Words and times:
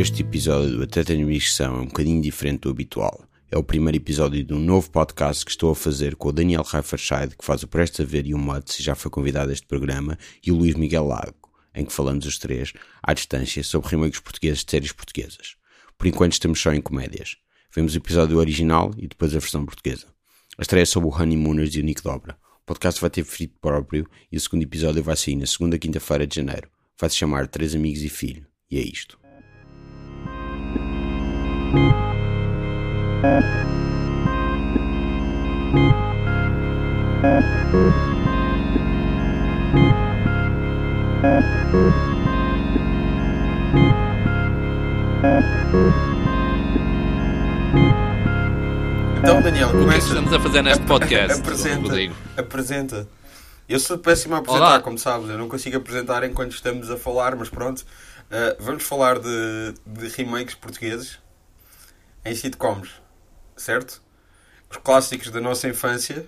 este 0.00 0.22
episódio 0.22 0.78
do 0.78 0.84
Até 0.84 1.04
Tenho 1.04 1.26
Missão 1.26 1.76
é 1.76 1.80
um 1.80 1.86
bocadinho 1.86 2.22
diferente 2.22 2.60
do 2.60 2.70
habitual. 2.70 3.22
É 3.50 3.58
o 3.58 3.62
primeiro 3.62 3.98
episódio 3.98 4.42
de 4.42 4.54
um 4.54 4.58
novo 4.58 4.90
podcast 4.90 5.44
que 5.44 5.50
estou 5.50 5.70
a 5.70 5.74
fazer 5.74 6.16
com 6.16 6.30
o 6.30 6.32
Daniel 6.32 6.62
Reiferscheid, 6.62 7.36
que 7.36 7.44
faz 7.44 7.62
o 7.62 7.68
Presta 7.68 8.02
Ver 8.02 8.26
e 8.26 8.32
o 8.32 8.38
Muts 8.38 8.80
e 8.80 8.82
já 8.82 8.94
foi 8.94 9.10
convidado 9.10 9.50
a 9.50 9.52
este 9.52 9.66
programa, 9.66 10.16
e 10.42 10.50
o 10.50 10.56
Luís 10.56 10.74
Miguel 10.74 11.04
Lago, 11.04 11.36
em 11.74 11.84
que 11.84 11.92
falamos 11.92 12.24
os 12.24 12.38
três, 12.38 12.72
à 13.02 13.12
distância, 13.12 13.62
sobre 13.62 13.90
remakes 13.90 14.20
portugueses 14.20 14.64
de 14.64 14.70
séries 14.70 14.92
portuguesas. 14.92 15.56
Por 15.98 16.06
enquanto 16.06 16.32
estamos 16.32 16.58
só 16.58 16.72
em 16.72 16.80
comédias. 16.80 17.36
Vemos 17.74 17.92
o 17.92 17.98
episódio 17.98 18.38
original 18.38 18.94
e 18.96 19.06
depois 19.06 19.36
a 19.36 19.38
versão 19.38 19.66
portuguesa. 19.66 20.06
A 20.56 20.62
estreia 20.62 20.84
é 20.84 20.86
sobre 20.86 21.10
o 21.10 21.14
Honeymooners 21.14 21.74
e 21.74 21.80
o 21.80 21.84
Nick 21.84 22.02
Dobra. 22.02 22.38
O 22.62 22.64
podcast 22.64 22.98
vai 23.02 23.10
ter 23.10 23.24
feed 23.24 23.52
próprio 23.60 24.08
e 24.32 24.38
o 24.38 24.40
segundo 24.40 24.62
episódio 24.62 25.02
vai 25.02 25.16
sair 25.16 25.36
na 25.36 25.46
segunda 25.46 25.78
quinta-feira 25.78 26.26
de 26.26 26.36
janeiro. 26.36 26.70
Vai 26.98 27.10
se 27.10 27.16
chamar 27.16 27.48
Três 27.48 27.74
Amigos 27.74 28.02
e 28.02 28.08
Filho. 28.08 28.46
E 28.70 28.78
é 28.78 28.82
isto. 28.82 29.19
Então, 49.18 49.42
Daniel, 49.42 49.68
O 49.68 49.70
que 49.72 49.76
é 49.76 49.80
começa. 49.80 50.08
estamos 50.08 50.32
a 50.32 50.40
fazer 50.40 50.62
neste 50.62 50.84
podcast, 50.86 51.40
apresenta, 51.40 51.82
Rodrigo? 51.82 52.14
apresenta. 52.36 53.08
Eu 53.68 53.78
sou 53.78 53.98
péssimo 53.98 54.34
a 54.34 54.38
apresentar, 54.38 54.64
Olá. 54.66 54.80
como 54.80 54.98
sabes. 54.98 55.28
Eu 55.28 55.38
não 55.38 55.48
consigo 55.48 55.76
apresentar 55.76 56.24
enquanto 56.24 56.52
estamos 56.52 56.90
a 56.90 56.96
falar, 56.96 57.36
mas 57.36 57.48
pronto. 57.48 57.80
Uh, 57.80 58.56
vamos 58.58 58.82
falar 58.82 59.18
de, 59.18 59.74
de 59.86 60.08
remakes 60.08 60.54
portugueses 60.54 61.18
em 62.30 62.34
sitcoms, 62.34 62.90
certo? 63.56 64.00
Os 64.70 64.76
clássicos 64.76 65.30
da 65.30 65.40
nossa 65.40 65.68
infância, 65.68 66.24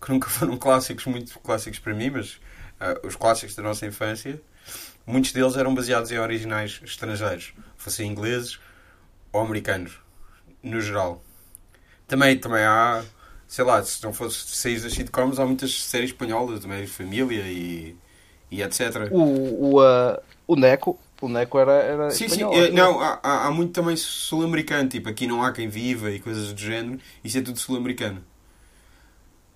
que 0.00 0.10
nunca 0.10 0.28
foram 0.30 0.56
clássicos, 0.56 1.06
muito 1.06 1.38
clássicos 1.40 1.78
para 1.78 1.94
mim, 1.94 2.10
mas 2.10 2.34
uh, 2.34 3.06
os 3.06 3.16
clássicos 3.16 3.54
da 3.54 3.62
nossa 3.62 3.86
infância, 3.86 4.40
muitos 5.06 5.32
deles 5.32 5.56
eram 5.56 5.74
baseados 5.74 6.12
em 6.12 6.18
originais 6.18 6.80
estrangeiros, 6.84 7.54
fossem 7.76 8.10
ingleses 8.10 8.60
ou 9.32 9.40
americanos, 9.40 9.98
no 10.62 10.80
geral. 10.80 11.22
Também, 12.06 12.36
também 12.36 12.64
há, 12.64 13.02
sei 13.48 13.64
lá, 13.64 13.82
se 13.82 14.02
não 14.02 14.12
fosse 14.12 14.48
séries 14.48 14.82
das 14.82 14.92
sitcoms, 14.92 15.38
há 15.38 15.46
muitas 15.46 15.82
séries 15.82 16.10
espanholas, 16.10 16.60
também 16.60 16.86
Família 16.86 17.44
e, 17.46 17.96
e 18.50 18.62
etc. 18.62 19.08
O, 19.12 19.76
o, 19.76 19.80
ah, 19.80 20.20
o 20.46 20.56
Neco, 20.56 20.98
o 21.20 21.28
Neco 21.28 21.58
era, 21.58 21.72
era 21.72 22.10
Sim, 22.10 22.24
espanhol, 22.26 22.52
sim, 22.54 22.60
eh, 22.60 22.70
não, 22.70 23.00
há, 23.00 23.20
há 23.22 23.46
há 23.46 23.50
muito 23.50 23.72
também 23.72 23.96
sul-americano, 23.96 24.88
tipo, 24.88 25.08
aqui 25.08 25.26
não 25.26 25.42
há 25.42 25.52
quem 25.52 25.68
viva 25.68 26.10
e 26.10 26.18
coisas 26.20 26.52
do 26.52 26.60
género, 26.60 26.98
isso 27.22 27.38
é 27.38 27.42
tudo 27.42 27.58
sul-americano. 27.58 28.24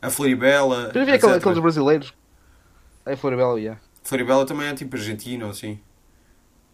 A 0.01 0.11
Floribela. 0.11 0.91
Eu 0.95 1.05
vi 1.07 1.13
aquele- 1.13 1.35
aqueles 1.35 1.59
brasileiros. 1.59 2.13
Aí 3.07 3.17
Floribela, 3.17 3.59
yeah. 3.59 3.81
Floribela 4.03 4.47
também 4.47 4.69
é 4.69 4.75
tipo 4.75 4.97
argentino, 4.97 5.49
assim. 5.49 5.79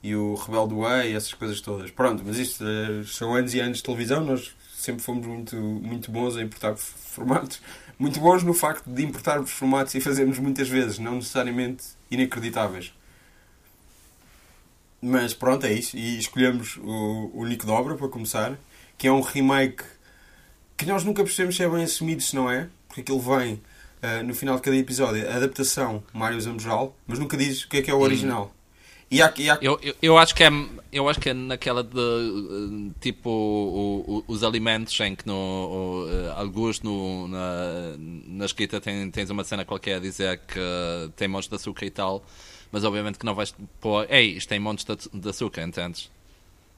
E 0.02 0.14
o 0.16 0.34
Rebelde 0.34 0.74
Way, 0.74 1.14
essas 1.14 1.34
coisas 1.34 1.60
todas. 1.60 1.90
Pronto, 1.90 2.22
mas 2.26 2.38
isto 2.38 2.64
eh, 2.64 3.04
são 3.06 3.34
anos 3.34 3.54
e 3.54 3.60
anos 3.60 3.78
de 3.78 3.82
televisão, 3.84 4.24
nós 4.24 4.54
sempre 4.74 5.02
fomos 5.02 5.26
muito, 5.26 5.56
muito 5.56 6.10
bons 6.10 6.36
a 6.36 6.42
importar 6.42 6.76
formatos. 6.76 7.60
Muito 7.98 8.18
bons 8.18 8.42
no 8.42 8.54
facto 8.54 8.88
de 8.88 9.04
importarmos 9.04 9.50
formatos 9.50 9.94
e 9.94 10.00
fazermos 10.00 10.38
muitas 10.38 10.68
vezes, 10.68 10.98
não 10.98 11.16
necessariamente 11.16 11.84
inacreditáveis. 12.10 12.94
Mas 15.02 15.32
pronto, 15.34 15.64
é 15.66 15.72
isso. 15.72 15.96
E 15.96 16.18
escolhemos 16.18 16.76
o, 16.82 17.30
o 17.34 17.46
Nick 17.46 17.64
Dobra 17.64 17.94
para 17.96 18.08
começar, 18.08 18.58
que 18.98 19.06
é 19.06 19.12
um 19.12 19.20
remake 19.22 19.82
que 20.76 20.86
nós 20.86 21.04
nunca 21.04 21.22
percebemos 21.22 21.56
se 21.56 21.62
é 21.62 21.68
bem 21.68 21.84
assumido, 21.84 22.22
se 22.22 22.34
não 22.34 22.50
é, 22.50 22.68
porque 22.88 23.00
aquilo 23.02 23.20
vem 23.20 23.60
ah, 24.02 24.22
no 24.22 24.34
final 24.34 24.56
de 24.56 24.62
cada 24.62 24.76
episódio, 24.76 25.28
a 25.28 25.34
adaptação 25.36 26.02
Mário 26.12 26.40
Zambural, 26.40 26.96
mas 27.06 27.18
nunca 27.18 27.36
diz 27.36 27.64
o 27.64 27.68
que 27.68 27.78
é 27.78 27.82
que 27.82 27.90
é 27.90 27.94
o 27.94 28.00
original. 28.00 28.54
E 29.10 29.20
há, 29.20 29.32
e 29.36 29.50
há- 29.50 29.58
Eu, 29.60 29.78
eu, 29.82 29.94
eu 30.00 30.16
acho 30.18 30.34
que 30.34 30.44
é, 30.44 30.50
eu 30.92 31.08
acho 31.08 31.18
que 31.20 31.28
é 31.30 31.34
naquela 31.34 31.82
de 31.82 31.98
eh, 31.98 32.92
tipo 33.00 33.28
o- 33.28 34.22
o- 34.28 34.32
os 34.32 34.44
alimentos 34.44 34.98
em 35.00 35.14
que 35.16 35.26
no 35.26 35.34
o, 35.34 36.08
eh, 36.08 36.32
alguns 36.36 36.80
no, 36.80 37.26
na, 37.26 37.96
na 37.98 38.44
escrita 38.44 38.80
tem, 38.80 39.10
tens 39.10 39.28
uma 39.28 39.42
cena 39.44 39.64
qualquer 39.64 39.96
a 39.96 39.98
dizer 39.98 40.40
que 40.46 40.60
tem 41.16 41.26
montes 41.26 41.48
de 41.48 41.56
açúcar 41.56 41.84
e 41.86 41.90
tal, 41.90 42.24
mas 42.72 42.84
obviamente 42.84 43.18
que 43.18 43.26
não 43.26 43.34
vais 43.34 43.54
pôr, 43.80 44.06
ei, 44.10 44.36
isto 44.36 44.48
tem 44.48 44.58
montes 44.60 44.84
de, 44.84 44.92
aç- 44.92 45.08
de 45.12 45.28
açúcar, 45.28 45.62
entendes? 45.62 46.10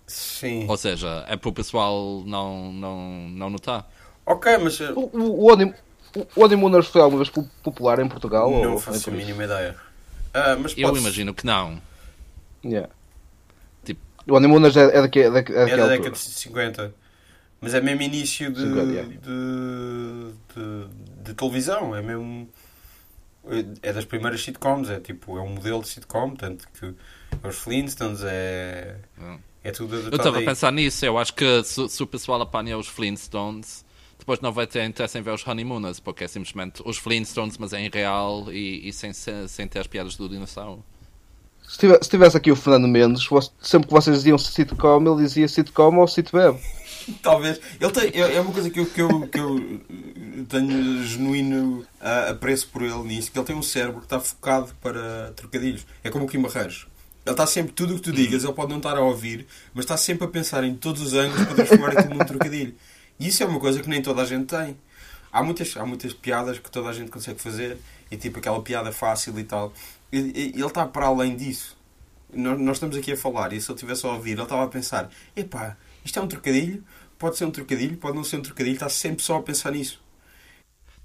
Sim. 0.07 0.67
Ou 0.69 0.77
seja, 0.77 1.25
é 1.29 1.37
para 1.37 1.49
o 1.49 1.53
pessoal 1.53 2.23
não, 2.27 2.73
não, 2.73 3.29
não 3.31 3.51
notar. 3.51 3.89
Ok, 4.27 4.59
mas 4.59 4.81
ah, 4.81 4.93
O, 4.95 5.11
o, 5.17 5.45
o, 5.45 5.53
Honeym- 5.53 5.75
o, 6.17 6.41
o 6.41 6.45
Honeymooners 6.45 6.87
foi 6.89 7.01
alguma 7.01 7.23
vez 7.25 7.31
po- 7.31 7.49
popular 7.63 7.99
em 7.99 8.09
Portugal? 8.09 8.51
não 8.51 8.73
ou- 8.75 8.79
faço 8.79 9.11
a 9.11 9.13
mínima 9.13 9.45
ideia. 9.45 9.77
Ah, 10.35 10.57
mas 10.59 10.75
Eu 10.77 10.89
pode- 10.89 11.01
imagino 11.01 11.33
que 11.35 11.45
não. 11.47 11.81
Yeah. 12.65 12.89
Tipo- 13.85 14.01
O 14.29 14.35
Honeymooners 14.35 14.77
é, 14.77 14.85
é, 14.99 15.03
daqui, 15.03 15.21
é, 15.21 15.31
daqui, 15.31 15.53
é 15.53 15.57
É 15.57 15.61
daquela 15.65 15.83
da 15.89 15.93
década 15.97 16.11
de 16.11 16.19
50. 16.19 16.95
Mas 17.61 17.75
é 17.75 17.81
mesmo 17.81 18.03
início 18.03 18.53
de, 18.53 18.61
50, 18.61 18.81
é. 18.99 19.03
de, 19.05 20.33
de, 20.55 21.23
de 21.25 21.35
televisão. 21.35 21.95
É 21.95 22.03
mesmo. 22.03 22.49
É 23.83 23.93
das 23.93 24.05
primeiras 24.05 24.43
sitcoms. 24.43 24.91
É 24.91 25.01
tipo, 25.01 25.37
é 25.37 25.41
um 25.41 25.51
modelo 25.51 25.83
de 25.83 25.89
sitcom. 25.89 26.35
Tanto 26.35 26.69
que 26.69 26.95
é 27.43 27.49
os 27.49 27.57
Flintstones, 27.57 28.21
é. 28.25 28.97
É 29.65 29.71
tudo 29.71 29.95
Eu 29.97 30.17
estava 30.17 30.41
a 30.41 30.45
pensar 30.45 30.73
nisso, 30.73 31.07
eu 31.07 31.17
acho 31.17 31.33
que 31.35 31.63
se, 31.63 31.89
se 31.89 32.03
o 32.03 32.07
pessoal 32.07 32.41
apanha 32.43 32.77
os 32.77 32.89
Flintstones, 32.89 33.85
depois 34.19 34.41
não 34.41 34.53
vai 34.53 34.67
ter 34.67 34.85
interesse 34.85 35.19
em 35.19 35.23
ver 35.23 35.33
os 35.33 35.47
Honeymooners, 35.47 36.01
porque 36.01 36.25
é 36.25 36.29
simplesmente 36.29 36.83
os 36.85 36.99
Flintstones, 36.99 37.57
mas 37.59 37.73
em 37.73 37.89
real 37.89 38.53
e, 38.53 38.89
e 38.89 38.93
sem, 38.93 39.13
sem 39.13 39.69
ter 39.69 39.79
as 39.79 39.87
piadas 39.87 40.17
do 40.17 40.29
dinossauro. 40.29 40.85
Se, 41.63 41.79
tivesse, 41.79 42.05
se 42.05 42.11
tivesse 42.11 42.37
aqui 42.37 42.51
o 42.51 42.57
Fernando 42.57 42.89
Mendes, 42.89 43.29
sempre 43.61 43.87
que 43.87 43.95
vocês 43.95 44.17
diziam 44.17 44.37
sitcom, 44.37 45.01
ele 45.01 45.23
dizia 45.23 45.47
sitcom 45.47 45.97
ou 45.97 46.09
sitweb. 46.09 46.59
Talvez. 47.23 47.61
Ele 47.81 47.91
tem, 47.91 48.21
é 48.21 48.37
é 48.37 48.41
uma 48.41 48.53
coisa 48.53 48.71
que 48.71 48.81
eu, 48.81 48.87
que 48.87 49.01
eu, 49.01 49.29
que 49.29 49.39
eu 49.39 49.81
tenho 50.49 51.05
genuíno 51.05 51.87
ah, 52.01 52.31
apreço 52.31 52.69
por 52.69 52.83
ele 52.83 53.03
nisso, 53.03 53.31
que 53.31 53.39
ele 53.39 53.47
tem 53.47 53.57
um 53.57 53.63
cérebro 53.63 54.01
que 54.01 54.07
está 54.07 54.21
focado 54.21 54.73
para 54.81 55.33
trocadilhos. 55.37 55.87
É 56.03 56.11
como 56.11 56.25
o 56.25 56.29
Kim 56.29 56.41
Barreiros. 56.41 56.87
Ele 57.25 57.33
está 57.33 57.47
sempre, 57.47 57.73
tudo 57.73 57.95
o 57.95 57.97
que 57.97 58.03
tu 58.03 58.13
digas, 58.13 58.43
ele 58.43 58.53
pode 58.53 58.71
não 58.71 58.79
estar 58.79 58.97
a 58.97 59.01
ouvir, 59.01 59.47
mas 59.73 59.85
está 59.85 59.97
sempre 59.97 60.25
a 60.25 60.29
pensar 60.29 60.65
em 60.65 60.75
todos 60.75 61.01
os 61.01 61.15
ângulos 61.15 61.45
para 61.45 61.55
transformar 61.55 61.97
aquilo 61.97 62.15
num 62.15 62.25
trocadilho. 62.25 62.75
E 63.19 63.29
isso 63.29 63.43
é 63.43 63.47
uma 63.47 63.61
coisa 63.61 63.81
que 63.81 63.89
nem 63.89 64.03
toda 64.03 64.23
a 64.23 64.25
gente 64.25 64.47
tem. 64.47 64.77
Há 65.33 65.43
muitas, 65.43 65.77
há 65.77 65.87
muitas 65.87 66.13
piadas 66.13 66.59
que 66.59 66.71
toda 66.71 66.89
a 66.89 66.93
gente 66.93 67.11
consegue 67.11 67.41
fazer, 67.41 67.79
e 68.11 68.17
tipo 68.17 68.39
aquela 68.39 68.61
piada 68.61 68.91
fácil 68.91 69.39
e 69.39 69.45
tal. 69.45 69.73
Ele 70.11 70.53
está 70.61 70.85
para 70.85 71.07
além 71.07 71.37
disso. 71.37 71.77
Nós, 72.35 72.59
nós 72.59 72.77
estamos 72.77 72.97
aqui 72.97 73.13
a 73.13 73.17
falar, 73.17 73.53
e 73.53 73.61
se 73.61 73.71
ele 73.71 73.77
estivesse 73.77 74.05
a 74.05 74.11
ouvir, 74.11 74.33
ele 74.33 74.43
estava 74.43 74.65
a 74.65 74.69
pensar: 74.69 75.09
epá, 75.37 75.77
isto 76.05 76.19
é 76.19 76.23
um 76.23 76.27
trocadilho, 76.29 76.85
pode 77.19 77.37
ser 77.37 77.45
um 77.45 77.51
trocadilho, 77.51 77.97
pode 77.97 78.17
não 78.17 78.25
ser 78.25 78.37
um 78.37 78.43
trocadilho, 78.43 78.75
está 78.75 78.89
sempre 78.89 79.23
só 79.23 79.37
a 79.37 79.43
pensar 79.43 79.71
nisso. 79.73 80.01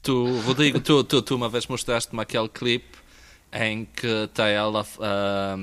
Tu, 0.01 0.39
Rodrigo, 0.41 0.79
tu, 0.79 1.03
tu, 1.03 1.21
tu 1.21 1.35
uma 1.35 1.49
vez 1.49 1.67
mostraste-me 1.67 2.21
aquele 2.21 2.47
clipe 2.47 2.97
em 3.51 3.85
que 3.85 4.07
está 4.25 4.47
ela 4.47 4.85
ah, 4.99 5.55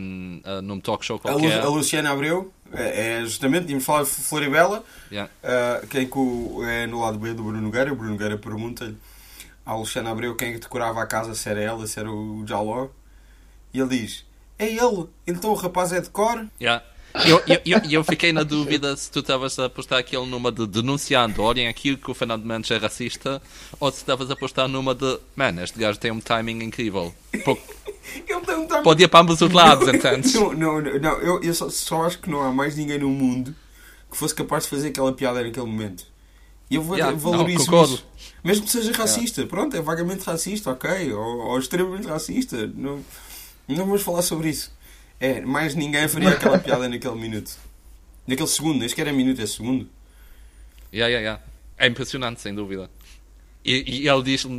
num 0.62 0.80
talk 0.80 1.04
show 1.04 1.18
qualquer. 1.18 1.60
a 1.60 1.68
Luciana 1.68 2.10
Abreu 2.10 2.52
é, 2.72 3.18
é 3.18 3.20
justamente, 3.22 3.66
tínhamos 3.66 3.84
falado 3.84 4.04
de 4.06 4.10
Floribela, 4.10 4.84
Yeah. 5.10 5.30
uh, 5.44 5.86
quem 5.86 6.06
que 6.08 6.18
o- 6.18 6.64
é 6.64 6.86
no 6.86 7.00
lado 7.00 7.18
B 7.18 7.32
do 7.34 7.42
Bruno 7.44 7.60
Nogueira. 7.60 7.92
O 7.92 7.96
Bruno 7.96 8.12
Nogueira 8.12 8.36
pergunta-lhe 8.36 8.96
à 9.64 9.74
Luciana 9.76 10.10
Abreu 10.10 10.34
quem 10.34 10.54
é 10.54 10.58
decorava 10.58 11.00
a 11.02 11.06
casa, 11.06 11.34
se 11.34 11.48
era 11.48 11.60
ela, 11.60 11.86
se 11.86 11.98
era 12.00 12.10
o 12.10 12.44
Jaló. 12.46 12.88
E 13.72 13.78
ele 13.80 14.00
diz: 14.00 14.24
É 14.58 14.66
ele, 14.66 15.06
então 15.26 15.50
o 15.50 15.54
rapaz 15.54 15.92
é 15.92 16.00
de 16.00 16.10
cor. 16.10 16.46
Yeah. 16.60 16.84
Eu, 17.26 17.40
eu, 17.46 17.60
eu, 17.64 17.90
eu 17.90 18.04
fiquei 18.04 18.32
na 18.32 18.42
dúvida 18.42 18.96
se 18.96 19.08
tu 19.10 19.20
estavas 19.20 19.56
a 19.58 19.68
postar 19.68 19.98
aquele 19.98 20.26
numa 20.26 20.50
de 20.50 20.66
denunciando, 20.66 21.42
olhem 21.42 21.68
aquilo 21.68 21.96
que 21.96 22.10
o 22.10 22.14
Fernando 22.14 22.44
Mendes 22.44 22.70
é 22.72 22.76
racista, 22.76 23.40
ou 23.78 23.90
se 23.92 23.98
estavas 23.98 24.30
a 24.32 24.36
postar 24.36 24.66
numa 24.66 24.94
de, 24.96 25.18
man, 25.36 25.62
este 25.62 25.78
gajo 25.78 25.98
tem 25.98 26.10
um 26.10 26.18
timing 26.20 26.64
incrível. 26.64 27.14
Pô, 27.44 27.56
Ele 28.26 28.40
tem 28.40 28.56
um 28.56 28.66
timing- 28.66 28.82
Pode 28.82 29.02
ir 29.04 29.08
para 29.08 29.20
ambos 29.20 29.40
os 29.40 29.52
lados, 29.52 29.86
entendes? 29.86 30.34
Não, 30.34 30.52
não, 30.52 30.80
não, 30.80 30.98
não, 30.98 31.18
eu, 31.20 31.40
eu 31.40 31.54
só, 31.54 31.68
só 31.70 32.02
acho 32.02 32.18
que 32.18 32.28
não 32.28 32.42
há 32.42 32.50
mais 32.52 32.76
ninguém 32.76 32.98
no 32.98 33.08
mundo 33.08 33.54
que 34.10 34.16
fosse 34.16 34.34
capaz 34.34 34.64
de 34.64 34.70
fazer 34.70 34.88
aquela 34.88 35.12
piada 35.12 35.40
naquele 35.42 35.66
momento. 35.66 36.04
E 36.68 36.74
eu 36.76 36.82
vou- 36.82 36.96
Yeah, 36.96 37.16
valorizo 37.16 37.70
não, 37.70 37.84
isso. 37.84 38.04
Mesmo 38.42 38.64
que 38.64 38.72
seja 38.72 38.90
racista, 38.92 39.46
pronto, 39.46 39.76
é 39.76 39.80
vagamente 39.80 40.24
racista, 40.24 40.70
ok, 40.72 41.12
ou, 41.12 41.38
ou 41.46 41.58
extremamente 41.60 42.08
racista. 42.08 42.66
Não, 42.74 43.00
não 43.68 43.86
vamos 43.86 44.02
falar 44.02 44.22
sobre 44.22 44.48
isso. 44.50 44.72
É, 45.20 45.40
mais 45.40 45.74
ninguém 45.74 46.06
faria 46.08 46.30
aquela 46.30 46.58
piada 46.58 46.88
naquele 46.88 47.14
minuto. 47.14 47.56
Naquele 48.26 48.48
segundo, 48.48 48.78
nem 48.78 48.88
sequer 48.88 49.06
é 49.06 49.12
minuto, 49.12 49.40
é 49.40 49.46
segundo. 49.46 49.88
Yeah, 50.92 51.08
yeah, 51.08 51.20
yeah. 51.20 51.42
É 51.78 51.86
impressionante, 51.86 52.40
sem 52.40 52.54
dúvida. 52.54 52.90
E, 53.64 54.02
e 54.02 54.08
ele 54.08 54.22
diz, 54.22 54.44
uh, 54.44 54.50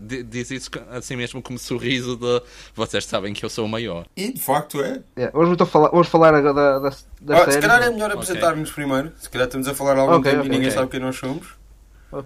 di- 0.00 0.24
diz 0.24 0.50
isso 0.50 0.68
assim 0.90 1.14
mesmo 1.14 1.40
como 1.40 1.56
sorriso 1.60 2.16
de 2.16 2.42
vocês 2.74 3.04
sabem 3.04 3.32
que 3.32 3.44
eu 3.44 3.48
sou 3.48 3.64
o 3.64 3.68
maior. 3.68 4.04
E 4.16 4.32
de 4.32 4.40
facto 4.40 4.80
é. 4.82 5.00
É, 5.14 5.30
vamos, 5.30 5.50
então 5.54 5.64
falar, 5.66 5.90
vamos 5.90 6.08
falar 6.08 6.34
agora 6.34 6.52
da, 6.52 6.78
da, 6.80 6.96
da 7.20 7.36
Ah, 7.36 7.38
série. 7.44 7.52
se 7.52 7.60
calhar 7.60 7.82
é 7.84 7.90
melhor 7.90 8.10
apresentar-nos 8.10 8.72
primeiro. 8.72 9.12
Se 9.20 9.30
calhar 9.30 9.46
estamos 9.46 9.68
a 9.68 9.74
falar 9.74 9.96
há 9.96 10.00
algum 10.00 10.14
Ok, 10.16 10.30
tempo 10.30 10.40
ok, 10.44 10.50
e 10.50 10.54
ninguém 10.56 10.70
sabe 10.72 10.90
quem 10.90 10.98
nós 10.98 11.16
somos. 11.16 11.48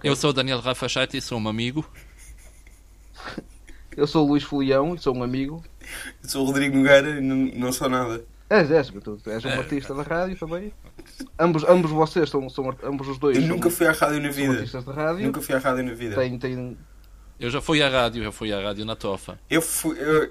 Eu 0.02 0.16
sou 0.16 0.30
o 0.30 0.32
Daniel 0.32 0.60
Rafachete 0.60 1.18
e 1.18 1.20
sou 1.20 1.38
um 1.38 1.48
amigo. 1.48 1.84
Eu 3.96 4.06
sou 4.06 4.24
o 4.26 4.28
Luís 4.28 4.42
Folião 4.42 4.94
e 4.94 4.98
sou 4.98 5.16
um 5.16 5.22
amigo. 5.22 5.62
Eu 6.22 6.28
sou 6.28 6.42
o 6.42 6.46
Rodrigo 6.46 6.76
Nogueira 6.76 7.10
e 7.10 7.20
não, 7.20 7.36
não 7.36 7.72
sou 7.72 7.88
nada. 7.88 8.24
És, 8.48 8.70
és, 8.70 8.88
tu, 9.02 9.18
és 9.26 9.44
um 9.44 9.48
artista 9.50 9.92
da 9.94 10.02
rádio 10.02 10.36
também. 10.38 10.72
Ambos, 11.38 11.64
ambos 11.64 11.90
vocês 11.90 12.30
são, 12.30 12.48
são 12.48 12.72
ambos 12.84 13.08
os 13.08 13.18
dois 13.18 13.36
Eu 13.36 13.42
nunca 13.44 13.68
fui 13.70 13.86
à 13.86 13.92
rádio 13.92 14.20
na 14.20 14.28
vida. 14.30 14.52
artistas 14.54 14.84
de 14.84 14.92
rádio. 14.92 15.26
Nunca 15.26 15.40
fui 15.42 15.54
à 15.54 15.58
rádio 15.58 15.84
na 15.84 15.94
vida. 15.94 16.14
Tem, 16.14 16.38
tem, 16.38 16.76
Eu 17.40 17.50
já 17.50 17.60
fui 17.60 17.82
à 17.82 17.88
rádio, 17.88 18.22
eu 18.22 18.30
fui 18.30 18.52
à 18.52 18.60
rádio 18.60 18.84
na 18.84 18.94
Tofa. 18.94 19.36
Eu 19.50 19.60
fui, 19.60 19.96
eu, 19.98 20.22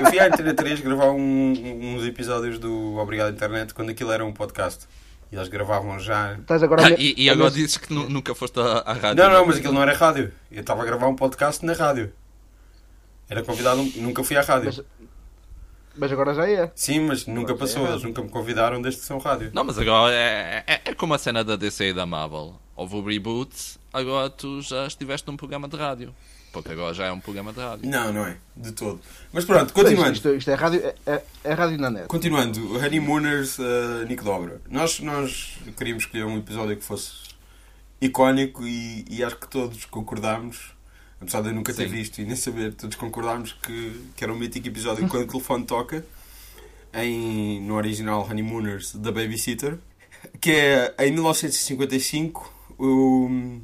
eu 0.00 0.06
fui 0.08 0.18
à 0.18 0.26
Antena 0.28 0.54
3 0.54 0.80
gravar 0.80 1.10
um- 1.10 1.94
uns 1.96 2.04
episódios 2.06 2.58
do 2.58 2.96
Obrigado 2.96 3.34
Internet 3.34 3.74
quando 3.74 3.90
aquilo 3.90 4.12
era 4.12 4.24
um 4.24 4.32
podcast. 4.32 4.86
E 5.30 5.36
eles 5.36 5.48
gravavam 5.48 5.98
já. 5.98 6.34
Estás 6.34 6.62
agora 6.62 6.84
a 6.84 6.86
Ah, 6.86 6.90
e, 6.98 7.14
e 7.18 7.28
agora 7.28 7.50
dizes 7.50 7.76
que 7.76 7.92
nu- 7.92 8.08
nunca 8.08 8.34
foste 8.34 8.58
à, 8.60 8.78
à 8.78 8.92
rádio. 8.94 9.22
Não, 9.24 9.30
não, 9.32 9.46
mas 9.46 9.56
aquilo 9.58 9.74
não 9.74 9.82
era 9.82 9.92
rádio. 9.94 10.32
Eu 10.50 10.60
estava 10.60 10.82
a 10.82 10.84
gravar 10.86 11.08
um 11.08 11.16
podcast 11.16 11.66
na 11.66 11.72
rádio. 11.74 12.12
Era 13.28 13.42
convidado, 13.42 13.82
nunca 13.96 14.22
fui 14.22 14.36
à 14.36 14.42
rádio. 14.42 14.66
Mas- 14.76 14.84
Mas 15.98 16.12
agora 16.12 16.34
já 16.34 16.48
é. 16.48 16.70
Sim, 16.74 17.00
mas 17.00 17.26
nunca 17.26 17.52
Agora 17.52 17.66
já 17.66 17.74
passou. 17.74 17.86
é 17.86 17.90
Eles 17.92 18.02
nunca 18.02 18.22
me 18.22 18.28
convidaram 18.28 18.82
desde 18.82 19.00
que 19.00 19.06
são 19.06 19.18
rádio. 19.18 19.50
Não, 19.54 19.64
mas 19.64 19.78
agora 19.78 20.12
é, 20.14 20.62
é, 20.66 20.80
é 20.84 20.94
como 20.94 21.14
a 21.14 21.18
cena 21.18 21.42
da 21.42 21.56
DC 21.56 21.88
e 21.88 21.92
da 21.94 22.04
Marvel. 22.04 22.54
Houve 22.76 22.96
o 22.96 23.02
reboot, 23.04 23.50
agora 23.92 24.28
tu 24.28 24.60
já 24.60 24.86
estiveste 24.86 25.26
num 25.26 25.36
programa 25.38 25.66
de 25.66 25.76
rádio. 25.76 26.14
Porque 26.52 26.72
agora 26.72 26.92
já 26.94 27.06
é 27.06 27.12
um 27.12 27.20
programa 27.20 27.52
de 27.52 27.60
rádio. 27.60 27.90
Não, 27.90 28.12
não 28.12 28.26
é. 28.26 28.36
De 28.56 28.72
todo. 28.72 29.00
Mas 29.32 29.44
pronto, 29.46 29.72
continuando. 29.74 30.12
isto, 30.12 30.28
isto 30.34 30.50
é 30.50 30.54
rádio, 30.54 30.80
é, 30.84 30.94
é, 31.06 31.22
é 31.44 31.52
rádio 31.54 31.78
na 31.78 31.90
net. 31.90 32.06
Continuando, 32.08 32.76
Honeymooners, 32.76 33.58
uh, 33.58 34.04
Nick 34.06 34.22
Dobra. 34.22 34.60
Nós, 34.70 35.00
nós 35.00 35.58
queríamos 35.78 36.04
escolher 36.04 36.24
um 36.24 36.38
episódio 36.38 36.76
que 36.76 36.84
fosse 36.84 37.12
icónico 38.00 38.66
e, 38.66 39.04
e 39.08 39.24
acho 39.24 39.36
que 39.36 39.48
todos 39.48 39.84
concordámos, 39.86 40.74
apesar 41.20 41.42
de 41.42 41.48
eu 41.48 41.54
nunca 41.54 41.72
ter 41.72 41.88
Sim. 41.88 41.94
visto 41.94 42.20
e 42.20 42.24
nem 42.24 42.36
saber, 42.36 42.74
todos 42.74 42.96
concordámos 42.96 43.52
que, 43.52 44.00
que 44.16 44.24
era 44.24 44.32
um 44.32 44.36
mítico 44.36 44.68
episódio 44.68 45.08
quando 45.08 45.24
o 45.24 45.26
telefone 45.26 45.64
toca, 45.64 46.04
em, 46.94 47.60
no 47.62 47.74
original 47.74 48.26
Honeymooners, 48.28 48.94
da 48.94 49.10
Babysitter, 49.12 49.78
que 50.40 50.50
é 50.50 50.94
em 50.98 51.12
1955 51.12 52.52
o, 52.78 53.60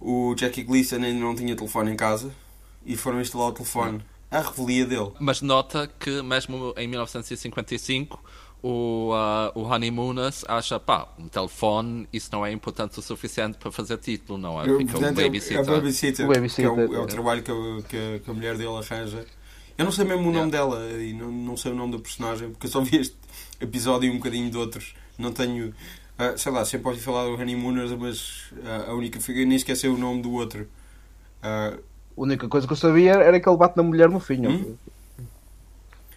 o 0.00 0.34
Jackie 0.36 0.62
Gleason 0.62 0.96
ainda 0.96 1.20
não 1.20 1.34
tinha 1.34 1.56
telefone 1.56 1.92
em 1.92 1.96
casa 1.96 2.32
e 2.84 2.96
foram 2.96 3.20
instalar 3.20 3.48
o 3.48 3.52
telefone. 3.52 4.02
A 4.28 4.40
revelia 4.40 4.84
dele. 4.84 5.12
Mas 5.20 5.40
nota 5.40 5.88
que 6.00 6.20
mesmo 6.20 6.74
em 6.76 6.88
1955 6.88 8.20
o, 8.68 9.12
ah, 9.14 9.52
o 9.54 9.62
Honeymooners 9.62 10.44
acha, 10.48 10.80
pá, 10.80 11.08
um 11.18 11.28
telefone, 11.28 12.08
isso 12.12 12.28
não 12.32 12.44
é 12.44 12.50
importante 12.50 12.98
o 12.98 13.02
suficiente 13.02 13.56
para 13.58 13.70
fazer 13.70 13.96
título, 13.98 14.38
não 14.38 14.60
é? 14.60 14.68
Eu, 14.68 14.78
Fica 14.78 14.92
portanto, 14.92 15.18
um 15.18 15.20
é 15.20 15.24
o- 15.24 15.26
babysitter. 15.26 15.56
É 15.58 15.60
o 15.62 15.64
babysitter, 15.66 16.26
O 16.26 16.28
babysitter, 16.32 16.74
que 16.74 16.80
é 16.80 16.84
o, 16.88 16.94
é 16.94 16.98
o 17.00 17.04
é. 17.04 17.06
trabalho 17.06 17.42
que, 17.42 17.50
a- 17.50 17.82
que 17.88 18.20
que 18.24 18.30
a 18.30 18.34
mulher 18.34 18.56
dele 18.56 18.76
arranja. 18.76 19.24
Eu 19.78 19.84
não 19.84 19.92
sei 19.92 20.04
mesmo 20.04 20.28
o 20.28 20.32
nome 20.32 20.50
dela 20.50 20.80
e 21.00 21.12
não, 21.12 21.30
não 21.30 21.56
sei 21.56 21.70
o 21.70 21.74
nome 21.74 21.92
do 21.92 22.00
personagem, 22.00 22.50
porque 22.50 22.66
eu 22.66 22.70
só 22.70 22.80
vi 22.80 22.96
este 22.96 23.14
episódio 23.60 24.08
e 24.08 24.10
um 24.10 24.16
bocadinho 24.16 24.50
de 24.50 24.56
outros. 24.56 24.94
Não 25.18 25.32
tenho. 25.32 25.72
ah, 26.18 26.34
sei 26.36 26.50
lá, 26.50 26.64
sempre 26.64 26.88
ouvi 26.88 27.00
falar 27.00 27.24
do 27.24 27.34
Honeymooners, 27.34 27.92
mas 27.92 28.44
ah, 28.64 28.86
a 28.90 28.94
única 28.94 29.20
figura. 29.20 29.44
Nem 29.44 29.56
esqueci 29.56 29.86
o 29.86 29.96
nome 29.98 30.22
do 30.22 30.32
outro. 30.32 30.66
Ah, 31.42 31.74
A 32.16 32.20
única 32.20 32.48
coisa 32.48 32.66
que 32.66 32.72
eu 32.72 32.76
sabia 32.76 33.12
era 33.12 33.38
que 33.38 33.48
ele 33.48 33.56
bate 33.58 33.76
na 33.76 33.82
mulher 33.82 34.08
no 34.08 34.18
fim. 34.18 34.46
Hum? 34.46 34.76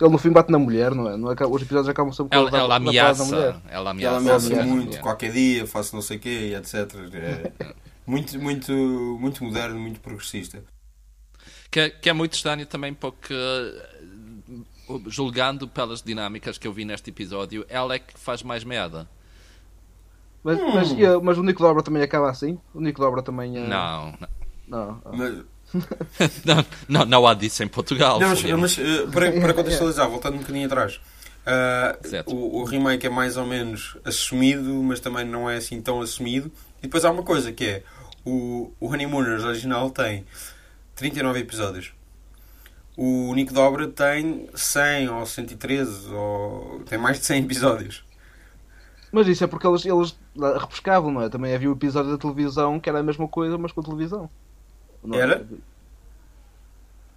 Ele 0.01 0.10
no 0.10 0.18
fim 0.18 0.30
bate 0.31 0.50
na 0.51 0.57
mulher, 0.60 0.96
não 0.96 1.10
é? 1.10 1.18
Não 1.18 1.31
é 1.31 1.36
que 1.36 1.44
os 1.44 1.62
episódios 1.62 1.90
acabam 1.90 2.13
sempre 2.13 2.30
com 2.38 2.48
Ela, 2.48 2.57
ela 2.57 2.68
da 2.75 2.80
mulher. 2.80 3.01
ameaça, 3.01 3.62
ela 3.69 3.90
ameaça. 3.92 4.07
ela 4.07 4.18
ameaça 4.18 4.48
ameaça, 4.48 4.63
muito, 4.66 4.86
Yeah. 4.92 5.01
qualquer 5.01 5.31
dia, 5.34 5.68
faço 5.68 5.94
não 5.96 6.01
sei 6.01 6.16
o 6.18 6.19
quê, 6.22 6.30
e 6.30 6.56
etc. 6.56 6.74
É 7.13 7.74
muito, 8.07 8.40
muito, 8.40 8.72
muito 9.19 9.44
moderno, 9.44 9.78
muito 9.80 10.00
progressista. 10.00 10.63
Que, 11.69 11.80
é- 11.81 11.90
que 11.90 12.10
é 12.10 12.13
muito 12.13 12.34
estranho 12.34 12.66
também 12.66 12.94
porque, 12.94 13.34
eh, 13.34 13.90
julgando 15.07 15.68
pelas 15.68 16.02
dinâmicas 16.02 16.57
que 16.57 16.66
eu 16.68 16.74
vi 16.74 16.86
neste 16.86 17.10
episódio, 17.10 17.66
ela 17.69 17.94
é 17.95 18.00
que 18.00 18.18
faz 18.18 18.42
mais 18.42 18.63
merda. 18.63 19.07
Mas, 20.44 20.57
Hum. 20.60 20.72
mas, 20.74 20.94
mas 21.22 21.38
o 21.38 21.44
Nico 21.44 21.62
Dobra 21.62 21.84
também 21.84 22.02
acaba 22.02 22.30
assim? 22.30 22.57
O 22.74 22.80
Nico 22.80 23.02
Dobra 23.02 23.22
também. 23.22 23.57
é- 23.57 23.68
Não, 23.68 24.13
não. 24.19 24.28
Não. 24.68 25.02
ah. 25.06 25.12
Mas, 25.13 25.44
Não, 26.44 26.66
não, 26.88 27.06
não 27.06 27.27
há 27.27 27.33
disso 27.33 27.62
em 27.63 27.68
Portugal. 27.68 28.19
Não, 28.19 28.30
mas, 28.30 28.44
mas, 28.44 28.80
eh, 28.80 29.06
para, 29.12 29.31
para 29.31 29.54
contextualizar, 29.56 30.10
voltando 30.10 30.36
um 30.36 30.39
bocadinho 30.39 30.66
atrás, 30.66 31.00
ah, 31.45 31.98
Certo. 32.04 32.33
o, 32.36 32.57
o 32.57 32.63
remake 32.63 33.07
é 33.07 33.10
mais 33.10 33.38
ou 33.38 33.45
menos 33.45 33.98
assumido, 34.04 34.71
mas 34.83 35.00
também 35.00 35.25
não 35.25 35.50
é 35.50 35.57
assim 35.57 35.81
tão 35.81 36.01
assumido. 36.01 36.51
E 36.80 36.83
depois 36.83 37.04
há 37.06 37.12
uma 37.12 37.24
coisa 37.24 37.51
que 37.51 37.66
é: 37.66 37.83
o, 38.25 38.71
o 38.80 38.88
Honeymooners 38.88 39.44
original 39.44 39.89
tem 39.89 40.25
39 40.95 41.39
episódios. 41.39 41.92
O 42.95 43.33
Nick 43.33 43.54
Dobra 43.54 43.88
tem 43.88 44.50
100 44.54 45.10
ou 45.10 45.25
113, 45.25 46.13
ou 46.13 46.83
tem 46.86 46.98
mais 46.98 47.19
de 47.19 47.25
100 47.25 47.44
episódios. 47.44 48.04
Mas 49.12 49.27
isso 49.27 49.44
é 49.44 49.48
porque 49.48 49.66
eles, 49.66 49.86
eles 49.86 50.16
repescavam, 50.60 51.10
não 51.10 51.21
é? 51.21 51.30
Também 51.30 51.56
havia 51.56 51.69
o 51.69 51.74
episódio 51.74 52.12
da 52.12 52.18
televisão 52.18 52.80
que 52.80 52.89
era 52.89 53.00
a 53.00 53.04
mesma 53.04 53.27
coisa, 53.27 53.57
mas 53.57 53.71
com 53.71 53.81
televisão. 53.81 54.30
Não? 55.04 55.18
Era? 55.19 55.46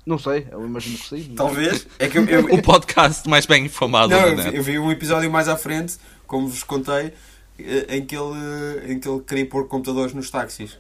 Não 0.05 0.19
sei, 0.19 0.47
eu 0.51 0.65
imagino 0.65 0.99
que 0.99 1.09
sim. 1.09 1.35
Talvez. 1.37 1.87
É 1.99 2.09
que 2.09 2.19
eu, 2.19 2.25
eu- 2.27 2.47
O 2.55 2.63
podcast 2.63 3.29
mais 3.29 3.47
bem 3.47 3.65
informado 3.67 4.13
Não, 4.13 4.35
da 4.37 4.43
eu 4.45 4.51
vi, 4.51 4.57
eu 4.57 4.63
vi 4.63 4.79
um 4.79 4.91
episódio 4.91 5.31
mais 5.31 5.49
à 5.49 5.57
frente, 5.57 5.97
como 6.27 6.49
vos 6.49 6.65
contei, 6.65 7.13
eh, 7.59 7.97
em 7.97 8.05
que 8.05 8.17
ele, 8.17 8.93
em 8.93 8.99
que 8.99 9.09
ele 9.09 9.21
queria 9.21 9.47
pôr 9.47 9.69
computadores 9.69 10.13
nos 10.13 10.29
táxis. 10.31 10.77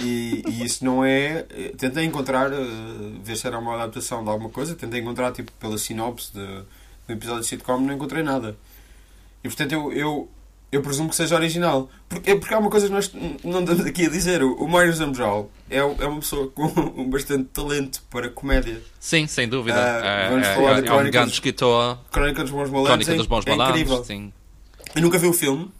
E, 0.00 0.42
e 0.48 0.64
isso 0.64 0.84
não 0.84 1.04
é. 1.04 1.46
eh, 1.50 1.72
Tentei 1.78 2.04
encontrar, 2.04 2.52
eh, 2.52 2.56
ver 3.22 3.36
se 3.36 3.46
era 3.46 3.58
uma 3.58 3.74
adaptação 3.74 4.22
de 4.24 4.30
alguma 4.30 4.50
coisa, 4.50 4.74
tentei 4.74 5.00
encontrar 5.00 5.32
tipo 5.32 5.50
pela 5.60 5.78
sinopse 5.78 6.32
de, 6.32 6.44
do 7.06 7.12
episódio 7.12 7.42
de 7.42 7.46
sitcom, 7.48 7.78
não 7.80 7.94
encontrei 7.94 8.22
nada. 8.22 8.56
E 9.44 9.48
portanto 9.48 9.72
eu, 9.72 9.92
eu, 9.92 10.28
eu 10.70 10.82
presumo 10.82 11.08
que 11.08 11.16
seja 11.16 11.36
original. 11.36 11.88
Porque, 12.08 12.30
é 12.30 12.36
porque 12.36 12.54
há 12.54 12.58
uma 12.58 12.70
coisa 12.70 12.86
que 12.86 12.92
nós 12.92 13.12
não 13.44 13.60
estamos 13.60 13.86
aqui 13.86 14.06
a 14.06 14.10
dizer: 14.10 14.42
o, 14.42 14.66
Mário 14.66 14.92
Zambral 14.92 15.50
é, 15.70 15.78
é 15.78 15.84
uma 15.84 16.20
pessoa 16.20 16.48
com 16.48 16.64
um 16.96 17.08
bastante 17.08 17.44
talento 17.44 18.02
para 18.10 18.28
comédia. 18.28 18.80
Sim, 19.00 19.26
sem 19.26 19.48
dúvida. 19.48 19.78
É, 19.78 20.28
vamos 20.30 20.46
é- 20.46 20.54
falar 20.54 20.78
é- 20.78 20.82
de 20.82 20.88
é 20.88 20.92
um 20.92 21.10
grande 21.10 21.32
escritor. 21.32 21.98
Crónica 22.10 22.42
dos 22.42 22.50
Bons 22.50 22.70
Malandros. 22.70 22.88
Crónica 22.88 23.12
é- 23.12 23.16
dos 23.16 23.26
Bons 23.26 23.46
é 23.46 23.52
incrível. 23.54 23.86
Malandros. 23.86 24.06
Sim. 24.06 24.32
Eu 24.94 25.02
nunca 25.02 25.18
vi 25.18 25.26
o 25.26 25.32
filme 25.32 25.70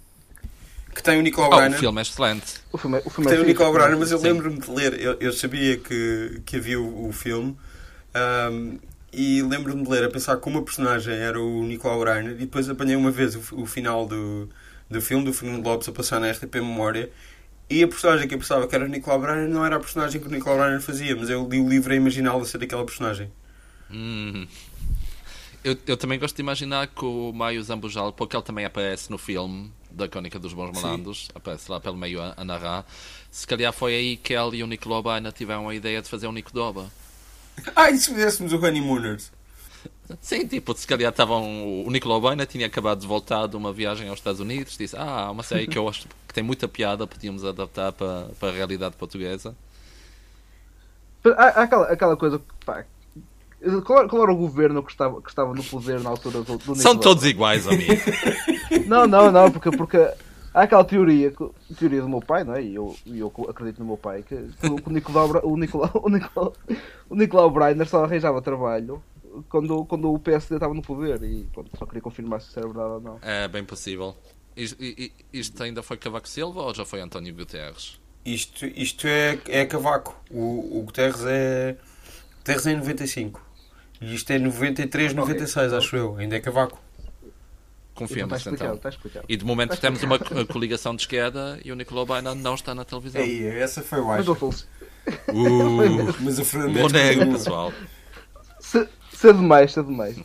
que 0.95 1.03
tem 1.03 1.19
o 1.19 1.23
Nicolau 1.23 1.51
Oh, 1.53 1.69
o 1.69 1.73
filme 1.73 1.99
é 1.99 2.03
excelente. 2.03 2.55
O 2.73 2.79
filme, 2.79 2.97
é- 2.97 3.01
o 3.01 3.03
que 3.05 3.11
filme 3.11 3.31
é 3.31 3.35
tem 3.35 3.45
o 3.45 3.47
Nicolau 3.47 3.73
Breiner, 3.73 3.99
mas 3.99 4.11
eu 4.11 4.19
lembro-me 4.19 4.59
de 4.59 4.71
ler. 4.71 4.99
Eu, 4.99 5.17
eu 5.21 5.33
sabia 5.33 5.77
que, 5.77 6.41
que 6.47 6.57
havia 6.57 6.81
o, 6.81 7.09
o 7.09 7.13
filme 7.13 7.55
ahm, 8.15 8.79
e 9.13 9.43
lembro-me 9.43 9.83
de 9.85 9.91
ler 9.91 10.05
a 10.05 10.11
pensar 10.11 10.39
que 10.39 10.49
uma 10.49 10.63
personagem 10.63 11.15
era 11.15 11.39
o 11.39 11.63
Nicolau 11.65 12.01
Breiner 12.01 12.33
e 12.33 12.47
depois 12.47 12.69
apanhei 12.69 12.97
uma 12.97 13.11
vez 13.11 13.35
o, 13.35 13.63
o 13.63 13.67
final 13.67 14.07
do, 14.07 14.49
do 14.89 15.01
filme 15.01 15.25
do 15.25 15.33
Fernando 15.33 15.65
Lopes 15.65 15.89
a 15.89 15.93
passar 15.93 16.21
na 16.21 16.31
RTP 16.31 16.57
Memória. 16.57 17.11
E 17.69 17.83
a 17.83 17.89
personagem 17.89 18.29
que 18.29 18.35
eu 18.35 18.39
pensava 18.39 18.67
que 18.69 18.75
era 18.75 18.85
o 18.85 18.89
Nicolau 18.89 19.21
Breiner 19.21 19.49
não 19.49 19.65
era 19.65 19.77
a 19.77 19.81
personagem 19.81 20.21
que 20.21 20.29
o 20.29 20.31
Nicolau 20.31 20.59
Breiner 20.59 20.81
fazia, 20.81 21.17
mas 21.17 21.29
eu 21.29 21.49
li 21.49 21.61
o 21.61 21.69
livro 21.69 21.93
a 21.93 21.97
imaginá-lo 21.97 22.43
a 22.43 22.45
ser 22.45 22.63
aquela 22.63 22.85
personagem. 22.85 23.31
Hum. 23.91 24.47
Eu, 25.65 25.77
eu 25.85 25.97
também 25.97 26.17
gosto 26.17 26.37
de 26.37 26.43
imaginar 26.43 26.87
que 26.87 27.05
o 27.05 27.33
Maio 27.33 27.61
Zambujal, 27.61 28.13
porque 28.13 28.37
ele 28.37 28.45
também 28.45 28.65
aparece 28.65 29.11
no 29.11 29.19
filme 29.19 29.73
da 29.91 30.07
Crónica 30.07 30.39
dos 30.39 30.53
Bons. 30.53 30.81
Malandros, 30.81 31.29
aparece 31.35 31.69
lá 31.69 31.81
pelo 31.81 31.97
meio 31.97 32.23
a, 32.23 32.35
a 32.37 32.45
narrar. 32.45 32.87
Se 33.33 33.45
calhar 33.45 33.73
foi 33.73 33.95
aí 33.95 34.17
que 34.17 34.33
ele 34.33 34.59
e 34.59 34.63
o 34.63 34.67
Nicolau 34.69 35.03
Baina 35.03 35.33
tiveram 35.33 35.69
a 35.69 35.75
ideia 35.75 36.01
de 36.01 36.09
fazer 36.09 36.29
um 36.29 36.33
Nico 36.33 36.53
Doba. 36.53 36.89
Ah, 37.75 37.91
e 37.91 37.99
se 37.99 38.11
fizéssemos 38.11 38.53
o 38.53 38.65
Honeymooners? 38.65 39.33
Sim, 40.21 40.47
tipo, 40.47 40.75
se 40.77 40.87
calhar 40.87 41.11
estavam. 41.11 41.85
O 41.85 41.91
Nicolau 41.91 42.21
Baina 42.21 42.47
tinha 42.47 42.67
acabado 42.67 43.01
de 43.01 43.07
voltar 43.07 43.47
de 43.47 43.57
uma 43.57 43.73
viagem 43.73 44.09
aos 44.09 44.19
Estados 44.19 44.41
Unidos, 44.41 44.77
disse: 44.77 44.97
Ah, 44.97 45.27
há 45.27 45.31
uma 45.31 45.43
série 45.43 45.67
que 45.67 45.79
eu 45.79 45.89
acho 45.89 46.07
que 46.27 46.35
tem 46.35 46.45
muita 46.45 46.69
piada, 46.69 47.07
podíamos 47.07 47.45
adaptar 47.45 47.93
para, 47.93 48.29
para 48.39 48.49
a 48.49 48.53
realidade 48.53 48.97
portuguesa. 48.97 49.55
Há, 51.25 51.61
há 51.61 51.63
aquela, 51.63 51.87
aquela 51.87 52.17
coisa 52.17 52.39
que, 52.39 52.65
pá, 52.65 52.85
qual, 53.85 54.09
qual 54.09 54.23
era 54.23 54.33
o 54.33 54.37
governo 54.37 54.83
que 54.83 54.91
estava, 54.91 55.21
que 55.21 55.29
estava 55.29 55.53
no 55.53 55.65
poder 55.65 56.01
na 56.01 56.11
altura 56.11 56.43
do, 56.43 56.59
do 56.59 56.75
São 56.77 56.97
todos 56.97 57.25
iguais, 57.25 57.67
amigo. 57.67 57.93
Não, 58.87 59.07
não, 59.07 59.33
não, 59.33 59.51
porque, 59.51 59.71
porque 59.77 59.97
há 60.55 60.63
aquela 60.63 60.85
teoria, 60.85 61.33
teoria 61.77 62.01
do 62.01 62.09
meu 62.09 62.21
pai, 62.21 62.45
não 62.45 62.55
é? 62.55 62.63
E 62.63 62.75
eu, 62.75 62.95
eu 63.07 63.33
acredito 63.49 63.81
no 63.81 63.87
meu 63.87 63.97
pai, 63.97 64.23
que, 64.23 64.37
que 64.37 64.67
o, 64.67 64.91
Nicolau, 64.91 65.41
o 65.45 65.57
Nicolau, 65.57 65.91
o 65.95 66.09
Nicolau, 66.09 66.53
o 67.11 67.17
Nicolau 67.17 67.51
Breiner 67.51 67.89
só 67.89 68.05
arranjava 68.05 68.41
trabalho 68.41 69.03
quando, 69.49 69.85
quando 69.87 70.13
o 70.13 70.19
PSD 70.19 70.57
estava 70.57 70.75
no 70.75 70.83
poder 70.83 71.23
e 71.23 71.45
pronto, 71.53 71.71
só 71.79 71.85
queria 71.87 72.03
confirmar 72.03 72.41
se 72.41 72.49
isso 72.51 72.59
era 72.59 72.69
verdade 72.69 72.91
ou 72.91 73.01
não. 73.01 73.19
É 73.23 73.47
bem 73.49 73.65
possível. 73.65 74.17
Isto, 74.57 74.77
isto 75.33 75.63
ainda 75.63 75.83
foi 75.83 75.97
Cavaco 75.97 76.29
Silva 76.29 76.63
ou 76.63 76.75
já 76.75 76.85
foi 76.85 77.01
António 77.01 77.35
Guterres? 77.35 78.01
Isto, 78.25 78.67
isto 78.67 79.07
é, 79.07 79.39
é 79.49 79.65
cavaco. 79.67 80.19
O, 80.31 80.79
o 80.79 80.83
Guterres 80.83 81.23
é. 81.27 81.77
Guterres 82.39 82.67
é 82.67 82.73
em 82.73 82.77
95. 82.77 83.41
E 84.01 84.15
isto 84.15 84.31
é 84.33 84.39
93, 84.39 85.15
96, 85.15 85.73
acho 85.73 85.97
eu. 85.97 86.17
Ainda 86.17 86.37
é 86.37 86.41
cavaco. 86.41 86.81
Confiamos 87.95 88.37
Está 88.37 88.51
explicado, 88.51 88.65
então. 88.65 88.77
está 88.77 88.89
explicado. 88.91 89.27
E 89.29 89.37
de 89.37 89.45
momento 89.45 89.77
temos 89.81 90.03
uma 90.03 90.19
co- 90.19 90.45
coligação 90.47 90.95
de 90.95 91.03
esquerda 91.03 91.59
e 91.65 91.73
o 91.73 91.75
Nicolau 91.77 92.05
Baina 92.05 92.35
não 92.35 92.55
está 92.55 92.75
na 92.75 92.85
televisão. 92.85 93.23
Aí, 93.23 93.47
essa 93.47 93.81
foi 93.83 94.01
o 94.01 94.07
Mas. 94.09 94.27
Uh, 94.29 94.33
o 95.33 96.89
nego, 96.89 97.21
continua. 97.21 97.27
pessoal. 97.39 97.73
Se- 98.61 98.89
Cedo 99.19 99.39
demais, 99.41 99.73
cedo 99.73 99.89
demais. 99.89 100.17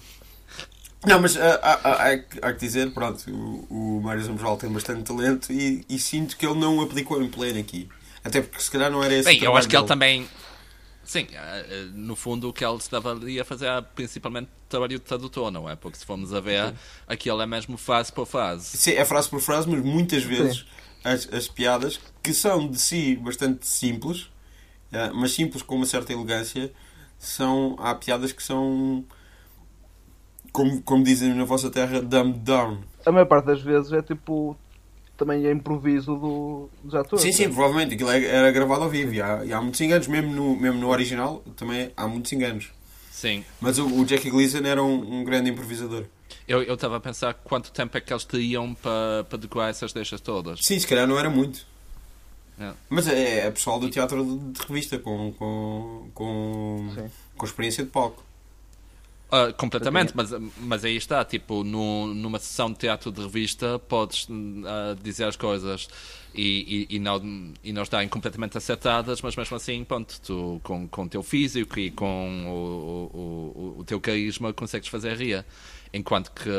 Não, 1.05 1.19
mas 1.19 1.35
ah, 1.35 1.79
há, 1.83 2.17
que- 2.17 2.39
há 2.41 2.53
que 2.53 2.59
dizer, 2.59 2.91
pronto, 2.93 3.23
o, 3.31 3.97
o 3.97 4.01
Mário 4.03 4.23
Zambral 4.23 4.55
tem 4.57 4.69
bastante 4.69 5.03
talento 5.03 5.51
e, 5.51 5.83
e 5.89 5.97
sinto 5.97 6.37
que 6.37 6.45
ele 6.45 6.59
não 6.59 6.77
o 6.77 6.81
aplicou 6.81 7.21
em 7.21 7.27
pleno 7.27 7.59
aqui. 7.59 7.89
Até 8.23 8.41
porque 8.41 8.61
se 8.61 8.69
calhar 8.69 8.91
não 8.91 9.03
era 9.03 9.13
esse 9.15 9.27
o 9.27 9.31
Bem, 9.31 9.43
eu 9.43 9.55
acho 9.57 9.67
que 9.67 9.75
ele 9.75 9.81
dele. 9.81 9.87
também. 9.87 10.29
Sim, 11.03 11.27
no 11.93 12.15
fundo 12.15 12.47
o 12.47 12.53
que 12.53 12.63
ele 12.63 12.77
estava 12.77 13.11
ali 13.11 13.39
a 13.39 13.43
fazer 13.43 13.65
era 13.65 13.81
principalmente 13.81 14.47
trabalho 14.69 14.93
de 14.93 14.99
tradutor, 14.99 15.49
não 15.51 15.67
é? 15.67 15.75
Porque 15.75 15.97
se 15.97 16.05
formos 16.05 16.31
a 16.33 16.39
ver, 16.39 16.73
aquilo 17.07 17.41
é 17.41 17.45
mesmo 17.47 17.75
fase 17.77 18.13
por 18.13 18.27
fase. 18.27 18.77
Sim, 18.77 18.91
é 18.91 19.03
frase 19.03 19.27
por 19.27 19.41
frase, 19.41 19.67
mas 19.67 19.83
muitas 19.83 20.23
vezes 20.23 20.65
as, 21.03 21.27
as 21.33 21.47
piadas, 21.47 21.99
que 22.21 22.33
são 22.33 22.69
de 22.69 22.79
si 22.79 23.15
bastante 23.15 23.67
simples, 23.67 24.29
mas 25.15 25.33
simples 25.33 25.63
com 25.63 25.75
uma 25.75 25.85
certa 25.87 26.13
elegância, 26.13 26.71
são, 27.25 27.75
há 27.79 27.93
piadas 27.95 28.31
que 28.31 28.41
são, 28.43 29.05
como, 30.51 30.81
como 30.81 31.03
dizem 31.03 31.33
na 31.33 31.45
vossa 31.45 31.69
terra, 31.69 32.01
dumbed 32.01 32.39
down. 32.39 32.79
A 33.05 33.11
maior 33.11 33.25
parte 33.25 33.45
das 33.45 33.61
vezes 33.61 33.91
é 33.93 34.01
tipo. 34.01 34.57
Também 35.17 35.45
é 35.45 35.51
improviso 35.51 36.15
do, 36.15 36.69
dos 36.83 36.95
atores. 36.95 37.21
Sim, 37.23 37.31
sim, 37.31 37.43
provavelmente. 37.47 37.93
Aquilo 37.93 38.09
é- 38.09 38.25
era 38.25 38.51
gravado 38.51 38.83
ao 38.83 38.89
vivo 38.89 39.13
e 39.13 39.21
há, 39.21 39.45
e 39.45 39.53
há 39.53 39.61
muitos 39.61 39.79
enganos, 39.79 40.07
mesmo 40.07 40.33
no, 40.33 40.55
mesmo 40.59 40.79
no 40.79 40.89
original 40.89 41.43
também 41.55 41.91
há 41.95 42.07
muitos 42.07 42.33
enganos. 42.33 42.71
Sim. 43.11 43.45
Mas 43.59 43.77
o, 43.77 43.85
o 43.85 44.03
Jackie 44.03 44.31
Gleason 44.31 44.65
era 44.65 44.81
um, 44.81 45.19
um 45.19 45.23
grande 45.23 45.51
improvisador. 45.51 46.05
Eu 46.47 46.63
eu 46.63 46.73
estava 46.73 46.97
a 46.97 46.99
pensar 46.99 47.35
quanto 47.35 47.71
tempo 47.71 47.95
é 47.95 48.01
que 48.01 48.11
eles 48.11 48.25
teriam 48.25 48.73
para, 48.73 49.23
para 49.29 49.37
decorar 49.37 49.69
essas 49.69 49.93
deixas 49.93 50.19
todas. 50.19 50.59
Sim, 50.63 50.79
se 50.79 50.87
calhar 50.87 51.05
não 51.05 51.19
era 51.19 51.29
muito. 51.29 51.67
É. 52.61 52.73
Mas 52.89 53.07
é, 53.07 53.47
é 53.47 53.51
pessoal 53.51 53.79
do 53.79 53.89
teatro 53.89 54.23
de, 54.23 54.61
revista, 54.67 54.99
com, 54.99 55.33
com, 55.33 56.09
com, 56.13 56.91
Sim. 56.93 57.09
com 57.35 57.45
experiência 57.45 57.83
de 57.83 57.89
palco. 57.89 58.23
Ah, 59.31 59.53
completamente, 59.53 60.11
mas, 60.13 60.29
mas 60.57 60.83
aí 60.83 60.97
está, 60.97 61.23
tipo, 61.23 61.63
no, 61.63 62.13
numa 62.13 62.37
sessão 62.37 62.69
de 62.69 62.79
teatro 62.79 63.13
de 63.13 63.21
revista 63.21 63.79
podes 63.79 64.27
ah, 64.65 64.95
dizer 65.01 65.23
as 65.23 65.37
coisas 65.37 65.87
e, 66.35 66.87
e, 66.91 66.95
e 66.97 66.99
não, 66.99 67.53
e 67.63 67.71
não 67.71 67.83
estarem 67.83 68.09
completamente 68.09 68.57
acertadas, 68.57 69.21
mas 69.21 69.33
mesmo 69.35 69.55
assim, 69.55 69.85
pronto, 69.85 70.19
tu 70.21 70.59
com, 70.63 70.85
com 70.85 71.03
o 71.03 71.09
teu 71.09 71.23
físico 71.23 71.79
e 71.79 71.89
com 71.89 72.45
o, 72.45 73.17
o, 73.17 73.73
o, 73.77 73.79
o 73.79 73.83
teu 73.85 74.01
carisma 74.01 74.51
consegues 74.51 74.89
fazer 74.89 75.15
rir. 75.15 75.45
Enquanto 75.93 76.29
que 76.31 76.49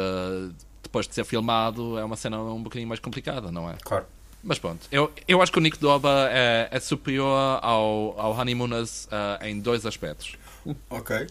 depois 0.82 1.06
de 1.06 1.14
ser 1.14 1.24
filmado 1.24 1.98
é 1.98 2.04
uma 2.04 2.16
cena 2.16 2.40
um 2.40 2.62
bocadinho 2.62 2.88
mais 2.88 3.00
complicada, 3.00 3.52
não 3.52 3.68
é? 3.68 3.76
Claro. 3.82 4.06
Mas 4.42 4.58
pronto, 4.58 4.86
eu, 4.90 5.12
eu 5.28 5.40
acho 5.40 5.52
que 5.52 5.58
o 5.58 5.60
Nick 5.60 5.78
Doba 5.78 6.28
é, 6.30 6.68
é 6.70 6.80
superior 6.80 7.60
ao, 7.62 8.18
ao 8.18 8.32
Honeymooners 8.32 9.06
ah, 9.10 9.38
em 9.42 9.60
dois 9.60 9.86
aspectos. 9.86 10.36
Ok. 10.88 11.26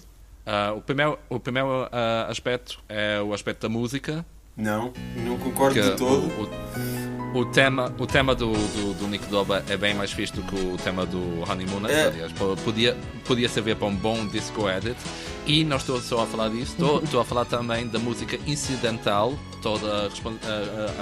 Ah, 0.45 0.73
o 0.75 0.81
primeiro, 0.81 1.17
o 1.29 1.39
primeiro 1.39 1.87
ah, 1.91 2.27
aspecto 2.29 2.79
é 2.89 3.21
o 3.21 3.33
aspecto 3.33 3.61
da 3.61 3.69
música. 3.69 4.25
Não, 4.57 4.91
não 5.15 5.37
concordo 5.37 5.81
de 5.81 5.95
todo. 5.95 6.27
o, 6.27 6.43
o, 6.43 6.90
o 7.33 7.45
tema, 7.45 7.93
o 7.97 8.05
tema 8.05 8.35
do, 8.35 8.51
do, 8.51 8.93
do 8.93 9.07
Nick 9.07 9.25
Doba 9.27 9.63
é 9.69 9.77
bem 9.77 9.93
mais 9.93 10.11
fixe 10.11 10.33
do 10.33 10.41
que 10.43 10.55
o 10.55 10.77
tema 10.77 11.05
do 11.05 11.41
Honeymooners. 11.49 11.93
É. 11.95 12.07
Aliás, 12.07 12.31
po- 12.33 12.55
podia, 12.63 12.97
podia 13.25 13.47
servir 13.47 13.75
para 13.77 13.87
um 13.87 13.95
bom 13.95 14.25
disco 14.27 14.69
edit. 14.69 14.97
E 15.45 15.63
não 15.63 15.77
estou 15.77 15.99
só 16.01 16.21
a 16.23 16.27
falar 16.27 16.49
disso, 16.49 16.73
estou, 16.73 17.01
estou 17.03 17.21
a 17.21 17.25
falar 17.25 17.45
também 17.45 17.87
da 17.87 17.97
música 17.99 18.37
incidental, 18.45 19.33
toda 19.61 19.87
a, 19.87 20.05
a- 20.05 20.05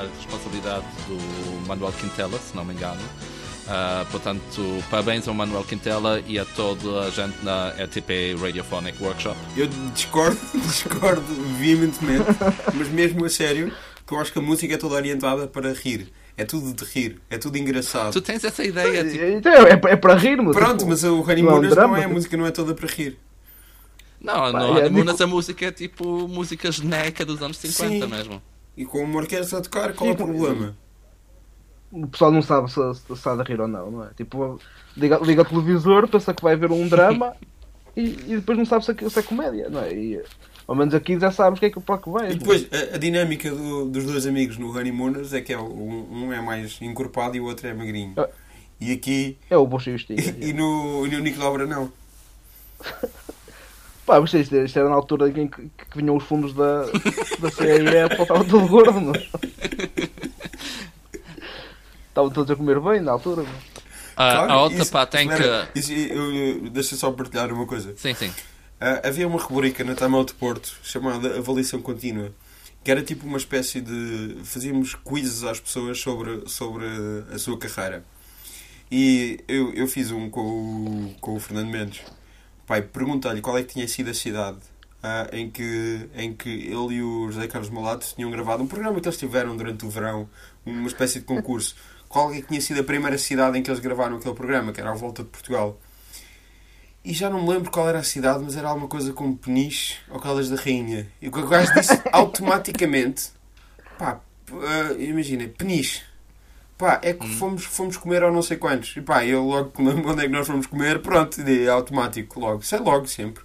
a- 0.03 0.07
responsabilidade 0.17 0.85
do 1.07 1.67
Manuel 1.67 1.91
Quintela, 1.93 2.37
se 2.39 2.55
não 2.55 2.63
me 2.63 2.73
engano. 2.73 3.01
Ah, 3.71 4.03
portanto, 4.09 4.83
parabéns 4.89 5.27
ao 5.27 5.33
Manuel 5.35 5.63
Quintela 5.63 6.23
e 6.25 6.39
a 6.39 6.45
toda 6.45 7.01
a 7.01 7.09
gente 7.11 7.35
na 7.43 7.69
RTP 7.69 8.35
Radiophonic 8.41 9.01
Workshop. 9.03 9.37
Eu 9.55 9.67
discordo, 9.93 10.39
discordo 10.65 11.21
veementemente, 11.59 12.25
mas 12.73 12.87
mesmo 12.89 13.25
a 13.25 13.29
sério, 13.29 13.71
que 14.09 14.15
eu 14.15 14.19
acho 14.19 14.33
que 14.33 14.39
a 14.39 14.41
música 14.41 14.73
é 14.73 14.77
toda 14.77 14.95
orientada 14.95 15.47
para 15.47 15.71
rir. 15.73 16.11
É 16.35 16.45
tudo 16.45 16.73
de 16.73 16.85
rir, 16.85 17.21
é 17.29 17.37
tudo 17.37 17.57
engraçado. 17.57 18.13
Tu 18.13 18.21
tens 18.21 18.43
essa 18.43 18.63
ideia, 18.63 19.03
tipo, 19.03 19.23
Então, 19.23 19.51
é, 19.53 19.71
é 19.91 19.95
para 19.97 20.15
rir, 20.15 20.41
mas. 20.41 20.55
Pronto, 20.55 20.77
tipo, 20.79 20.89
mas 20.89 21.03
o 21.03 21.21
Honeymooners 21.21 21.75
não 21.75 21.83
é 21.83 21.87
não 21.87 21.97
é, 21.97 22.03
a 22.05 22.09
música 22.09 22.37
não 22.37 22.45
é 22.45 22.51
toda 22.51 22.73
para 22.73 22.87
rir. 22.87 23.19
Não, 24.21 24.51
Pá, 24.51 24.59
no 24.59 24.65
é, 24.65 24.69
Honeymooners 24.79 25.19
Nico- 25.19 25.23
a 25.23 25.27
música 25.27 25.65
é 25.67 25.71
tipo 25.71 26.27
música 26.27 26.71
genérica 26.71 27.25
dos 27.25 27.41
anos 27.41 27.57
50 27.57 28.07
Sim. 28.07 28.07
mesmo. 28.07 28.41
E 28.75 28.85
com 28.85 29.03
uma 29.03 29.17
orquestra 29.19 29.59
a 29.59 29.61
tocar, 29.61 29.93
qual 29.93 30.09
é 30.09 30.13
o 30.13 30.15
Sim, 30.15 30.17
problema? 30.17 30.77
O 31.91 32.07
pessoal 32.07 32.31
não 32.31 32.41
sabe 32.41 32.69
se, 32.71 32.75
se 32.95 33.13
está 33.13 33.33
a 33.33 33.43
rir 33.43 33.59
ou 33.59 33.67
não, 33.67 33.89
não 33.89 34.03
é? 34.05 34.13
Tipo, 34.13 34.59
liga, 34.95 35.17
liga 35.19 35.41
o 35.41 35.45
televisor, 35.45 36.07
pensa 36.07 36.33
que 36.33 36.43
vai 36.43 36.55
ver 36.55 36.71
um 36.71 36.87
drama 36.87 37.35
e, 37.97 38.01
e 38.33 38.35
depois 38.37 38.57
não 38.57 38.65
sabe 38.65 38.85
se 38.85 38.91
é, 38.91 39.09
se 39.09 39.19
é 39.19 39.23
comédia, 39.23 39.69
não 39.69 39.81
é? 39.81 39.93
E, 39.93 40.23
ao 40.69 40.75
menos 40.75 40.93
aqui 40.93 41.19
já 41.19 41.31
sabes 41.31 41.57
o 41.57 41.59
que 41.59 41.65
é 41.65 41.69
que, 41.71 41.79
para 41.79 41.97
que 41.97 42.09
vai. 42.09 42.31
E 42.31 42.35
depois, 42.35 42.67
a, 42.71 42.95
a 42.95 42.97
dinâmica 42.99 43.49
do- 43.49 43.85
dos 43.85 44.03
dois 44.05 44.27
amigos 44.27 44.57
no 44.57 44.69
Honeymooners 44.69 45.33
é 45.33 45.41
que 45.41 45.51
é, 45.51 45.57
um, 45.59 46.07
um 46.27 46.31
é 46.33 46.39
mais 46.41 46.77
encorpado 46.79 47.35
e 47.35 47.39
o 47.39 47.45
outro 47.45 47.67
é 47.67 47.73
magrinho. 47.73 48.13
Ah. 48.17 48.27
E 48.79 48.91
aqui, 48.93 49.35
É 49.49 49.57
o 49.57 49.65
Bush 49.65 49.87
e 49.87 49.91
o 49.91 49.95
e, 50.39 50.53
no, 50.53 51.05
e 51.07 51.09
no 51.09 51.37
Dobra 51.37 51.65
não. 51.65 51.91
Pá, 54.05 54.21
mas 54.21 54.31
isto, 54.33 54.55
isto 54.55 54.79
era 54.79 54.89
na 54.89 54.95
altura 54.95 55.27
em 55.29 55.47
que, 55.47 55.61
que 55.63 55.97
vinham 55.97 56.15
os 56.15 56.23
fundos 56.23 56.53
da, 56.53 56.83
da 56.85 57.51
CIE 57.51 57.83
para 58.15 58.21
estava 58.23 58.43
todo 58.45 58.67
gordo, 58.67 58.99
não 59.01 59.13
é? 59.13 59.19
Estavam 62.09 62.31
todos 62.31 62.51
a 62.51 62.55
comer 62.55 62.79
bem 62.79 63.01
na 63.01 63.11
altura, 63.13 63.43
não 63.43 63.49
é? 63.49 63.55
A, 64.15 64.31
Claro, 64.33 64.51
a 64.51 64.61
outra 64.63 64.81
isso- 64.81 64.91
pá 64.91 65.05
tem 65.05 65.27
que. 65.29 65.79
isso- 65.79 65.93
eu- 65.93 66.35
eu- 66.35 66.69
Deixa 66.69 66.95
só 66.95 67.11
partilhar 67.11 67.51
uma 67.53 67.65
coisa. 67.65 67.93
Sim, 67.97 68.13
sim. 68.13 68.31
Ah, 68.81 69.01
havia 69.07 69.27
uma 69.27 69.39
rubrica 69.39 69.83
na 69.83 69.93
Tamal 69.93 70.23
de 70.23 70.33
Porto 70.33 70.77
chamada 70.81 71.37
Avaliação 71.37 71.81
Contínua, 71.81 72.31
que 72.81 72.89
era 72.89 73.03
tipo 73.03 73.27
uma 73.27 73.37
espécie 73.37 73.81
de. 73.81 74.37
fazíamos 74.45 74.95
quizzes 74.95 75.43
às 75.43 75.59
pessoas 75.59 75.99
sobre, 75.99 76.47
sobre 76.47 76.85
a 77.33 77.37
sua 77.37 77.57
carreira. 77.57 78.05
E 78.89 79.43
eu, 79.47 79.73
eu 79.73 79.85
fiz 79.85 80.11
um 80.11 80.29
com 80.29 80.41
o, 80.41 81.15
com 81.19 81.35
o 81.35 81.39
Fernando 81.39 81.69
Mendes. 81.69 82.01
Pai, 82.65 82.81
perguntei-lhe 82.81 83.41
qual 83.41 83.57
é 83.57 83.63
que 83.63 83.73
tinha 83.73 83.87
sido 83.87 84.11
a 84.11 84.13
cidade 84.13 84.59
ah, 85.03 85.27
em, 85.33 85.49
que, 85.49 86.09
em 86.15 86.33
que 86.33 86.49
ele 86.49 86.95
e 86.95 87.01
o 87.03 87.29
José 87.29 87.47
Carlos 87.47 87.69
Malato 87.69 88.07
tinham 88.15 88.31
gravado 88.31 88.63
um 88.63 88.67
programa 88.67 89.01
que 89.01 89.07
eles 89.07 89.17
tiveram 89.17 89.57
durante 89.57 89.85
o 89.85 89.89
verão, 89.89 90.29
uma 90.65 90.87
espécie 90.87 91.19
de 91.19 91.25
concurso. 91.25 91.75
Qual 92.07 92.33
é 92.33 92.41
que 92.41 92.47
tinha 92.47 92.61
sido 92.61 92.79
a 92.79 92.83
primeira 92.83 93.17
cidade 93.17 93.57
em 93.59 93.61
que 93.61 93.69
eles 93.69 93.81
gravaram 93.81 94.17
aquele 94.17 94.35
programa, 94.35 94.71
que 94.71 94.79
era 94.79 94.89
à 94.89 94.95
volta 94.95 95.21
de 95.21 95.29
Portugal. 95.29 95.77
E 97.09 97.13
já 97.13 97.27
não 97.27 97.41
me 97.41 97.49
lembro 97.49 97.71
qual 97.71 97.89
era 97.89 97.97
a 97.97 98.03
cidade, 98.03 98.43
mas 98.43 98.55
era 98.55 98.69
alguma 98.69 98.87
coisa 98.87 99.11
como 99.11 99.35
Peniche 99.35 99.95
ou 100.11 100.19
Caldas 100.19 100.47
da 100.47 100.55
Rainha. 100.55 101.07
E 101.19 101.27
o 101.27 101.31
que 101.31 101.39
o 101.39 101.47
gajo 101.47 101.73
disse 101.73 101.99
automaticamente: 102.13 103.31
pá, 103.97 104.21
ah, 104.51 104.93
imagina, 104.93 105.47
Peniche. 105.47 106.03
Pá, 106.77 106.99
é 107.01 107.13
que 107.13 107.27
fomos, 107.27 107.65
fomos 107.65 107.97
comer 107.97 108.21
ou 108.21 108.31
não 108.31 108.43
sei 108.43 108.57
quantos. 108.57 108.95
E 108.95 109.01
pá, 109.01 109.25
eu 109.25 109.43
logo 109.43 109.71
lembro 109.79 110.11
onde 110.11 110.21
é 110.21 110.27
que 110.27 110.31
nós 110.31 110.45
fomos 110.45 110.67
comer, 110.67 111.01
pronto, 111.01 111.41
é 111.41 111.67
automático, 111.67 112.39
logo. 112.39 112.61
É 112.71 112.77
logo, 112.77 113.07
sempre. 113.07 113.43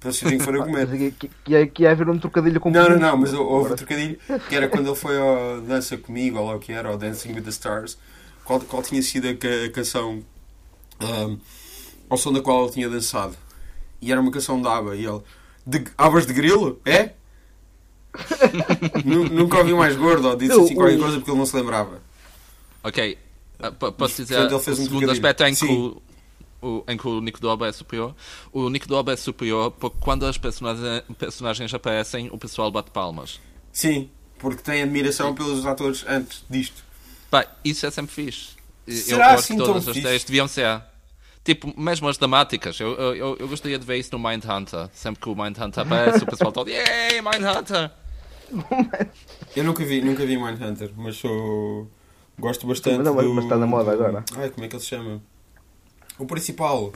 Para 0.00 0.10
vocês 0.10 0.32
que 0.32 0.40
foram 0.40 0.64
comer. 0.66 0.88
Mas 0.88 0.98
que, 0.98 1.28
que, 1.28 1.52
ia, 1.52 1.66
que 1.68 1.82
ia 1.84 1.92
haver 1.92 2.10
um 2.10 2.18
trocadilho 2.18 2.58
com 2.58 2.68
Não, 2.68 2.90
não, 2.90 2.98
não, 2.98 3.16
mas 3.16 3.32
houve 3.32 3.74
um 3.74 3.76
trocadilho 3.76 4.18
que 4.48 4.56
era 4.56 4.68
quando 4.68 4.88
ele 4.88 4.96
foi 4.96 5.16
ao 5.16 5.60
Dança 5.60 5.96
Comigo, 5.96 6.36
ou 6.36 6.46
lá 6.46 6.56
o 6.56 6.58
que 6.58 6.72
era, 6.72 6.90
ou 6.90 6.98
Dancing 6.98 7.32
with 7.32 7.42
the 7.42 7.50
Stars, 7.50 7.96
qual, 8.44 8.58
qual 8.58 8.82
tinha 8.82 9.02
sido 9.02 9.28
a, 9.28 9.66
a 9.66 9.70
canção 9.70 10.20
ahm, 10.98 11.38
ao 12.08 12.16
som 12.18 12.32
da 12.32 12.40
qual 12.40 12.64
ele 12.64 12.72
tinha 12.72 12.88
dançado. 12.88 13.36
E 14.00 14.10
era 14.12 14.20
uma 14.20 14.30
canção 14.30 14.60
de 14.60 14.68
aba, 14.68 14.94
e 14.96 15.04
ele, 15.06 15.20
de, 15.66 15.84
abas 15.96 16.26
de 16.26 16.32
grilo? 16.32 16.80
É? 16.84 17.10
Nu- 19.04 19.28
Nunca 19.28 19.58
ouvi 19.58 19.72
mais 19.74 19.96
gordo, 19.96 20.28
ou 20.28 20.36
disse 20.36 20.52
assim 20.52 20.74
qualquer 20.74 20.96
o- 20.96 21.00
coisa 21.00 21.16
porque 21.18 21.30
ele 21.30 21.38
não 21.38 21.46
se 21.46 21.56
lembrava. 21.56 22.00
Ok. 22.82 23.18
Ah, 23.60 23.72
po- 23.72 23.92
posso 23.92 24.22
dizer 24.22 24.34
Portanto, 24.36 24.50
ele 24.52 24.60
o 24.60 24.64
fez 24.64 24.78
um 24.78 24.82
segundo 24.84 24.98
trocadilho. 25.00 25.26
aspecto 25.28 25.44
em 25.44 25.54
que 25.54 25.64
o, 25.66 26.02
o- 26.62 26.84
em 26.88 26.96
que 26.96 27.06
o 27.08 27.20
Nico 27.20 27.40
Doba 27.40 27.68
é 27.68 27.72
superior. 27.72 28.14
O 28.52 28.68
Nico 28.70 28.86
Doba 28.88 29.12
é 29.12 29.16
superior 29.16 29.70
porque 29.72 29.96
quando 30.00 30.24
as 30.26 30.38
personagens, 30.38 31.02
personagens 31.18 31.74
aparecem, 31.74 32.28
o 32.32 32.38
pessoal 32.38 32.70
bate 32.70 32.90
palmas. 32.90 33.40
Sim, 33.72 34.08
porque 34.38 34.62
tem 34.62 34.82
admiração 34.82 35.34
pelos 35.34 35.66
atores 35.66 36.04
antes 36.08 36.44
disto. 36.48 36.82
Pá, 37.30 37.46
isso 37.64 37.84
é 37.84 37.90
sempre 37.90 38.12
fixe. 38.14 38.50
Eu- 38.86 38.94
Será 38.96 39.18
eu 39.18 39.24
acho 39.30 39.34
assim 39.40 39.56
que 39.58 39.64
todas 39.64 39.76
as 39.82 39.84
fixe? 39.94 39.98
ideias 40.00 40.24
deviam 40.24 40.48
ser. 40.48 40.80
Tipo, 41.48 41.72
mesmo 41.80 42.06
as 42.10 42.18
dramáticas. 42.18 42.78
Eu, 42.78 42.92
eu, 42.92 43.36
eu- 43.38 43.48
gostaria 43.48 43.78
de 43.78 43.86
ver 43.86 43.96
isso 43.96 44.10
no 44.12 44.18
Mindhunter. 44.18 44.90
Sempre 44.92 45.22
que 45.22 45.30
o 45.30 45.34
Mindhunter 45.34 45.82
aparece, 45.82 46.22
o 46.22 46.26
pessoal 46.26 46.52
todo, 46.52 46.68
Yay, 46.68 47.22
Mindhunter! 47.22 47.90
Eu 49.56 49.64
nunca 49.64 49.82
vi, 49.82 50.02
nunca 50.02 50.26
vi 50.26 50.36
Mindhunter, 50.36 50.90
mas 50.94 51.16
sou, 51.16 51.90
Gosto 52.38 52.66
bastante 52.66 52.96
Mas 52.98 53.06
não, 53.06 53.14
mas- 53.14 53.24
do... 53.24 53.32
mas 53.34 53.44
está 53.44 53.56
na 53.56 53.66
moda 53.66 53.92
agora. 53.92 54.22
Ai, 54.36 54.50
como 54.50 54.66
é 54.66 54.68
que 54.68 54.76
ele 54.76 54.82
se 54.82 54.90
chama? 54.90 55.22
O 56.18 56.26
principal. 56.26 56.92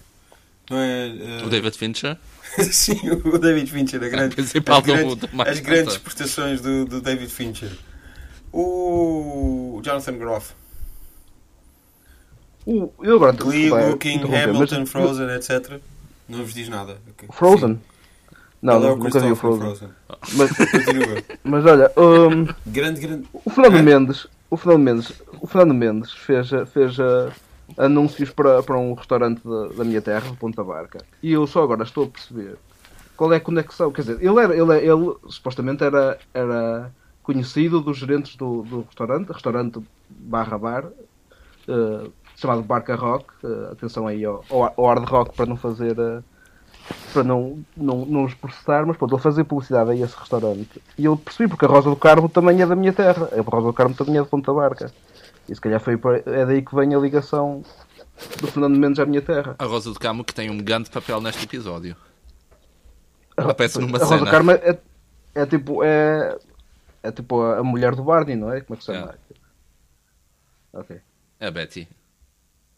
Não 0.68 0.76
é... 0.78 1.08
eh, 1.08 1.44
O 1.46 1.48
David 1.48 1.76
Fincher? 1.78 2.18
Sim, 2.70 3.00
o 3.24 3.38
David 3.38 3.70
Fincher. 3.70 4.04
A 4.04 4.08
grande, 4.10 4.34
principal 4.34 4.76
as 4.80 4.82
do- 4.84 4.92
grandes, 4.92 5.16
do 5.16 5.28
mais 5.34 5.48
as 5.50 5.60
grandes 5.60 5.96
prestações 5.96 6.60
do, 6.60 6.84
do 6.84 7.00
David 7.00 7.32
Fincher. 7.32 7.72
O 8.52 9.80
Jonathan 9.82 10.18
Groff. 10.18 10.52
O- 12.66 12.92
eu 13.02 13.16
agora 13.16 13.32
Glee, 13.32 13.70
Looking, 13.70 14.20
Hamilton, 14.22 14.80
mas- 14.80 14.90
Frozen, 14.90 15.30
etc. 15.34 15.80
Não 16.28 16.38
vos 16.38 16.54
diz 16.54 16.68
nada. 16.68 16.96
Ok. 17.10 17.28
Frozen? 17.32 17.74
Sim. 17.74 17.80
Não, 18.62 18.76
Ele 18.76 18.86
é 18.86 18.88
nunca 18.90 19.02
vi 19.20 19.32
o 19.32 19.36
Christopher 19.36 19.58
Frozen. 19.58 19.88
Mas, 20.36 20.50
mas 21.42 21.66
olha, 21.66 21.90
hum, 21.96 22.46
grande, 22.64 23.00
grande. 23.00 23.26
o 23.32 23.50
Fernando 23.50 23.76
É? 23.78 23.82
Mendes, 23.82 24.26
o 24.48 24.56
Fernando 24.56 24.82
Mendes, 24.84 25.12
o 25.40 25.46
Fernando 25.48 25.74
Mendes 25.74 26.12
fez, 26.12 26.48
fez 26.72 26.96
uh, 27.00 27.32
anúncios 27.76 28.30
para, 28.30 28.62
para 28.62 28.78
um 28.78 28.94
restaurante 28.94 29.40
da, 29.44 29.68
da 29.68 29.84
minha 29.84 30.00
terra, 30.00 30.30
de 30.30 30.36
Ponta 30.36 30.62
Barca. 30.62 31.04
E 31.20 31.32
eu 31.32 31.44
só 31.48 31.64
agora 31.64 31.82
estou 31.82 32.04
a 32.04 32.08
perceber 32.08 32.54
qual 33.16 33.32
é 33.32 33.36
a 33.36 33.40
conexão. 33.40 33.90
Quer 33.90 34.02
dizer, 34.02 34.18
ele, 34.24 34.38
era, 34.38 34.56
ele, 34.56 34.76
ele 34.78 35.16
supostamente 35.28 35.82
era, 35.82 36.16
era 36.32 36.92
conhecido 37.24 37.80
dos 37.80 37.98
gerentes 37.98 38.36
do, 38.36 38.62
do 38.62 38.82
restaurante, 38.82 39.32
restaurante 39.32 39.80
barra 40.08 40.56
bar, 40.56 40.84
uh, 41.66 42.12
chamado 42.42 42.62
Barca 42.62 42.94
Rock. 42.94 43.26
Uh, 43.42 43.72
atenção 43.72 44.06
aí 44.06 44.24
ao, 44.24 44.44
ao, 44.50 44.86
hard 44.86 45.08
rock 45.08 45.36
para 45.36 45.46
não 45.46 45.56
fazer. 45.56 45.98
uh, 45.98 46.22
para 47.12 47.22
não, 47.22 47.64
não, 47.76 48.04
não 48.04 48.24
os 48.24 48.34
processar, 48.34 48.84
mas 48.84 48.96
pronto, 48.96 49.14
ele 49.14 49.22
fazia 49.22 49.44
publicidade 49.44 49.90
a 49.90 49.94
esse 49.94 50.16
restaurante. 50.16 50.82
E 50.98 51.04
eu 51.04 51.16
percebi, 51.16 51.48
porque 51.48 51.64
a 51.64 51.68
Rosa 51.68 51.88
do 51.88 51.96
Carmo 51.96 52.28
também 52.28 52.60
é 52.60 52.66
da 52.66 52.74
minha 52.74 52.92
terra. 52.92 53.28
A 53.32 53.40
Rosa 53.40 53.68
do 53.68 53.72
Carmo 53.72 53.94
também 53.94 54.18
é 54.18 54.22
de 54.22 54.28
Ponta 54.28 54.52
Barca. 54.52 54.92
E 55.48 55.54
se 55.54 55.60
calhar 55.60 55.80
foi 55.80 55.98
é 56.26 56.46
daí 56.46 56.62
que 56.62 56.74
vem 56.74 56.94
a 56.94 56.98
ligação 56.98 57.62
do 58.40 58.46
Fernando 58.46 58.76
Mendes 58.76 58.98
à 58.98 59.06
minha 59.06 59.22
terra. 59.22 59.56
A 59.58 59.64
Rosa 59.64 59.92
do 59.92 59.98
Camo 59.98 60.24
que 60.24 60.34
tem 60.34 60.50
um 60.50 60.58
grande 60.58 60.90
papel 60.90 61.20
neste 61.20 61.44
episódio. 61.44 61.96
Ela 63.36 63.52
aparece 63.52 63.78
numa 63.78 63.98
a 63.98 64.00
Rosa 64.00 64.14
cena. 64.14 64.24
do 64.24 64.30
Carmo 64.30 64.50
é, 64.52 64.78
é 65.34 65.46
tipo. 65.46 65.82
É, 65.82 66.38
é 67.02 67.10
tipo 67.10 67.40
a, 67.42 67.62
mulher 67.62 67.94
do 67.94 68.04
Barney, 68.04 68.36
não 68.36 68.52
é? 68.52 68.60
Como 68.60 68.74
é 68.74 68.76
que 68.78 68.84
se 68.84 68.92
chama? 68.92 69.14
Ok. 70.72 71.00
É 71.40 71.46
a 71.48 71.50
Betty. 71.50 71.88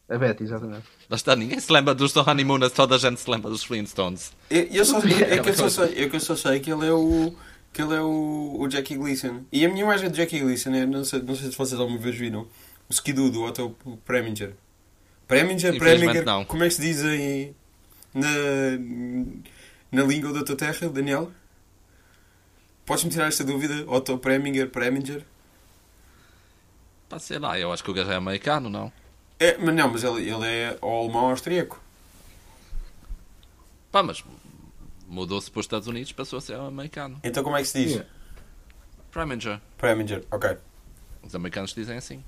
A 0.08 0.18
Betty, 0.18 0.44
exatamente. 0.44 0.84
Lá 1.08 1.16
está, 1.16 1.34
ninguém 1.34 1.58
se 1.58 1.72
lembra 1.72 1.94
dos 1.94 2.12
do 2.12 2.20
Honeymooners, 2.20 2.72
toda 2.72 2.96
a 2.96 2.98
gente 2.98 3.20
se 3.20 3.30
lembra 3.30 3.50
dos 3.50 3.64
Flintstones. 3.64 4.32
Eu, 4.50 4.62
eu 4.64 4.84
só, 4.84 4.98
é 4.98 5.38
que 5.38 5.48
eu 5.48 5.54
só 5.54 5.68
sei, 5.70 6.04
é 6.04 6.08
que 6.08 6.16
eu 6.16 6.20
só 6.20 6.36
sei 6.36 6.60
que 6.60 6.70
ele 6.70 6.86
é 6.86 6.92
o 6.92 7.34
que 7.72 7.82
ele 7.82 7.94
é 7.94 8.00
o, 8.00 8.56
o 8.60 8.70
Jackie 8.70 8.96
Gleason. 8.96 9.44
E 9.50 9.64
a 9.64 9.68
minha 9.68 9.82
imagem 9.82 10.10
de 10.10 10.16
Jackie 10.16 10.38
Gleason 10.38 10.70
é, 10.74 10.86
não 10.86 11.04
sei, 11.04 11.20
não 11.22 11.34
sei 11.34 11.50
se 11.50 11.56
vocês 11.56 11.80
alguma 11.80 11.98
vez 11.98 12.14
viram, 12.16 12.46
o 12.88 12.92
Skidoo 12.92 13.30
do 13.30 13.42
Otto 13.42 13.76
Preminger. 14.04 14.54
Preminger, 15.26 15.76
Preminger, 15.78 16.24
não. 16.24 16.44
como 16.44 16.62
é 16.62 16.68
que 16.68 16.74
se 16.74 16.82
diz 16.82 17.02
em, 17.02 17.56
na, 18.12 18.28
na 19.90 20.04
língua 20.04 20.32
da 20.32 20.44
tua 20.44 20.54
terra, 20.54 20.88
Daniel? 20.88 21.32
Podes-me 22.86 23.10
tirar 23.10 23.26
esta 23.26 23.42
dúvida? 23.42 23.84
Otto 23.88 24.18
Preminger, 24.18 24.68
Preminger? 24.68 25.24
Pá, 27.08 27.18
sei 27.18 27.38
lá, 27.38 27.58
eu 27.58 27.72
acho 27.72 27.82
que 27.82 27.90
o 27.90 27.94
gajo 27.94 28.10
é 28.10 28.16
americano, 28.16 28.68
não? 28.68 28.92
É, 29.44 29.58
mas 29.58 29.74
não, 29.74 29.90
mas 29.90 30.04
ele, 30.04 30.30
ele 30.30 30.46
é 30.46 30.78
ou 30.80 31.04
alemão 31.04 31.24
ou 31.24 31.30
austríaco. 31.30 31.78
Pá, 33.92 34.02
mas 34.02 34.24
mudou-se 35.06 35.50
para 35.50 35.60
os 35.60 35.66
Estados 35.66 35.86
Unidos, 35.86 36.12
passou 36.12 36.38
a 36.38 36.40
ser 36.40 36.54
americano. 36.54 37.20
Então 37.22 37.44
como 37.44 37.56
é 37.56 37.60
que 37.60 37.68
se 37.68 37.78
diz? 37.78 37.92
Yeah. 37.92 38.10
Preminger. 39.10 39.60
Preminger, 39.76 40.24
ok. 40.30 40.56
Os 41.22 41.34
americanos 41.34 41.74
dizem 41.74 41.98
assim. 41.98 42.24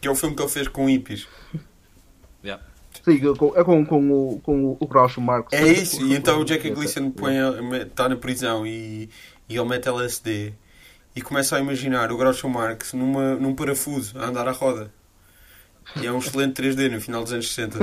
Que 0.00 0.08
é 0.08 0.10
o 0.10 0.14
filme 0.14 0.36
que 0.36 0.42
ele 0.42 0.50
fez 0.50 0.68
com 0.68 0.86
hippies. 0.86 1.26
Yeah. 2.44 2.62
Sim, 3.04 3.16
é 3.16 3.64
com, 3.64 3.86
com, 3.86 4.10
o, 4.12 4.40
com 4.40 4.76
o, 4.78 4.86
Groucho 4.86 5.20
Marx. 5.20 5.52
É 5.52 5.66
isso, 5.66 6.04
e 6.06 6.14
então 6.14 6.40
o 6.40 6.46
Jackie 6.46 6.70
Gleason 6.70 7.12
está 7.86 8.08
na 8.08 8.16
prisão 8.16 8.66
e, 8.66 9.08
e 9.48 9.56
ele 9.56 9.68
mete 9.68 9.88
LSD 9.88 10.52
e 11.16 11.22
começa 11.22 11.56
a 11.56 11.60
imaginar 11.60 12.12
o 12.12 12.16
Groucho 12.16 12.48
Marx 12.48 12.92
numa, 12.92 13.34
num 13.34 13.54
parafuso 13.54 14.18
a 14.18 14.26
andar 14.26 14.46
à 14.46 14.52
roda. 14.52 14.92
E 15.96 16.06
é 16.06 16.12
um 16.12 16.18
excelente 16.18 16.60
3D 16.62 16.90
no 16.90 17.00
final 17.00 17.22
dos 17.22 17.32
anos 17.32 17.52
60. 17.54 17.78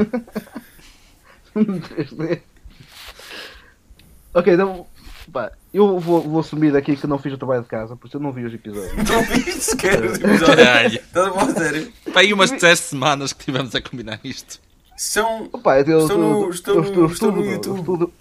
3D. 1.55 2.41
ok, 4.33 4.53
então. 4.53 4.85
Pá, 5.33 5.51
eu 5.73 5.99
vou, 5.99 6.21
vou 6.21 6.39
assumir 6.39 6.75
aqui 6.75 6.95
que 6.95 7.07
não 7.07 7.17
fiz 7.17 7.33
o 7.33 7.37
trabalho 7.37 7.63
de 7.63 7.67
casa, 7.67 7.95
por 7.95 8.05
isso 8.07 8.17
eu 8.17 8.21
não 8.21 8.31
vi 8.31 8.45
os 8.45 8.53
episódios. 8.53 8.93
Não 9.09 9.23
vi 9.23 9.51
sequer 9.53 10.05
os 10.05 10.19
episódios. 10.19 10.93
Estás 10.93 11.37
a 11.37 11.53
sério? 11.55 11.91
Pá, 12.13 12.19
aí 12.19 12.31
umas 12.31 12.51
10 12.51 12.79
semanas 12.79 13.33
que 13.33 13.45
tivemos 13.45 13.73
a 13.73 13.81
combinar 13.81 14.19
isto. 14.23 14.59
São. 14.95 15.49
Opa, 15.51 15.79
eu, 15.81 15.99
Estão 16.01 16.17
no- 16.17 16.49
estão 16.51 16.75
no- 16.75 17.05
estão 17.07 17.31
no 17.31 17.43
YouTube. 17.43 18.13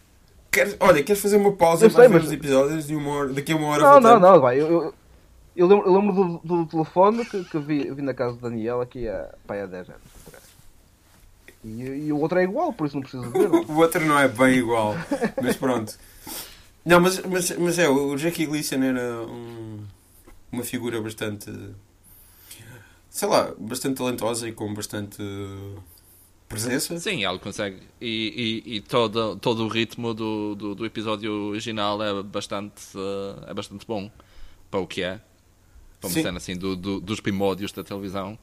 Queres, 0.50 0.76
olha, 0.80 1.02
queres 1.02 1.20
fazer 1.20 1.36
uma 1.36 1.52
pausa 1.52 1.90
para 1.90 2.00
sei, 2.04 2.08
ver 2.08 2.14
mas- 2.14 2.24
os 2.26 2.32
episódios 2.32 2.86
de 2.86 2.96
uma 2.96 3.10
hora, 3.10 3.28
daqui 3.34 3.52
a 3.52 3.56
uma 3.56 3.68
hora 3.68 3.82
Não, 3.82 4.00
não, 4.00 4.00
voltamos? 4.00 4.22
não, 4.22 4.40
vai. 4.40 4.60
Eu, 4.60 4.94
eu, 5.56 5.66
lembro, 5.66 5.86
eu 5.86 5.94
lembro 5.94 6.12
do, 6.14 6.38
do 6.44 6.66
telefone 6.66 7.24
que, 7.24 7.44
que 7.44 7.58
vi, 7.58 7.90
vi 7.92 8.02
na 8.02 8.14
casa 8.14 8.34
do 8.36 8.40
Daniel 8.42 8.80
aqui 8.80 9.08
há, 9.08 9.28
pá, 9.46 9.54
há 9.62 9.66
10 9.66 9.88
anos. 9.90 10.02
atrás. 10.26 10.44
E, 11.64 11.82
e 11.82 12.12
o 12.12 12.18
outro 12.20 12.38
é 12.38 12.44
igual, 12.44 12.72
por 12.72 12.86
isso 12.86 12.96
não 12.96 13.02
preciso 13.02 13.30
ver. 13.30 13.50
O 13.70 13.76
outro 13.78 14.04
não 14.04 14.18
é 14.18 14.28
bem 14.28 14.58
igual, 14.58 14.94
mas 15.42 15.56
pronto. 15.56 15.96
Não, 16.84 17.00
mas, 17.00 17.20
mas, 17.24 17.50
mas 17.58 17.78
é, 17.78 17.88
o 17.88 18.16
Jackie 18.18 18.44
Gleason 18.46 18.82
era 18.82 19.22
um- 19.22 19.82
uma 20.52 20.62
figura 20.62 21.00
bastante, 21.00 21.50
sei 23.08 23.28
lá, 23.28 23.52
bastante 23.58 23.96
talentosa 23.98 24.46
e 24.48 24.52
com 24.52 24.72
bastante 24.74 25.22
presença. 26.48 26.98
Sim, 26.98 27.24
ele 27.24 27.38
consegue. 27.38 27.80
E, 28.00 28.62
e, 28.66 28.76
e 28.76 28.80
todo, 28.80 29.36
todo 29.36 29.64
o 29.64 29.68
ritmo 29.68 30.12
do, 30.14 30.54
do, 30.54 30.74
do 30.74 30.84
episódio 30.86 31.32
original 31.48 32.02
é 32.02 32.22
bastante, 32.22 32.82
eh, 32.94 33.50
é 33.50 33.54
bastante 33.54 33.86
bom 33.86 34.10
para 34.70 34.80
o 34.80 34.86
que 34.86 35.02
é. 35.02 35.20
Cena 36.10 36.36
assim 36.38 36.56
do, 36.56 36.74
do- 36.76 37.00
dos 37.00 37.20
primórdios 37.20 37.72
da 37.72 37.82
televisão. 37.84 38.38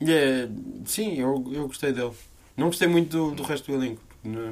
É- 0.00 0.48
sim, 0.84 1.14
eu, 1.18 1.44
eu 1.52 1.66
gostei 1.66 1.92
dele. 1.92 2.12
Não 2.56 2.66
gostei 2.66 2.88
muito 2.88 3.10
do, 3.10 3.34
do 3.34 3.42
resto 3.42 3.70
do 3.70 3.74
elenco, 3.74 4.00
na, 4.24 4.50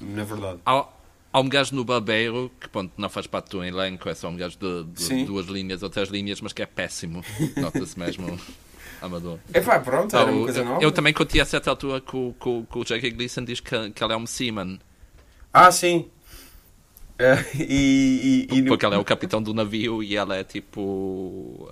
na 0.00 0.24
verdade. 0.24 0.60
Há, 0.64 0.86
há 1.32 1.40
um 1.40 1.48
gajo 1.48 1.74
no 1.74 1.84
Barbeiro 1.84 2.50
que 2.60 2.68
pronto, 2.68 2.92
não 2.96 3.08
faz 3.08 3.26
parte 3.26 3.50
do 3.50 3.64
elenco, 3.64 4.08
é 4.08 4.14
só 4.14 4.28
um 4.28 4.36
gajo 4.36 4.56
de, 4.58 4.84
de 4.84 5.24
duas 5.24 5.46
linhas 5.46 5.82
ou 5.82 5.90
três 5.90 6.08
linhas, 6.08 6.40
mas 6.40 6.52
que 6.52 6.62
é 6.62 6.66
péssimo. 6.66 7.24
Nota-se 7.56 7.98
mesmo 7.98 8.38
amador. 9.02 9.38
É 9.52 9.60
pá, 9.60 9.78
pronto, 9.80 10.14
era 10.16 10.30
uma 10.30 10.40
o- 10.40 10.44
coisa 10.44 10.60
eu, 10.60 10.64
nova. 10.64 10.82
eu 10.84 10.92
também 10.92 11.12
conti 11.12 11.40
a 11.40 11.44
certa 11.44 11.70
altura 11.70 12.00
que 12.00 12.16
o, 12.16 12.34
que, 12.40 12.48
o- 12.48 12.66
que 12.70 12.78
o 12.78 12.84
Jackie 12.84 13.10
Gleason 13.10 13.44
diz 13.44 13.58
que, 13.60 13.90
que 13.90 14.04
ele 14.04 14.12
é 14.12 14.16
um 14.16 14.26
seaman, 14.26 14.78
Ah, 15.52 15.70
sim. 15.72 16.08
E, 17.58 18.46
e, 18.50 18.58
e 18.58 18.62
no- 18.62 18.68
porque 18.68 18.86
ele 18.86 18.94
é 18.94 18.98
o 18.98 19.04
capitão 19.04 19.42
do 19.42 19.52
navio 19.54 20.02
e 20.02 20.16
ela 20.16 20.36
é 20.36 20.44
tipo. 20.44 21.68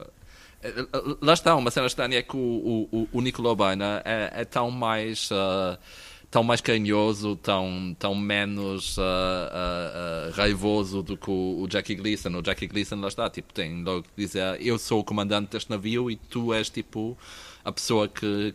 eh, 0.62 0.72
Lá 1.20 1.32
está, 1.34 1.54
uma 1.56 1.70
cena 1.70 1.86
estranha 1.86 2.18
é 2.18 2.22
que 2.22 2.36
o, 2.36 2.88
o, 2.92 3.08
o- 3.12 3.20
Nicolau 3.20 3.56
Baina 3.56 4.02
é, 4.04 4.30
é 4.42 4.44
tão 4.44 4.70
mais. 4.70 5.30
ah, 5.32 5.78
tão 6.30 6.42
mais 6.44 6.60
carinhoso, 6.60 7.36
tão, 7.36 7.96
tão 7.98 8.14
menos 8.14 8.98
ah, 8.98 10.28
ah, 10.28 10.30
raivoso 10.34 11.02
do 11.02 11.16
que 11.16 11.30
o, 11.30 11.62
o 11.62 11.68
Jackie 11.70 11.94
Gleason. 11.94 12.30
O 12.38 12.42
Jackie 12.44 12.66
Gleason, 12.66 12.96
lá 13.00 13.08
está, 13.08 13.30
tipo, 13.30 13.52
tem 13.54 13.82
logo 13.82 14.02
que 14.02 14.10
dizer: 14.16 14.58
Eu 14.60 14.78
sou 14.78 15.00
o 15.00 15.04
comandante 15.04 15.50
deste 15.52 15.70
navio 15.70 16.10
e 16.10 16.16
tu 16.16 16.52
és 16.52 16.68
tipo 16.70 17.16
a 17.64 17.72
pessoa 17.72 18.08
que, 18.08 18.54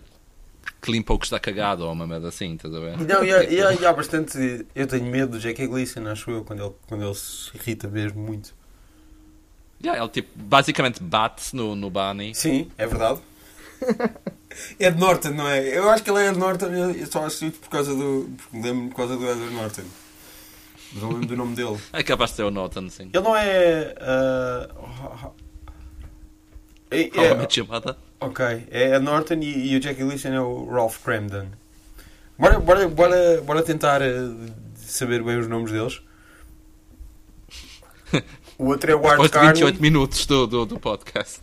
que 0.81 0.91
limpa 0.91 1.13
o 1.13 1.19
que 1.19 1.25
está 1.25 1.39
cagado, 1.39 1.85
ou 1.85 1.91
uma 1.91 2.05
merda 2.07 2.27
assim, 2.29 2.55
estás 2.55 2.73
a 2.73 2.79
ver? 2.79 2.97
Não, 2.97 3.23
e 3.23 3.31
há, 3.33 3.43
e 3.43 3.61
há- 3.61 3.73
e 3.73 3.85
há 3.85 3.91
bastante. 3.93 4.65
Eu 4.75 4.87
tenho 4.87 5.05
medo 5.05 5.33
do 5.33 5.39
Jackie 5.39 5.67
Gleason, 5.67 6.07
acho 6.07 6.29
eu, 6.31 6.43
quando 6.43 6.63
ele, 6.63 6.73
quando 6.87 7.03
ele 7.05 7.15
se 7.15 7.51
irrita 7.55 7.87
mesmo 7.87 8.21
muito. 8.21 8.53
Yeah, 9.83 10.01
ele 10.01 10.11
tipo, 10.11 10.29
basicamente 10.35 11.01
bate 11.03 11.53
no, 11.55 11.75
no 11.75 11.89
Barney. 11.89 12.33
Sim, 12.33 12.71
é 12.77 12.85
verdade. 12.87 13.19
Ed 14.79 14.97
Norton, 14.99 15.31
não 15.31 15.47
é? 15.47 15.77
Eu 15.77 15.89
acho 15.89 16.03
que 16.03 16.09
ele 16.09 16.19
é 16.19 16.29
Ed 16.29 16.37
Norton, 16.37 16.67
eu 16.67 17.05
só 17.07 17.25
acho 17.25 17.45
isso 17.45 17.59
por 17.59 17.69
causa 17.69 17.93
do. 17.93 18.29
porque 18.37 18.57
Lembro-me 18.57 18.89
por 18.89 18.95
causa 18.97 19.17
do 19.17 19.23
Edward 19.29 19.53
Norton. 19.53 19.81
Mas 20.93 21.01
não 21.01 21.09
lembro 21.11 21.27
do 21.27 21.35
nome 21.35 21.55
dele. 21.55 21.77
É 21.91 22.03
capaz 22.03 22.29
de 22.31 22.35
ser 22.37 22.43
o 22.43 22.51
Norton, 22.51 22.87
sim. 22.89 23.09
Ele 23.13 23.23
não 23.23 23.35
é. 23.35 23.95
ah, 23.99 24.69
é- 26.91 27.03
How 27.05 27.19
I 27.25 27.25
é- 27.25 27.35
Met 27.35 27.59
Your 27.59 27.67
Mother. 27.69 27.95
Ok, 28.25 28.67
é 28.71 28.95
Ed 28.95 29.03
Norton 29.03 29.35
e, 29.35 29.73
e 29.73 29.77
o 29.77 29.81
Jackie 29.81 30.03
Gleason 30.03 30.29
é 30.29 30.41
o 30.41 30.65
Ralph 30.65 30.97
Cramden. 31.03 31.49
Bora, 32.37 32.59
bora, 32.59 32.87
bora, 32.87 33.41
bora 33.41 33.63
tentar 33.63 34.01
eh, 34.01 34.11
saber 34.75 35.23
bem 35.23 35.37
os 35.37 35.47
nomes 35.47 35.71
deles. 35.71 36.01
O 38.57 38.67
outro 38.67 38.91
é 38.91 38.95
o 38.95 38.99
Art 38.99 39.11
Depois 39.13 39.31
de 39.31 39.33
Carney. 39.33 39.53
28 39.53 39.81
minutos 39.81 40.25
do, 40.25 40.45
do, 40.45 40.65
do 40.65 40.79
podcast. 40.79 41.39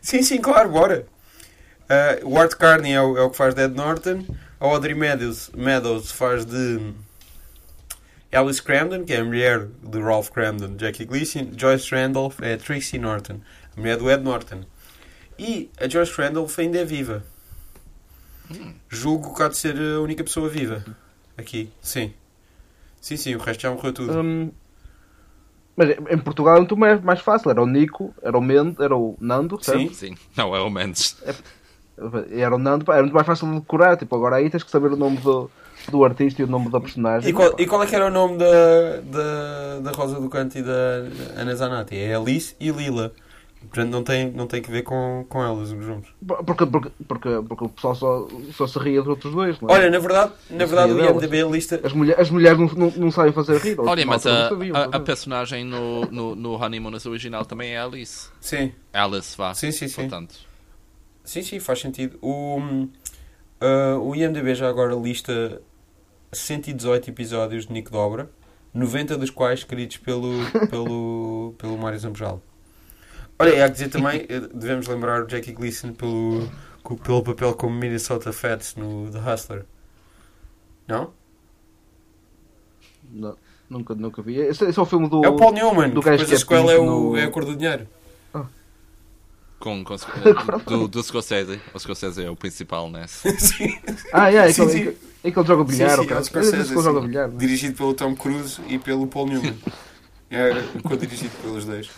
Sim, 0.00 0.22
sim, 0.22 0.40
claro, 0.40 0.70
bora. 0.70 1.06
Ah, 1.88 2.18
o 2.24 2.38
Art 2.38 2.52
Carney 2.54 2.92
é 2.92 3.00
o, 3.00 3.16
é 3.16 3.22
o 3.22 3.30
que 3.30 3.36
faz 3.36 3.54
de 3.54 3.62
Ed 3.62 3.74
Norton. 3.74 4.24
A 4.58 4.66
Audrey 4.66 4.94
Meadows, 4.94 5.50
Meadows 5.54 6.10
faz 6.10 6.44
de 6.44 6.94
Alice 8.32 8.62
Cramden, 8.62 9.04
que 9.04 9.12
é 9.12 9.18
a 9.18 9.24
mulher 9.24 9.68
de 9.82 10.00
Ralph 10.00 10.30
Cramden, 10.30 10.76
Jackie 10.78 11.04
Gleason. 11.04 11.50
Joyce 11.56 11.94
Randolph 11.94 12.40
é 12.40 12.56
Tracy 12.56 12.98
Norton, 12.98 13.40
a 13.76 13.80
mulher 13.80 13.98
do 13.98 14.10
Ed 14.10 14.22
Norton. 14.22 14.62
E 15.38 15.70
a 15.78 15.88
Joyce 15.88 16.12
Randolph 16.12 16.58
ainda 16.58 16.78
é 16.78 16.84
viva. 16.84 17.22
Julgo 18.88 19.34
que 19.34 19.42
há 19.42 19.48
de 19.48 19.56
ser 19.56 19.76
a 19.76 20.00
única 20.00 20.22
pessoa 20.22 20.48
viva. 20.48 20.84
Aqui, 21.36 21.70
sim. 21.82 22.12
Sim, 23.00 23.16
sim, 23.16 23.34
o 23.34 23.38
resto 23.38 23.62
já 23.62 23.70
morreu 23.70 23.92
tudo. 23.92 24.12
Hum, 24.18 24.50
mas 25.76 25.90
em 25.90 26.18
Portugal 26.18 26.56
é 26.56 26.58
muito 26.58 26.76
mais, 26.76 27.00
mais 27.02 27.20
fácil. 27.20 27.50
Era 27.50 27.62
o 27.62 27.66
Nico, 27.66 28.14
era 28.22 28.36
o 28.36 28.40
Mendes, 28.40 28.80
era 28.80 28.96
o 28.96 29.14
Nando, 29.20 29.62
certo? 29.62 29.94
Sim. 29.94 29.94
Sim, 29.94 30.16
não 30.34 30.56
é 30.56 30.60
o 30.60 30.70
Mendes. 30.70 31.16
Era 32.30 32.54
o 32.54 32.58
Nando, 32.58 32.90
era 32.90 33.02
muito 33.02 33.14
mais 33.14 33.26
fácil 33.26 33.46
de 33.48 33.60
decorar. 33.60 33.96
Tipo, 33.96 34.16
agora 34.16 34.36
aí 34.36 34.48
tens 34.48 34.62
que 34.62 34.70
saber 34.70 34.90
o 34.92 34.96
nome 34.96 35.18
do, 35.18 35.50
do 35.90 36.02
artista 36.02 36.40
e 36.40 36.44
o 36.44 36.48
nome 36.48 36.70
da 36.70 36.80
personagem. 36.80 37.28
E 37.28 37.32
qual, 37.34 37.54
e 37.58 37.66
qual 37.66 37.82
é 37.82 37.86
que 37.86 37.94
era 37.94 38.06
o 38.06 38.10
nome 38.10 38.38
da, 38.38 39.00
da, 39.02 39.80
da 39.80 39.90
Rosa 39.90 40.18
do 40.18 40.30
Canto 40.30 40.56
e 40.56 40.62
da 40.62 41.04
Ana 41.36 41.54
Zanatti? 41.54 41.96
É 41.96 42.14
Alice 42.14 42.56
e 42.58 42.70
Lila. 42.70 43.12
Portanto, 43.66 43.90
não 43.90 44.02
tem, 44.02 44.30
não 44.30 44.46
tem 44.46 44.62
que 44.62 44.70
ver 44.70 44.82
com, 44.82 45.24
com 45.28 45.42
elas, 45.42 45.70
os 45.70 45.86
nomes. 45.86 46.08
Porque, 46.26 46.66
porque, 46.66 46.90
porque, 47.06 47.28
porque 47.48 47.64
o 47.64 47.68
pessoal 47.68 47.94
só, 47.94 48.28
só 48.52 48.66
se 48.66 48.78
ria 48.78 49.00
dos 49.00 49.08
outros 49.08 49.34
dois, 49.34 49.60
não 49.60 49.68
é? 49.68 49.72
Olha, 49.72 49.90
na 49.90 49.98
verdade, 49.98 50.32
na 50.50 50.64
verdade 50.64 50.92
o 50.92 50.94
seria 50.96 51.12
delas. 51.12 51.22
IMDB 51.22 51.52
lista. 51.52 51.80
As, 51.82 51.92
mulher, 51.92 52.20
as 52.20 52.30
mulheres 52.30 52.58
não, 52.58 52.66
não, 52.66 52.90
não 52.96 53.10
sabem 53.10 53.32
fazer 53.32 53.58
rir. 53.58 53.78
Olha, 53.78 54.06
mas 54.06 54.26
a, 54.26 54.48
sabiam 54.48 54.76
a, 54.76 54.84
a 54.84 55.00
personagem 55.00 55.64
no, 55.64 56.06
no, 56.06 56.34
no 56.34 56.62
Honeymooners 56.62 57.06
original 57.06 57.44
também 57.44 57.72
é 57.72 57.78
Alice. 57.78 58.28
Sim, 58.40 58.72
Alice, 58.92 59.36
vá. 59.36 59.54
Sim, 59.54 59.72
sim, 59.72 59.88
sim. 59.88 60.02
Portanto, 60.02 60.34
sim, 61.24 61.42
sim, 61.42 61.60
faz 61.60 61.80
sentido. 61.80 62.18
O, 62.22 62.60
ah, 63.60 63.98
o 64.00 64.14
IMDB 64.14 64.54
já 64.54 64.68
agora 64.68 64.94
lista 64.94 65.60
118 66.32 67.10
episódios 67.10 67.66
de 67.66 67.72
Nick 67.72 67.90
Dobra, 67.90 68.30
90 68.72 69.16
dos 69.16 69.30
quais 69.30 69.60
escritos 69.60 69.96
pelo, 69.96 70.30
pelo, 70.70 71.54
pelo 71.58 71.78
Mário 71.78 71.98
Zambojal. 71.98 72.42
Olha, 73.38 73.50
e 73.50 73.62
há 73.62 73.66
que 73.66 73.72
dizer 73.74 73.88
também, 73.90 74.24
eh, 74.28 74.40
devemos 74.54 74.86
lembrar 74.88 75.22
o 75.24 75.28
Jackie 75.28 75.52
Gleason 75.52 75.92
pelo, 75.92 76.48
pelo 77.04 77.22
papel 77.22 77.54
como 77.54 77.74
Minnesota 77.76 78.32
Fats 78.32 78.74
no 78.76 79.10
The 79.10 79.18
Hustler. 79.18 79.64
Não? 80.88 81.12
Não, 83.12 83.36
nunca, 83.68 83.94
nunca 83.94 84.22
vi. 84.22 84.36
Esse, 84.36 84.64
esse 84.64 84.78
é 84.78 84.82
o 84.82 84.86
filme 84.86 85.08
do. 85.08 85.24
É 85.24 85.28
o 85.28 85.36
Paul 85.36 85.52
Newman, 85.52 85.90
do 85.90 86.00
que 86.02 86.08
gajo 86.10 86.24
depois 86.24 86.42
que 86.44 86.54
a 86.54 86.56
é 86.56 86.60
sequela 86.60 86.72
é, 86.72 86.78
o, 86.78 86.86
no- 87.10 87.16
é 87.16 87.24
a 87.24 87.30
cor 87.30 87.44
do 87.44 87.54
dinheiro. 87.56 87.86
com, 89.58 89.84
com, 89.84 89.96
do, 90.66 90.88
do 90.88 91.02
Scorsese. 91.02 91.60
O 91.74 91.78
Scorsese 91.78 92.24
é 92.24 92.30
o 92.30 92.36
principal 92.36 92.90
nessa. 92.90 93.28
sim, 93.38 93.78
Ah, 94.12 94.30
é, 94.32 94.36
é, 94.36 94.52
Sim, 94.52 94.68
sim. 94.68 94.96
é 95.24 95.30
que 95.30 95.38
ele 95.38 95.46
joga 95.46 95.64
bilhar. 95.64 95.98
sim, 95.98 96.10
é 96.10 96.18
o 96.18 96.24
Scorsese, 96.24 96.72
É 96.72 96.74
que 96.76 96.82
joga 96.82 97.00
sim. 97.00 97.06
bilhar. 97.08 97.28
é? 97.28 97.32
Dirigido 97.36 97.76
pelo 97.76 97.94
Tom 97.94 98.14
Cruise 98.16 98.60
e 98.68 98.78
pelo 98.78 99.06
Paul 99.06 99.26
Newman. 99.28 99.56
É 100.28 100.50
co-dirigido 100.82 101.30
pelos 101.40 101.64
dois. 101.64 101.88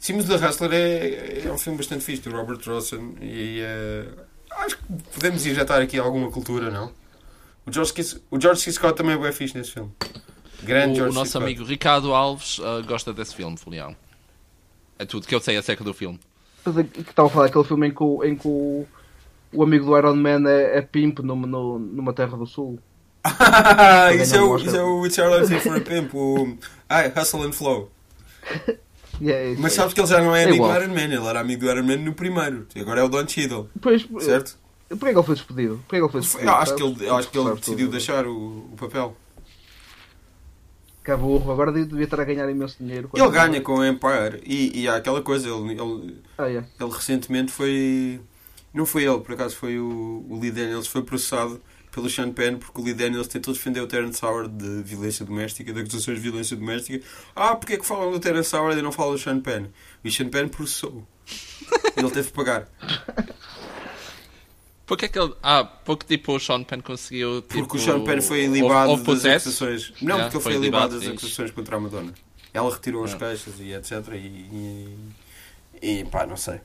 Sim, 0.00 0.14
mas 0.14 0.24
The 0.24 0.34
Hustler 0.36 0.72
é, 0.72 1.42
é 1.46 1.52
um 1.52 1.58
filme 1.58 1.76
bastante 1.78 2.02
fixe, 2.02 2.22
do 2.22 2.34
Robert 2.34 2.58
Rossen. 2.66 3.14
E 3.20 3.60
eh, 3.60 4.08
acho 4.52 4.76
que 4.78 4.82
podemos 5.14 5.44
injetar 5.46 5.80
aqui 5.82 5.98
alguma 5.98 6.30
cultura, 6.30 6.70
não? 6.70 6.90
O 7.66 7.70
George, 7.72 7.92
C. 8.02 8.20
o 8.30 8.40
George 8.40 8.62
C. 8.62 8.72
Scott 8.72 8.96
também 8.96 9.14
é 9.14 9.18
bem 9.18 9.30
fixe 9.30 9.56
nesse 9.56 9.72
filme. 9.72 9.92
Grande 10.62 10.88
O, 10.88 10.92
o 10.92 10.96
George 10.96 11.12
C. 11.12 11.18
nosso 11.18 11.30
Scott. 11.32 11.44
amigo 11.44 11.64
Ricardo 11.64 12.14
Alves 12.14 12.58
ah, 12.64 12.80
gosta 12.86 13.12
desse 13.12 13.34
filme, 13.34 13.56
Folião. 13.58 13.94
É 14.98 15.04
tudo 15.04 15.26
que 15.26 15.34
eu 15.34 15.40
sei 15.40 15.56
acerca 15.58 15.84
do 15.84 15.92
filme. 15.92 16.18
É 16.66 16.82
que 16.82 17.00
estava 17.00 17.28
a 17.28 17.30
falar 17.30 17.46
aquele 17.46 17.64
filme 17.64 17.88
em 17.88 17.90
que 17.94 18.02
o, 18.02 18.24
em 18.24 18.34
que 18.36 18.48
o, 18.48 18.86
o 19.52 19.62
amigo 19.62 19.84
do 19.84 19.96
Iron 19.98 20.14
Man 20.16 20.48
é, 20.48 20.78
é 20.78 20.82
pimp 20.82 21.18
numa, 21.20 21.46
no- 21.46 21.78
numa 21.78 22.12
terra 22.14 22.36
do 22.38 22.46
sul. 22.46 22.78
Ah, 23.22 24.14
isso, 24.14 24.34
é 24.34 24.40
o, 24.40 24.56
isso 24.56 24.74
é 24.76 24.82
o 24.82 25.04
It's 25.04 25.18
Our 25.18 25.40
Life 25.42 25.60
for 25.60 25.76
a 25.76 25.80
Pimp. 25.80 26.14
O, 26.14 26.56
ai, 26.88 27.12
Hustle 27.14 27.42
and 27.46 27.52
Flow. 27.52 27.90
É. 29.22 29.54
Mas 29.58 29.72
sabes 29.74 29.92
que 29.94 30.00
ele 30.00 30.06
já 30.08 30.20
não 30.22 30.34
é 30.34 30.42
É 30.42 30.44
amigo 30.44 30.56
igual. 30.64 30.72
do 30.72 30.82
Iron 30.84 30.94
Man, 30.94 31.04
ele 31.14 31.26
era 31.26 31.40
amigo 31.40 31.60
do 31.60 31.70
Iron 31.70 31.82
Man 31.82 31.96
no 31.96 32.14
primeiro. 32.14 32.66
E 32.74 32.80
agora 32.80 33.00
é 33.00 33.04
o 33.04 33.08
Don 33.08 33.26
Cheadle, 33.28 33.68
Depois, 33.74 34.06
certo? 34.20 34.58
Porquê 34.88 35.12
que 35.12 35.18
ele 35.18 35.22
foi 35.26 35.34
despedido? 35.34 35.74
Porquê 35.86 35.96
que 35.98 36.02
ele 36.02 36.08
foi 36.12 36.20
despedido? 36.20 36.50
acho 36.52 36.74
que 36.74 36.82
ele, 36.82 37.08
acho 37.10 37.28
que 37.30 37.38
ele 37.38 37.54
decidiu 37.54 37.86
tudo. 37.86 37.90
deixar 37.92 38.26
o, 38.26 38.68
o 38.72 38.76
papel. 38.78 39.16
É 41.04 41.16
burro, 41.16 41.50
agora 41.50 41.72
devia 41.72 42.04
estar 42.04 42.20
a 42.20 42.24
ganhar 42.24 42.48
imenso 42.48 42.76
dinheiro. 42.78 43.10
Ele 43.12 43.30
ganha 43.30 43.60
com 43.60 43.72
o 43.78 43.84
Empire 43.84 44.40
e, 44.46 44.82
e 44.82 44.88
há 44.88 44.94
aquela 44.94 45.20
coisa, 45.20 45.48
ele, 45.48 45.72
ele, 45.72 46.22
Ah, 46.38 46.48
é. 46.48 46.64
ele 46.80 46.90
recentemente 46.92 47.50
foi. 47.50 48.20
Não 48.72 48.86
foi 48.86 49.04
ele, 49.06 49.18
por 49.18 49.32
acaso 49.34 49.56
foi 49.56 49.76
o, 49.80 50.24
o 50.28 50.38
Lee 50.40 50.52
Daniels, 50.52 50.86
foi 50.86 51.02
processado 51.02 51.60
pelo 51.92 52.08
Sean 52.08 52.30
Penn 52.32 52.58
porque 52.58 52.80
o 52.80 52.84
Lee 52.84 52.94
Daniels 52.94 53.26
tentou 53.28 53.52
defender 53.52 53.80
o 53.80 53.86
Terence 53.86 54.24
Howard 54.24 54.54
de 54.54 54.82
violência 54.82 55.24
doméstica, 55.24 55.72
de 55.72 55.80
acusações 55.80 56.16
de 56.18 56.22
violência 56.22 56.56
doméstica. 56.56 57.04
Ah, 57.34 57.56
porque 57.56 57.74
é 57.74 57.76
que 57.78 57.86
falam 57.86 58.10
do 58.12 58.20
Terence 58.20 58.54
Howard 58.54 58.78
e 58.78 58.82
não 58.82 58.92
falam 58.92 59.12
do 59.14 59.18
Sean 59.18 59.40
Penn? 59.40 59.66
E 60.04 60.08
o 60.08 60.12
Sean 60.12 60.28
Penn 60.28 60.48
processou. 60.48 61.06
ele 61.96 62.10
teve 62.10 62.28
que 62.28 62.34
pagar. 62.34 62.68
Porque 64.86 65.04
é 65.04 65.08
que 65.08 65.16
ele. 65.20 65.32
Ah, 65.40 65.62
porque 65.64 66.04
tipo 66.04 66.34
o 66.34 66.40
Sean 66.40 66.64
Penn 66.64 66.80
conseguiu. 66.80 67.42
Tipo, 67.42 67.60
Porque 67.60 67.76
o 67.76 67.80
Sean 67.80 68.02
Penn 68.02 68.20
foi 68.20 68.42
ilibado 68.46 68.90
houve 68.90 69.04
das 69.04 69.24
acusações. 69.24 69.92
Não, 70.02 70.16
Já, 70.16 70.22
porque 70.24 70.36
ele 70.38 70.42
foi 70.42 70.52
foi 70.54 70.60
ilibado 70.60 70.98
das 70.98 71.08
acusações 71.08 71.50
contra 71.52 71.76
a 71.76 71.80
Madonna. 71.80 72.12
Ela 72.52 72.72
retirou 72.72 73.04
as 73.04 73.14
Ah. 73.14 73.16
queixas 73.18 73.60
e 73.60 73.72
etc. 73.72 73.92
E, 74.14 74.16
e, 75.80 76.00
e 76.00 76.04
pá, 76.06 76.26
não 76.26 76.36
sei. 76.36 76.60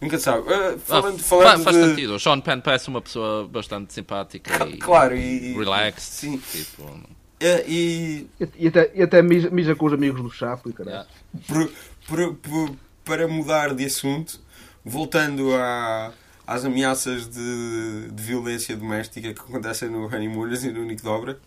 Nunca 0.00 0.18
sabe. 0.18 0.52
Ah, 0.52 0.74
Ah, 0.74 0.78
falando 0.78 1.18
fa- 1.18 1.36
falando 1.36 1.62
faz 1.64 1.76
de... 1.76 1.84
sentido. 1.84 2.14
O 2.14 2.18
Sean 2.20 2.40
Penn 2.40 2.60
parece 2.60 2.88
uma 2.88 3.00
pessoa 3.02 3.46
bastante 3.48 3.92
simpática 3.92 4.66
e. 4.68 4.76
Claro, 4.78 5.16
e. 5.16 5.52
Relaxed. 5.54 6.00
Sim. 6.02 6.38
Tipo, 6.38 7.00
É, 7.38 7.64
e 7.66 8.26
E, 8.40 8.48
e 8.58 8.68
até, 8.68 8.90
e 8.94 9.02
até 9.02 9.22
mija, 9.22 9.48
mija 9.50 9.74
com 9.74 9.86
os 9.86 9.92
amigos 9.92 10.22
do 10.22 10.30
Chapo 10.30 10.68
e 10.68 10.72
caralho. 10.72 11.06
yeah. 11.06 11.08
por- 11.46 11.70
por- 12.06 12.34
por- 12.36 12.76
para 13.04 13.26
mudar 13.26 13.74
de 13.74 13.84
assunto, 13.86 14.38
voltando 14.84 15.54
à- 15.54 16.12
às 16.46 16.64
ameaças 16.64 17.28
de, 17.28 18.08
de 18.12 18.22
violência 18.22 18.76
doméstica 18.76 19.32
que 19.32 19.40
acontecem 19.40 19.88
no 19.88 20.06
Honeymooners 20.06 20.64
e 20.64 20.70
no 20.70 20.84
Nick 20.84 21.02
Dobra. 21.02 21.38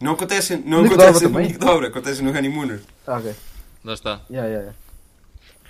Não 0.00 0.12
acontecem, 0.12 0.58
não 0.64 0.82
Nick 0.82 0.94
acontecem 0.94 1.12
Dobra 1.14 1.28
no 1.28 1.34
também? 1.34 1.46
Nick 1.48 1.58
Dobra, 1.58 1.88
acontecem 1.88 2.24
no 2.24 2.30
Honeymooners. 2.36 2.82
Ah, 3.06 3.16
ok. 3.18 3.34
Lá 3.84 3.94
está. 3.94 4.20
Yeah, 4.30 4.46
yeah, 4.48 4.58
yeah. 4.58 4.74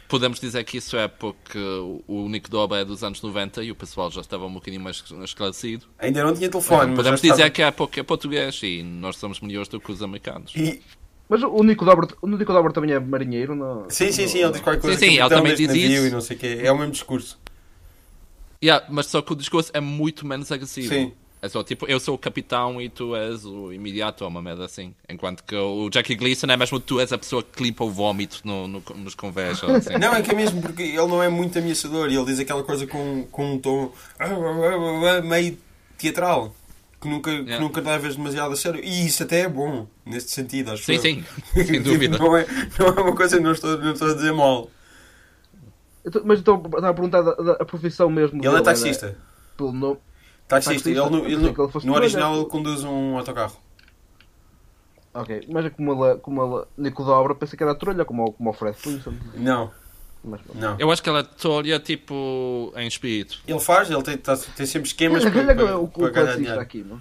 Podemos 0.09 0.41
dizer 0.41 0.65
que 0.65 0.79
isso 0.79 0.97
é 0.97 1.07
porque 1.07 1.59
o- 1.59 2.03
Nick 2.29 2.49
Doba 2.49 2.79
é 2.79 2.85
dos 2.85 3.05
anos 3.05 3.21
90 3.21 3.63
e 3.63 3.71
o 3.71 3.75
pessoal 3.75 4.11
já 4.11 4.23
estava 4.23 4.47
um 4.47 4.55
bocadinho 4.55 4.83
mais 4.83 5.05
esclarecido. 5.23 5.87
Ainda 5.99 6.25
não 6.25 6.35
tinha 6.35 6.49
telefone, 6.49 6.87
mas 6.89 6.97
Podemos 6.97 7.21
já 7.21 7.27
estava- 7.27 7.37
dizer 7.43 7.51
que 7.51 7.63
é 7.63 7.71
porque 7.71 8.01
é 8.01 8.03
português 8.03 8.59
e 8.63 8.83
nós 8.83 9.17
somos 9.19 9.39
melhores 9.41 9.69
do 9.69 9.79
que 9.79 9.93
os 9.93 10.03
americanos. 10.03 10.53
E- 10.57 10.81
Mas 11.29 11.43
o 11.43 11.63
Nico 11.63 11.85
Dobro, 11.85 12.09
o 12.23 12.27
Nico 12.27 12.73
também 12.73 12.91
é 12.93 12.99
marinheiro? 12.99 13.55
No, 13.55 13.85
Sim, 13.91 14.11
sim, 14.11 14.27
sim, 14.27 14.39
no- 14.39 14.45
ele 14.45 14.53
diz 14.53 14.61
qualquer 14.63 14.81
coisa. 14.81 14.99
Sim, 14.99 15.05
sim, 15.05 15.11
ele 15.13 15.19
capitão 15.19 15.39
também 15.43 15.55
diz 15.55 15.75
isso. 15.75 16.07
E 16.07 16.11
não 16.11 16.21
sei 16.23 16.37
o 16.39 16.41
quê. 16.41 16.59
É 16.63 16.73
o 16.73 16.79
mesmo 16.79 16.93
discurso. 16.93 17.39
Yeah, 18.65 18.87
mas 18.89 19.07
só 19.07 19.21
que 19.21 19.33
o 19.33 19.37
discurso 19.37 19.71
é 19.75 19.81
muito 19.81 20.27
menos 20.27 20.51
agressivo. 20.51 20.89
Sim. 20.89 21.13
É 21.41 21.49
só 21.49 21.63
tipo, 21.63 21.87
eu 21.87 22.01
sou 22.01 22.17
o 22.17 22.19
capitão 22.19 22.81
e 22.83 22.89
tu 22.89 23.15
és 23.15 23.45
o 23.45 23.73
imediato, 23.73 24.25
ou 24.25 24.31
uma 24.31 24.43
merda 24.43 24.65
assim. 24.65 24.93
Enquanto 25.09 25.45
que 25.45 25.55
o 25.55 25.89
Jackie 25.89 26.17
Gleason 26.17 26.49
é 26.49 26.57
mesmo 26.57 26.81
tu 26.81 26.99
és 26.99 27.13
a 27.13 27.19
pessoa 27.19 27.45
que 27.45 27.63
limpa 27.63 27.85
o 27.85 27.91
vómito 27.91 28.41
no, 28.45 28.67
no- 28.67 28.83
nos 28.97 29.15
convés. 29.15 29.63
ou 29.63 29.71
Assim. 29.77 29.95
Não, 29.99 30.15
é 30.15 30.21
que 30.23 30.33
é 30.33 30.35
mesmo 30.35 30.61
porque 30.61 30.83
ele 30.83 31.07
não 31.07 31.23
é 31.23 31.29
muito 31.29 31.57
ameaçador 31.57 32.11
e 32.11 32.17
ele 32.17 32.25
diz 32.25 32.41
aquela 32.41 32.65
coisa 32.65 32.87
com, 32.89 33.25
com 33.31 33.53
um 33.55 33.59
tom 33.59 33.93
meio 35.25 35.57
teatral. 35.97 36.55
Que 37.01 37.09
nunca, 37.09 37.31
que 37.31 37.37
Yeah. 37.43 37.61
nunca 37.61 37.81
leves 37.81 38.17
demasiado 38.17 38.53
a 38.53 38.57
sério. 38.57 38.81
E 38.83 39.07
isso 39.07 39.23
até 39.23 39.43
é 39.43 39.49
bom, 39.49 39.87
neste 40.05 40.33
sentido, 40.33 40.73
acho 40.73 40.83
Sim, 40.83 40.95
eu. 40.95 41.01
sim, 41.01 41.25
sem 41.65 41.81
dúvida. 41.81 42.19
não, 42.19 42.37
é, 42.37 42.45
não 42.77 42.87
é 42.89 43.01
uma 43.01 43.15
coisa, 43.15 43.39
não 43.39 43.53
estou, 43.53 43.79
não 43.79 43.93
estou 43.93 44.11
a 44.11 44.15
dizer 44.15 44.33
mal. 44.33 44.69
Mas 46.25 46.41
então, 46.41 46.57
estava 46.65 46.89
a 46.91 46.95
perguntar 46.95 47.23
da, 47.23 47.35
da- 47.35 47.53
a 47.53 47.65
profissão 47.65 48.11
mesmo. 48.11 48.39
Ele 48.41 48.49
é 48.49 48.51
dele, 48.51 48.63
taxista. 48.65 49.07
era 49.07 49.17
Pelo 49.57 49.71
nome. 49.73 49.99
Taxista. 50.49 50.89
Ele, 50.89 50.99
no, 50.99 51.25
ele 51.27 51.37
no- 51.37 51.49
ele 51.49 51.57
no 51.85 51.95
original 51.95 52.31
trolha. 52.33 52.41
ele 52.43 52.51
conduz 52.51 52.83
um 52.85 53.17
autocarro. 53.19 53.57
Ok, 55.15 55.47
mas 55.49 55.65
é 55.67 55.71
como 55.71 56.05
ele, 56.07 56.19
como 56.21 56.43
ele 56.57 56.65
Nico 56.77 57.05
Dobra, 57.05 57.35
pensei 57.35 57.57
que 57.57 57.63
era 57.63 57.73
a 57.73 57.75
trolha, 57.75 58.05
como, 58.05 58.33
como 58.33 58.51
o 58.51 58.53
Fred 58.53 58.77
Flintstone. 58.77 59.19
Não, 59.35 59.71
Mas, 60.23 60.41
não. 60.55 60.77
Eu 60.79 60.91
acho 60.93 61.03
que 61.03 61.09
ela 61.09 61.25
tolha 61.25 61.79
tipo 61.81 62.73
em 62.77 62.87
espírito. 62.87 63.39
Ele 63.47 63.59
faz, 63.61 63.91
ele 63.91 64.03
tem, 64.03 64.17
tá- 64.17 64.37
tem 64.37 64.67
sempre 64.67 64.89
esquemas 64.89 65.25
para, 65.25 65.39
olha 65.41 65.55
para, 65.55 65.79
o, 65.79 65.85
o 65.85 65.89
para 65.89 66.09
ganhar 66.11 66.37
dinheiro. 66.37 66.61
aqui, 66.61 66.85
não? 66.85 67.01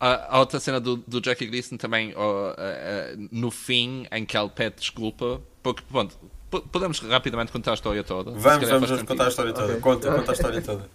A, 0.00 0.36
a 0.36 0.40
outra 0.40 0.60
cena 0.60 0.80
do, 0.80 0.96
do 0.96 1.20
Jackie 1.22 1.46
Gleason 1.46 1.76
também, 1.76 2.12
ó, 2.16 2.50
eh, 2.50 2.54
eh, 2.58 3.16
no 3.30 3.50
fim, 3.50 4.06
em 4.12 4.24
que 4.24 4.36
ele 4.36 4.50
pede 4.50 4.76
desculpa, 4.76 5.40
porque, 5.62 5.82
pronto, 5.90 6.16
po- 6.50 6.60
podemos 6.62 6.98
rapidamente 7.00 7.50
contar 7.52 7.70
a 7.70 7.74
história 7.74 8.02
toda. 8.04 8.30
Vamos, 8.32 8.68
vamos, 8.68 9.02
contar 9.02 9.24
a 9.24 9.28
história 9.28 9.52
toda. 9.52 9.72
Ok. 9.72 9.80
Conta, 9.80 10.12
conta 10.12 10.30
a 10.32 10.34
história 10.34 10.60
toda. 10.62 10.88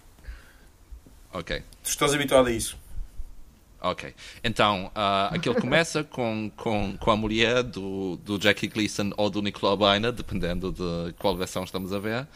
Ok. 1.33 1.61
Tu 1.83 1.89
estás 1.89 2.13
habituado 2.13 2.47
a 2.47 2.51
isso. 2.51 2.77
Ok. 3.81 4.13
Então, 4.43 4.91
ah, 4.93 5.29
aquilo 5.33 5.55
começa 5.59 6.03
com, 6.03 6.51
com, 6.55 6.97
com 6.97 7.11
a 7.11 7.15
mulher 7.15 7.63
do, 7.63 8.17
do 8.17 8.37
Jackie 8.37 8.67
Gleason 8.67 9.11
ou 9.15 9.29
do 9.29 9.41
Nicolau 9.41 9.77
Bainer, 9.77 10.11
dependendo 10.11 10.71
de 10.71 11.13
qual 11.13 11.35
versão 11.35 11.63
estamos 11.63 11.93
a 11.93 11.99
ver, 11.99 12.27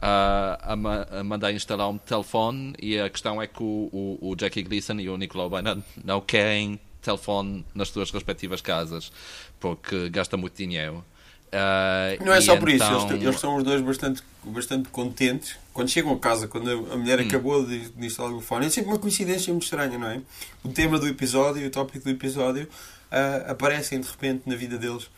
ah, 0.00 0.58
a, 0.62 0.76
ma 0.76 1.06
a 1.10 1.24
mandar 1.24 1.52
instalar 1.52 1.88
um 1.88 1.98
telefone 1.98 2.74
e 2.80 2.98
a 2.98 3.10
questão 3.10 3.42
é 3.42 3.46
que 3.46 3.62
o, 3.62 3.88
o, 3.92 4.30
o 4.30 4.36
Jackie 4.36 4.62
Gleason 4.62 4.94
e 5.00 5.08
o 5.08 5.16
Nicolau 5.16 5.50
Bainer 5.50 5.78
não 6.04 6.20
querem 6.20 6.78
telefone 7.00 7.64
nas 7.74 7.88
suas 7.88 8.10
respectivas 8.12 8.60
casas 8.60 9.10
porque 9.58 10.08
gasta 10.08 10.36
muito 10.36 10.56
dinheiro. 10.56 11.04
Uh, 11.52 12.24
Não 12.24 12.32
é 12.32 12.40
só 12.40 12.56
por 12.56 12.68
isso, 12.70 12.82
então- 12.82 13.10
eles, 13.10 13.22
eles 13.24 13.38
são 13.40 13.56
os 13.56 13.62
dois 13.62 13.82
bastante, 13.82 14.22
bastante 14.42 14.88
contentes. 14.88 15.56
Quando 15.74 15.88
chegam 15.90 16.12
a 16.14 16.18
casa, 16.18 16.48
quando 16.48 16.68
a 16.70 16.94
a 16.94 16.96
mulher 16.96 17.20
Hum. 17.20 17.26
acabou 17.26 17.64
de, 17.66 17.90
de 17.90 18.06
instalar 18.06 18.32
o 18.32 18.40
fone, 18.40 18.66
é 18.66 18.70
sempre 18.70 18.90
uma 18.90 18.98
coincidência 18.98 19.52
muito 19.52 19.64
estranha, 19.64 19.98
não 19.98 20.08
é? 20.08 20.20
O 20.64 20.70
tema 20.70 20.98
do 20.98 21.06
episódio, 21.06 21.66
o 21.66 21.70
tópico 21.70 22.04
do 22.04 22.10
episódio, 22.10 22.66
ah, 23.10 23.44
aparecem 23.50 24.00
de 24.00 24.08
repente 24.08 24.42
na 24.46 24.56
vida 24.56 24.78
deles, 24.78 25.10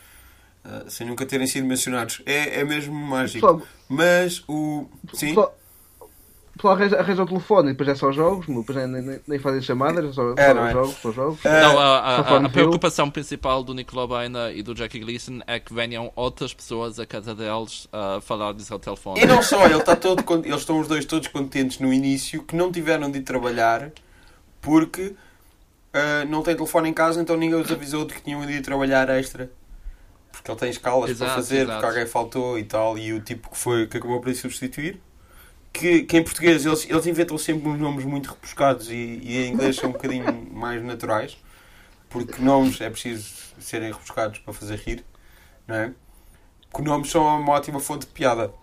ah, 0.65 0.83
sem 0.89 1.07
nunca 1.07 1.25
terem 1.25 1.47
sido 1.47 1.65
mencionados. 1.65 2.21
É, 2.25 2.59
é 2.59 2.63
mesmo 2.65 2.93
mágico. 2.93 3.39
Pessoal, 3.47 3.61
Mas 3.87 4.43
o. 4.47 4.87
Sim? 5.13 5.27
pessoal, 5.29 5.57
pessoal 6.55 6.75
arranja, 6.75 6.99
arranja 6.99 7.23
o 7.23 7.25
telefone 7.25 7.69
e 7.69 7.71
depois 7.73 7.89
é 7.89 7.95
só 7.95 8.11
jogos, 8.11 8.47
depois 8.47 8.77
é, 8.77 8.87
nem, 8.87 9.01
nem, 9.01 9.19
nem 9.27 9.39
fazem 9.39 9.61
chamadas, 9.61 10.05
é 10.05 10.13
só, 10.13 10.33
É, 10.37 10.47
só 10.47 10.53
não 10.53 10.67
é? 10.67 10.71
jogos, 10.71 10.95
só 11.01 11.11
jogos. 11.11 11.39
Não, 11.43 11.79
a, 11.79 11.99
a- 11.99 12.37
a- 12.45 12.49
preocupação 12.49 13.09
principal 13.11 13.63
do 13.63 13.73
Nicolau 13.73 14.07
Baina 14.07 14.51
e 14.51 14.63
do 14.63 14.73
Jackie 14.75 14.99
Gleason 14.99 15.39
é 15.47 15.59
que 15.59 15.73
venham 15.73 16.11
outras 16.15 16.53
pessoas 16.53 16.99
a 16.99 17.05
casa 17.05 17.35
deles 17.35 17.87
a 17.91 18.19
falar-lhes 18.21 18.71
ao 18.71 18.79
telefone. 18.79 19.21
E 19.21 19.25
não 19.25 19.41
só, 19.41 19.65
ele 19.65 19.77
está 19.77 19.95
todo, 19.95 20.23
eles 20.45 20.59
estão 20.61 20.79
os 20.79 20.87
dois 20.87 21.05
todos 21.05 21.27
contentes 21.27 21.79
no 21.79 21.91
início 21.93 22.41
que 22.43 22.55
não 22.55 22.71
tiveram 22.71 23.11
de 23.11 23.19
ir 23.19 23.23
trabalhar 23.23 23.91
porque 24.61 25.15
ah, 25.93 26.25
não 26.25 26.41
tem 26.41 26.55
telefone 26.55 26.89
em 26.89 26.93
casa, 26.93 27.21
então 27.21 27.37
ninguém 27.37 27.59
os 27.59 27.71
avisou 27.71 28.05
de 28.05 28.13
que 28.13 28.21
tinham 28.21 28.45
de 28.45 28.53
ir 28.53 28.61
trabalhar 28.61 29.09
extra. 29.09 29.49
Porque 30.31 30.51
ele 30.51 30.59
tem 30.59 30.69
escalas 30.69 31.09
Exato, 31.09 31.31
para 31.31 31.35
fazer, 31.41 31.55
exato. 31.61 31.71
porque 31.73 31.85
alguém 31.85 32.05
faltou 32.11 32.59
e 32.59 32.63
tal, 32.63 32.97
e 32.97 33.13
o 33.13 33.21
tipo 33.21 33.49
que 33.49 33.57
foi 33.57 33.87
que 33.87 33.97
acabou 33.97 34.19
por 34.19 34.29
ir 34.29 34.35
substituir. 34.35 34.99
Que, 35.77 36.03
que 36.03 36.17
em 36.17 36.23
português 36.23 36.65
eles, 36.65 36.89
eles 36.89 37.05
inventam 37.05 37.37
sempre 37.37 37.67
uns 37.67 37.77
nomes 37.79 38.05
muito 38.05 38.29
rebuscados 38.31 38.89
e, 38.89 38.93
e 39.21 39.43
em 39.45 39.51
inglês 39.53 39.75
são 39.75 39.89
um 39.89 39.93
bocadinho 39.93 40.25
mais 40.53 40.81
naturais, 40.81 41.35
porque 42.09 42.41
nomes 42.41 42.81
é 42.81 42.89
preciso 42.89 43.29
serem 43.59 43.91
rebuscados 43.91 44.39
para 44.39 44.53
fazer 44.53 44.77
rir, 44.79 45.05
não 45.67 45.75
é? 45.75 45.93
Que 46.75 46.81
nomes 46.83 47.09
são 47.11 47.23
uma 47.25 47.53
ótima 47.53 47.79
fonte 47.79 48.07
de 48.07 48.13
piada. 48.13 48.53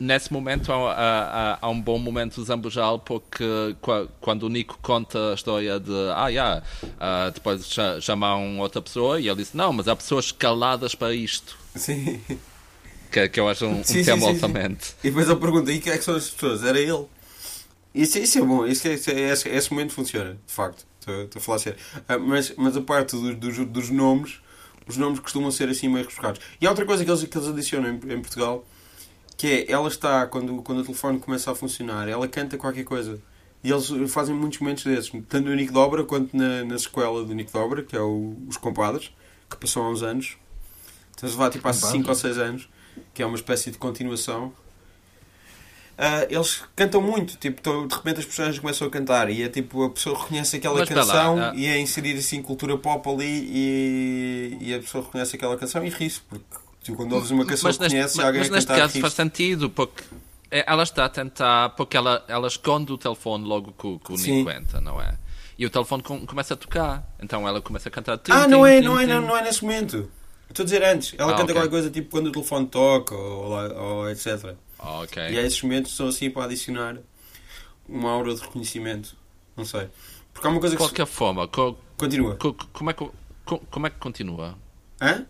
Nesse 0.00 0.32
momento 0.32 0.72
há, 0.72 0.92
há- 0.92 1.58
há 1.62 1.68
um 1.68 1.80
bom 1.80 2.00
momento 2.00 2.42
zambujal 2.42 2.98
porque 2.98 3.76
qua- 3.80 4.08
quando 4.20 4.42
o 4.42 4.48
Nico 4.48 4.76
conta 4.82 5.30
a 5.30 5.34
história 5.34 5.78
de 5.78 5.92
ah, 6.16 6.26
yeah, 6.28 6.62
ah, 6.98 7.30
depois 7.32 7.64
cha- 7.64 8.00
chamam 8.00 8.58
outra 8.58 8.82
pessoa 8.82 9.20
e 9.20 9.28
ele 9.28 9.36
disse 9.36 9.56
não, 9.56 9.72
mas 9.72 9.86
há 9.86 9.94
pessoas 9.94 10.32
caladas 10.32 10.96
para 10.96 11.14
isto 11.14 11.56
Sim. 11.74 12.20
Que, 13.10 13.28
que 13.28 13.40
eu 13.40 13.48
acho 13.48 13.66
um, 13.66 13.80
um 13.80 13.84
Sim, 13.84 13.94
sim, 13.94 14.04
tema 14.04 14.20
sim, 14.22 14.28
altamente 14.28 14.94
E 15.02 15.08
depois 15.08 15.28
ele 15.28 15.38
pergunta, 15.40 15.72
e 15.72 15.80
quem 15.80 15.92
é 15.92 15.98
que 15.98 16.04
são 16.04 16.14
as 16.16 16.30
pessoas? 16.30 16.62
Era 16.64 16.78
ele. 16.78 17.06
Isso, 17.94 18.18
isso 18.18 18.38
é 18.38 18.42
bom, 18.42 18.66
isso 18.66 18.86
é, 18.86 18.94
isso 18.94 19.10
é- 19.10 19.20
esse, 19.32 19.48
esse 19.48 19.70
momento 19.72 19.92
funciona, 19.92 20.38
de 20.46 20.52
facto. 20.52 20.86
Estou 21.00 21.28
a 21.36 21.40
falar 21.40 21.58
sério. 21.58 21.78
Ah, 22.06 22.18
mas, 22.18 22.52
mas 22.56 22.76
a 22.76 22.82
parte 22.82 23.16
dos, 23.16 23.34
dos, 23.36 23.66
dos 23.66 23.90
nomes, 23.90 24.40
os 24.86 24.96
nomes 24.98 25.20
costumam 25.20 25.50
ser 25.50 25.68
assim 25.70 25.88
meio 25.88 26.04
rebuscados. 26.04 26.40
E 26.60 26.66
há 26.66 26.70
outra 26.70 26.84
coisa 26.84 27.02
que 27.04 27.10
eles, 27.10 27.24
que 27.24 27.36
eles 27.38 27.48
adicionam 27.48 27.88
em, 27.90 27.94
em 27.94 28.20
Portugal, 28.20 28.64
que 29.36 29.46
é, 29.46 29.72
ela 29.72 29.88
está, 29.88 30.26
quando, 30.26 30.60
quando 30.62 30.80
o 30.80 30.84
telefone 30.84 31.18
começa 31.18 31.50
a 31.50 31.54
funcionar, 31.54 32.08
ela 32.08 32.28
canta 32.28 32.58
qualquer 32.58 32.84
coisa. 32.84 33.18
E 33.64 33.70
eles 33.70 33.88
fazem 34.12 34.34
muitos 34.34 34.58
momentos 34.60 34.84
desses, 34.84 35.10
tanto 35.28 35.48
no 35.48 35.54
Nico 35.54 35.72
Dobra 35.72 36.04
quanto 36.04 36.36
na, 36.36 36.64
na 36.64 36.78
sequela 36.78 37.24
do 37.24 37.34
Nico 37.34 37.50
Dobra, 37.52 37.82
que 37.82 37.96
é 37.96 38.00
o, 38.00 38.36
Os 38.46 38.56
Compadres, 38.58 39.10
que 39.50 39.56
passou 39.56 39.82
há 39.82 39.90
uns 39.90 40.02
anos. 40.02 40.36
Estamos 41.10 41.34
a 41.34 41.38
levar 41.38 41.50
tipo 41.50 41.66
há 41.66 41.72
Compadres? 41.72 41.96
5 41.96 42.08
ou 42.08 42.14
6 42.14 42.38
anos, 42.38 42.68
que 43.14 43.22
é 43.22 43.26
uma 43.26 43.36
espécie 43.36 43.70
de 43.70 43.78
continuação. 43.78 44.52
Ah, 46.00 46.24
eles 46.30 46.62
cantam 46.76 47.02
muito, 47.02 47.36
tipo, 47.38 47.60
de 47.60 47.92
repente 47.94 48.20
as 48.20 48.24
personagens 48.24 48.60
começam 48.60 48.86
a 48.86 48.90
cantar 48.90 49.28
e 49.30 49.42
é 49.42 49.48
tipo, 49.48 49.82
a 49.82 49.90
pessoa 49.90 50.16
reconhece 50.16 50.56
aquela 50.56 50.74
Mas 50.74 50.82
espera 50.84 51.04
lá, 51.04 51.12
canção 51.12 51.38
ah. 51.40 51.52
e 51.56 51.66
é 51.66 51.76
inserir 51.80 52.16
assim 52.16 52.40
cultura 52.40 52.78
pop 52.78 53.08
ali 53.10 53.24
e, 53.52 54.58
e 54.60 54.74
a 54.74 54.78
pessoa 54.78 55.02
reconhece 55.02 55.34
aquela 55.34 55.56
canção 55.56 55.84
e 55.84 55.88
ri-se, 55.88 56.20
porque 56.20 56.44
tu, 56.84 56.94
quando 56.94 57.14
ouves 57.14 57.32
uma 57.32 57.44
canção 57.44 57.72
que 57.72 57.78
neste, 57.80 57.96
conheces 57.96 58.16
mas- 58.16 58.26
alguém 58.26 58.40
mas 58.42 58.48
a 58.50 58.54
neste 58.54 58.68
cantar, 58.68 58.80
caso 58.82 58.92
ri-se. 58.92 59.00
faz 59.00 59.12
sentido 59.14 59.70
porque 59.70 60.04
é, 60.52 60.64
ela 60.70 60.84
está 60.84 61.04
a 61.04 61.08
tentar 61.08 61.70
porque 61.70 61.96
ela, 61.96 62.24
ela 62.28 62.46
esconde 62.46 62.92
o 62.92 62.96
telefone 62.98 63.44
logo 63.44 63.72
que, 63.72 63.86
o-. 64.12 64.16
Nico 64.16 64.50
entra, 64.50 64.80
não 64.80 65.02
é? 65.02 65.14
E 65.58 65.66
o 65.66 65.70
telefone 65.70 66.04
com- 66.04 66.24
começa 66.24 66.54
a 66.54 66.56
tocar 66.56 67.12
então 67.20 67.46
ela 67.48 67.60
começa 67.60 67.88
a 67.88 67.92
cantar 67.92 68.18
tim, 68.18 68.30
Ah, 68.30 68.44
tim, 68.44 68.50
não 68.52 68.64
é, 68.64 68.78
tim, 68.80 68.86
não 68.86 69.00
é, 69.00 69.04
tim. 69.04 69.10
não, 69.14 69.20
não 69.22 69.36
é 69.36 69.42
nesse 69.42 69.62
momento. 69.64 70.08
Estou 70.48 70.62
a 70.62 70.64
dizer 70.64 70.82
antes. 70.82 71.14
Ela 71.18 71.32
Ah, 71.32 71.36
canta 71.36 71.44
ok. 71.44 71.54
qualquer 71.54 71.70
coisa 71.70 71.90
tipo 71.90 72.10
quando 72.10 72.28
o 72.28 72.32
telefone 72.32 72.66
toca 72.66 73.14
ou, 73.14 73.52
ou 73.52 74.10
etc. 74.10 74.54
Ah, 74.78 75.00
ok. 75.00 75.22
E 75.30 75.36
é 75.38 75.42
esses 75.46 75.60
momentos 75.62 75.94
são 75.94 76.08
assim 76.08 76.30
para 76.30 76.44
adicionar 76.44 76.96
uma 77.88 78.10
aura 78.10 78.34
de 78.34 78.40
reconhecimento. 78.40 79.16
Não 79.56 79.64
sei. 79.64 79.88
Porque 80.32 80.46
há 80.46 80.50
uma 80.50 80.60
coisa 80.60 80.74
de 80.76 80.78
que. 80.82 80.88
qualquer 80.88 81.06
forma 81.06 81.46
co- 81.48 81.76
Continua. 81.96 82.36
co- 82.36 82.54
como, 82.72 82.90
é 82.90 82.92
que, 82.92 83.08
co- 83.44 83.58
como 83.70 83.86
é 83.86 83.90
que 83.90 83.96
continua? 83.98 84.56
Hã? 85.00 85.26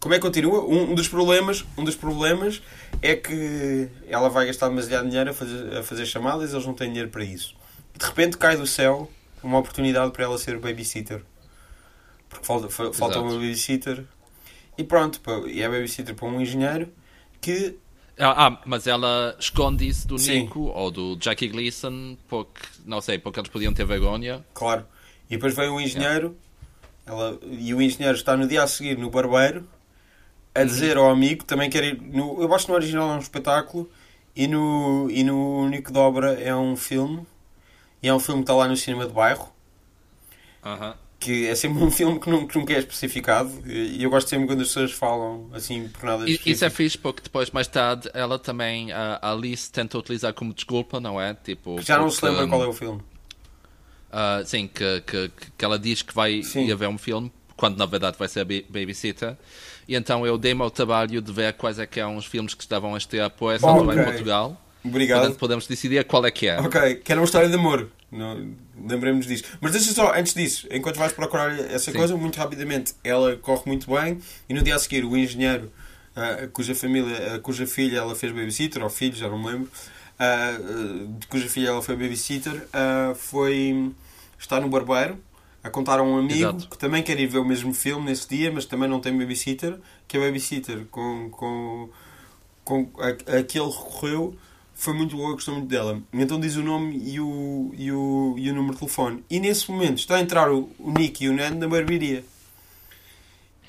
Como 0.00 0.14
é 0.14 0.18
que 0.18 0.22
continua? 0.22 0.64
Um, 0.64 0.92
um 0.92 0.94
dos 0.94 1.08
problemas, 1.08 1.64
um 1.76 1.84
dos 1.84 1.94
problemas 1.94 2.62
é 3.02 3.14
que 3.14 3.88
ela 4.08 4.28
vai 4.30 4.46
gastar 4.46 4.68
demasiado 4.68 5.08
dinheiro 5.08 5.30
a 5.30 5.34
fazer, 5.34 5.76
a 5.76 5.82
fazer 5.82 6.06
chamadas 6.06 6.50
e 6.50 6.54
eles 6.54 6.66
não 6.66 6.74
têm 6.74 6.88
dinheiro 6.88 7.10
para 7.10 7.22
isso. 7.22 7.54
De 7.98 8.04
repente 8.06 8.36
cai 8.38 8.56
do 8.56 8.66
céu 8.66 9.10
uma 9.42 9.58
oportunidade 9.58 10.10
para 10.12 10.24
ela 10.24 10.38
ser 10.38 10.58
babysitter. 10.58 11.22
Porque 12.28 12.46
falta, 12.46 12.68
fa- 12.70 12.92
falta 12.92 13.20
uma 13.20 13.32
babysitter 13.34 14.04
e 14.80 14.84
pronto, 14.84 15.20
e 15.46 15.60
é 15.62 15.68
babysitter 15.68 16.14
para 16.14 16.26
um 16.26 16.40
engenheiro 16.40 16.90
que 17.40 17.76
Ah, 18.18 18.46
ah, 18.46 18.62
mas 18.64 18.86
ela 18.86 19.36
esconde 19.38 19.86
isso 19.86 20.08
do 20.08 20.18
Sim. 20.18 20.42
Nico 20.42 20.60
ou 20.60 20.90
do 20.90 21.18
Jackie 21.20 21.48
Gleason 21.48 22.16
porque, 22.28 22.60
não 22.86 23.00
sei, 23.00 23.18
porque 23.18 23.40
eles 23.40 23.50
podiam 23.50 23.74
ter 23.74 23.84
vergonha. 23.84 24.44
Claro. 24.54 24.86
E 25.28 25.36
depois 25.36 25.54
vem 25.54 25.68
o 25.68 25.80
engenheiro 25.80 26.36
ela, 27.06 27.38
e 27.42 27.74
o 27.74 27.82
engenheiro 27.82 28.16
está 28.16 28.36
no 28.36 28.48
dia 28.48 28.62
a 28.62 28.66
seguir 28.66 28.96
no 28.96 29.10
barbeiro 29.10 29.68
a 30.54 30.64
dizer 30.64 30.96
ao 30.96 31.10
amigo 31.10 31.44
também 31.44 31.68
quer 31.70 31.84
ir. 31.84 32.00
No, 32.00 32.42
eu 32.42 32.52
acho 32.54 32.64
que 32.64 32.72
no 32.72 32.76
original 32.76 33.10
é 33.10 33.14
um 33.14 33.20
espetáculo 33.20 33.88
e 34.34 34.46
no, 34.48 35.08
e 35.10 35.22
no 35.22 35.68
Nico 35.68 35.92
Dobra 35.92 36.32
é 36.40 36.54
um 36.54 36.76
filme. 36.76 37.26
E 38.02 38.08
é 38.08 38.14
um 38.14 38.18
filme 38.18 38.40
que 38.42 38.44
está 38.44 38.54
lá 38.54 38.66
no 38.66 38.76
cinema 38.76 39.06
de 39.06 39.12
bairro. 39.12 39.52
Aham. 40.64 40.96
Que 41.20 41.46
é 41.48 41.54
sempre 41.54 41.78
um 41.84 41.90
filme 41.90 42.18
que, 42.18 42.28
não, 42.30 42.46
que 42.46 42.58
nunca 42.58 42.72
é 42.72 42.78
especificado. 42.78 43.50
E 43.66 44.02
eu 44.02 44.08
gosto 44.10 44.28
sempre 44.28 44.46
quando 44.46 44.62
as 44.62 44.68
pessoas 44.68 44.90
falam 44.90 45.48
assim 45.52 45.86
por 45.88 46.04
nada 46.04 46.22
E- 46.22 46.32
específico. 46.32 46.48
Isso 46.50 46.64
é 46.64 46.70
fixe 46.70 46.98
porque 46.98 47.20
depois, 47.22 47.50
mais 47.50 47.66
tarde, 47.68 48.10
ela 48.14 48.38
também, 48.38 48.90
a 48.90 49.18
Alice, 49.30 49.70
tenta 49.70 49.98
utilizar 49.98 50.32
como 50.32 50.52
desculpa, 50.54 50.98
não 50.98 51.20
é? 51.20 51.34
Tipo, 51.34 51.80
Já 51.82 51.98
não 51.98 52.10
se 52.10 52.24
lembra 52.24 52.48
qual 52.48 52.64
é 52.64 52.66
o 52.66 52.72
filme. 52.72 53.00
ah, 54.10 54.42
sim, 54.44 54.66
que, 54.66 55.02
que, 55.02 55.30
que 55.56 55.64
ela 55.64 55.78
diz 55.78 56.02
que 56.02 56.14
vai 56.14 56.40
haver 56.72 56.88
um 56.88 56.98
filme, 56.98 57.30
quando 57.56 57.76
na 57.76 57.86
verdade 57.86 58.16
vai 58.18 58.26
ser 58.28 58.44
ba- 58.44 58.66
babysitter. 58.68 59.36
E 59.86 59.94
então 59.94 60.24
eu 60.26 60.38
dei-me 60.38 60.62
ao 60.62 60.70
trabalho 60.70 61.20
de 61.20 61.32
ver 61.32 61.52
quais 61.54 61.78
é 61.78 61.86
que 61.86 62.00
eram 62.00 62.16
os 62.16 62.24
filmes 62.24 62.54
que 62.54 62.62
estavam 62.62 62.94
a 62.94 62.98
estrear 62.98 63.28
por 63.30 63.52
essa 63.52 63.66
Ok. 63.66 63.80
altura 63.80 64.00
em 64.00 64.04
Portugal. 64.04 64.66
Obrigado. 64.84 65.20
Portanto, 65.20 65.38
podemos 65.38 65.66
decidir 65.66 66.04
qual 66.04 66.24
é 66.24 66.30
que 66.30 66.48
é. 66.48 66.60
Ok, 66.60 66.96
que 66.96 67.12
era 67.12 67.20
uma 67.20 67.24
história 67.24 67.48
de 67.48 67.54
amor. 67.54 67.88
Não, 68.10 68.54
lembremos 68.88 69.26
disso. 69.26 69.44
Mas 69.60 69.72
deixa 69.72 69.92
só, 69.92 70.12
antes 70.14 70.34
disso, 70.34 70.66
enquanto 70.70 70.96
vais 70.96 71.12
procurar 71.12 71.56
essa 71.58 71.92
Sim. 71.92 71.98
coisa, 71.98 72.16
muito 72.16 72.36
rapidamente, 72.36 72.94
ela 73.04 73.36
corre 73.36 73.62
muito 73.66 73.90
bem 73.90 74.18
e 74.48 74.54
no 74.54 74.62
dia 74.62 74.74
a 74.74 74.78
seguir 74.78 75.04
o 75.04 75.16
engenheiro, 75.16 75.70
ah, 76.16 76.48
cuja 76.52 76.74
família, 76.74 77.34
ah, 77.34 77.38
cuja 77.38 77.66
filha 77.66 77.98
ela 77.98 78.14
fez 78.16 78.32
babysitter, 78.32 78.82
ou 78.82 78.90
filho, 78.90 79.14
já 79.14 79.28
não 79.28 79.38
me 79.38 79.46
lembro, 79.46 79.70
ah, 80.18 80.56
ah, 80.58 81.18
de 81.18 81.26
cuja 81.28 81.48
filha 81.48 81.68
ela 81.68 81.82
foi 81.82 81.94
babysitter, 81.94 82.66
foi 83.14 83.92
estar 84.38 84.60
no 84.60 84.68
barbeiro 84.68 85.18
a 85.62 85.70
contar 85.70 86.00
a 86.00 86.02
um 86.02 86.16
amigo 86.16 86.34
Exato. 86.34 86.68
que 86.68 86.78
também 86.78 87.02
quer 87.02 87.20
ir 87.20 87.26
ver 87.26 87.38
o 87.38 87.44
mesmo 87.44 87.72
filme 87.72 88.06
nesse 88.06 88.26
dia, 88.28 88.50
mas 88.50 88.64
também 88.64 88.88
não 88.88 88.98
tem 88.98 89.16
babysitter, 89.16 89.78
que 90.08 90.16
é 90.16 90.20
babysitter 90.20 90.86
com, 90.90 91.28
com, 91.30 91.90
com 92.64 92.90
a, 92.98 93.38
a 93.38 93.42
que 93.42 93.58
ele 93.58 93.70
recorreu 93.70 94.36
foi 94.82 94.94
muito 94.94 95.14
boa, 95.16 95.32
gostou 95.32 95.54
muito 95.54 95.68
dela. 95.68 96.00
Então 96.12 96.40
diz 96.40 96.56
o 96.56 96.62
nome 96.62 96.96
e 97.04 97.20
o, 97.20 97.72
e 97.76 97.92
o, 97.92 98.34
e 98.38 98.50
o 98.50 98.54
número 98.54 98.72
de 98.74 98.78
telefone. 98.80 99.22
E 99.28 99.38
nesse 99.38 99.70
momento 99.70 99.98
está 99.98 100.16
a 100.16 100.20
entrar 100.20 100.50
o, 100.50 100.70
o 100.78 100.90
Nick 100.92 101.22
e 101.24 101.28
o 101.28 101.32
Ned 101.34 101.56
na 101.56 101.68
barbearia. 101.68 102.24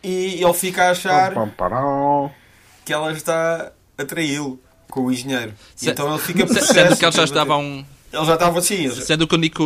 E 0.04 0.44
ele 0.44 0.54
fica 0.54 0.86
a 0.86 0.92
achar 0.92 1.34
que 2.86 2.92
ela 2.94 3.12
está 3.12 3.72
a 3.98 4.06
traí-lo 4.06 4.60
com 4.90 5.02
o 5.06 5.12
engenheiro. 5.12 5.54
Se- 5.76 5.90
então 5.90 6.10
ele 6.10 6.20
fica 6.20 6.46
possesso. 6.48 6.74
Sendo 6.74 6.98
que 6.98 7.06
eles 7.06 7.16
já 7.16 7.24
estavam. 7.24 7.86
Ele 8.12 8.26
já 8.26 8.34
estava 8.34 8.60
assim. 8.60 8.90
já- 8.90 9.02
Sendo 9.02 9.28
que 9.28 9.36
o 9.36 9.38
Nico, 9.38 9.64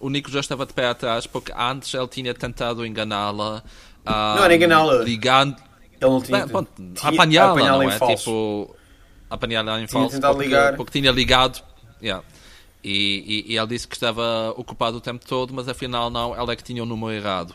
o 0.00 0.08
Nico 0.08 0.30
já 0.30 0.40
estava 0.40 0.64
de 0.66 0.72
pé 0.72 0.86
atrás, 0.86 1.26
porque 1.26 1.52
antes 1.56 1.92
ele 1.92 2.06
tinha 2.08 2.32
tentado 2.34 2.86
enganá-la. 2.86 3.62
ah, 4.06 4.34
Não 4.36 4.44
era 4.44 4.54
enganá-la. 4.54 5.02
Ligando. 5.02 5.56
Ele 6.00 6.10
não 6.10 6.20
tinha. 6.20 6.38
Bem, 6.40 6.48
pronto, 6.48 6.70
tinha- 6.76 7.12
apanhá-la, 7.12 7.52
apanhá-la 7.52 7.82
não 7.84 7.90
em 7.90 7.94
é? 7.94 7.98
falso. 7.98 8.16
Tipo, 8.24 8.76
apanhá-la 9.34 9.80
em 9.80 9.86
falso. 9.86 10.16
porque, 10.34 10.48
porque 10.76 11.00
tinha 11.00 11.10
ligado. 11.12 11.62
yeah. 12.02 12.24
E, 12.84 13.44
e, 13.48 13.52
e 13.52 13.56
ele 13.58 13.66
disse 13.68 13.86
que 13.86 13.94
estava 13.94 14.52
ocupado 14.56 14.96
o 14.96 15.00
tempo 15.00 15.24
todo, 15.24 15.54
mas 15.54 15.68
afinal 15.68 16.10
não, 16.10 16.34
ela 16.34 16.52
é 16.52 16.56
que 16.56 16.64
tinha 16.64 16.82
o 16.82 16.86
número 16.86 17.12
errado. 17.12 17.54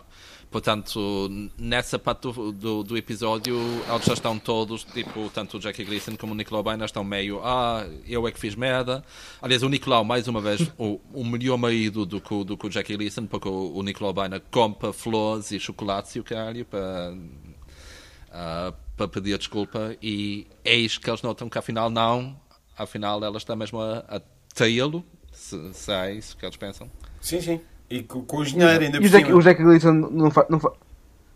Portanto, 0.49 1.29
nessa 1.57 1.99
parte 1.99 2.21
do, 2.21 2.51
do, 2.53 2.81
do 2.83 2.97
episódio, 2.97 3.57
eles 3.89 4.05
já 4.05 4.13
estão 4.13 4.39
todos, 4.39 4.85
tipo, 4.85 5.29
tanto 5.33 5.57
o 5.57 5.59
Jackie 5.59 5.83
Gleason 5.83 6.15
como 6.15 6.31
o 6.31 6.35
Nicolau 6.35 6.63
Bainer 6.63 6.85
estão 6.85 7.03
meio, 7.03 7.41
ah, 7.43 7.85
eu 8.07 8.25
é 8.25 8.31
que 8.31 8.39
fiz 8.39 8.55
merda. 8.55 9.03
Aliás, 9.41 9.61
o 9.61 9.67
Nicolau, 9.67 10.05
mais 10.05 10.25
uma 10.29 10.39
vez, 10.39 10.61
o, 10.79 11.01
o 11.13 11.25
melhor 11.25 11.57
marido 11.57 12.05
do 12.05 12.21
que, 12.21 12.33
o- 12.33 12.45
do 12.45 12.57
que 12.57 12.65
o 12.65 12.71
Jackie 12.71 12.95
Gleason, 12.95 13.25
porque 13.25 13.49
o, 13.49 13.73
o 13.75 13.83
Nicolau 13.83 14.13
Bainer 14.13 14.41
compra 14.49 14.93
flores 14.93 15.51
e 15.51 15.59
chocolates 15.59 16.15
e 16.15 16.21
o 16.21 16.23
caralho 16.23 16.63
para, 16.63 17.13
ah, 18.31 18.73
para 18.97 19.07
pedir 19.07 19.37
desculpa 19.37 19.95
e 20.01 20.47
eis 20.65 20.97
que 20.97 21.09
eles 21.09 21.21
notam 21.21 21.47
que 21.47 21.57
afinal 21.57 21.89
não, 21.89 22.35
afinal 22.75 23.23
ela 23.23 23.37
está 23.37 23.55
mesmo 23.55 23.79
a, 23.79 23.99
a 24.09 24.21
traí-lo, 24.53 25.05
se, 25.31 25.73
se 25.73 25.91
é 25.91 26.13
isso 26.13 26.35
que 26.35 26.43
eles 26.43 26.57
pensam. 26.57 26.89
Sim, 27.21 27.39
sim. 27.39 27.61
E 27.89 28.01
com, 28.03 28.23
com 28.23 28.37
o 28.37 28.43
engenheiro 28.43 28.83
ainda 28.83 28.97
E 28.97 29.01
por 29.01 29.05
o 29.05 29.09
Jack, 29.09 29.25
cima. 29.25 29.37
o 29.37 29.41
Jack 29.41 29.63
Gleason 29.63 29.93
não 29.93 30.31
faz. 30.31 30.47
Não 30.49 30.59
fa... 30.59 30.69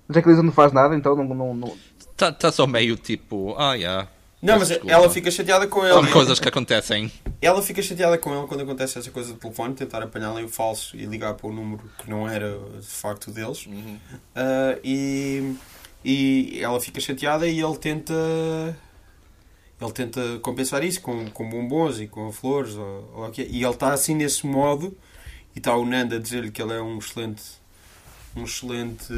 O 0.09 0.13
Jack 0.13 0.25
Gleason 0.25 0.43
não 0.43 0.51
faz 0.51 0.73
nada, 0.73 0.95
então 0.95 1.15
não. 1.15 1.23
não, 1.23 1.53
não... 1.53 1.77
Está 1.99 2.31
tá 2.31 2.51
só 2.51 2.67
meio 2.67 2.97
tipo, 2.97 3.55
ah, 3.57 3.75
yeah. 3.75 4.07
Não, 4.41 4.57
mas 4.57 4.69
desculpa. 4.69 4.91
ela 4.91 5.09
fica 5.09 5.29
chateada 5.29 5.67
com 5.67 5.85
ele. 5.85 5.93
São 5.93 6.07
coisas 6.07 6.39
que 6.39 6.49
acontecem. 6.49 7.11
Ela 7.39 7.61
fica 7.61 7.81
chateada 7.81 8.17
com 8.17 8.35
ele 8.35 8.47
quando 8.47 8.61
acontece 8.61 8.97
essa 8.97 9.11
coisa 9.11 9.33
do 9.33 9.39
telefone, 9.39 9.75
tentar 9.75 10.01
apanhá-la 10.01 10.41
em 10.41 10.47
falso 10.47 10.97
e 10.97 11.05
ligar 11.05 11.35
para 11.35 11.47
o 11.47 11.53
número 11.53 11.83
que 11.99 12.09
não 12.09 12.27
era 12.27 12.57
de 12.79 12.87
facto 12.87 13.29
deles. 13.31 13.67
Ah, 14.35 14.77
e, 14.83 15.55
e 16.03 16.59
ela 16.61 16.79
fica 16.79 16.99
chateada 16.99 17.47
e 17.47 17.59
ele 17.59 17.77
tenta. 17.77 18.13
Ele 19.79 19.91
tenta 19.93 20.39
compensar 20.43 20.83
isso 20.83 21.01
com, 21.01 21.25
com 21.31 21.49
bombons 21.49 21.99
e 21.99 22.07
com 22.07 22.31
flores. 22.31 22.75
Ou, 22.75 23.11
ou 23.15 23.25
é. 23.27 23.31
E 23.37 23.63
ele 23.63 23.65
está 23.73 23.93
assim 23.93 24.13
nesse 24.15 24.45
modo. 24.45 24.95
E 25.55 25.59
está 25.59 25.75
o 25.75 25.85
Nando 25.85 26.15
a 26.15 26.19
dizer-lhe 26.19 26.51
que 26.51 26.61
ele 26.61 26.73
é 26.73 26.81
um 26.81 26.97
excelente. 26.99 27.43
Um 28.35 28.43
excelente. 28.43 29.13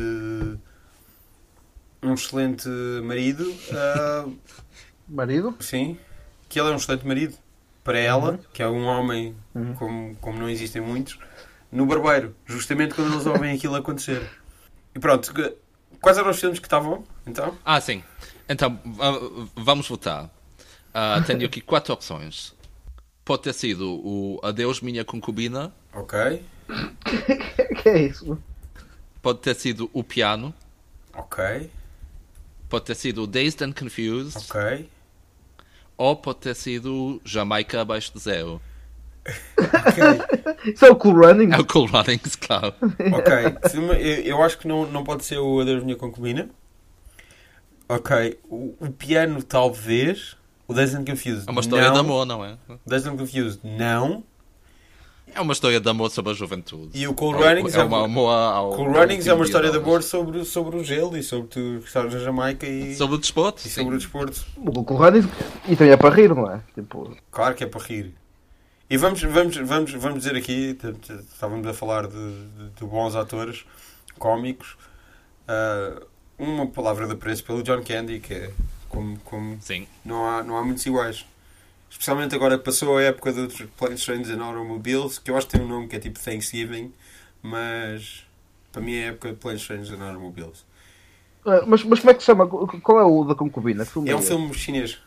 Um 2.01 2.13
excelente 2.13 2.67
marido. 3.03 3.53
ah, 3.71 4.27
Marido? 5.07 5.55
Sim, 5.59 5.97
que 6.49 6.59
ele 6.59 6.69
é 6.69 6.71
um 6.71 6.75
excelente 6.77 7.05
marido 7.05 7.35
para 7.83 7.97
ela, 7.99 8.31
Uhum. 8.31 8.39
que 8.53 8.63
é 8.63 8.67
um 8.67 8.83
homem 8.85 9.35
como, 9.77 10.15
como 10.15 10.39
não 10.39 10.49
existem 10.49 10.81
muitos, 10.81 11.19
no 11.71 11.85
barbeiro, 11.85 12.35
justamente 12.45 12.93
quando 12.95 13.13
eles 13.13 13.25
ouvem 13.25 13.51
aquilo 13.55 13.75
acontecer. 13.75 14.21
E 14.95 14.99
pronto, 14.99 15.33
quais 16.03 16.17
eram 16.19 16.29
os 16.29 16.39
filmes 16.39 16.59
que 16.59 16.67
estavam, 16.67 17.03
então? 17.25 17.57
Ah, 17.65 17.81
sim. 17.81 18.03
Então, 18.47 18.79
va- 18.85 19.19
vamos 19.55 19.87
votar. 19.87 20.29
Ah, 20.93 21.21
tenho 21.25 21.45
aqui 21.45 21.61
quatro 21.61 21.93
opções. 21.93 22.53
Pode 23.25 23.43
ter 23.43 23.53
sido 23.53 23.89
o 24.05 24.39
Adeus 24.43 24.81
Minha 24.81 25.05
Concubina, 25.05 25.73
Ok, 25.93 26.43
que 27.81 27.89
é 27.89 28.01
isso? 28.07 28.37
pode 29.21 29.39
ter 29.39 29.55
sido 29.55 29.89
o 29.93 30.03
Piano, 30.03 30.53
ok, 31.15 31.69
pode 32.69 32.85
ter 32.85 32.95
sido 32.95 33.23
o 33.23 33.27
Dazed 33.27 33.61
and 33.63 33.71
Confused, 33.73 34.37
ok. 34.37 34.89
ou 35.97 36.15
pode 36.15 36.39
ter 36.39 36.55
sido 36.55 37.21
Jamaica 37.23 37.81
Abaixo 37.81 38.13
de 38.13 38.19
Zero. 38.19 38.61
Ok, 39.25 40.73
Isso 40.73 40.85
é 40.85 40.91
o 40.91 40.95
Cool 40.95 41.15
Running? 41.15 41.53
É 41.53 41.57
o 41.57 41.65
Cool 41.65 41.85
Runnings, 41.85 42.35
claro. 42.35 42.73
ok. 43.13 44.23
Eu, 44.23 44.41
acho 44.43 44.57
que 44.57 44.67
não, 44.67 44.85
não 44.85 45.03
pode 45.03 45.23
ser 45.23 45.37
o 45.37 45.61
Adeus 45.61 45.83
Minha 45.83 45.95
Concubina. 45.95 46.49
Ok, 47.87 48.39
o, 48.49 48.75
o 48.79 48.91
piano 48.91 49.41
talvez. 49.43 50.35
O 50.67 50.73
Dazed 50.73 50.97
and 50.97 51.05
Confused. 51.05 51.43
É 51.47 51.51
uma 51.51 51.61
história 51.61 51.87
não. 51.87 51.93
de 51.93 51.99
amor, 51.99 52.25
não 52.25 52.43
é? 52.43 52.57
Dazed 52.85 53.09
and 53.09 53.17
Confused, 53.17 53.59
não. 53.63 54.23
É 55.35 55.41
uma 55.41 55.53
história 55.53 55.79
de 55.79 55.89
amor 55.89 56.11
sobre 56.11 56.31
a 56.31 56.35
juventude. 56.35 56.89
E 56.93 57.07
o 57.07 57.13
Cool 57.13 57.43
É 57.43 57.49
Runnings 57.49 57.75
é 57.75 57.79
é, 57.79 57.83
uma 57.83 58.05
amor 58.05 58.29
ao. 58.29 58.75
Cool 58.75 58.91
Runnings 58.91 59.25
é 59.25 59.33
uma 59.33 59.43
história 59.43 59.71
de 59.71 59.77
amor 59.77 60.03
sobre, 60.03 60.45
sobre 60.45 60.77
o 60.77 60.83
gelo 60.83 61.17
e 61.17 61.23
sobre 61.23 61.47
tu 61.47 61.77
estares 61.83 62.13
na 62.13 62.19
Jamaica 62.19 62.67
e, 62.67 62.95
Sobre 62.95 63.15
o 63.15 63.17
desporto? 63.17 63.59
e 63.59 63.69
sim. 63.69 63.81
sobre 63.81 63.95
o 63.95 63.97
desporto. 63.97 64.45
O 64.57 64.83
Cool 64.83 64.99
Running. 64.99 65.29
E 65.67 65.75
também 65.75 65.93
é 65.93 65.97
para 65.97 66.13
rir, 66.13 66.33
não 66.35 66.49
é? 66.51 66.61
Tipo. 66.75 67.15
Claro 67.31 67.55
que 67.55 67.63
é 67.63 67.67
para 67.67 67.83
rir. 67.83 68.13
E 68.89 68.97
vamos, 68.97 69.21
vamos, 69.23 69.55
vamos, 69.57 69.91
vamos 69.93 70.19
dizer 70.19 70.35
aqui, 70.35 70.77
estávamos 71.31 71.65
a 71.67 71.73
falar 71.73 72.07
de, 72.07 72.13
de- 72.15 72.69
de 72.75 72.85
bons 72.85 73.15
atores 73.15 73.65
cómicos, 74.19 74.77
ah, 75.47 76.01
uma 76.37 76.67
palavra 76.67 77.07
de 77.07 77.13
apreço 77.13 77.43
pelo 77.43 77.63
John 77.63 77.81
Candy, 77.83 78.19
que 78.19 78.33
é 78.33 78.53
como, 78.89 79.17
como 79.19 79.57
Sim. 79.61 79.87
não, 80.05 80.25
há, 80.27 80.43
não 80.43 80.57
há 80.57 80.63
muitos 80.63 80.85
iguais. 80.85 81.25
Especialmente 81.89 82.35
agora 82.35 82.57
que 82.57 82.65
passou 82.65 82.97
a 82.97 83.03
época 83.03 83.31
dos 83.33 83.55
Planes, 83.77 84.03
Trains 84.03 84.29
and 84.29 84.43
Automobiles, 84.43 85.19
que 85.19 85.31
eu 85.31 85.37
acho 85.37 85.47
que 85.47 85.57
tem 85.57 85.61
um 85.65 85.69
nome 85.69 85.87
que 85.87 85.95
é 85.95 85.99
tipo 85.99 86.19
Thanksgiving, 86.19 86.93
mas 87.41 88.25
para 88.71 88.81
mim 88.81 88.95
é 88.95 89.05
a 89.05 89.07
época 89.11 89.29
de 89.29 89.35
Planes, 89.37 89.65
Trains 89.65 89.91
and 89.91 90.03
Automobiles. 90.03 90.65
ah, 91.45 91.63
Mas, 91.67 91.83
mas 91.83 91.99
como 91.99 92.11
é 92.11 92.13
que 92.13 92.21
se 92.21 92.25
chama? 92.27 92.47
Qual 92.47 92.99
é 92.99 93.03
o 93.03 93.23
da 93.23 93.35
concubina? 93.35 93.85
Filme 93.85 94.09
É 94.09 94.15
um 94.15 94.21
filme 94.21 94.53
chinês. 94.53 94.99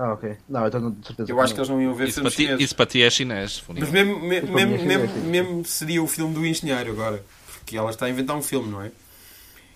Ah, 0.00 0.12
ok. 0.12 0.36
Não, 0.48 0.60
não 0.70 0.90
de 0.92 1.06
certeza. 1.08 1.32
Eu 1.32 1.40
acho 1.40 1.52
que 1.52 1.58
eles 1.58 1.68
não 1.68 1.82
iam 1.82 1.92
ver 1.92 2.06
Isso 2.06 2.22
para, 2.22 2.30
ti, 2.30 2.46
isso 2.62 2.76
para 2.76 2.86
ti 2.86 3.02
é 3.02 3.10
chinês. 3.10 3.62
Mas 3.68 3.90
mesmo, 3.90 4.20
me- 4.20 4.40
mesmo, 4.40 4.58
é 4.58 4.64
mesmo, 4.86 5.20
mesmo 5.24 5.64
seria 5.64 6.00
o 6.00 6.06
filme 6.06 6.32
do 6.32 6.46
engenheiro 6.46 6.92
agora. 6.92 7.20
Porque 7.58 7.76
ela 7.76 7.90
está 7.90 8.06
a 8.06 8.10
inventar 8.10 8.36
um 8.36 8.42
filme, 8.42 8.70
não 8.70 8.80
é? 8.80 8.92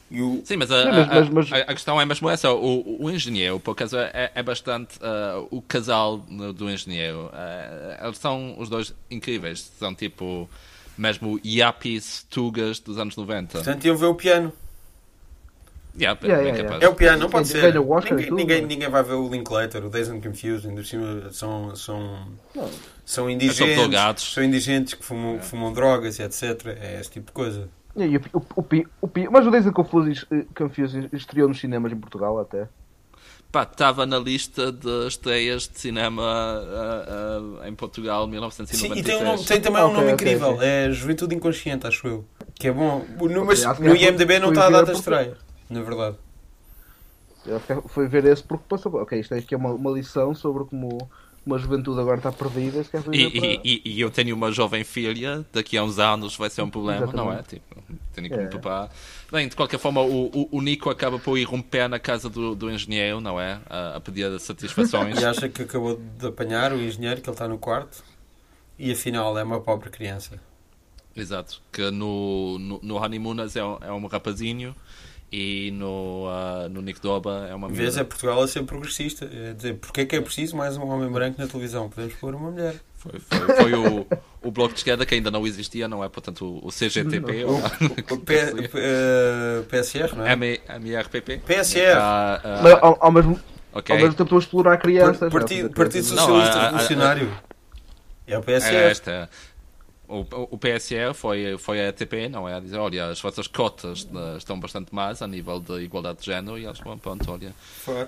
E 0.09 0.23
o... 0.23 0.41
Sim, 0.45 0.59
mas 0.59 0.71
a, 0.71 0.85
Não, 0.85 0.93
mas- 0.93 1.29
a- 1.29 1.31
mas- 1.33 1.53
a- 1.53 1.57
a 1.57 1.75
questão 1.75 2.01
é 2.01 2.05
mesmo 2.05 2.31
essa. 2.31 2.53
O, 2.53 3.03
o 3.05 3.11
engenheiro, 3.11 3.59
por 3.59 3.73
acaso, 3.73 3.97
é, 3.99 4.31
é 4.33 4.43
bastante 4.45 4.97
ah, 5.03 5.43
o 5.51 5.61
casal 5.61 6.19
do 6.19 6.71
engenheiro. 6.71 7.29
Ah, 7.33 7.99
eles 8.05 8.19
são 8.19 8.55
os 8.61 8.69
dois 8.69 8.95
incríveis. 9.11 9.73
São 9.77 9.93
tipo 9.93 10.49
mesmo 10.97 11.41
yappies, 11.45 12.25
tugas 12.31 12.79
dos 12.79 12.97
anos 12.97 13.17
90. 13.17 13.55
Portanto, 13.59 13.85
iam 13.87 13.97
ver 13.97 14.07
o 14.07 14.15
piano. 14.15 14.53
Yeah, 15.99 16.19
Yeah, 16.23 16.43
yeah, 16.43 16.63
capaz. 16.63 16.83
É 16.83 16.89
o 16.89 16.95
piano, 16.95 17.19
não 17.21 17.29
pode 17.29 17.49
ser. 17.49 17.63
Ninguém, 17.75 18.25
tudo, 18.25 18.37
ninguém, 18.37 18.59
é? 18.59 18.67
ninguém 18.67 18.89
vai 18.89 19.03
ver 19.03 19.13
o 19.15 19.29
Linklater, 19.29 19.85
o 19.85 19.91
Days 19.91 20.09
and 20.09 20.21
Confused, 20.21 20.67
ainda 20.67 20.81
por 20.81 20.87
cima 20.87 21.31
são, 21.33 21.77
são, 21.77 22.29
Não. 22.55 22.71
são 23.05 23.29
indigentes. 23.31 24.33
São 24.33 24.43
indigentes 24.43 24.95
que 24.95 25.05
fumam, 25.05 25.39
que 25.39 25.45
fumam 25.45 25.73
drogas 25.73 26.19
e 26.19 26.23
etc. 26.23 26.67
É 26.81 26.99
esse 27.01 27.11
tipo 27.11 27.27
de 27.27 27.33
coisa. 27.33 27.69
E 27.95 28.17
o, 28.17 28.21
o, 28.33 28.39
o, 28.63 28.65
o, 29.03 29.11
mas 29.31 29.47
o 29.47 29.51
Days 29.51 29.67
and 29.67 29.73
Confused, 29.73 30.27
eh, 30.33 30.45
Confused 30.57 31.11
estreou 31.13 31.47
nos 31.49 31.61
cinemas 31.61 31.93
em 31.93 31.97
Portugal 31.97 32.39
até. 32.41 32.67
Pá, 33.53 33.65
estava 33.65 34.07
na 34.07 34.19
lista 34.19 34.73
de 34.73 35.07
estreias 35.07 35.69
de 35.69 35.79
cinema 35.79 36.23
ah, 36.25 37.61
ah, 37.63 37.69
em 37.69 37.75
Portugal, 37.75 38.25
Sim, 38.25 38.31
1993. 38.31 38.99
e 38.99 39.03
tem, 39.03 39.17
um 39.21 39.25
nome- 39.31 39.45
tem 39.45 39.61
também 39.61 39.83
um 39.83 39.87
Ok, 39.89 39.95
nome 39.99 40.13
ok, 40.15 40.15
incrível. 40.15 40.49
ok. 40.55 40.67
É 40.67 40.91
Juventude 40.91 41.35
Inconsciente, 41.35 41.87
acho 41.87 42.07
eu. 42.09 42.25
Que 42.55 42.69
é 42.69 42.73
bom. 42.73 43.05
No, 43.21 43.45
mas 43.45 43.63
no 43.79 43.95
IMDB 43.95 44.39
não 44.39 44.49
está 44.49 44.69
a 44.69 44.71
data 44.71 44.93
de 44.93 44.99
estreia. 44.99 45.37
Na 45.73 45.83
verdade. 45.83 46.17
Eu 47.45 47.59
Foi 47.89 48.07
ver 48.07 48.25
esse 48.27 48.43
porque 48.43 48.65
passou. 48.69 48.95
Ok, 48.97 49.19
isto 49.19 49.35
aqui 49.35 49.55
é 49.55 49.57
uma, 49.57 49.71
uma 49.73 49.91
lição 49.91 50.35
sobre 50.35 50.65
como 50.65 51.11
uma 51.45 51.59
juventude 51.59 51.99
agora 52.01 52.19
está 52.19 52.31
perdida. 52.31 52.85
Quer 52.85 53.01
E, 53.01 53.03
para... 53.03 53.15
e- 53.65 53.83
e- 53.85 54.01
eu 54.01 54.11
tenho 54.11 54.37
uma 54.37 54.53
jovem 54.53 54.85
filha, 54.85 55.45
daqui 55.53 55.77
a 55.77 55.83
uns 55.83 55.99
anos 55.99 56.37
vai 56.37 56.49
ser 56.49 56.63
um 56.63 56.71
problema, 56.71 57.07
não 57.13 57.33
é? 57.33 57.41
Exatamente. 57.41 57.49
Tipo, 57.57 57.83
tenho 58.15 58.29
que 58.31 58.37
me 58.37 58.45
É. 58.45 58.47
preparar. 58.47 58.91
Bem, 59.33 59.49
de 59.49 59.57
qualquer 59.57 59.81
forma, 59.81 60.01
o, 60.03 60.27
o, 60.27 60.49
o 60.53 60.61
Nico 60.63 60.89
acaba 60.89 61.19
por 61.19 61.37
ir 61.37 61.43
romper 61.45 61.89
na 61.89 61.99
casa 61.99 62.29
do, 62.31 62.55
do 62.55 62.71
engenheiro, 62.71 63.21
não 63.21 63.41
é? 63.41 63.59
A, 63.69 63.97
a 63.97 64.01
pedir 64.01 64.39
satisfações. 64.39 65.19
E 65.21 65.25
acha 65.25 65.49
que 65.49 65.63
acabou 65.63 65.97
de 66.19 66.27
apanhar 66.29 66.73
o 66.73 66.81
engenheiro, 66.81 67.21
que 67.21 67.29
ele 67.29 67.35
está 67.35 67.49
no 67.49 67.59
quarto. 67.59 68.05
E 68.79 68.93
afinal 68.93 69.37
é 69.37 69.43
uma 69.43 69.61
pobre 69.61 69.91
criança. 69.91 70.39
Exato. 71.17 71.61
Que 71.73 71.91
no, 71.91 72.57
no, 72.61 72.81
no 72.83 72.97
Honeymooners 73.03 73.57
é, 73.57 73.65
um- 73.65 73.79
é 73.81 73.93
um 73.93 74.07
rapazinho 74.07 74.75
e 75.33 75.71
no, 75.73 76.27
ah, 76.29 76.69
no 76.71 76.83
Nick 76.83 77.01
Doba 77.01 77.47
é 77.51 77.55
uma 77.55 77.69
Em 77.69 77.73
vez 77.73 77.91
é 77.97 78.01
mulher. 78.01 78.05
Portugal 78.05 78.43
a 78.43 78.47
ser 78.49 78.63
progressista. 78.65 79.25
É 79.33 79.55
dizer, 79.55 79.75
porque 79.79 80.03
é 80.03 80.05
que 80.05 80.15
é 80.17 80.21
preciso 80.21 80.55
mais 80.57 80.77
um 80.77 80.87
homem 80.89 81.11
branco 81.11 81.41
na 81.41 81.47
televisão? 81.49 81.89
Podemos 81.89 82.15
pôr 82.17 82.35
uma 82.35 82.51
mulher. 82.51 82.75
Foi, 82.97 83.19
foi, 83.19 83.57
foi 83.57 83.73
o, 83.75 84.07
o 84.43 84.51
bloco 84.53 84.75
de 84.75 84.81
esquerda 84.81 85.05
que 85.07 85.15
ainda 85.15 85.31
não 85.31 85.45
existia, 85.47 85.89
não 85.89 86.05
é? 86.05 86.09
Portanto, 86.09 86.45
o, 86.63 86.69
o 86.69 86.71
CGTP, 86.71 87.45
ou 87.45 87.59
O 88.13 88.19
P, 88.21 88.35
eh, 88.75 89.63
PSR, 89.69 90.15
não 90.17 90.27
é? 90.27 90.33
M- 90.35 90.61
MRPP. 90.69 91.39
PSR. 91.39 91.97
Ah, 91.97 92.41
ah, 92.45 92.61
Mas 92.63 92.73
ao, 92.75 92.97
ao 93.01 93.11
mesmo, 93.11 93.41
ao 93.73 93.83
mesmo 93.97 94.11
tempo 94.15 94.23
estou 94.25 94.37
a 94.39 94.41
explorar 94.41 94.77
crianças. 94.77 95.33
Partido, 95.33 95.67
é? 95.67 95.73
Partido 95.75 96.09
Não, 96.15 96.17
Socialista 96.27 96.59
a- 96.59 96.61
a- 96.61 96.65
Revolucionário. 96.67 97.33
É 98.27 98.37
o 98.37 98.41
É 98.41 98.43
PSR. 98.45 98.75
esta. 98.77 99.31
O, 100.13 100.49
o 100.51 100.59
PSR 100.59 101.15
foi, 101.15 101.57
foi 101.59 101.87
a 101.87 101.89
ATP, 101.89 102.29
não 102.29 102.49
é? 102.49 102.55
A 102.55 102.61
dizer, 102.61 102.77
olha, 102.77 103.07
as 103.07 103.21
vossas 103.21 103.47
cotas 103.47 104.07
eh, 104.15 104.37
estão 104.37 104.61
bastante 104.61 104.95
más 104.95 105.23
a 105.23 105.27
nível 105.27 105.59
de 105.59 105.81
igualdade 105.81 106.19
de 106.21 106.27
género 106.27 106.59
e 106.59 106.67
eles 106.67 106.79
vão, 106.81 106.99
pronto, 106.99 107.31
olha, 107.31 107.55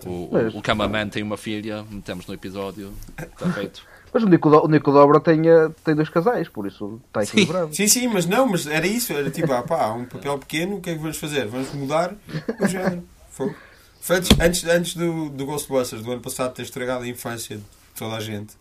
o, 0.05 0.11
o, 0.11 0.59
o 0.59 0.62
cameraman 0.62 1.09
tem 1.09 1.22
uma 1.22 1.38
filha, 1.38 1.82
metemos 1.90 2.26
no 2.26 2.34
episódio, 2.34 2.92
está 3.18 3.50
feito. 3.52 3.82
Mas 4.12 4.22
o 4.22 4.28
Nico, 4.28 4.48
o 4.48 4.68
Nico 4.68 4.92
Dobra 4.92 5.18
tem, 5.18 5.48
eh, 5.48 5.70
tem 5.82 5.94
dois 5.96 6.09
casais, 6.09 6.48
por 6.48 6.68
isso 6.68 7.00
está 7.09 7.24
equilibrado. 7.24 7.74
Sim, 7.74 7.88
sim, 7.88 8.07
mas 8.07 8.26
não, 8.26 8.46
mas 8.46 8.64
era 8.64 8.86
isso. 8.86 9.12
Era 9.12 9.28
tipo, 9.28 9.52
ah 9.52 9.61
pá, 9.61 9.86
há 9.86 9.92
um 9.92 10.05
papel 10.05 10.38
pequeno, 10.38 10.76
o 10.76 10.80
que 10.80 10.90
é 10.90 10.92
que 10.94 11.00
vamos 11.00 11.16
fazer? 11.16 11.48
Vamos 11.48 11.72
mudar 11.72 12.14
o 12.61 12.66
género. 12.68 13.02
Foi. 13.28 13.52
Foi 14.00 14.16
antes, 14.16 14.38
antes, 14.38 14.64
antes 14.66 14.94
do, 14.94 15.30
do 15.30 15.46
Ghostbusters, 15.46 16.00
do 16.02 16.12
ano 16.12 16.20
passado, 16.20 16.55
ter 16.55 16.62
estragado 16.62 17.02
a 17.02 17.09
infância 17.09 17.57
de 17.57 17.64
toda 17.96 18.14
a 18.14 18.20
gente. 18.20 18.55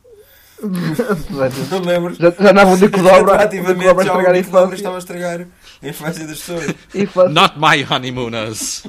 Não 0.62 1.80
lembro. 1.82 2.14
já, 2.16 2.32
já 2.32 2.52
andava 2.52 2.72
o 2.72 2.78
Nico 2.78 2.98
Dobra, 2.98 3.12
o 3.12 3.20
Nico 3.20 3.32
Retroativamente, 3.32 3.86
Dobra 3.86 4.04
a 4.04 4.06
já 4.06 4.14
o 4.14 4.18
estragar 4.20 4.36
infância. 4.40 4.76
estava 4.76 4.96
a 4.96 5.00
estragar 5.00 5.48
a 5.82 5.88
infância 5.88 6.28
das 6.28 6.40
pessoas. 6.40 6.76
Infância. 6.96 7.30
Not 7.30 7.56
my 7.60 7.84
honeymooners! 7.90 8.84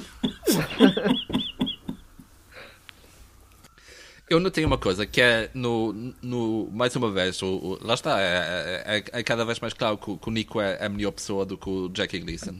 eu 4.28 4.40
notei 4.40 4.64
uma 4.64 4.78
coisa 4.78 5.04
que 5.04 5.20
é 5.20 5.50
no, 5.54 5.92
no 6.22 6.68
mais 6.72 6.96
uma 6.96 7.10
vez, 7.10 7.40
o, 7.42 7.46
o- 7.46 7.78
lá 7.82 7.94
está, 7.94 8.20
é, 8.20 8.82
é- 9.12 9.18
é 9.20 9.22
cada 9.22 9.44
vez 9.44 9.60
mais 9.60 9.74
claro 9.74 9.98
que, 9.98 10.10
o- 10.10 10.16
que 10.16 10.28
o 10.28 10.32
Nico 10.32 10.60
é, 10.60 10.78
é 10.80 10.86
a 10.86 10.88
melhor 10.88 11.12
pessoa 11.12 11.44
do 11.44 11.58
que 11.58 11.68
o 11.68 11.90
Jackie 11.94 12.18
Gleason. 12.20 12.56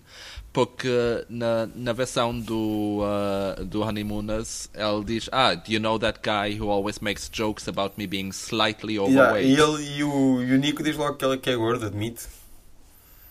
Porque 0.55 0.89
na, 1.29 1.69
na 1.75 1.93
versão 1.93 2.39
do, 2.39 3.01
uh, 3.03 3.65
do 3.65 3.83
Honeymooners 3.83 4.71
ele 4.73 5.05
diz: 5.05 5.29
Ah, 5.33 5.55
do 5.55 5.73
you 5.73 5.81
know 5.81 5.99
that 5.99 6.21
guy 6.23 6.57
who 6.57 6.71
always 6.71 7.01
makes 7.01 7.29
jokes 7.31 7.67
about 7.69 7.95
me 7.99 8.07
being 8.07 8.31
slightly 8.31 8.95
Yeah, 8.95 9.33
overweight? 9.33 9.49
e 9.49 9.61
ele, 9.61 9.99
e, 9.99 10.05
o, 10.05 10.43
e 10.45 10.53
o 10.55 10.57
Nico 10.57 10.83
diz 10.85 10.97
logo 10.97 11.17
que 11.17 11.25
ela 11.25 11.37
que 11.37 11.51
é 11.51 11.57
gorda, 11.57 11.89
admite. 11.89 12.29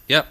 Yeah. 0.09 0.27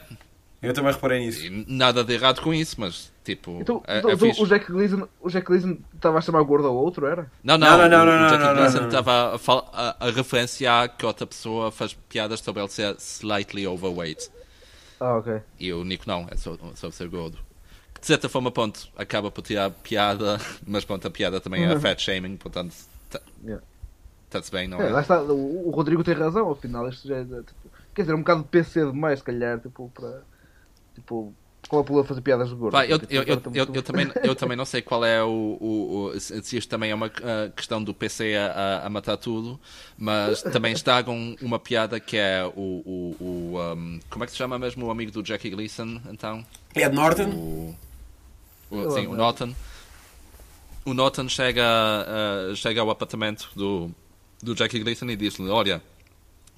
Eu 0.61 0.75
também 0.75 0.93
reparei 0.93 1.21
nisso. 1.21 1.45
E 1.45 1.65
nada 1.67 2.05
de 2.05 2.13
errado 2.13 2.41
com 2.43 2.53
isso, 2.53 2.77
mas 2.79 3.11
tipo. 3.25 3.59
Então, 3.63 3.83
é, 3.87 3.99
então, 3.99 4.11
é 4.11 4.17
fixe. 4.17 4.41
o 4.43 4.47
Jack 4.47 4.71
Gleason, 4.71 5.09
o 5.21 5.31
Jack 5.31 5.47
Gleason 5.47 5.79
estava 5.95 6.19
a 6.19 6.21
chamar 6.21 6.43
gordo 6.43 6.69
ao 6.69 6.77
outro, 6.77 7.07
era? 7.07 7.27
Não, 7.43 7.57
Não, 7.57 7.79
não, 7.79 7.89
não, 7.89 7.89
não, 7.89 8.13
o, 8.13 8.19
não, 8.19 8.37
o 8.37 8.39
não, 8.39 8.55
Gleason 8.55 8.81
não. 8.81 8.87
estava 8.89 9.35
a, 9.35 9.97
a, 9.99 10.09
a 10.09 10.11
referenciar 10.11 10.95
que 10.97 11.07
outra 11.07 11.27
pessoa 11.27 11.73
faz 11.73 11.95
piadas 12.09 12.41
sobre 12.41 12.63
ele 12.63 12.69
ser 12.71 12.95
slightly 12.99 13.67
overweight. 13.67 14.29
Ah, 15.03 15.17
ok. 15.19 15.43
E 15.59 15.73
o 15.73 15.85
Nico 15.85 16.05
não, 16.07 16.27
é 16.31 16.37
só, 16.37 16.57
só 16.75 16.91
ser 16.91 17.09
gordo. 17.09 17.39
Que, 17.95 18.01
De 18.01 18.07
certa 18.07 18.29
forma, 18.29 18.51
ponto, 18.51 18.89
acaba 18.97 19.31
por 19.31 19.43
tirar 19.43 19.71
piada, 19.71 20.39
mas 20.67 20.85
pronto, 20.85 21.07
a 21.07 21.11
piada 21.11 21.41
também 21.41 21.65
é 21.65 21.79
fat 21.79 22.01
shaming, 22.01 22.37
portanto, 22.37 22.73
está-se 22.73 23.25
Yeah. 23.45 23.65
bem, 24.53 24.69
não 24.69 24.81
É, 24.81 24.89
é? 24.89 24.91
lá 24.91 25.01
está, 25.01 25.23
o, 25.23 25.69
o 25.69 25.71
Rodrigo 25.71 26.03
tem 26.05 26.15
razão, 26.15 26.51
afinal, 26.51 26.89
isto 26.89 27.07
já 27.07 27.17
é, 27.17 27.25
tipo, 27.25 27.71
quer 27.95 28.03
dizer, 28.03 28.15
um 28.15 28.19
bocado 28.21 28.43
de 28.43 28.49
PC 28.49 28.87
demais, 28.87 29.19
se 29.19 29.25
calhar, 29.25 29.61
tipo, 29.61 29.91
para, 29.95 30.23
tipo, 30.95 31.35
qual 31.69 31.81
é 31.81 31.83
o 31.83 31.85
problema 31.85 32.03
de 32.03 32.09
fazer 32.09 32.21
piadas 32.21 32.49
de 32.49 32.55
gordo? 32.55 32.73
Pá, 32.73 32.85
eu, 32.87 32.99
eu, 33.09 33.23
eu, 33.23 33.35
agora 33.35 33.51
eu, 33.55 33.75
eu 33.75 33.83
também, 33.83 34.11
eu 34.25 34.35
também 34.35 34.57
não 34.57 34.65
sei 34.65 34.83
qual 34.83 35.05
é 35.05 35.23
o. 35.23 35.29
o, 35.61 36.13
o- 36.15 36.21
se 36.21 36.57
isto 36.57 36.69
também 36.69 36.91
é 36.91 36.95
uma 36.95 37.07
ah, 37.07 37.51
questão 37.55 37.83
do 37.83 37.95
PC 37.95 38.35
a, 38.35 38.47
a- 38.83 38.87
a 38.87 38.91
matar 38.91 39.17
tudo, 39.17 39.59
mas 39.97 40.43
também 40.43 40.73
estragam 40.73 41.37
uma 41.41 41.59
piada 41.59 41.99
que 42.01 42.17
é 42.17 42.45
o. 42.45 42.61
o, 42.85 43.17
o 43.21 43.75
um, 43.75 44.01
como 44.11 44.25
é 44.25 44.27
que 44.27 44.33
se 44.33 44.39
chama 44.39 44.59
mesmo 44.59 44.87
o 44.87 44.91
amigo 44.91 45.11
do 45.13 45.23
Jackie 45.25 45.51
Gleason, 45.51 46.01
então? 46.11 46.45
Ed 46.75 46.95
Norton? 46.95 47.31
O, 47.31 47.77
o- 48.71 48.91
sim, 48.91 49.07
o. 49.07 49.15
Norton. 49.15 49.55
O 50.85 50.95
Norton 50.95 51.29
chega, 51.29 51.65
ah, 51.65 52.53
chega 52.57 52.81
ao 52.81 52.91
apartamento 52.91 53.49
do, 53.55 53.91
do 54.43 54.55
Jackie 54.55 54.81
Gleason 54.81 55.07
e 55.11 55.17
diz-lhe: 55.17 55.49
Olha, 55.49 55.81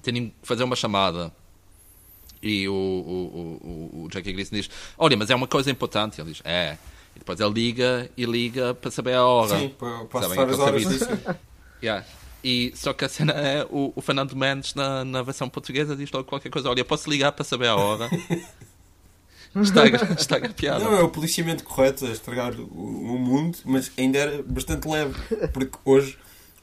tenho 0.01 0.29
que 0.29 0.35
fazer 0.43 0.63
uma 0.63 0.75
chamada. 0.75 1.31
E 2.41 2.67
o, 2.67 2.73
o, 2.73 2.75
o, 2.75 4.03
o- 4.03 4.07
Jackie 4.11 4.33
Gleason 4.33 4.55
diz: 4.55 4.69
Olha, 4.97 5.15
mas 5.17 5.29
é 5.29 5.35
uma 5.35 5.47
coisa 5.47 5.71
importante. 5.71 6.19
Ele 6.21 6.31
diz: 6.31 6.41
É. 6.43 6.77
E 7.15 7.19
depois 7.19 7.39
ele 7.39 7.53
liga 7.53 8.09
e 8.17 8.25
liga 8.25 8.73
para 8.73 8.91
saber 8.91 9.13
a 9.15 9.25
hora. 9.25 9.57
Sim, 9.57 9.69
para, 9.77 10.19
acessar 10.19 10.49
as 10.49 10.59
horas. 10.59 10.83
Yeah. 11.83 12.05
E 12.43 12.71
só 12.75 12.93
que 12.93 13.05
a 13.05 13.09
cena 13.09 13.33
é 13.33 13.63
o, 13.69 13.91
o 13.95 14.01
Fernando 14.01 14.35
Mendes 14.35 14.73
na, 14.73 15.03
na 15.03 15.21
versão 15.21 15.47
portuguesa 15.49 15.95
diz 15.95 16.11
logo 16.11 16.25
qualquer 16.25 16.49
coisa. 16.49 16.69
Olha, 16.69 16.85
posso 16.85 17.09
ligar 17.09 17.31
para 17.31 17.43
saber 17.43 17.67
a 17.67 17.75
hora? 17.75 18.09
Estraga, 19.61 20.13
estraga 20.19 20.47
a 20.47 20.53
piada. 20.53 20.83
Não, 20.83 20.93
é 20.97 21.01
o 21.01 21.09
policiamento 21.09 21.63
correto 21.63 22.05
a 22.05 22.09
estragar 22.09 22.53
o, 22.59 22.63
o 22.63 23.17
mundo, 23.17 23.57
mas 23.63 23.89
ainda 23.97 24.17
era 24.17 24.43
bastante 24.43 24.85
leve. 24.87 25.13
Porque 25.53 25.77
hoje, 25.85 26.17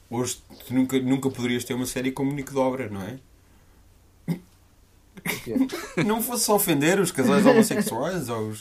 hoje 0.09 0.37
tu 0.67 0.73
nunca, 0.73 0.99
nunca 0.99 1.29
poderias 1.31 1.63
ter 1.63 1.73
uma 1.73 1.87
série 1.87 2.11
como 2.11 2.31
Nico 2.31 2.53
Dobra, 2.53 2.89
não 2.89 3.01
é? 3.01 3.17
Não 6.05 6.21
fosse 6.21 6.45
só 6.45 6.55
ofender 6.55 6.99
os 6.99 7.11
casais 7.11 7.45
homossexuais 7.45 8.29
ou 8.29 8.51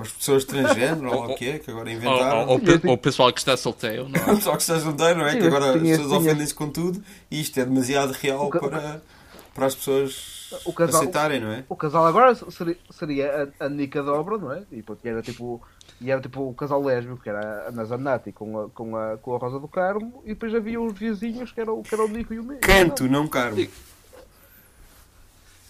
as 0.00 0.10
pessoas 0.12 0.44
transgênero 0.44 1.06
ou 1.08 1.20
lá 1.20 1.26
o 1.32 1.34
que 1.36 1.48
é, 1.50 1.58
que 1.58 1.70
agora 1.70 1.90
inventaram. 1.92 2.48
ou, 2.48 2.54
ou, 2.58 2.60
ou 2.86 2.94
o 2.94 2.98
pessoal 2.98 3.32
que 3.32 3.38
está 3.38 3.56
solteiro, 3.56 4.08
não 4.08 4.20
é? 4.34 4.36
Só 4.40 4.52
que 4.56 4.62
estás 4.62 4.82
solteiro, 4.82 5.20
não 5.20 5.26
é? 5.26 5.32
Sim, 5.32 5.38
que 5.38 5.46
agora 5.46 5.78
tinha- 5.78 5.94
as 5.94 6.00
pessoas 6.00 6.20
ofendem-se 6.22 6.54
com 6.54 6.68
tudo 6.68 7.02
e 7.30 7.40
isto 7.40 7.60
é 7.60 7.64
demasiado 7.64 8.10
real 8.12 8.46
O 8.46 8.50
ca- 8.50 8.58
para, 8.60 9.02
para 9.54 9.66
as 9.66 9.74
pessoas 9.76 10.50
O 10.64 10.72
casal- 10.72 11.00
aceitarem, 11.02 11.40
não 11.40 11.52
é? 11.52 11.64
O 11.68 11.76
casal 11.76 12.04
agora 12.06 12.34
seria, 12.34 12.76
seria 12.90 13.52
a, 13.60 13.66
a 13.66 13.68
Nica 13.68 14.02
Dobra, 14.02 14.36
não 14.38 14.52
é? 14.52 14.62
E, 14.72 14.82
pronto, 14.82 15.00
era 15.06 15.22
tipo, 15.22 15.62
e 16.00 16.10
era 16.10 16.20
tipo 16.20 16.40
o 16.48 16.54
casal 16.54 16.82
lésbico, 16.82 17.22
que 17.22 17.28
era 17.28 17.68
a 17.68 17.70
Nazanati 17.70 18.32
com 18.32 18.58
a, 18.62 18.68
com, 18.70 18.96
a, 18.96 19.16
com 19.18 19.36
a 19.36 19.38
Rosa 19.38 19.60
do 19.60 19.68
Carmo, 19.68 20.22
e 20.24 20.28
depois 20.30 20.52
havia 20.54 20.80
os 20.80 20.98
vizinhos 20.98 21.52
que 21.52 21.60
era, 21.60 21.72
o- 21.72 21.82
que 21.84 21.94
era 21.94 22.04
o 22.04 22.08
Nico 22.08 22.34
e 22.34 22.38
o 22.40 22.42
Nico. 22.42 22.60
Canto, 22.62 23.06
não 23.06 23.28
Carmo. 23.28 23.64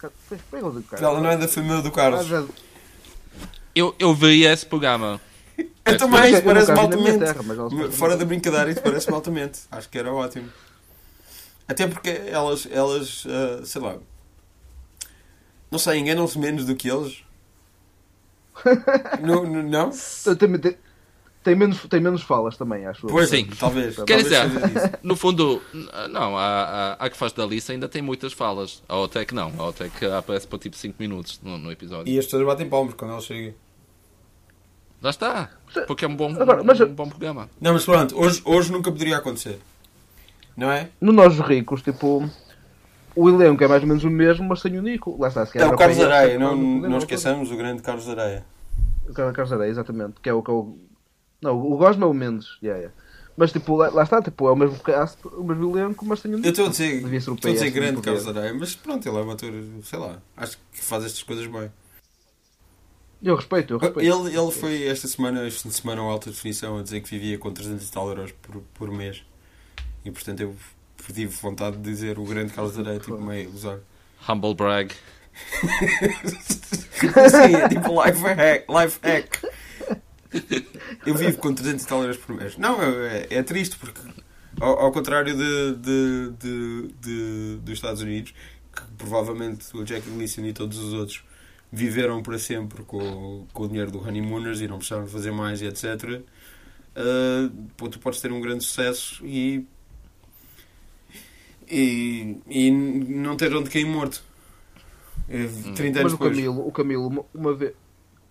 Do 0.09 0.83
Carmo. 0.83 1.05
Ela 1.05 1.21
não 1.21 1.29
é 1.29 1.37
da 1.37 1.47
família 1.47 1.81
do 1.81 1.91
Carlos. 1.91 2.25
Já- 2.25 2.43
Eu, 3.73 3.93
eu 3.99 4.13
vi 4.13 4.43
esse 4.43 4.65
programa. 4.65 5.19
Eu 5.85 5.97
também, 5.97 6.19
Eu 6.21 6.29
isso 6.37 6.41
parece-me 6.43 6.79
altamente. 6.79 7.19
terra, 7.19 7.33
Fora 7.43 7.67
muito- 7.69 8.17
da 8.17 8.25
brincadeira, 8.25 8.71
isso 8.71 8.81
parece-me 8.81 9.15
altamente. 9.15 9.59
Acho 9.71 9.87
que 9.89 9.97
era 9.97 10.11
ótimo. 10.13 10.49
Até 11.67 11.87
porque 11.87 12.09
elas, 12.27 12.67
elas 12.71 13.23
ah, 13.27 13.65
sei 13.65 13.81
lá, 13.81 13.97
não 15.71 15.79
sei, 15.79 15.99
enganam-se 15.99 16.37
menos 16.39 16.65
do 16.65 16.75
que 16.75 16.89
eles. 16.89 17.23
não, 19.21 19.43
não, 19.45 19.63
não? 19.63 19.89
Tem, 20.37 20.57
tem, 20.59 20.77
tem 21.45 21.55
menos, 21.55 21.79
tem 21.87 21.99
menos 22.01 22.21
falas 22.23 22.57
também, 22.57 22.85
acho 22.87 23.05
eu. 23.05 23.09
Pois, 23.11 23.29
Sim. 23.29 23.47
talvez. 23.57 23.95
Quer 24.03 24.23
dizer, 24.23 24.41
no 25.03 25.15
fundo, 25.15 25.61
não, 26.09 26.35
a, 26.37 26.95
a, 26.99 27.05
a 27.05 27.09
que 27.09 27.15
faz 27.15 27.31
da 27.31 27.45
lista 27.45 27.71
ainda 27.71 27.87
tem 27.87 28.01
muitas 28.01 28.33
falas. 28.33 28.83
A 28.89 28.95
outra 28.97 29.21
é 29.21 29.25
que 29.25 29.33
não. 29.35 29.53
A 29.57 29.63
outra 29.63 29.85
é 29.85 29.89
que 29.89 30.05
aparece 30.05 30.47
por 30.47 30.57
tipo 30.59 30.75
5 30.75 30.95
minutos 30.99 31.39
no, 31.43 31.57
no 31.57 31.71
episódio. 31.71 32.11
E 32.11 32.17
as 32.19 32.25
pessoas 32.25 32.45
batem 32.45 32.67
palmas 32.67 32.95
quando 32.95 33.11
ela 33.11 33.21
chega. 33.21 33.53
Lá 35.01 35.11
está. 35.11 35.49
Porque 35.87 36.03
é 36.03 36.07
um 36.07 36.15
bom, 36.15 36.31
Agora, 36.31 36.63
mas- 36.63 36.81
um 36.81 36.87
bom 36.93 37.07
programa. 37.07 37.47
Não, 37.61 37.73
mas 37.73 37.85
pronto, 37.85 38.19
hoje, 38.19 38.41
hoje 38.43 38.71
nunca 38.71 38.91
poderia 38.91 39.17
acontecer. 39.17 39.59
Não 40.57 40.71
é? 40.71 40.89
No 40.99 41.11
Nós 41.13 41.37
Ricos, 41.39 41.81
tipo, 41.83 42.27
o 43.15 43.29
elenco 43.29 43.63
é 43.63 43.67
mais 43.67 43.81
ou 43.83 43.87
menos 43.87 44.03
o 44.03 44.09
mesmo, 44.09 44.47
mas 44.47 44.61
sem 44.61 44.77
o 44.77 44.81
Nico. 44.81 45.15
Lá 45.19 45.27
está, 45.27 45.45
se 45.45 45.57
É 45.59 45.65
o 45.67 45.75
Carlos 45.77 45.99
Areia, 45.99 46.39
não, 46.39 46.53
apanha- 46.53 46.89
não 46.89 46.97
esqueçamos 46.97 47.51
o 47.51 47.55
grande 47.55 47.81
Carlos 47.83 48.07
Areia. 48.09 48.43
O 49.07 49.13
Carlos 49.13 49.35
Carlos 49.35 49.53
Areia, 49.53 49.69
exatamente. 49.69 50.13
Que 50.23 50.29
é 50.29 50.33
o 50.33 50.41
que 50.41 50.49
eu. 50.49 50.77
Não, 51.45 51.59
o 51.59 51.77
Gosma 51.77 52.05
é 52.05 52.09
o 52.09 52.13
Mendes. 52.13 52.57
Yeah, 52.61 52.79
yeah. 52.79 52.95
Mas 53.37 53.51
tipo, 53.51 53.75
lá, 53.75 53.89
lá 53.89 54.03
está, 54.03 54.21
tipo, 54.21 54.47
é 54.47 54.51
o 54.51 54.55
mesmo 54.55 54.79
cast, 54.79 55.17
o 55.27 55.43
mesmo 55.43 55.77
elenco, 55.77 56.05
mas 56.05 56.21
sem 56.21 56.31
o 56.33 56.37
Nico. 56.37 56.47
Eu 56.47 56.51
estou 56.51 56.65
a 56.67 56.69
dizer, 56.69 57.01
Devia 57.01 57.21
ser 57.21 57.31
o 57.31 57.35
estou 57.35 57.51
a 57.51 57.53
dizer 57.53 57.65
PS, 57.65 57.73
grande 57.73 57.93
não 57.95 58.01
Carlos 58.01 58.23
poder. 58.23 58.39
Areia, 58.39 58.53
mas 58.53 58.75
pronto, 58.75 59.07
ele 59.07 59.17
é 59.17 59.21
um 59.21 59.31
ator, 59.31 59.51
sei 59.83 59.99
lá, 59.99 60.21
acho 60.37 60.57
que 60.71 60.81
faz 60.81 61.03
estas 61.03 61.21
coisas 61.21 61.45
bem. 61.47 61.69
Eu 63.21 63.35
respeito, 63.35 63.73
eu 63.73 63.77
respeito. 63.77 64.07
Ele, 64.07 64.37
ele 64.37 64.51
foi 64.51 64.83
esta 64.83 65.07
semana, 65.07 65.45
este 65.45 65.63
fim 65.63 65.69
de 65.69 65.75
semana, 65.75 66.01
ao 66.01 66.09
alta 66.09 66.29
definição, 66.29 66.77
a 66.77 66.83
dizer 66.83 67.01
que 67.01 67.09
vivia 67.09 67.37
com 67.37 67.51
300 67.51 67.85
e 67.85 67.91
tal 67.91 68.07
euros 68.07 68.31
por, 68.31 68.61
por 68.73 68.89
mês. 68.91 69.23
E 70.05 70.11
portanto 70.11 70.41
eu 70.41 70.55
tive 71.13 71.27
vontade 71.27 71.77
de 71.77 71.83
dizer 71.83 72.17
o 72.17 72.23
grande 72.23 72.53
Carlos 72.53 72.77
Areia, 72.79 72.99
tipo 72.99 73.19
meio 73.19 73.49
usar. 73.49 73.79
Humble 74.29 74.55
brag. 74.55 74.93
Sim, 76.95 77.55
é 77.55 77.67
tipo 77.67 78.03
life 78.03 78.21
hack. 78.23 78.65
Life 78.69 78.99
hack. 79.03 79.43
Eu 81.05 81.15
vivo 81.15 81.37
com 81.37 81.53
300 81.53 81.83
e 81.83 81.87
tal 81.87 82.01
euros 82.01 82.17
por 82.17 82.35
mês. 82.35 82.57
Não, 82.57 82.81
é, 82.81 83.27
é 83.29 83.43
triste 83.43 83.77
porque, 83.77 83.99
ao, 84.59 84.79
ao 84.79 84.91
contrário 84.91 85.35
de, 85.35 85.75
de, 85.75 86.29
de, 86.39 86.87
de- 87.01 87.57
dos 87.61 87.73
Estados 87.73 88.01
Unidos, 88.01 88.33
que 88.75 88.81
provavelmente 88.97 89.65
o 89.75 89.83
Jack 89.83 90.09
Gleason 90.09 90.41
e 90.45 90.53
todos 90.53 90.77
os 90.77 90.93
outros 90.93 91.23
viveram 91.71 92.21
para 92.23 92.37
sempre 92.39 92.83
com, 92.83 93.45
com 93.53 93.63
o 93.63 93.67
dinheiro 93.67 93.91
do 93.91 93.99
Honeymooners 93.99 94.61
e 94.61 94.67
não 94.67 94.77
precisaram 94.77 95.07
fazer 95.07 95.31
mais 95.31 95.61
e 95.61 95.65
etc. 95.65 96.21
ah, 96.95 97.49
pô, 97.77 97.89
tu 97.89 97.99
podes 97.99 98.21
ter 98.21 98.31
um 98.31 98.39
grande 98.41 98.63
sucesso 98.63 99.25
e, 99.25 99.65
e, 101.69 102.37
e 102.47 102.71
não 102.71 103.35
ter 103.35 103.53
onde 103.55 103.69
cair 103.69 103.85
morto. 103.85 104.23
É, 105.27 105.47
30 105.73 105.99
anos 106.01 106.03
Mas 106.03 106.13
o 106.13 106.17
depois. 106.17 106.35
Camilo, 106.35 106.67
o 106.67 106.71
Camilo, 106.71 107.07
uma, 107.07 107.25
uma 107.33 107.53
vez. 107.53 107.73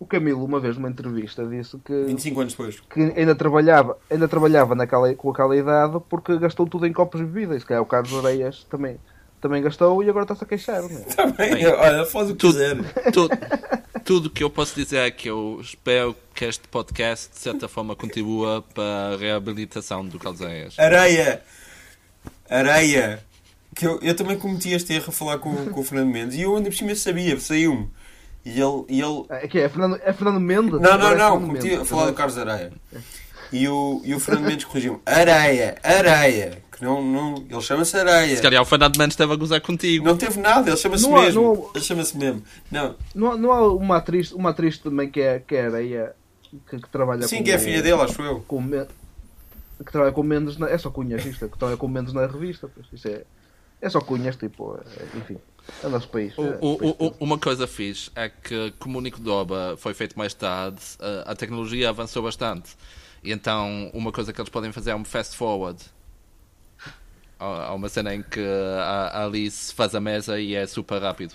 O 0.05 0.07
Camilo, 0.07 0.45
uma 0.45 0.59
vez 0.59 0.75
numa 0.75 0.87
entrevista, 0.87 1.43
disse 1.47 1.77
que, 1.83 2.03
25 2.03 2.39
anos 2.41 2.53
depois. 2.53 2.79
que 2.79 2.99
ainda 3.17 3.33
trabalhava, 3.33 3.97
ainda 4.07 4.27
trabalhava 4.27 4.75
naquela, 4.75 5.11
com 5.15 5.31
aquela 5.31 5.57
idade 5.57 5.97
porque 6.07 6.37
gastou 6.37 6.67
tudo 6.67 6.85
em 6.85 6.93
copos 6.93 7.19
de 7.19 7.25
bebida. 7.25 7.55
E 7.55 7.59
se 7.59 7.65
calhar 7.65 7.81
o 7.81 7.87
Carlos 7.87 8.13
Areias 8.23 8.63
também, 8.69 8.97
também 9.41 9.63
gastou 9.63 10.03
e 10.03 10.09
agora 10.09 10.25
está-se 10.25 10.43
a 10.43 10.47
queixar. 10.47 10.83
Não 10.83 10.89
é? 10.95 11.01
Tá 11.15 11.25
bem, 11.25 11.55
Bem, 11.55 11.65
olha, 11.67 12.05
faz 12.05 12.29
o 12.29 12.33
que 12.33 12.39
tudo- 12.39 12.53
quiser. 12.53 13.11
Tu- 13.11 13.29
tudo 14.03 14.29
que 14.29 14.43
eu 14.43 14.49
posso 14.51 14.75
dizer 14.75 14.97
é 14.97 15.09
que 15.09 15.27
eu 15.27 15.57
espero 15.59 16.15
que 16.35 16.45
este 16.45 16.67
podcast, 16.67 17.31
de 17.33 17.39
certa 17.39 17.67
forma, 17.67 17.95
contribua 17.95 18.63
para 18.75 19.15
a 19.15 19.17
reabilitação 19.17 20.05
do 20.05 20.19
Carlos 20.19 20.43
Areias. 20.43 20.77
Areia! 20.77 21.41
Areia! 22.49 23.23
Que 23.75 23.85
eu, 23.87 23.99
eu 24.01 24.15
também 24.15 24.37
cometi 24.37 24.69
este 24.69 24.93
erro 24.93 25.05
a 25.09 25.11
falar 25.11 25.37
com, 25.39 25.53
com 25.71 25.79
o 25.81 25.83
Fernando 25.83 26.11
Mendes 26.13 26.37
e 26.37 26.41
eu 26.43 26.55
ainda 26.55 26.69
por 26.69 26.75
cima 26.75 26.95
sabia, 26.95 27.37
saiu-me. 27.39 27.89
E 28.45 28.49
ele, 28.61 28.85
e 28.89 29.01
ele 29.01 29.25
É 29.29 29.47
que 29.47 29.57
é 29.59 29.67
Fernando, 29.67 29.99
é 30.03 30.13
Fernando 30.13 30.39
Mendes? 30.39 30.71
Não, 30.73 30.79
não, 30.81 30.89
é 30.89 30.97
não, 30.97 31.09
Fernando 31.09 31.47
cometi 31.47 31.73
a 31.75 31.83
falar 31.85 32.05
do 32.07 32.13
Carlos 32.13 32.37
Areia. 32.37 32.71
E 33.51 33.67
o, 33.67 34.01
e 34.03 34.13
o 34.13 34.19
Fernando 34.19 34.45
Mendes 34.45 34.65
corrigiu-me: 34.65 34.99
Areia, 35.05 35.77
areia. 35.83 36.63
Que 36.71 36.83
não, 36.83 37.01
não, 37.01 37.35
ele 37.49 37.61
chama-se 37.61 37.95
Areia. 37.97 38.35
Se 38.35 38.41
calhar 38.41 38.61
o 38.61 38.65
Fernando 38.65 38.97
Mendes 38.97 39.13
esteve 39.13 39.31
a 39.31 39.35
gozar 39.35 39.61
contigo. 39.61 40.05
Não 40.05 40.17
teve 40.17 40.39
nada, 40.39 40.69
ele 40.69 40.77
chama-se 40.77 41.07
mesmo. 41.09 41.41
não 41.41 41.53
há- 41.53 41.69
Ele 41.75 41.83
chama-se 41.83 42.17
mesmo. 42.17 42.43
Não, 42.69 42.95
Não, 43.15 43.31
há- 43.31 43.37
não 43.37 43.51
há 43.51 43.73
uma 43.73 43.97
atriz, 43.97 44.31
uma 44.33 44.49
atriz 44.49 44.77
também 44.77 45.09
que 45.09 45.21
é, 45.21 45.39
que 45.39 45.55
é 45.55 45.65
areia 45.67 46.13
que, 46.69 46.77
que 46.79 46.89
trabalha 46.89 47.27
sim, 47.27 47.37
com 47.37 47.43
que 47.45 47.51
é 47.51 47.55
o- 47.55 47.59
filha 47.59 47.81
dele, 47.81 48.01
acho 48.01 48.21
eu. 48.21 48.41
Com 48.47 48.61
que 48.69 49.91
trabalha 49.91 50.11
com 50.13 50.23
Mendes 50.23 50.57
na, 50.57 50.69
é 50.69 50.77
só 50.77 50.89
cunhas 50.89 51.25
isto, 51.25 51.47
que 51.49 51.57
trabalha 51.57 51.77
com 51.77 51.87
Mendes 51.87 52.13
na 52.13 52.25
revista, 52.27 52.69
pois, 52.73 52.87
isso 52.93 53.07
é, 53.07 53.23
é 53.81 53.89
só 53.89 53.99
cunhas, 54.01 54.35
tipo, 54.35 54.77
é, 54.77 55.17
enfim, 55.17 55.37
é 55.81 55.87
o 55.87 55.89
nosso 55.89 56.09
país. 56.09 56.33
O- 56.37 56.43
é, 56.43 56.57
o- 56.59 56.77
país 56.77 56.95
o- 56.99 57.15
uma 57.19 57.37
coisa 57.39 57.65
fixe 57.67 58.11
é 58.15 58.29
que, 58.29 58.71
como 58.79 58.97
o 58.97 59.01
Nico 59.01 59.19
Doba 59.19 59.75
foi 59.77 59.93
feito 59.93 60.17
mais 60.17 60.33
tarde, 60.33 60.81
a, 60.99 61.31
a 61.31 61.35
tecnologia 61.35 61.89
avançou 61.89 62.23
bastante. 62.23 62.75
E 63.23 63.31
então, 63.31 63.89
uma 63.93 64.11
coisa 64.11 64.31
que 64.33 64.39
eles 64.39 64.49
podem 64.49 64.71
fazer 64.71 64.91
é 64.91 64.95
um 64.95 65.05
fast 65.05 65.35
forward. 65.35 65.79
Há 67.39 67.73
uma 67.73 67.89
cena 67.89 68.15
em 68.15 68.23
que 68.23 68.39
a 68.39 69.07
a 69.13 69.25
Alice 69.25 69.73
faz 69.73 69.93
a 69.93 69.99
mesa 69.99 70.39
e 70.39 70.55
é 70.55 70.65
super 70.65 71.01
rápido. 71.01 71.33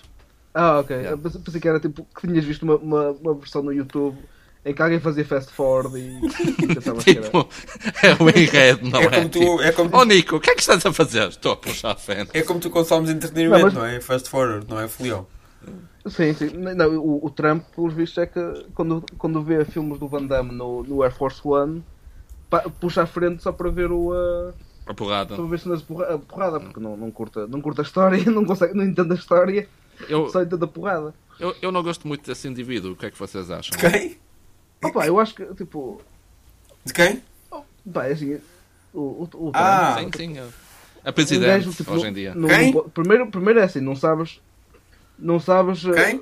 Ah, 0.53 0.79
ok. 0.79 0.95
Yeah. 0.95 1.11
Eu 1.11 1.17
pensei 1.41 1.61
que 1.61 1.67
era 1.67 1.79
tipo 1.79 2.05
que 2.05 2.27
tinhas 2.27 2.43
visto 2.43 2.63
uma, 2.63 2.75
uma, 2.75 3.11
uma 3.11 3.33
versão 3.35 3.63
no 3.63 3.71
YouTube 3.71 4.17
em 4.63 4.73
que 4.73 4.81
alguém 4.81 4.99
fazia 4.99 5.25
fast 5.25 5.51
forward 5.51 5.97
e. 5.97 6.21
Tipo, 7.03 7.47
é 8.03 8.23
o 8.23 8.29
enredo, 8.29 8.89
não 8.89 8.99
é? 8.99 9.05
É 9.05 9.09
como 9.09 9.29
tu- 9.29 9.39
Tipo, 9.39 9.61
é 9.61 9.71
como- 9.71 9.89
Oh 9.97 10.03
Nico, 10.03 10.35
o 10.35 10.39
que 10.39 10.49
é 10.51 10.55
que 10.55 10.61
estás 10.61 10.85
a 10.85 10.93
fazer? 10.93 11.27
Estou 11.29 11.53
a 11.53 11.55
puxar 11.55 11.91
a 11.91 11.95
fé. 11.95 12.25
É 12.33 12.41
como 12.43 12.59
tu 12.59 12.69
de 13.05 13.11
entretenimento, 13.11 13.65
Não, 13.67 13.73
não, 13.73 13.81
mas- 13.81 13.93
é? 13.93 13.99
Fast 14.01 14.29
forward, 14.29 14.65
não 14.69 14.79
é 14.79 14.87
folião. 14.87 15.25
Sim, 16.07 16.33
sim. 16.33 16.49
Não, 16.57 16.97
o, 16.97 17.25
o 17.25 17.29
Trump, 17.29 17.63
pelos 17.75 17.93
vistos, 17.93 18.17
é 18.17 18.25
que 18.25 18.39
quando, 18.73 19.03
quando 19.17 19.41
vê 19.43 19.63
filmes 19.65 19.99
do 19.99 20.07
Van 20.07 20.25
Damme 20.25 20.51
no, 20.51 20.83
no 20.83 21.03
Air 21.03 21.13
Force 21.15 21.39
One, 21.43 21.83
pa- 22.49 22.65
puxa 22.79 23.03
à 23.03 23.05
frente 23.05 23.43
só 23.43 23.51
para 23.51 23.69
ver 23.69 23.91
o. 23.91 24.09
Uh, 24.11 24.53
A 24.87 24.93
porrada. 24.95 25.35
para 25.35 25.45
ver 25.45 25.59
de 25.59 25.83
porra- 25.83 26.15
a 26.15 26.17
porrada, 26.17 26.59
porque 26.59 26.79
não, 26.79 26.97
não, 26.97 27.11
curta, 27.11 27.45
não 27.47 27.61
curta 27.61 27.81
a 27.81 27.85
história, 27.85 28.23
não, 28.31 28.43
consegue, 28.45 28.73
não 28.73 28.83
entende 28.83 29.11
a 29.11 29.15
história, 29.15 29.67
Eu, 30.09 30.27
só 30.29 30.41
entende 30.41 30.63
a 30.63 30.67
porrada. 30.67 31.13
eu, 31.39 31.55
eu 31.61 31.71
não 31.71 31.83
gosto 31.83 32.07
muito 32.07 32.25
desse 32.25 32.47
indivíduo. 32.47 32.93
O 32.93 32.95
que 32.95 33.05
é 33.05 33.11
que 33.11 33.19
vocês 33.19 33.51
acham? 33.51 33.77
Quem? 33.79 34.17
Opa, 34.83 35.05
eu 35.07 35.19
acho 35.19 35.35
que, 35.35 35.45
tipo. 35.55 36.01
De 36.85 36.93
quem? 36.93 37.21
Pá, 37.93 38.07
é 38.07 38.13
assim. 38.13 38.39
O, 38.93 38.99
o, 38.99 39.23
o 39.23 39.27
Trump, 39.27 39.55
Ah, 39.55 39.95
Sim, 39.99 40.09
sim. 40.15 40.39
A 41.03 41.09
um 41.09 41.13
presidente, 41.13 41.47
gajo, 41.47 41.71
tipo, 41.71 41.91
hoje 41.93 42.07
em 42.07 42.13
dia. 42.13 42.35
não- 42.35 42.47
Quem? 42.49 42.73
não 42.73 42.89
primeiro, 42.89 43.27
primeiro 43.27 43.59
é 43.59 43.63
assim, 43.63 43.79
não 43.79 43.95
sabes. 43.95 44.39
Não 45.17 45.39
sabes. 45.39 45.83
uh, 45.85 45.93
Quem? 45.93 46.21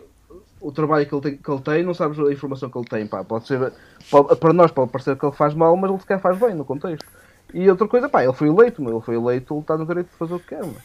o 0.61 0.71
trabalho 0.73 1.05
que 1.07 1.13
ele, 1.15 1.21
tem, 1.21 1.37
que 1.37 1.49
ele 1.51 1.61
tem, 1.61 1.83
não 1.83 1.93
sabes 1.93 2.19
a 2.19 2.31
informação 2.31 2.69
que 2.69 2.77
ele 2.77 2.87
tem. 2.87 3.07
Pá, 3.07 3.23
pode 3.23 3.47
ser, 3.47 3.71
pode- 4.11 4.35
para 4.37 4.53
nós 4.53 4.71
pode 4.71 4.91
parecer 4.91 5.17
que 5.17 5.25
ele 5.25 5.35
faz 5.35 5.53
mal, 5.53 5.75
mas 5.77 5.89
ele 5.89 5.99
sequer 6.01 6.19
faz 6.21 6.37
bem 6.37 6.53
no 6.53 6.65
contexto. 6.65 7.05
E 7.53 7.69
outra 7.69 7.87
coisa, 7.87 8.07
pá, 8.09 8.23
ele 8.23 8.33
foi 8.33 8.49
eleito, 8.49 8.81
meu, 8.81 8.97
ele 8.97 9.05
foi 9.05 9.15
eleito, 9.15 9.53
ele 9.53 9.61
está 9.61 9.77
no 9.77 9.85
direito 9.85 10.09
de 10.11 10.15
fazer 10.17 10.33
o 10.35 10.39
que 10.39 10.47
quer. 10.49 10.61
Meu. 10.63 10.75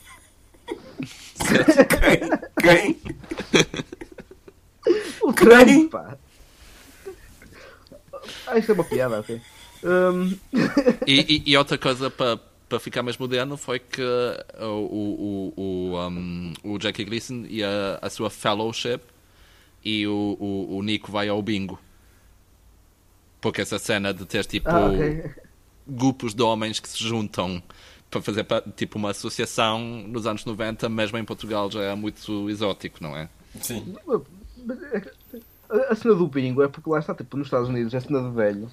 Quem? 2.62 3.00
O 5.22 5.32
Quem? 5.32 5.88
Trump, 5.88 5.90
pá. 5.90 6.18
Ah, 8.46 8.58
isto 8.58 8.72
é 8.72 8.74
uma 8.74 8.84
piada, 8.88 9.20
ok. 9.20 9.40
Hum, 9.82 10.38
E, 11.06 11.42
e- 11.46 11.50
e 11.52 11.56
outra 11.56 11.78
coisa 11.78 12.10
para 12.10 12.38
para 12.66 12.80
ficar 12.80 13.02
mais 13.02 13.18
moderno 13.18 13.56
foi 13.58 13.78
que 13.78 14.00
o, 14.02 14.64
o, 14.66 15.52
o, 15.56 15.92
o, 15.92 16.08
um, 16.08 16.52
o 16.64 16.78
Jackie 16.80 17.04
Gleason 17.04 17.44
e 17.46 17.62
a, 17.62 17.98
a 18.00 18.08
sua 18.08 18.30
fellowship 18.30 19.00
e 19.84 20.06
o, 20.06 20.36
o, 20.40 20.76
o 20.78 20.82
Nico 20.82 21.12
vai 21.12 21.28
ao 21.28 21.42
bingo. 21.42 21.78
Porque 23.40 23.60
essa 23.60 23.78
cena 23.78 24.12
de 24.14 24.24
ter 24.24 24.44
tipo 24.46 24.70
ah, 24.70 24.86
ok. 24.88 25.44
grupos 25.86 26.34
de 26.34 26.42
homens 26.42 26.80
que 26.80 26.88
se 26.88 26.98
juntam 27.02 27.62
para 28.10 28.22
fazer 28.22 28.46
tipo 28.76 28.98
uma 28.98 29.10
associação 29.10 29.80
nos 30.08 30.26
anos 30.26 30.44
90, 30.44 30.88
mesmo 30.88 31.18
em 31.18 31.24
Portugal 31.24 31.70
já 31.70 31.82
é 31.82 31.94
muito 31.94 32.48
exótico, 32.48 33.02
não 33.02 33.16
é? 33.16 33.28
Sim. 33.60 33.84
É 35.70 35.76
A 35.88 35.92
a 35.92 35.94
cena 35.94 36.14
do 36.14 36.26
bingo 36.26 36.62
é 36.62 36.68
porque 36.68 36.88
lá 36.88 36.98
está, 36.98 37.14
tipo, 37.14 37.36
nos 37.36 37.46
Estados 37.46 37.68
Unidos 37.68 37.94
é 37.94 38.00
cena 38.00 38.22
de 38.22 38.30
velho. 38.34 38.68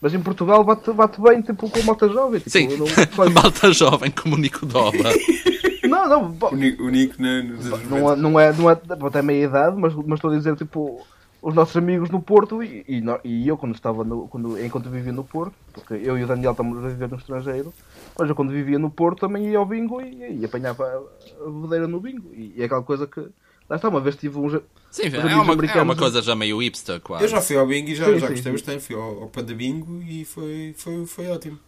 Mas 0.00 0.12
em 0.12 0.20
Portugal 0.20 0.62
bate, 0.64 0.92
bate 0.92 1.20
bem, 1.20 1.40
tipo, 1.40 1.68
com 1.70 1.78
a 1.80 1.82
malta 1.84 2.08
jovem. 2.08 2.38
Tipo, 2.38 2.50
Sim, 2.50 2.76
não, 2.76 2.86
faz- 3.08 3.32
malta 3.32 3.72
jovem 3.72 4.10
como 4.10 4.34
o 4.34 4.38
Nico 4.38 4.66
Doba. 4.66 5.10
não, 5.88 6.08
não, 6.08 6.36
O 6.52 6.56
Nico, 6.56 6.82
o 6.82 6.90
Nico 6.90 7.22
na, 7.22 7.42
nos 7.42 7.66
anos 7.66 7.88
Não 7.88 8.12
é, 8.12 8.16
não 8.16 8.40
é, 8.40 8.52
não 8.52 8.70
é 8.70 8.78
até 9.06 9.22
meia 9.22 9.44
idade, 9.46 9.76
mas, 9.78 9.94
mas 9.94 10.18
estou 10.18 10.30
a 10.30 10.36
dizer, 10.36 10.56
tipo, 10.56 11.00
os 11.40 11.54
nossos 11.54 11.76
amigos 11.76 12.08
no 12.10 12.20
Porto 12.22 12.62
e, 12.62 12.84
e, 12.88 13.02
e 13.22 13.48
eu 13.48 13.56
quando 13.56 13.74
estava 13.74 14.02
no, 14.02 14.26
quando, 14.28 14.58
enquanto 14.62 14.88
vivia 14.88 15.12
no 15.12 15.22
Porto, 15.24 15.54
porque 15.72 15.94
eu 15.94 16.18
e 16.18 16.24
o 16.24 16.26
Daniel 16.26 16.52
estamos 16.52 16.82
a 16.82 16.88
viver 16.88 17.08
no 17.10 17.16
estrangeiro, 17.16 17.72
mas 18.18 18.28
eu 18.28 18.34
quando 18.34 18.50
vivia 18.50 18.78
no 18.78 18.90
Porto 18.90 19.20
também 19.20 19.50
ia 19.50 19.58
ao 19.58 19.66
bingo 19.66 20.00
e, 20.00 20.40
e 20.40 20.44
apanhava 20.44 20.84
a, 20.84 21.46
a 21.46 21.50
bebedeira 21.50 21.86
no 21.86 22.00
bingo. 22.00 22.30
E, 22.32 22.54
e 22.56 22.62
é 22.62 22.64
aquela 22.64 22.82
coisa 22.82 23.06
que, 23.06 23.26
lá 23.68 23.76
está, 23.76 23.88
uma 23.88 24.00
vez 24.00 24.16
tive 24.16 24.38
um... 24.38 24.48
ja- 24.50 24.60
Sim, 24.90 25.02
é 25.06 25.34
uma, 25.36 25.54
é 25.66 25.82
uma 25.82 25.96
coisa 25.96 26.22
já 26.22 26.36
meio 26.36 26.58
hipster, 26.62 27.00
quase. 27.00 27.24
Eu 27.24 27.28
já 27.28 27.40
fui 27.40 27.56
ao 27.56 27.66
bingo 27.66 27.90
e 27.90 27.94
já, 27.96 28.04
Sim, 28.06 28.18
já 28.18 28.26
sim, 28.28 28.32
gostei 28.34 28.42
sim. 28.42 28.52
bastante. 28.52 28.80
Fui 28.84 28.94
ao, 28.96 29.22
ao 29.22 29.28
Panda 29.28 29.52
Bingo 29.54 30.00
e 30.02 30.24
foi, 30.24 30.72
foi, 30.76 31.04
foi 31.06 31.26
ótimo. 31.30 31.58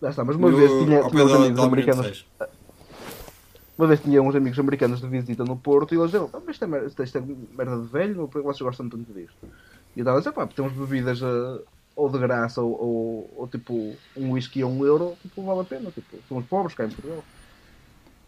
Lá 0.00 0.10
está, 0.10 0.24
mas 0.24 0.36
uma 0.36 0.50
No- 0.50 0.56
vez 0.56 0.70
tinha, 0.70 1.00
tinha 1.08 1.10
pé 1.10 1.22
uns 1.24 1.32
amigos 1.32 1.60
americanos... 1.60 2.04
Reis. 2.06 2.24
Uma 3.78 3.86
vez 3.86 4.00
tinha 4.00 4.22
uns 4.22 4.34
amigos 4.34 4.58
americanos 4.58 5.00
de 5.00 5.08
visita 5.08 5.44
no 5.44 5.56
Porto 5.56 5.94
e 5.94 5.98
eles 5.98 6.10
diziam, 6.10 6.28
"Ah, 6.32 6.40
mas 6.44 6.56
isto 6.56 6.64
é, 6.64 6.68
mer- 6.68 6.86
isto 6.86 7.18
é 7.18 7.20
merda 7.56 7.80
de 7.80 7.88
velho, 7.88 8.28
por 8.28 8.40
que 8.40 8.46
vocês 8.46 8.60
gostam 8.60 8.88
tanto 8.88 9.10
disto? 9.12 9.34
E 9.96 10.00
eu 10.00 10.02
estava 10.02 10.18
a 10.18 10.20
dizer, 10.20 10.32
pá, 10.32 10.46
temos 10.46 10.72
bebidas 10.74 11.22
ah, 11.22 11.58
ou 11.96 12.08
de 12.10 12.18
graça 12.18 12.60
ou, 12.60 12.70
ou, 12.80 13.34
ou, 13.38 13.48
tipo 13.48 13.96
um 14.16 14.32
whisky 14.32 14.60
a 14.62 14.66
um 14.66 14.84
euro, 14.84 15.16
tipo, 15.22 15.42
vale 15.42 15.60
a 15.60 15.64
pena, 15.64 15.90
tipo, 15.90 16.18
somos 16.28 16.44
pobres 16.46 16.74
cá 16.76 16.84
em 16.84 16.90
Portugal. 16.90 17.24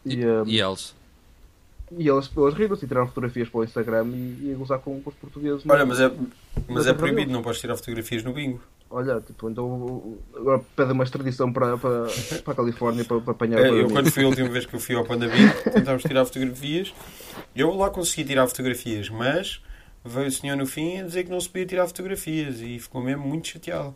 E, 0.06 0.14
E, 0.14 0.24
ah, 0.24 0.42
e 0.46 0.60
eles? 0.60 0.94
E 1.92 2.08
eles, 2.08 2.30
eles 2.36 2.54
riram-se 2.54 2.84
e 2.84 2.88
tiraram 2.88 3.06
fotografias 3.06 3.48
para 3.48 3.60
o 3.60 3.64
Instagram 3.64 4.06
e, 4.08 4.46
e 4.46 4.52
a 4.54 4.56
gozar 4.56 4.78
com, 4.78 5.00
com 5.00 5.10
os 5.10 5.16
portugueses. 5.16 5.64
Olha, 5.68 5.84
mas 5.84 6.00
é, 6.00 6.10
mas 6.68 6.86
é 6.86 6.90
é 6.90 6.94
proibido, 6.94 7.32
não 7.32 7.42
podes 7.42 7.60
tirar 7.60 7.76
fotografias 7.76 8.22
no 8.22 8.32
bingo. 8.32 8.60
Olha, 8.90 9.20
tipo, 9.20 9.50
então 9.50 10.16
agora 10.34 10.62
pede 10.76 10.92
uma 10.92 11.04
extradição 11.04 11.52
para, 11.52 11.76
para, 11.76 12.06
para 12.44 12.52
a 12.52 12.56
Califórnia 12.56 13.04
para, 13.04 13.20
para 13.20 13.32
apanhar 13.32 13.58
É, 13.58 13.68
eu 13.68 13.88
quando 13.90 14.10
fui 14.10 14.24
a 14.24 14.28
última 14.28 14.48
vez 14.48 14.66
que 14.66 14.74
eu 14.76 14.80
fui 14.80 14.94
ao 14.94 15.04
Panda 15.04 15.26
Bingo, 15.26 15.52
tentámos 15.72 16.02
tirar 16.02 16.24
fotografias. 16.24 16.94
Eu 17.56 17.74
lá 17.74 17.90
consegui 17.90 18.24
tirar 18.24 18.46
fotografias, 18.46 19.08
mas 19.08 19.60
veio 20.04 20.28
o 20.28 20.30
senhor 20.30 20.56
no 20.56 20.66
fim 20.66 21.00
a 21.00 21.04
dizer 21.04 21.24
que 21.24 21.30
não 21.30 21.40
se 21.40 21.48
podia 21.48 21.66
tirar 21.66 21.86
fotografias 21.86 22.60
e 22.60 22.78
ficou 22.78 23.02
mesmo 23.02 23.26
muito 23.26 23.48
chateado. 23.48 23.94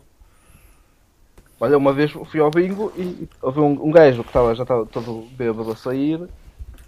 Olha, 1.61 1.77
uma 1.77 1.93
vez 1.93 2.11
fui 2.11 2.39
ao 2.39 2.51
bingo 2.51 2.91
e 2.97 3.01
e 3.01 3.29
houve 3.41 3.59
um, 3.59 3.87
um 3.87 3.91
gajo 3.91 4.23
que 4.23 4.29
estava, 4.29 4.55
já 4.55 4.63
estava 4.63 4.85
todo 4.85 5.27
bêbado 5.37 5.71
a 5.71 5.75
sair 5.75 6.19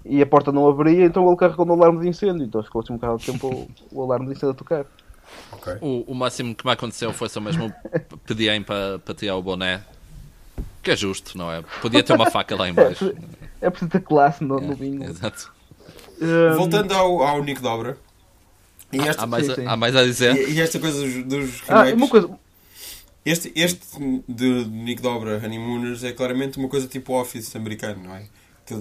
e 0.06 0.22
a 0.22 0.26
porta 0.26 0.52
não 0.52 0.68
abria, 0.68 1.06
então 1.06 1.28
ele 1.28 1.38
carregou 1.38 1.66
no 1.66 1.74
alarme 1.74 2.02
de 2.02 2.10
incêndio. 2.10 2.46
Então 2.46 2.64
ficou 2.64 2.82
assim 2.82 2.94
um 2.94 2.98
bocado 2.98 3.18
de 3.18 3.26
tempo 3.26 3.48
o, 3.92 4.00
o 4.00 4.04
alarme 4.04 4.26
de 4.28 4.32
incêndio 4.34 4.52
a 4.52 4.54
tocar. 4.54 4.86
Ok. 5.52 5.74
O, 5.82 6.12
o 6.12 6.16
máximo 6.16 6.54
que 6.56 6.66
me 6.66 6.72
aconteceu 6.72 7.14
foi 7.14 7.30
só 7.30 7.40
mesmo 7.40 7.74
pedirem 8.26 8.62
para, 8.64 9.00
para 9.00 9.14
tirar 9.14 9.36
o 9.36 9.42
boné. 9.42 9.82
Que 10.84 10.92
é 10.92 10.96
justo, 10.96 11.38
não 11.38 11.52
é? 11.52 11.64
Podia 11.82 12.04
ter 12.04 12.14
uma 12.14 12.30
faca 12.32 12.56
lá 12.56 12.68
em 12.70 12.74
baixo. 12.74 13.14
É 13.62 13.70
preciso 13.70 13.92
ter 13.92 14.02
classe 14.02 14.44
no, 14.44 14.60
no 14.60 14.76
bingo. 14.76 15.04
Exato. 15.04 15.54
Um, 16.20 16.56
Voltando 16.58 16.92
ao, 16.96 17.22
ao 17.22 17.44
Nico 17.44 17.62
Dobra. 17.62 17.96
E 18.92 19.00
esta, 19.00 19.22
Há 19.22 19.28
mais, 19.28 19.46
sim, 19.46 19.52
a, 19.52 19.56
sim. 19.56 19.66
há 19.68 19.78
mais 19.78 19.96
a 19.96 20.04
dizer? 20.04 20.36
e, 20.36 20.54
e 20.54 20.62
esta 20.62 20.80
coisa 20.80 21.00
dos, 21.00 21.24
dos 21.26 21.62
Ah, 21.70 21.84
uma 21.94 22.08
coisa. 22.08 22.28
Este, 23.24 23.52
este 23.56 23.80
de 24.28 24.66
Nick 24.66 25.00
Dobra, 25.00 25.38
Honeymooners, 25.38 26.04
é 26.04 26.12
claramente 26.12 26.58
uma 26.58 26.68
coisa 26.68 26.88
tipo 26.88 27.14
Office 27.14 27.56
americano, 27.56 28.04
não 28.04 28.16
é? 28.16 28.24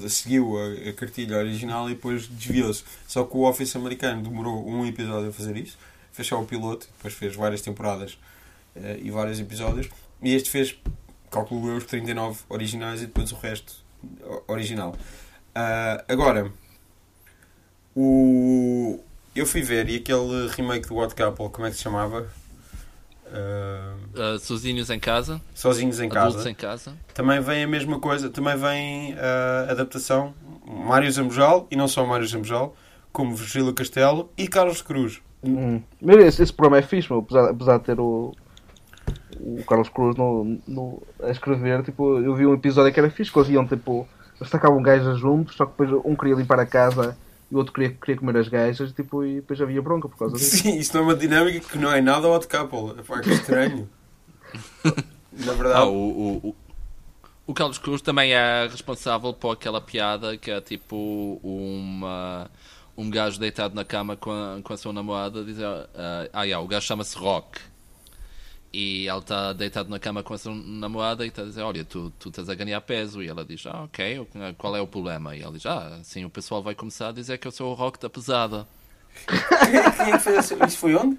Seguiu 0.09 0.57
a, 0.59 0.91
a 0.91 0.93
cartilha 0.93 1.39
original 1.39 1.89
e 1.91 1.95
depois 1.95 2.27
desviou-se. 2.27 2.85
Só 3.07 3.25
que 3.25 3.37
o 3.37 3.43
Office 3.43 3.75
americano 3.77 4.23
demorou 4.23 4.69
um 4.69 4.87
episódio 4.87 5.31
a 5.31 5.33
fazer 5.33 5.57
isso, 5.57 5.79
fez 6.13 6.29
só 6.29 6.41
o 6.41 6.47
piloto, 6.47 6.87
depois 6.97 7.15
fez 7.15 7.35
várias 7.35 7.61
temporadas 7.61 8.19
eh, 8.77 9.01
e 9.03 9.11
vários 9.11 9.41
episódios. 9.41 9.89
E 10.23 10.35
este 10.35 10.51
fez, 10.51 10.77
calculo 11.31 11.69
eu, 11.69 11.77
os 11.77 11.85
39 11.85 12.41
originais 12.49 13.03
e 13.03 13.07
depois 13.07 13.33
o 13.33 13.37
resto 13.37 13.83
original. 14.47 14.95
Ah, 15.55 16.05
agora, 16.09 16.53
o, 17.95 19.01
eu 19.35 19.47
fui 19.47 19.63
ver 19.63 19.89
e 19.89 19.97
aquele 19.97 20.49
remake 20.49 20.89
do 20.89 20.95
What 20.95 21.15
Couple, 21.15 21.49
como 21.51 21.67
é 21.67 21.71
que 21.71 21.77
se 21.77 21.83
chamava? 21.83 22.29
Uh, 23.31 24.39
sozinhos 24.41 24.91
em 24.91 24.99
casa, 24.99 25.41
Sozinhos 25.55 26.01
em 26.01 26.07
adultos 26.07 26.37
casa. 26.37 26.51
em 26.51 26.55
casa. 26.55 26.93
Também 27.15 27.41
vem 27.41 27.63
a 27.63 27.69
mesma 27.69 28.01
coisa, 28.01 28.29
também 28.29 28.57
vem 28.57 29.15
a 29.15 29.71
adaptação 29.71 30.35
Mário 30.67 31.11
Zambojal, 31.11 31.67
e 31.71 31.77
não 31.77 31.87
só 31.87 32.05
Mário 32.05 32.27
Zambojal, 32.27 32.75
como 33.13 33.35
Virgílio 33.35 33.73
Castelo 33.73 34.31
e 34.37 34.49
Carlos 34.49 34.83
Cruz. 34.83 35.21
Hum. 35.43 35.81
Esse, 36.03 36.43
esse 36.43 36.53
programa 36.53 36.79
é 36.79 36.83
fixe, 36.83 37.11
meu, 37.11 37.21
apesar, 37.21 37.51
apesar 37.51 37.79
de 37.79 37.85
ter 37.85 38.01
o, 38.01 38.35
o 39.39 39.65
Carlos 39.65 39.89
Cruz 39.89 40.17
no, 40.17 40.59
no, 40.67 41.03
a 41.23 41.31
escrever. 41.31 41.83
Tipo, 41.83 42.19
eu 42.19 42.35
vi 42.35 42.47
um 42.47 42.55
episódio 42.55 42.93
que 42.93 43.01
era 43.01 43.11
fixe, 43.11 43.33
que 43.33 43.39
eles 43.39 43.51
iam 43.51 43.67
tipo. 43.67 44.07
Eles 44.39 44.51
tacavam 44.51 44.83
gajas 44.83 45.19
juntos, 45.19 45.55
só 45.55 45.67
que 45.67 45.73
depois 45.73 46.03
um 46.05 46.17
queria 46.17 46.35
limpar 46.35 46.59
a 46.59 46.67
casa 46.67 47.17
e 47.51 47.55
o 47.55 47.59
outro 47.59 47.73
queria, 47.73 47.91
queria 47.95 48.17
comer 48.17 48.37
as 48.39 48.49
gajas, 48.49 48.93
tipo, 48.93 49.25
e 49.25 49.37
depois 49.37 49.61
havia 49.61 49.83
bronca 49.83 50.09
por 50.09 50.19
causa 50.19 50.39
disso. 50.39 50.63
Sim, 50.63 50.77
isto 50.79 50.97
é 50.99 51.01
uma 51.01 51.15
dinâmica 51.15 51.61
que 51.69 51.79
não 51.79 51.93
é 51.93 52.01
nada 52.01 52.29
Hot 52.29 52.47
Couple. 52.49 53.01
Epá, 53.01 53.21
que 53.21 53.31
estranho. 53.31 53.89
Na 55.33 55.55
Ah, 55.73 55.85
verdade, 55.85 55.87
o, 55.87 55.93
o, 55.93 56.49
o, 56.49 56.57
o 57.47 57.55
Carlos 57.55 57.79
Cruz 57.79 58.03
também 58.03 58.33
é 58.33 58.67
responsável 58.67 59.33
por 59.33 59.53
aquela 59.53 59.81
piada 59.81 60.37
que 60.37 60.51
é 60.51 60.61
tipo 60.61 61.41
uma, 61.43 62.51
um 62.97 63.09
gajo 63.11 63.39
deitado 63.39 63.75
na 63.75 63.85
cama 63.85 64.17
com 64.17 64.31
a, 64.31 64.61
com 64.63 64.73
a 64.73 64.77
sua 64.77 64.93
namorada 64.93 65.45
dizer 65.45 65.67
ah, 65.67 66.29
ah, 66.33 66.43
yeah, 66.45 66.65
o 66.65 66.69
gajo 66.69 66.87
chama-se 66.87 67.17
Rock 67.17 67.61
E 68.73 69.09
ele 69.09 69.19
está 69.19 69.53
deitado 69.53 69.89
na 69.91 69.99
cama 69.99 70.23
com 70.23 70.33
a 70.33 70.39
sua 70.39 70.55
namorada 70.55 71.25
e 71.25 71.29
está 71.29 71.43
a 71.43 71.45
dizer: 71.45 71.63
Olha, 71.63 71.85
tu, 71.85 72.13
tu 72.21 72.29
estás 72.29 72.49
a 72.49 72.55
ganhar 72.55 72.81
peso. 72.83 73.21
E 73.23 73.29
ela 73.29 73.45
diz: 73.45 73.65
Ah, 73.67 73.83
ok, 73.83 74.27
qual 74.57 74.77
é 74.77 74.81
o 74.81 74.87
problema? 74.87 75.35
E 75.35 75.43
ele 75.43 75.53
diz: 75.53 75.67
Ah, 75.67 75.99
sim, 76.05 76.25
o 76.25 76.31
pessoal 76.31 76.63
vai 76.63 76.75
começar 76.75 77.09
a 77.09 77.13
dizer 77.13 77.39
que 77.39 77.49
eu 77.49 77.51
sou 77.53 77.71
o 77.73 77.75
rock 77.75 77.99
da 77.99 78.09
pesada. 78.09 78.67
Quem 79.27 79.77
é 79.77 79.83
que 80.13 80.19
fez 80.21 80.45
isso? 80.45 80.65
Isso 80.65 80.79
foi 80.79 80.95
onde? 80.95 81.19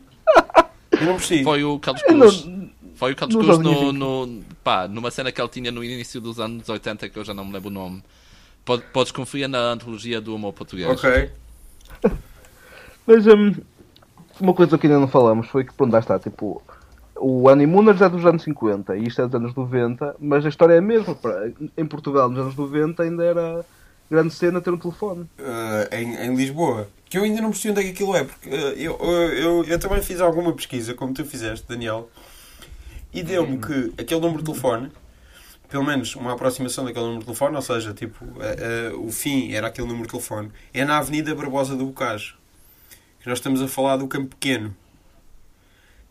Eu 0.91 1.05
não 1.05 1.15
percebi. 1.17 1.43
Foi 1.43 1.63
o 1.63 1.77
Carlos 1.79 2.01
Cruz. 2.03 2.45
não- 2.45 2.69
Foi 2.95 3.11
o 3.11 3.15
Carlos 3.17 3.35
Cruz 3.35 3.57
no, 3.59 3.91
no, 4.27 4.43
pá, 4.63 4.87
numa 4.87 5.11
cena 5.11 5.29
que 5.31 5.41
ele 5.41 5.49
tinha 5.49 5.71
no 5.71 5.83
início 5.83 6.21
dos 6.21 6.39
anos 6.39 6.69
80, 6.69 7.09
que 7.09 7.17
eu 7.19 7.25
já 7.25 7.33
não 7.33 7.43
me 7.43 7.51
lembro 7.51 7.67
o 7.69 7.73
nome. 7.73 8.01
Pode- 8.63 8.83
Podes 8.93 9.11
conferir 9.11 9.49
na 9.49 9.59
antologia 9.71 10.21
do 10.21 10.33
humor 10.35 10.53
português. 10.53 10.87
Ok. 10.89 11.31
Mas 13.05 13.25
hum, 13.27 13.55
uma 14.39 14.53
coisa 14.53 14.77
que 14.77 14.87
ainda 14.87 14.99
não 14.99 15.07
falamos 15.07 15.47
foi 15.47 15.63
que, 15.65 15.73
pronto, 15.73 15.91
lá 15.91 15.99
está, 15.99 16.19
tipo, 16.19 16.61
o 17.21 17.47
Animuners 17.49 18.01
é 18.01 18.09
dos 18.09 18.25
anos 18.25 18.43
50 18.43 18.97
e 18.97 19.07
isto 19.07 19.21
é 19.21 19.25
dos 19.25 19.35
anos 19.35 19.55
90, 19.55 20.15
mas 20.19 20.45
a 20.45 20.49
história 20.49 20.73
é 20.73 20.79
a 20.79 20.81
mesma. 20.81 21.15
Em 21.77 21.85
Portugal, 21.85 22.29
nos 22.29 22.39
anos 22.39 22.55
90, 22.55 23.03
ainda 23.03 23.23
era 23.23 23.65
grande 24.09 24.33
cena 24.33 24.59
ter 24.59 24.71
um 24.71 24.77
telefone. 24.77 25.21
Uh, 25.39 25.95
em, 25.95 26.15
em 26.15 26.35
Lisboa. 26.35 26.89
Que 27.05 27.17
eu 27.17 27.23
ainda 27.23 27.41
não 27.41 27.51
percebi 27.51 27.71
onde 27.71 27.79
é 27.81 27.83
que 27.83 27.89
aquilo 27.91 28.15
é, 28.15 28.23
porque 28.23 28.49
uh, 28.49 28.53
eu, 28.53 28.97
eu, 28.99 29.33
eu, 29.33 29.63
eu 29.65 29.79
também 29.79 30.01
fiz 30.01 30.19
alguma 30.19 30.51
pesquisa, 30.53 30.93
como 30.93 31.13
tu 31.13 31.23
fizeste, 31.23 31.65
Daniel, 31.67 32.09
e 33.13 33.21
deu-me 33.21 33.57
que 33.57 33.93
aquele 34.01 34.19
número 34.19 34.39
de 34.39 34.45
telefone, 34.45 34.91
pelo 35.69 35.83
menos 35.85 36.15
uma 36.15 36.33
aproximação 36.33 36.83
daquele 36.83 37.05
número 37.05 37.19
de 37.19 37.25
telefone, 37.25 37.55
ou 37.55 37.61
seja, 37.61 37.93
tipo, 37.93 38.25
uh, 38.25 38.95
uh, 38.95 39.05
o 39.05 39.11
fim 39.11 39.53
era 39.53 39.67
aquele 39.67 39.87
número 39.87 40.07
de 40.07 40.11
telefone, 40.11 40.51
é 40.73 40.83
na 40.83 40.97
Avenida 40.97 41.33
Barbosa 41.35 41.75
do 41.75 41.85
Bocage. 41.85 42.35
Que 43.21 43.29
nós 43.29 43.37
estamos 43.37 43.61
a 43.61 43.67
falar 43.67 43.97
do 43.97 44.07
Campo 44.07 44.35
Pequeno. 44.35 44.75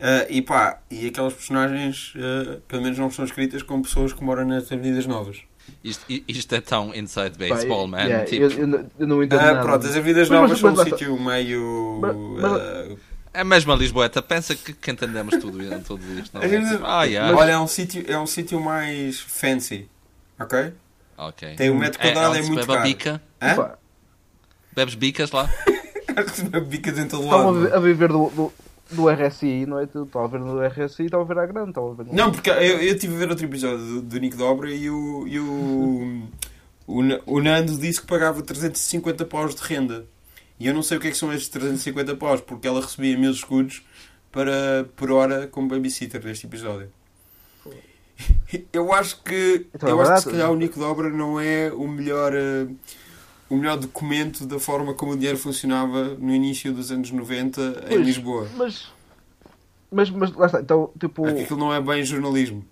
Uh, 0.01 0.27
e 0.31 0.41
pá, 0.41 0.79
e 0.91 1.07
aquelas 1.09 1.35
personagens, 1.35 2.15
uh, 2.17 2.61
pelo 2.63 2.83
menos 2.83 2.99
não 2.99 3.11
são 3.11 3.23
escritas 3.25 3.63
como 3.63 3.83
pessoas 3.83 4.13
que 4.15 4.25
moram 4.25 4.47
nas 4.47 4.73
Avenidas 4.73 5.05
Novas. 5.07 5.43
Isto, 5.85 6.05
isto 6.27 6.55
é 6.55 6.61
tão 6.61 6.95
inside 6.95 7.37
baseball, 7.39 7.83
Pá, 7.83 7.99
man. 7.99 8.05
yeah, 8.05 8.25
Tipo, 8.25 8.45
eu, 8.45 8.51
eu 8.51 8.67
não- 8.67 8.87
eu 8.99 9.07
não 9.07 9.23
entendo 9.23 9.41
Ah, 9.41 9.47
nada. 9.53 9.63
pronto, 9.63 9.87
as 9.87 9.95
Avenidas 9.97 10.29
Mas- 10.29 10.41
Novas 10.41 10.51
mas- 10.53 10.61
são 10.61 10.71
um 10.71 10.77
mas 10.77 10.87
está. 10.87 10.97
sítio 10.99 11.21
meio. 11.21 11.99
Mas- 12.01 12.17
mas- 12.17 12.53
uh, 12.93 12.99
É 13.33 13.45
mesmo 13.45 13.73
a 13.73 13.77
Lisboeta. 13.77 14.21
Pensa 14.21 14.57
que, 14.57 14.73
que 14.73 14.91
entendemos 14.91 15.37
tudo, 15.37 15.59
tudo 15.87 16.03
isto. 16.19 16.35
Não 16.37 16.43
é? 16.43 16.49
Tipo, 16.49 16.85
ah, 16.85 17.05
yeah. 17.05 17.37
Olha, 17.37 17.53
é 17.53 17.59
um 17.59 17.67
sítio, 17.69 18.05
é 18.09 18.19
um 18.19 18.27
sítio 18.27 18.59
mais 18.61 19.21
fancy. 19.21 19.87
Ok? 20.39 20.73
Ok. 21.17 21.55
Tem 21.57 21.71
um 21.71 21.79
metro 21.79 22.01
quadrado, 22.01 22.37
é, 22.37 22.43
se 22.43 22.51
muito 22.51 22.67
caro. 22.67 22.83
bica. 22.83 23.23
Hã? 23.41 23.73
Bebes 24.75 24.95
bicas 24.95 25.31
lá? 25.31 25.49
Bicas 26.67 26.99
em 26.99 27.07
todo 27.07 27.31
a, 27.33 27.37
lado. 27.37 27.75
a 27.75 27.79
viver 27.79 28.09
do, 28.09 28.29
do, 28.31 28.53
do 28.93 29.09
RSI, 29.09 29.67
não 29.67 29.79
é? 29.79 29.85
Estava 29.85 30.25
a 30.25 30.29
ver 30.29 30.41
no 30.41 30.67
RSI 30.67 31.03
e 31.03 31.07
estava 31.07 31.23
a 31.23 31.27
ver 31.27 31.39
à 31.39 31.47
grande. 31.47 31.79
A 31.79 32.03
ver 32.03 32.13
Não, 32.13 32.31
porque 32.31 32.51
eu, 32.51 32.81
eu 32.81 32.99
tive 32.99 33.15
a 33.15 33.19
ver 33.19 33.31
outro 33.31 33.45
episódio 33.45 33.79
do, 33.79 34.03
do 34.03 34.19
Nico 34.19 34.37
Dobra 34.37 34.71
e 34.71 34.91
o. 34.91 35.27
E 35.27 35.39
o, 35.39 36.29
o, 36.87 37.01
o 37.27 37.41
Nando 37.41 37.77
disse 37.77 38.01
que 38.01 38.07
pagava 38.07 38.43
350 38.43 39.25
paus 39.27 39.55
de 39.55 39.63
renda. 39.63 40.07
E 40.59 40.67
eu 40.67 40.75
não 40.75 40.83
sei 40.83 40.99
o 40.99 41.01
que 41.01 41.09
é 41.09 41.11
que 41.11 41.17
são 41.17 41.33
estes 41.33 41.49
350 41.49 42.17
paus, 42.17 42.41
porque 42.41 42.69
ela 42.69 42.81
recebia 42.81 43.17
meus 43.17 43.37
escudos 43.37 43.83
para, 44.31 44.87
por 44.95 45.11
hora 45.11 45.47
como 45.47 45.69
babysitter 45.69 46.21
deste 46.21 46.47
episódio. 46.47 46.91
Eu 48.73 48.93
acho 48.93 49.23
que, 49.23 49.67
Então 49.75 49.89
é 49.89 49.93
eu 49.93 50.01
acho 50.03 50.13
que 50.13 50.21
se 50.21 50.31
calhar 50.31 50.51
o 50.51 50.57
Nico 50.57 50.79
Dobra 50.79 51.09
não 51.09 51.41
é 51.41 51.73
o 51.73 51.89
melhor, 51.89 52.35
eh, 52.35 52.67
o 53.51 53.57
melhor 53.57 53.77
documento 53.77 54.47
da 54.47 54.59
forma 54.59 54.95
como 54.95 55.13
o 55.13 55.17
dinheiro 55.17 55.37
funcionava 55.37 56.15
no 56.19 56.33
início 56.33 56.73
dos 56.73 56.91
anos 56.93 57.11
90 57.11 57.61
em 57.61 57.73
Pois, 57.89 58.07
Lisboa. 58.07 58.47
Mas, 58.57 58.91
mas, 59.91 60.09
mas 60.11 60.33
lá 60.33 60.47
está. 60.47 60.61
Então, 60.61 60.91
tipo. 60.99 61.25
Que 61.25 61.43
aquilo 61.43 61.59
não 61.59 61.75
é 61.75 61.81
bem 61.81 62.03
jornalismo. 62.05 62.65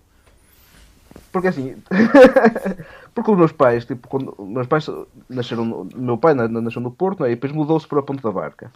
Porque 1.31 1.49
assim. 1.49 1.75
porque 3.13 3.31
os 3.31 3.37
meus 3.37 3.51
pais, 3.51 3.85
tipo, 3.85 4.07
quando 4.07 4.35
meus 4.39 4.67
pais 4.67 4.87
nasceram. 5.29 5.87
meu 5.95 6.17
pai 6.17 6.33
na- 6.33 6.47
nasceu 6.47 6.81
no 6.81 6.91
Porto, 6.91 7.19
não 7.19 7.27
é? 7.27 7.31
e 7.31 7.35
depois 7.35 7.51
mudou-se 7.51 7.87
para 7.87 7.99
a 7.99 8.03
Ponte 8.03 8.23
da 8.23 8.31
Barca. 8.31 8.71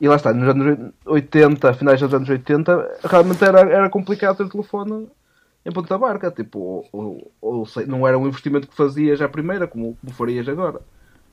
E 0.00 0.08
lá 0.08 0.16
está, 0.16 0.32
nos 0.34 0.48
anos 0.48 0.92
80, 1.06 1.72
finais 1.74 2.00
dos 2.00 2.12
anos 2.12 2.28
80, 2.28 2.98
realmente 3.04 3.44
era, 3.44 3.60
era 3.60 3.88
complicado 3.88 4.36
ter 4.36 4.48
telefone 4.50 5.08
em 5.64 5.70
Ponte 5.72 5.88
da 5.88 5.96
Barca. 5.96 6.30
Tipo, 6.32 6.58
ou, 6.92 7.30
ou- 7.40 7.64
ou 7.64 7.68
não 7.86 8.06
era 8.06 8.18
um 8.18 8.26
investimento 8.26 8.66
que 8.66 8.74
fazias 8.76 9.20
à 9.22 9.28
primeira, 9.28 9.66
como, 9.68 9.96
como 10.00 10.12
farias 10.12 10.48
agora. 10.48 10.80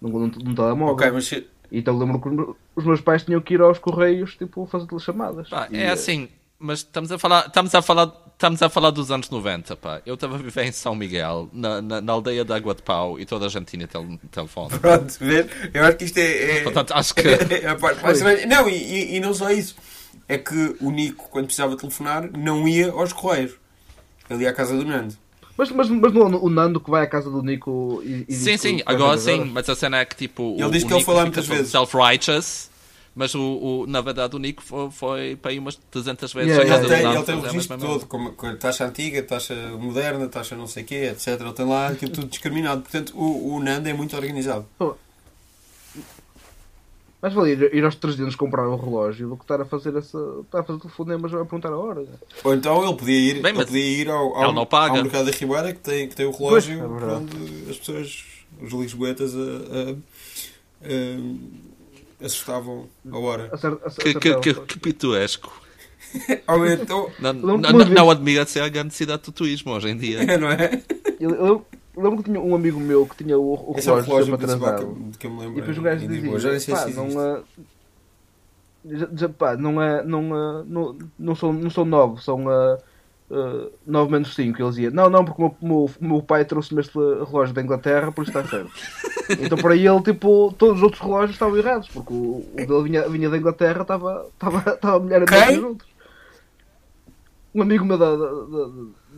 Num, 0.02 0.10
num, 0.10 0.32
num 0.43 0.56
telemóvel. 0.56 0.93
Ok, 0.95 1.12
mas 1.12 1.26
se- 1.28 1.47
Então 1.72 1.97
lembro 1.97 2.20
que 2.20 2.30
os 2.76 2.84
meus- 2.86 3.02
pais 3.02 3.24
tinham 3.24 3.39
que 3.41 3.54
ir 3.54 3.62
aos 3.62 3.80
correios, 3.80 4.36
tipo, 4.36 4.66
fazer 4.66 4.88
telechamadas. 4.88 5.47
Pá, 5.49 5.68
E, 5.72 5.78
é 5.78 5.84
eh, 5.86 5.91
assim, 5.91 6.28
mas 6.60 6.80
estamos 6.80 7.12
a 7.12 7.18
falar, 7.20 7.45
estamos 7.47 7.74
a 7.76 7.82
falar, 7.82 8.12
estamos 8.34 8.62
a 8.62 8.70
falar 8.70 8.89
dos 8.91 9.10
anos 9.12 9.30
90, 9.30 9.76
pá. 9.78 10.02
Eu 10.06 10.16
estava 10.16 10.36
a 10.36 10.38
viver 10.38 10.64
em 10.66 10.72
São 10.72 10.93
Miguel, 10.95 11.49
na, 11.54 11.82
na, 11.82 12.02
na 12.02 12.14
aldeia 12.14 12.43
de 12.43 12.52
Água 12.52 12.74
de 12.76 12.82
Pau, 12.82 13.20
e 13.20 13.26
toda 13.26 13.45
a 13.45 13.49
gente 13.49 13.66
tinha 13.68 13.88
tel, 13.88 14.06
telefone. 14.32 14.78
Pronto, 14.80 15.18
ver? 15.20 15.72
Eu 15.74 15.86
acho 15.86 15.97
que 15.97 16.06
isto 16.06 16.18
é. 16.18 16.58
é- 16.58 16.64
Portanto, 16.64 16.91
acho 16.93 17.16
que 17.16 17.22
é. 17.30 18.45
Não, 18.47 18.68
e, 18.70 18.74
e- 18.76 19.16
e 19.16 19.20
não 19.20 19.34
só 19.34 19.49
isso. 19.52 19.76
É 20.28 20.38
que 20.38 20.76
o 20.82 20.91
Nico, 20.91 21.30
quando 21.30 21.45
precisava 21.45 21.76
telefonar, 21.78 22.30
não 22.38 22.68
ia 22.68 22.91
aos 22.91 23.14
correios. 23.14 23.54
Ele 24.30 24.43
ia 24.43 24.49
à 24.49 24.54
casa 24.54 24.76
do 24.76 24.86
Nando. 24.86 25.14
Mas, 25.62 25.70
mas, 25.70 25.89
mas 25.89 26.12
não, 26.12 26.43
o 26.43 26.49
Nando 26.49 26.80
que 26.80 26.89
vai 26.89 27.03
à 27.03 27.07
casa 27.07 27.30
do 27.30 27.43
Nico 27.43 28.01
e, 28.03 28.26
e 28.28 28.34
Sim, 28.34 28.45
diz 28.53 28.62
sim, 28.62 28.82
agora 28.84 29.16
sim, 29.20 29.45
mas 29.45 29.70
a 29.70 29.76
cena 29.76 29.99
é 29.99 30.05
que 30.05 30.16
tipo. 30.16 30.55
Ele 30.57 30.64
o, 30.66 30.72
diz 30.72 30.84
o 30.84 30.88
que 30.88 30.93
ele 30.95 31.03
foi 31.03 31.14
lá 31.14 31.26
fica 31.26 31.38
muitas 31.38 31.45
vezes. 31.47 31.72
Self-righteous, 31.72 32.70
mas 33.16 33.36
o, 33.36 33.41
o- 33.41 33.86
na 33.88 34.01
verdade 34.01 34.36
o 34.36 34.39
Nico 34.39 34.64
foi, 34.64 34.89
foi 34.89 35.36
para 35.36 35.51
aí 35.51 35.59
umas 35.59 35.76
300 35.76 36.34
vezes 36.34 36.57
Yeah, 36.57 36.64
à 36.64 36.66
yeah, 36.66 36.82
casa 36.82 36.82
Ele 36.82 36.88
do 36.88 36.95
tem, 36.95 37.03
Nando 37.03 37.18
ele 37.18 37.26
tem 37.26 37.36
o 37.36 37.38
a 37.38 37.41
registro 37.51 37.78
todo, 37.78 38.05
como, 38.07 38.32
com 38.32 38.47
a 38.47 38.55
taxa 38.55 38.86
antiga, 38.88 39.22
taxa 39.22 39.53
moderna, 39.78 40.28
taxa 40.28 40.55
não 40.55 40.66
sei 40.66 40.82
o 40.82 40.86
quê, 40.88 41.12
etc. 41.12 41.39
Ele 41.39 41.53
tem 41.53 41.66
lá 41.68 41.89
aquilo 41.89 42.12
tudo 42.12 42.28
discriminado. 42.28 42.82
Portanto, 42.82 43.14
o, 43.16 43.53
o 43.55 43.64
Nando 43.64 43.88
é 43.88 43.93
muito 43.93 44.16
organizado. 44.16 44.66
Mas 47.22 47.34
valia 47.34 47.54
ir, 47.54 47.76
ir 47.76 47.86
aos 47.86 47.96
300 47.96 48.36
comprar 48.36 48.68
um 48.68 48.76
relógio 48.76 49.30
do 49.30 49.38
que 49.38 49.44
estar 49.44 49.62
a 49.62 49.66
fazer 49.66 49.96
essa. 49.96 50.18
estar 50.44 50.62
a 50.62 50.64
fazer 50.64 50.80
telefonemas 50.80 51.32
a 51.34 51.38
perguntar 51.38 51.70
a 51.70 51.78
hora. 51.78 52.04
Ou 52.44 52.54
então 52.54 52.84
ele 52.84 52.96
podia 52.96 53.20
ir, 53.20 53.42
Bem, 53.42 53.54
ele 53.54 53.66
podia 53.66 54.02
ir 54.02 54.10
ao, 54.10 54.36
ele 54.36 54.46
ao, 54.46 54.54
não 54.54 54.66
paga. 54.66 54.98
ao 54.98 55.04
mercado 55.04 55.26
da 55.26 55.32
Ribeira 55.32 55.72
que 55.74 55.80
tem, 55.80 56.08
que 56.10 56.16
tem 56.16 56.26
o 56.26 56.32
relógio 56.32 56.80
Pois, 56.80 57.04
é 57.04 57.06
onde 57.14 57.70
as 57.70 57.78
pessoas, 57.78 58.26
os 58.60 58.74
lisboetas, 58.74 59.36
a, 59.36 59.40
a, 59.40 59.92
a, 62.24 62.26
assustavam 62.26 62.88
a 63.12 63.18
hora. 63.20 63.52
Que, 64.00 64.14
que, 64.16 64.36
que, 64.40 64.54
que 64.54 64.80
pitoresco. 64.80 65.62
Ou 66.47 66.66
então, 66.68 67.09
Não, 67.20 67.34
não, 67.34 67.57
não, 67.57 67.72
não 67.72 68.09
admira 68.09 68.45
ser 68.45 68.62
a 68.62 68.70
grande 68.70 68.93
cidade 68.93 69.24
do 69.24 69.32
turismo 69.32 69.72
hoje 69.74 69.89
em 69.89 69.97
dia. 69.97 70.38
não 70.38 70.49
é? 70.51 70.82
Eu, 71.20 71.30
eu 71.32 71.66
lembro 71.95 72.18
que 72.18 72.24
tinha 72.30 72.39
um 72.41 72.55
amigo 72.55 72.80
meu 72.80 73.05
que 73.05 73.24
tinha 73.24 73.38
o, 73.38 73.53
o 73.72 73.74
Esse 73.78 73.89
é 73.89 73.91
o 73.91 73.95
relógio 74.01 74.14
relógio 74.36 74.38
que, 74.38 74.43
atrasado. 74.45 74.82
eu- 74.84 74.97
que 75.20 75.28
eu 75.28 75.32
me 75.32 75.39
lembro. 75.39 75.57
E 75.57 75.62
depois 75.62 75.78
o 75.78 75.82
gajo 75.82 76.05
em 76.05 76.07
Lisboa. 76.07 76.39
Já 76.39 76.49
nem 76.51 76.59
sei 76.59 76.74
dizia: 76.76 76.89
se 76.91 76.95
não, 76.97 77.22
é- 77.22 77.41
já- 78.86 79.09
já- 79.16 79.30
pá, 79.30 79.55
não 79.55 79.82
é. 79.82 80.03
Não, 80.03 80.20
é- 80.36 80.64
não, 80.66 80.97
não, 81.20 81.36
são, 81.36 81.53
não 81.53 81.70
são 81.70 81.86
9, 81.86 82.22
são 82.24 82.45
uh, 82.47 83.72
9 83.86 84.12
menos 84.12 84.34
5. 84.36 84.62
Ele 84.62 84.70
dizia: 84.70 84.91
Não, 84.91 85.09
não, 85.09 85.24
porque 85.24 85.41
o 85.43 85.55
meu, 85.62 85.89
meu- 85.99 86.22
pai 86.22 86.43
trouxe-me 86.45 86.82
este 86.82 86.97
relógio 86.97 87.53
da 87.53 87.62
Inglaterra, 87.62 88.12
por 88.12 88.24
isso 88.24 88.38
está 88.38 88.43
certo. 88.49 88.72
então 89.39 89.57
para 89.57 89.76
ele, 89.76 90.01
tipo, 90.01 90.53
todos 90.57 90.78
os 90.78 90.84
outros 90.84 91.01
relógios 91.01 91.32
estavam 91.32 91.57
errados, 91.57 91.88
porque 91.89 92.12
o, 92.14 92.43
o 92.53 92.55
dele 92.55 92.84
vinha, 92.84 93.07
vinha 93.07 93.30
da 93.30 93.38
Inglaterra, 93.38 93.82
estava, 93.84 94.26
estava, 94.34 94.72
estava 94.74 94.97
a 94.97 94.99
milhar 94.99 95.24
a 95.24 95.26
Quem? 95.26 95.45
que 95.47 95.57
os 95.59 95.64
outros. 95.64 95.91
Um 97.54 97.62
amigo 97.62 97.84
meu 97.84 97.97
da, 97.97 98.16
da, 98.16 98.26
da, 98.28 98.68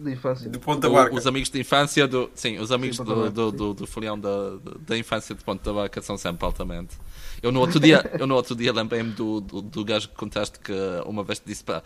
da 0.03 0.11
infância. 0.11 0.49
De 0.49 0.57
Ponta 0.57 0.89
Barca. 0.89 1.13
os 1.15 1.27
amigos 1.27 1.49
de 1.49 1.59
infância 1.59 2.07
do. 2.07 2.29
Sim, 2.33 2.57
os 2.57 2.71
amigos 2.71 2.97
Sim, 2.97 3.03
do, 3.03 3.29
do, 3.29 3.51
do, 3.51 3.73
do 3.75 3.87
folião 3.87 4.19
da, 4.19 4.57
da 4.87 4.97
infância 4.97 5.35
de 5.35 5.43
Ponta 5.43 5.71
Barca 5.71 6.01
são 6.01 6.17
sempre 6.17 6.43
altamente. 6.45 6.97
Eu 7.43 7.51
no 7.51 7.59
outro 7.59 7.79
dia, 7.79 8.09
eu 8.19 8.25
no 8.25 8.33
outro 8.35 8.55
dia 8.55 8.73
lembrei-me 8.73 9.11
do, 9.11 9.39
do, 9.39 9.61
do 9.61 9.85
gajo 9.85 10.09
que 10.09 10.15
contaste 10.15 10.57
que 10.59 10.73
uma 11.05 11.23
vez 11.23 11.37
te 11.39 11.45
disse 11.45 11.63
para. 11.63 11.83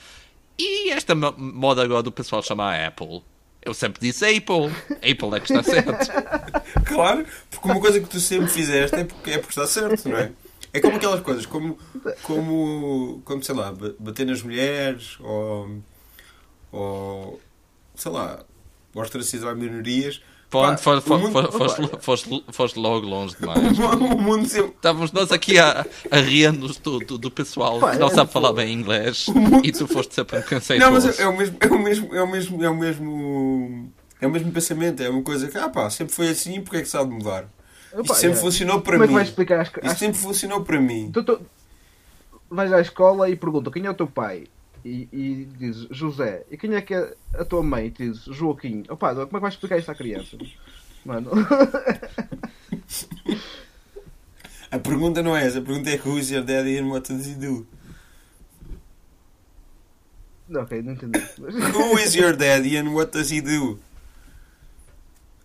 E 0.58 0.90
esta 0.92 1.14
mo- 1.14 1.36
moda 1.38 1.84
agora 1.84 2.02
do 2.02 2.12
pessoal 2.12 2.42
chamar 2.42 2.80
Apple? 2.88 3.22
Eu 3.62 3.74
sempre 3.74 4.00
disse 4.00 4.24
Apple. 4.26 4.68
Apple 4.92 5.36
é 5.36 5.40
que 5.42 5.52
está 5.52 5.64
certo. 5.64 6.12
Claro, 6.86 7.26
porque 7.52 7.68
uma 7.68 7.80
coisa 7.82 8.00
que 8.00 8.08
tu 8.08 8.20
sempre 8.20 8.48
fizeste 8.48 8.96
é 8.96 9.04
porque, 9.04 9.32
é 9.32 9.38
porque 9.38 9.52
está 9.52 9.68
certo, 9.68 10.08
não 10.08 10.18
é? 10.18 10.32
É 10.74 10.80
como 10.80 10.96
aquelas 10.96 11.20
coisas, 11.22 11.46
como, 11.46 11.78
como, 12.24 13.22
como 13.26 13.44
sei 13.44 13.56
lá, 13.56 13.72
ba- 13.72 13.94
bater 14.00 14.26
nas 14.26 14.42
mulheres 14.42 15.18
ou, 15.20 15.82
ou 16.72 17.40
sei 17.96 18.12
lá, 18.12 18.40
ostracizar 18.94 19.56
minorias. 19.56 20.22
Pronto, 20.50 20.80
foste, 20.82 21.12
o 21.12 21.18
mundo- 21.18 21.32
foste, 21.52 21.58
foste, 21.58 21.98
foste, 22.00 22.46
foste 22.54 22.80
logo 22.80 23.06
longe 23.06 23.36
demais. 23.40 23.78
o 23.78 24.18
mundo 24.18 24.48
sempre. 24.48 24.72
Estávamos 24.72 25.12
nós 25.12 25.30
aqui 25.30 25.60
a, 25.60 25.86
a 26.10 26.18
rir-nos 26.20 26.78
do, 26.78 27.00
do, 27.00 27.18
do 27.18 27.30
pessoal 27.30 27.80
Pá, 27.80 27.92
que 27.92 27.98
não 28.00 28.08
é 28.08 28.14
sabe 28.14 28.32
falar 28.32 28.54
bem 28.54 28.72
inglês 28.72 29.26
e 29.62 29.74
tu 29.74 29.86
foste 29.88 30.16
sempre 30.16 30.38
um 30.38 30.40
Não, 30.40 30.48
conceituoso. 30.48 31.08
mas 31.08 31.20
é, 31.20 31.28
o 31.28 31.36
mesmo, 31.38 31.58
é 31.60 31.68
o 31.68 31.78
mesmo, 31.84 32.16
é 32.16 32.22
o 32.24 32.28
mesmo, 32.32 32.64
é 32.64 32.70
o 32.70 32.76
mesmo, 32.78 33.92
é 34.22 34.28
o 34.28 34.32
mesmo 34.32 34.52
pensamento. 34.54 35.04
É 35.04 35.10
uma 35.10 35.22
coisa 35.22 35.50
que, 35.50 35.58
ah 35.58 35.68
pá, 35.68 35.90
sempre 35.90 36.14
foi 36.14 36.30
assim, 36.30 36.62
porque 36.62 36.78
é 36.78 36.82
que 36.82 36.88
se 36.88 36.96
há 36.96 37.04
de 37.04 37.10
mudar? 37.10 37.50
Opa, 37.92 38.02
Isto 38.04 38.16
sempre 38.16 38.38
é. 38.38 38.42
funcionou 38.42 38.80
para 38.82 38.94
Como 38.94 39.04
é 39.04 39.08
que 39.08 39.12
mim. 39.12 39.16
vais 39.16 39.28
explicar 39.28 39.64
Isto 39.64 39.80
às 39.84 39.98
sempre 40.00 40.18
funcionou 40.18 40.62
para 40.64 40.80
mim. 40.80 41.12
Tu, 41.12 41.24
tu, 41.24 41.42
vais 42.50 42.72
à 42.72 42.80
escola 42.80 43.30
e 43.30 43.36
perguntam 43.36 43.74
quem 43.74 43.86
é 43.86 43.90
o 43.90 43.94
teu 43.94 44.08
pai? 44.08 44.46
E, 44.88 45.10
e 45.12 45.46
dizes 45.58 45.88
José, 45.92 46.46
e 46.50 46.58
quem 46.58 46.74
é 46.76 46.82
que 46.82 46.94
é 46.94 47.16
a 47.36 47.46
tua 47.46 47.64
mãe? 47.64 47.88
E 47.88 47.92
dizes 47.92 48.24
Joaquim. 48.24 48.84
Opa, 48.90 49.14
como 49.14 49.24
é 49.24 49.28
que 49.28 49.40
vais 49.40 49.54
explicar 49.54 49.78
isto 49.78 49.92
à 49.92 49.96
criança? 49.96 50.38
Mano, 51.06 51.32
A 54.70 54.80
pergunta 54.80 55.24
não 55.24 55.36
é 55.36 55.46
essa, 55.46 55.60
a 55.60 55.62
pergunta 55.62 55.90
é 55.90 55.96
who's 55.96 56.30
your 56.30 56.44
daddy 56.44 56.78
and 56.78 56.90
what 56.90 57.08
does 57.12 57.26
he 57.26 57.36
do? 57.36 57.66
não, 60.48 60.62
ok, 60.62 60.82
não 60.82 60.94
entendi. 60.94 61.20
Who 61.40 62.00
is 62.00 62.16
your 62.16 62.36
daddy 62.36 62.78
and 62.78 62.94
what 62.94 63.12
does 63.12 63.32
he 63.32 63.42
do? 63.42 63.80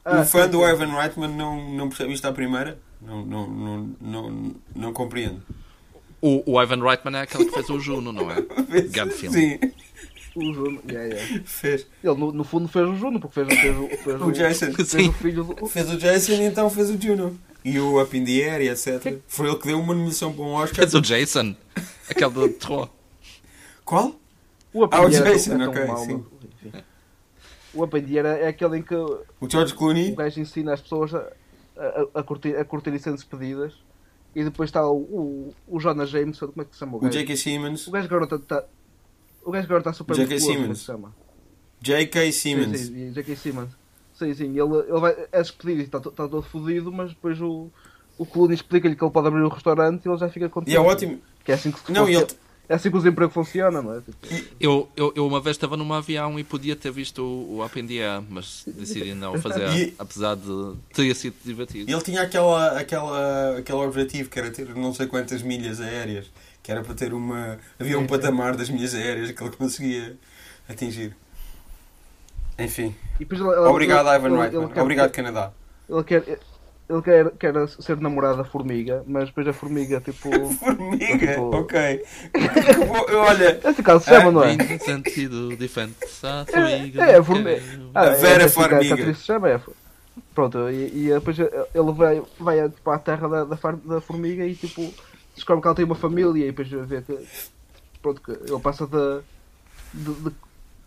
Ah, 0.05 0.21
o 0.21 0.25
fã 0.25 0.45
sim, 0.45 0.51
do 0.51 0.59
sim. 0.59 0.65
Ivan 0.65 0.93
Reitman 0.95 1.37
não, 1.37 1.71
não 1.73 1.89
percebe 1.89 2.13
isto 2.13 2.27
à 2.27 2.33
primeira? 2.33 2.79
Não, 3.01 3.25
não, 3.25 3.49
não, 3.49 3.97
não, 4.01 4.55
não 4.75 4.93
compreende. 4.93 5.41
O, 6.23 6.53
o 6.53 6.63
Ivan 6.63 6.81
Reitman 6.83 7.19
é 7.19 7.23
aquele 7.23 7.45
que 7.47 7.53
fez 7.53 7.69
o 7.69 7.79
Juno, 7.81 8.13
não 8.13 8.31
é? 8.31 8.37
Grande 8.89 9.13
filme. 9.15 9.37
Sim, 9.37 9.59
O 10.37 10.55
Juno, 10.55 10.81
yeah, 10.89 11.15
yeah. 11.15 11.43
fez. 11.45 11.87
Ele 12.03 12.15
no, 12.15 12.33
no 12.33 12.45
fundo 12.45 12.69
fez 12.69 12.89
o 12.89 12.95
Juno, 12.95 13.19
porque 13.21 13.35
fez, 13.45 13.61
fez, 13.61 13.77
o- 13.77 13.89
fez, 13.89 14.23
O 14.23 14.33
Jason. 14.33 14.73
fez 14.73 14.89
Sim. 14.89 15.09
o 15.09 15.13
filho 15.13 15.45
do. 15.45 15.67
Fez 15.67 15.91
o 15.91 15.97
Jason 15.99 16.33
e 16.35 16.43
então 16.45 16.71
fez 16.71 16.89
o 16.91 17.01
Juno. 17.01 17.39
E 17.65 17.79
o 17.79 18.01
Up 18.03 18.17
in 18.17 18.25
the 18.25 18.33
Air 18.51 18.63
e 18.63 18.69
etc. 18.69 19.19
Foi 19.29 19.49
ele 19.49 19.57
que 19.57 19.67
deu 19.67 19.79
uma 19.81 19.95
nomeação 19.95 20.33
para 20.33 20.43
um 20.45 20.53
Oscar. 20.53 20.77
Fez 20.77 20.95
o 20.95 21.01
Jason, 21.01 21.55
aquele 22.09 22.31
do 22.31 22.49
terror. 22.51 22.89
Qual? 23.85 24.15
O 24.73 24.85
Ah, 24.91 25.03
o 25.03 25.07
é 25.09 25.11
Jason, 25.11 25.59
tão 25.59 25.71
ok, 25.71 25.85
mau, 25.87 25.97
sim. 25.99 26.25
mas, 26.63 26.73
enfim. 26.73 26.85
O 27.75 27.83
Apandiera 27.85 28.29
é 28.39 28.49
aquele 28.49 28.79
em 28.79 28.83
que 28.83 28.95
o 28.95 29.23
O 29.41 29.49
George 29.51 29.75
Clooney? 29.75 30.15
gajo 30.15 30.41
ensina 30.41 30.73
as 30.75 30.81
pessoas 30.81 31.15
a, 31.15 31.27
a, 31.77 32.21
a 32.21 32.23
curtir, 32.23 32.57
a 32.57 32.65
curtir 32.65 32.91
licenças 32.91 33.25
pedidas. 33.25 33.75
E 34.35 34.43
depois 34.45 34.69
está 34.69 34.87
o, 34.89 34.97
o, 34.97 35.55
o 35.69 35.79
Jonah 35.81 36.07
Jameson, 36.07 36.49
como 36.49 36.63
é 36.63 36.65
que 36.65 36.73
se 36.73 36.79
chama 36.79 36.95
o 36.95 36.97
O 36.97 37.01
gajo? 37.01 37.13
J.K. 37.19 37.37
Simmons? 37.37 37.87
O 37.87 37.91
gajo 37.91 38.07
agora 38.07 38.25
está. 38.37 38.65
O 39.45 39.51
gajo 39.51 39.65
agora 39.67 39.81
está 39.81 39.93
super 39.93 40.15
J.K. 40.17 40.39
como 40.41 40.51
é 40.51 40.55
que 40.55 40.61
Simmons. 40.63 40.79
se 40.79 40.85
chama? 40.85 41.15
J.K. 41.81 42.33
Simmons. 42.33 42.81
Sim, 42.81 42.87
sim, 42.95 43.13
J.K. 43.13 43.37
Simmons. 43.37 43.71
Sim, 44.15 44.35
sim, 44.35 44.45
ele, 44.51 44.77
ele 44.89 45.01
vai, 45.01 45.17
é 45.33 45.39
despedido 45.43 45.81
e 45.81 45.85
está, 45.85 45.99
está 45.99 46.11
todo 46.29 46.43
fodido, 46.43 46.93
mas 46.93 47.11
depois 47.11 47.41
o, 47.41 47.69
o 48.17 48.25
Clooney 48.25 48.55
explica-lhe 48.55 48.95
que 48.95 49.03
ele 49.05 49.11
pode 49.11 49.27
abrir 49.27 49.43
um 49.43 49.49
restaurante 49.49 50.05
e 50.05 50.09
ele 50.09 50.17
já 50.19 50.29
fica 50.29 50.49
contente. 50.49 50.73
E 50.73 50.77
é 50.77 50.81
ótimo. 50.81 51.21
Que 51.45 51.51
é 51.53 51.55
assim 51.57 51.71
que, 51.73 51.81
se 51.81 51.91
Não, 51.93 52.09
ele- 52.09 52.27
é 52.69 52.75
assim 52.75 52.91
que 52.91 52.97
os 52.97 53.05
empregos 53.05 53.35
funcionam, 53.35 53.83
não 53.83 53.95
é? 53.97 54.01
Tipo, 54.01 54.17
Eu, 54.61 54.89
eu, 54.97 55.13
eu 55.17 55.27
uma 55.27 55.41
vez 55.41 55.57
estava 55.57 55.77
num 55.77 55.93
avião 55.93 56.39
e 56.39 56.45
podia 56.45 56.75
ter 56.77 56.91
visto 56.91 57.23
o, 57.23 57.57
o 57.59 57.63
Air, 57.63 58.23
mas 58.29 58.65
decidi 58.67 59.13
não 59.15 59.39
fazer, 59.41 59.69
E- 59.77 59.95
apesar 59.99 60.37
de 60.37 60.75
ter 60.95 61.15
sido 61.15 61.35
divertido. 61.45 61.91
E 61.91 61.93
ele 61.93 62.03
tinha 62.03 62.23
aquela, 62.23 62.79
aquela, 62.79 63.59
aquele 63.59 63.79
objetivo 63.79 64.31
que 64.31 64.39
era 64.39 64.51
ter 64.51 64.75
não 64.75 64.95
sei 64.95 65.07
quantas 65.07 65.43
milhas 65.43 65.81
aéreas. 65.81 66.31
Que 66.63 66.71
era 66.71 66.81
para 66.83 66.95
ter 66.95 67.13
uma. 67.13 67.59
Havia 67.79 67.99
um 67.99 68.07
patamar 68.07 68.57
das 68.57 68.71
milhas 68.71 68.95
aéreas 68.95 69.33
que 69.33 69.43
ele 69.43 69.51
conseguia 69.57 70.17
atingir. 70.69 71.15
Enfim. 72.59 72.95
e 73.17 73.25
depois 73.25 73.41
ele- 73.41 73.51
ele- 73.51 73.59
Obrigado, 73.61 74.07
ele- 74.09 74.17
Ivan 74.17 74.41
Reitman. 74.41 74.69
quer- 74.69 74.83
Obrigado, 74.83 75.11
Canadá. 75.11 75.53
Ele 75.89 76.05
quer, 76.05 76.39
ele 76.93 77.03
quer, 77.03 77.31
quer 77.33 77.69
ser 77.69 77.97
namorado 78.01 78.37
da 78.39 78.45
formiga, 78.45 79.03
mas 79.07 79.27
depois 79.29 79.47
a 79.49 79.53
formiga, 79.53 80.01
tipo. 80.01 80.29
Formiga, 80.55 81.19
Tipo- 81.27 81.57
ok. 81.57 82.05
Olha, 83.17 83.61
É 83.63 83.69
assim 83.69 83.83
que 83.83 83.91
ela 83.91 84.01
se 84.01 84.07
chama, 84.11 84.31
não 84.31 84.45
é? 84.45 84.53
Em 84.55 84.79
sentido 84.79 85.57
diferente, 85.57 85.97
a 86.23 86.41
É, 86.41 86.45
formiga. 86.45 87.03
é, 87.05 87.17
a 87.19 87.23
formiga. 87.25 87.63
Ah, 87.95 88.01
A 88.03 88.11
Vera 88.11 88.43
é 88.43 88.47
assim 88.47 88.69
que 88.97 89.03
a- 89.03 89.15
se 89.15 89.25
chama, 89.25 89.49
é. 89.51 89.61
Pronto, 90.35 90.69
e, 90.71 91.07
e 91.07 91.09
depois 91.09 91.39
ele 91.39 91.93
vai, 91.95 92.23
vai 92.39 92.69
tipo, 92.69 92.91
à 92.91 92.99
terra 92.99 93.29
da, 93.29 93.45
da, 93.45 93.57
da 93.85 94.01
formiga 94.01 94.45
e 94.47 94.55
tipo 94.55 94.93
descobre 95.35 95.63
que 95.63 95.69
ela 95.69 95.75
tem 95.75 95.85
uma 95.87 95.95
família 95.95 96.45
e 96.47 96.53
depois 96.53 96.69
vê 96.69 97.01
que, 97.01 97.19
pronto, 98.03 98.21
que 98.21 98.31
ele 98.31 98.61
passa 98.61 98.87
de, 98.87 99.21
de, 99.95 100.13
de, 100.15 100.31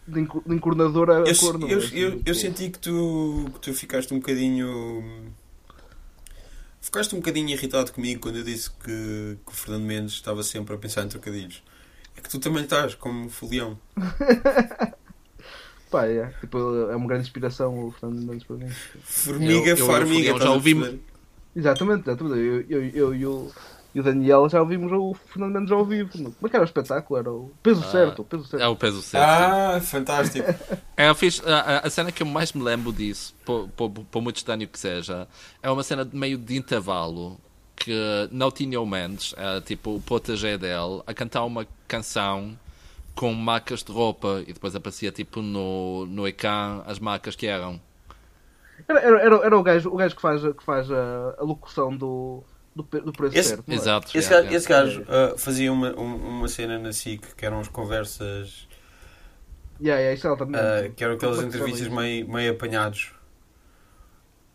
de 0.07 0.19
enco- 0.21 0.43
de 0.45 0.53
encornador 0.55 1.09
a 1.09 1.13
eu, 1.27 1.35
corno. 1.37 1.67
eu, 1.67 1.79
é? 1.79 1.83
eu, 1.93 2.09
eu 2.11 2.17
tipo, 2.17 2.35
senti 2.35 2.69
que 2.69 2.77
tu, 2.77 3.49
que 3.55 3.59
tu 3.61 3.73
ficaste 3.73 4.13
um 4.13 4.19
bocadinho. 4.19 5.03
Ficaste 6.85 7.15
um 7.15 7.17
bocadinho 7.17 7.49
irritado 7.49 7.91
comigo 7.91 8.21
quando 8.21 8.37
eu 8.37 8.43
disse 8.43 8.69
que, 8.69 9.37
que 9.43 9.51
o 9.51 9.55
Fernando 9.55 9.83
Mendes 9.85 10.13
estava 10.13 10.43
sempre 10.43 10.75
a 10.75 10.77
pensar 10.77 11.03
em 11.03 11.07
trocadilhos. 11.07 11.63
É 12.15 12.21
que 12.21 12.29
tu 12.29 12.37
também 12.39 12.63
estás, 12.63 12.93
como 12.93 13.27
folião. 13.27 13.75
Pá, 15.89 16.05
é, 16.05 16.27
tipo, 16.39 16.57
é 16.89 16.95
uma 16.95 17.07
grande 17.07 17.23
inspiração 17.23 17.87
o 17.87 17.91
Fernando 17.91 18.21
Mendes 18.27 18.43
para 18.43 18.55
mim. 18.57 18.69
Formiga, 19.03 19.69
Eu- 19.71 19.77
eu- 19.77 19.87
farmiga. 19.87 20.29
eu 20.29 20.39
já 20.39 20.51
ouvi-? 20.51 21.01
Exatamente, 21.55 22.01
exatamente. 22.07 22.37
Eu, 22.37 22.61
eu, 22.69 22.89
eu, 22.89 23.15
e 23.15 23.25
o- 23.25 23.51
e 23.95 23.99
o 24.01 24.03
Daniel 24.03 24.49
já 24.49 24.59
ouvimos 24.59 24.91
o 24.91 25.13
Fernando 25.13 25.53
Mendes 25.53 25.71
ao 25.71 25.85
vivo. 25.85 26.11
Como 26.11 26.35
é 26.43 26.49
que 26.49 26.55
era 26.57 26.63
o 26.63 26.67
espetáculo? 26.67 27.17
Era 27.17 27.31
o 27.31 27.49
peso 27.63 27.81
Ah, 27.81 27.91
certo, 27.91 28.21
o 28.23 28.25
peso 28.25 28.43
certo. 28.43 28.61
É 28.61 28.67
o 28.67 28.75
peso 28.75 29.01
certo. 29.01 29.23
Ah, 29.25 29.79
fantástico. 29.81 30.45
É, 30.97 31.09
eu 31.09 31.15
fiz, 31.15 31.41
a, 31.45 31.79
a- 31.85 31.89
cena 31.89 32.09
que 32.09 32.23
eu 32.23 32.27
mais 32.27 32.53
me 32.53 32.63
lembro 32.63 32.93
disso, 32.93 33.35
por, 33.45 33.67
por, 33.69 33.89
por 33.89 34.21
muito 34.21 34.37
estranho 34.37 34.65
que 34.65 34.79
seja, 34.79 35.27
é 35.61 35.69
uma 35.69 35.83
cena 35.83 36.05
de 36.05 36.15
meio 36.15 36.37
de 36.37 36.55
intervalo 36.55 37.37
que 37.75 37.93
não 38.31 38.49
tinha 38.49 38.79
o 38.79 38.85
Mendes, 38.85 39.33
é, 39.37 39.59
tipo 39.59 39.95
o 39.95 40.01
protege 40.01 40.57
dele, 40.57 41.01
a 41.05 41.13
cantar 41.13 41.43
uma 41.43 41.67
canção 41.85 42.57
com 43.13 43.33
marcas 43.33 43.83
de 43.83 43.91
roupa 43.91 44.41
e 44.47 44.53
depois 44.53 44.73
aparecia 44.73 45.11
tipo 45.11 45.41
no, 45.41 46.05
no 46.05 46.25
ecrã 46.25 46.81
as 46.85 46.97
marcas 46.97 47.35
que 47.35 47.45
eram. 47.47 47.79
Era, 48.87 48.99
era, 48.99 49.19
era, 49.21 49.35
era 49.45 49.57
o, 49.57 49.63
gajo, 49.63 49.89
o 49.89 49.97
gajo 49.97 50.15
que 50.15 50.21
faz, 50.21 50.41
que 50.41 50.63
faz 50.63 50.89
a, 50.91 51.35
a 51.39 51.43
locução 51.43 51.95
do, 51.95 52.41
do, 52.75 52.83
do 52.83 53.13
preço 53.13 53.37
Esse- 53.37 53.53
é? 53.67 53.73
Exato. 53.73 54.17
Esse 54.17 54.29
yeah, 54.29 54.29
gajo, 54.29 54.43
yeah. 54.43 54.57
esse 54.57 54.67
gajo, 54.67 55.05
ah, 55.07 55.37
fazia 55.37 55.71
uma, 55.71 55.97
um- 55.99 56.15
uma 56.39 56.47
cena 56.47 56.77
na 56.77 56.91
SIC 56.93 57.35
que 57.35 57.45
eram 57.45 57.59
as 57.59 57.67
conversas. 57.67 58.67
Yeah, 59.79 59.99
yeah, 59.99 60.13
isso 60.13 60.27
é 60.27 60.31
ah, 60.31 60.89
que 60.95 61.03
eram 61.03 61.15
aquelas 61.15 61.39
é 61.39 61.45
que 61.47 61.51
chama 61.57 61.73
entrevistas 61.73 61.87
meio, 61.89 62.27
meio 62.29 62.51
apanhados. 62.51 63.11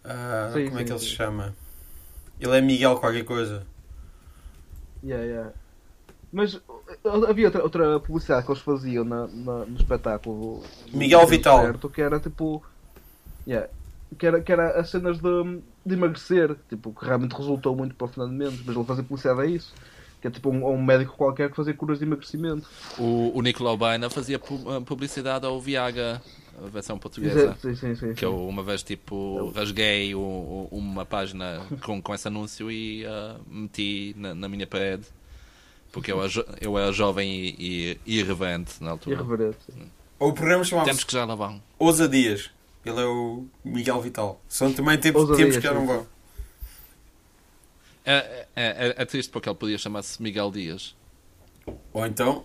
Ah, 0.05 0.51
Sim, 0.53 0.65
como 0.65 0.79
é 0.81 0.85
sim, 0.85 0.85
que 0.85 0.93
ele 0.93 0.99
sim. 0.99 1.07
se 1.07 1.07
chama? 1.07 1.55
Ele 2.41 2.57
é 2.57 2.61
Miguel 2.61 2.97
qualquer 2.99 3.25
coisa. 3.25 3.67
Yeah, 5.03 5.25
yeah. 5.25 5.53
Mas 6.33 6.55
uh, 6.55 7.27
havia 7.29 7.47
outra, 7.49 7.63
outra 7.63 8.01
publicidade 8.01 8.47
que 8.47 8.53
eles 8.53 8.63
faziam 8.63 9.05
na, 9.05 9.27
na- 9.29 9.67
no 9.67 9.77
espetáculo 9.77 10.63
Miguel 10.93 11.27
Vital. 11.27 11.61
Certo, 11.63 11.91
que 11.91 12.01
era 12.03 12.21
tipo. 12.21 12.63
Yeah, 13.47 13.69
que, 14.19 14.27
era, 14.27 14.41
que 14.41 14.53
era 14.53 14.79
as 14.81 14.91
cenas 14.91 15.19
de, 15.19 15.61
de 15.87 15.95
emagrecer, 15.95 16.57
tipo, 16.69 16.93
que 16.93 17.05
realmente 17.05 17.33
resultou 17.33 17.75
muito 17.77 17.95
para 17.95 18.07
o 18.07 18.09
Fernando 18.09 18.33
Mendes, 18.33 18.63
mas 18.65 18.77
ele 18.77 18.85
fazia 18.85 19.05
publicidade 19.05 19.41
a 19.41 19.47
isso. 19.47 19.73
Que 20.21 20.27
é 20.29 20.31
tipo 20.31 20.51
um, 20.51 20.67
um 20.69 20.83
médico 20.85 21.17
qualquer 21.17 21.49
que 21.49 21.57
fazia 21.57 21.73
curas 21.73 21.99
de 21.99 22.05
emagrecimento. 22.05 22.69
O, 22.99 23.33
o 23.35 23.41
Nicolau 23.41 23.75
Baina 23.77 24.11
fazia 24.11 24.37
uh, 24.39 24.83
publicidade 24.85 25.47
ao 25.47 25.59
Viaga, 25.59 26.21
a 26.63 26.67
versão 26.69 26.99
portuguesa. 26.99 27.57
Sim, 27.63 27.75
sim, 27.75 27.95
sim. 27.95 28.13
Que 28.13 28.27
eu 28.27 28.37
uma 28.47 28.63
vez 28.63 28.83
tipo 28.83 29.51
rasguei 29.57 30.15
o- 30.15 30.19
o- 30.21 30.69
uma 30.71 31.07
página 31.07 31.63
com, 31.83 32.03
com 32.03 32.15
esse 32.15 32.29
anúncio 32.29 32.71
e 32.71 33.07
ah, 33.07 33.37
meti 33.49 34.15
na, 34.19 34.35
na 34.35 34.47
minha 34.47 34.67
parede 34.67 35.05
porque 35.91 36.13
eu, 36.13 36.19
eu 36.61 36.77
era 36.79 36.93
jovem 36.93 37.55
e, 37.59 37.99
e 38.07 38.19
irreverente 38.19 38.75
na 38.85 38.91
altura. 38.91 39.17
Irreverente. 39.17 39.57
O 40.19 40.35
programa 40.35 40.65
chamava-se 40.65 40.91
Temos 40.91 41.05
que 41.05 41.13
já 41.15 41.25
lá 41.25 41.35
vão. 41.35 41.63
Ousadias. 41.79 42.51
Ele 42.85 43.01
é 43.01 43.05
o 43.05 43.47
Miguel 43.65 44.01
Vital. 44.01 44.41
São 44.49 44.73
também 44.73 44.99
tempos, 44.99 45.23
Ousadias, 45.23 45.55
tempos 45.55 45.57
que 45.57 45.63
já 45.63 45.75
não 45.75 45.83
sim. 45.83 45.87
vão. 45.87 46.07
É, 48.05 48.47
é, 48.57 48.67
é, 48.89 48.95
é 48.97 49.05
triste 49.05 49.31
porque 49.31 49.49
ele 49.49 49.57
podia 49.57 49.79
chamar-se 49.79 50.23
Miguel 50.23 50.51
Dias. 50.51 50.97
Ou 51.93 52.07
então, 52.07 52.45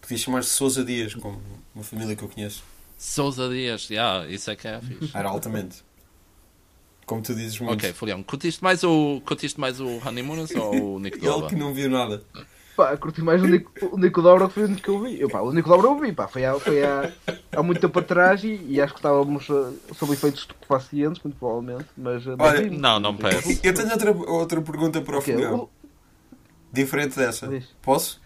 podia 0.00 0.18
chamar-se 0.18 0.50
Sousa 0.50 0.84
Dias, 0.84 1.14
como 1.14 1.40
uma 1.74 1.84
família 1.84 2.16
que 2.16 2.22
eu 2.22 2.28
conheço. 2.28 2.62
Sousa 2.98 3.48
Dias, 3.48 3.88
yeah, 3.88 4.26
isso 4.28 4.50
é 4.50 4.56
que 4.56 4.68
é 4.68 4.80
fixe. 4.80 5.16
Era 5.16 5.28
altamente. 5.28 5.82
Como 7.06 7.22
tu 7.22 7.34
dizes 7.34 7.58
muito. 7.58 7.74
ok, 7.74 7.92
Folião, 7.92 8.22
curtiste 8.22 8.62
mais 8.62 8.82
o, 8.84 9.20
curtiste 9.24 9.58
mais 9.58 9.80
o 9.80 10.00
Honeymooners 10.06 10.50
ou 10.54 10.96
o 10.96 10.98
Nick 10.98 11.18
Ele 11.24 11.46
que 11.48 11.54
não 11.54 11.74
viu 11.74 11.90
nada. 11.90 12.22
Pá, 12.84 12.96
curti 12.96 13.22
mais 13.22 13.40
o 13.42 13.46
Nico, 13.46 13.70
o 13.92 13.96
Nico 13.98 14.20
Dobra 14.22 14.48
que 14.48 14.54
foi 14.54 14.62
o 14.64 14.66
único 14.66 14.82
que 14.82 14.88
eu 14.88 15.00
vi. 15.00 15.20
Eu, 15.20 15.28
pá, 15.28 15.40
o 15.40 15.52
Nico 15.52 15.68
Dobra 15.68 15.86
eu 15.88 15.98
vi, 16.00 16.12
pá, 16.12 16.26
foi, 16.26 16.44
há, 16.44 16.58
foi 16.58 16.82
há, 16.82 17.12
há 17.56 17.62
muito 17.62 17.80
tempo 17.80 17.98
atrás 17.98 18.42
e, 18.42 18.60
e 18.68 18.80
acho 18.80 18.92
que 18.94 18.98
estávamos 18.98 19.48
uh, 19.48 19.72
sob 19.94 20.12
efeitos 20.12 20.40
estupefacientes, 20.40 21.22
muito 21.22 21.36
provavelmente. 21.38 21.86
Mas, 21.96 22.26
uh, 22.26 22.34
Olha, 22.38 22.62
vimos. 22.62 22.80
Não, 22.80 22.98
não 22.98 23.16
parece. 23.16 23.60
Eu 23.62 23.72
tenho 23.72 23.90
outra, 23.92 24.12
outra 24.12 24.60
pergunta 24.62 25.00
para 25.00 25.14
o 25.14 25.18
Ok, 25.18 25.32
Filião. 25.34 25.54
o- 25.60 25.70
Diferente 26.72 27.16
dessa. 27.16 27.46
Diz. 27.48 27.66
Posso? 27.82 28.20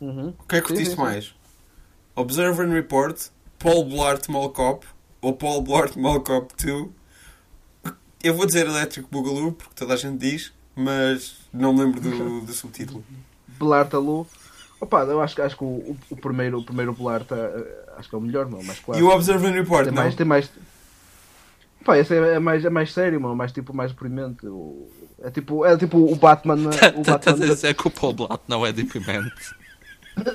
Uhum. 0.00 0.28
O 0.38 0.44
que 0.46 0.56
é 0.56 0.60
que 0.60 0.66
curtiste 0.68 0.90
sim, 0.90 0.96
sim. 0.96 1.02
mais? 1.02 1.34
Observe 2.14 2.62
and 2.62 2.72
Report, 2.72 3.20
Paul 3.58 3.84
Blart 3.84 4.28
Mall 4.28 4.50
Cop 4.50 4.86
ou 5.20 5.32
Paul 5.34 5.60
Blart 5.62 5.96
Mall 5.96 6.20
Cop 6.22 6.54
2? 6.64 6.88
Eu 8.22 8.34
vou 8.34 8.46
dizer 8.46 8.66
Electric 8.66 9.08
Boogaloo, 9.10 9.52
porque 9.52 9.74
toda 9.74 9.94
a 9.94 9.96
gente 9.96 10.18
diz, 10.18 10.52
mas 10.76 11.38
não 11.52 11.72
me 11.72 11.80
lembro 11.84 12.00
do, 12.00 12.40
do 12.42 12.52
subtítulo. 12.52 13.02
Belarta 13.48 13.98
Lu. 13.98 14.26
Opa, 14.80 15.00
eu 15.04 15.22
acho, 15.22 15.34
que- 15.34 15.40
acho 15.42 15.56
que 15.56 15.64
o, 15.64 15.66
o, 15.66 15.96
o 16.10 16.16
primeiro, 16.16 16.58
o 16.58 16.62
primeiro 16.64 16.92
Belarta 16.92 17.34
uh, 17.34 17.98
acho 17.98 18.08
que 18.10 18.14
é 18.14 18.18
o 18.18 18.20
melhor, 18.20 18.46
não, 18.48 18.62
mais 18.62 18.78
claro. 18.78 19.00
E 19.00 19.02
o 19.02 19.08
Observe 19.08 19.46
and 19.46 19.52
Report, 19.52 19.84
tem 19.84 19.92
não? 19.94 20.02
mais, 20.02 20.14
tem 20.14 20.26
mais. 20.26 20.50
Pá, 21.84 21.96
esse 21.98 22.14
é, 22.14 22.34
é 22.34 22.38
mais, 22.38 22.64
é 22.64 22.68
mais 22.70 22.92
sério, 22.92 23.18
mano, 23.20 23.34
mais 23.34 23.52
tipo 23.52 23.74
mais 23.74 23.90
deprimente. 23.92 24.46
O- 24.46 24.86
é 25.22 25.30
tipo, 25.30 25.64
é 25.64 25.76
tipo 25.78 25.96
o 25.96 26.14
Batman. 26.14 26.56
o 26.68 26.68
Estás 26.70 26.94
a 27.08 27.12
Batman 27.32 27.46
dizer 27.46 27.74
que 27.74 27.88
o 27.88 27.90
Paul 27.90 28.12
Blatt 28.12 28.42
não 28.46 28.66
é 28.66 28.72
deprimente. 28.72 29.32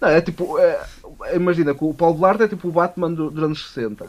Não, 0.00 0.08
é 0.08 0.20
tipo. 0.20 0.58
é- 0.58 0.86
imagina 1.34 1.74
que 1.74 1.84
o 1.84 1.92
Paulo 1.94 2.16
Blart 2.18 2.40
é 2.40 2.48
tipo 2.48 2.68
o 2.68 2.72
Batman 2.72 3.12
do- 3.12 3.30
dos 3.30 3.42
anos 3.42 3.66
60. 3.72 4.06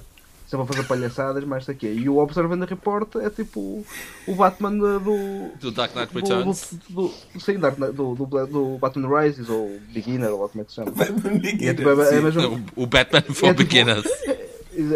Sempre 0.47 0.63
a 0.63 0.67
fazer 0.67 0.87
palhaçadas, 0.87 1.43
mais 1.43 1.63
isso 1.63 1.71
aqui. 1.71 1.87
E 1.87 2.07
o 2.07 2.17
Observant 2.17 2.69
Report 2.69 3.15
é 3.15 3.31
tipo 3.31 3.83
o 4.27 4.35
Batman 4.35 4.73
do. 4.77 4.99
do 4.99 5.51
Do 5.59 5.71
Dark 5.71 5.95
Knight 5.95 6.13
do, 6.13 6.19
Returns. 6.19 6.73
do, 6.87 7.11
do, 7.33 7.39
sim, 7.39 7.57
Dark 7.57 7.79
Knight- 7.79 7.95
do, 7.95 8.13
do, 8.13 8.25
do 8.45 8.77
Batman 8.77 9.21
Rises 9.21 9.49
ou 9.49 9.79
Beginner, 9.91 10.29
ou 10.31 10.47
como 10.47 10.61
é 10.61 10.65
que 10.65 10.71
se 10.71 10.75
chama. 10.75 10.91
E 11.59 11.67
é, 11.67 11.73
tipo, 11.73 11.89
é, 11.89 12.15
é, 12.15 12.19
a 12.19 12.21
mesma, 12.21 12.47
O, 12.47 12.83
o 12.83 12.85
Batman 12.85 13.21
for 13.33 13.47
É 13.49 13.53
tipo- 13.55 13.67
Beginners. 13.69 14.05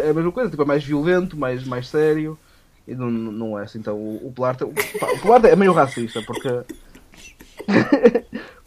é 0.04 0.10
a 0.10 0.14
mesma 0.14 0.30
coisa, 0.30 0.50
tipo, 0.50 0.62
é 0.62 0.66
mais 0.66 0.84
violento, 0.84 1.36
mais, 1.36 1.64
mais 1.64 1.88
sério. 1.88 2.38
E 2.86 2.94
não, 2.94 3.10
não 3.10 3.58
é 3.58 3.64
assim. 3.64 3.80
Então 3.80 3.96
o, 3.96 4.28
o 4.28 4.30
Blart. 4.30 4.60
O, 4.62 4.68
pá, 5.00 5.08
o 5.12 5.18
Blart 5.26 5.44
é 5.46 5.56
meio 5.56 5.72
racista 5.72 6.22
porque. 6.22 6.48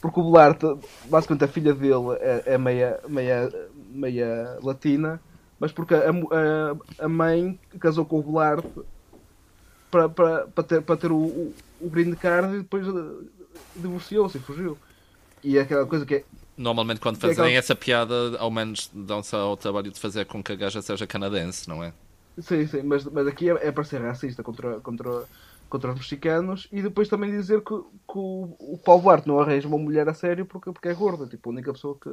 porque 0.01 0.19
o 0.19 0.31
Blart, 0.31 0.61
basicamente 1.05 1.45
a 1.45 1.47
filha 1.47 1.73
dele 1.73 2.17
é, 2.19 2.43
é 2.47 2.57
meia, 2.57 2.99
meia, 3.07 3.49
meia 3.89 4.57
latina, 4.61 5.21
mas 5.63 5.71
porque 5.71 5.95
a, 5.95 6.09
a, 6.09 7.05
a 7.05 7.07
mãe 7.07 7.57
casou 7.79 8.05
com 8.05 8.19
o 8.19 8.23
Blart 8.33 8.65
para, 9.89 10.09
para, 10.09 10.47
para 10.47 10.63
ter, 10.65 10.81
para 10.81 10.97
ter 10.97 11.09
o, 11.09 11.15
o, 11.17 11.53
o 11.79 11.89
green 11.89 12.13
card 12.15 12.53
e 12.55 12.61
depois 12.63 12.85
eh, 12.85 12.91
divorciou-se 13.77 14.37
e 14.37 14.41
fugiu. 14.41 14.77
E 15.41 15.57
é 15.57 15.61
aquela 15.61 15.85
coisa 15.85 16.05
que 16.05 16.15
é. 16.15 16.25
Normalmente, 16.57 16.99
quando 16.99 17.15
É 17.15 17.19
fazem 17.21 17.33
aquela- 17.33 17.57
essa 17.57 17.75
piada, 17.75 18.37
ao 18.39 18.51
menos 18.51 18.89
dão-se 18.93 19.33
ao 19.35 19.55
trabalho 19.55 19.89
de 19.89 19.99
fazer 19.99 20.25
com 20.25 20.43
que 20.43 20.51
a 20.51 20.55
gaja 20.55 20.81
seja 20.81 21.07
canadense, 21.07 21.69
não 21.69 21.81
é? 21.81 21.93
Sim, 22.39 22.65
sim, 22.67 22.81
mas, 22.83 23.05
mas 23.05 23.25
aqui 23.27 23.49
é, 23.49 23.67
é 23.67 23.71
para 23.71 23.83
ser 23.85 24.01
racista 24.01 24.43
contra, 24.43 24.81
contra, 24.81 25.29
contra 25.69 25.91
os 25.91 25.99
mexicanos 25.99 26.67
e 26.71 26.81
depois 26.81 27.07
também 27.07 27.31
dizer 27.31 27.61
que, 27.61 27.73
que 27.77 28.17
o, 28.17 28.55
o 28.59 28.77
Paulo 28.83 29.03
Duarte 29.03 29.27
não 29.27 29.39
arranja 29.39 29.67
uma 29.67 29.77
mulher 29.77 30.09
a 30.09 30.13
sério 30.13 30.45
porque, 30.45 30.71
porque 30.73 30.89
é 30.89 30.93
gorda. 30.95 31.27
Tipo, 31.27 31.49
a 31.49 31.53
única 31.53 31.71
pessoa 31.71 31.97
que, 32.01 32.09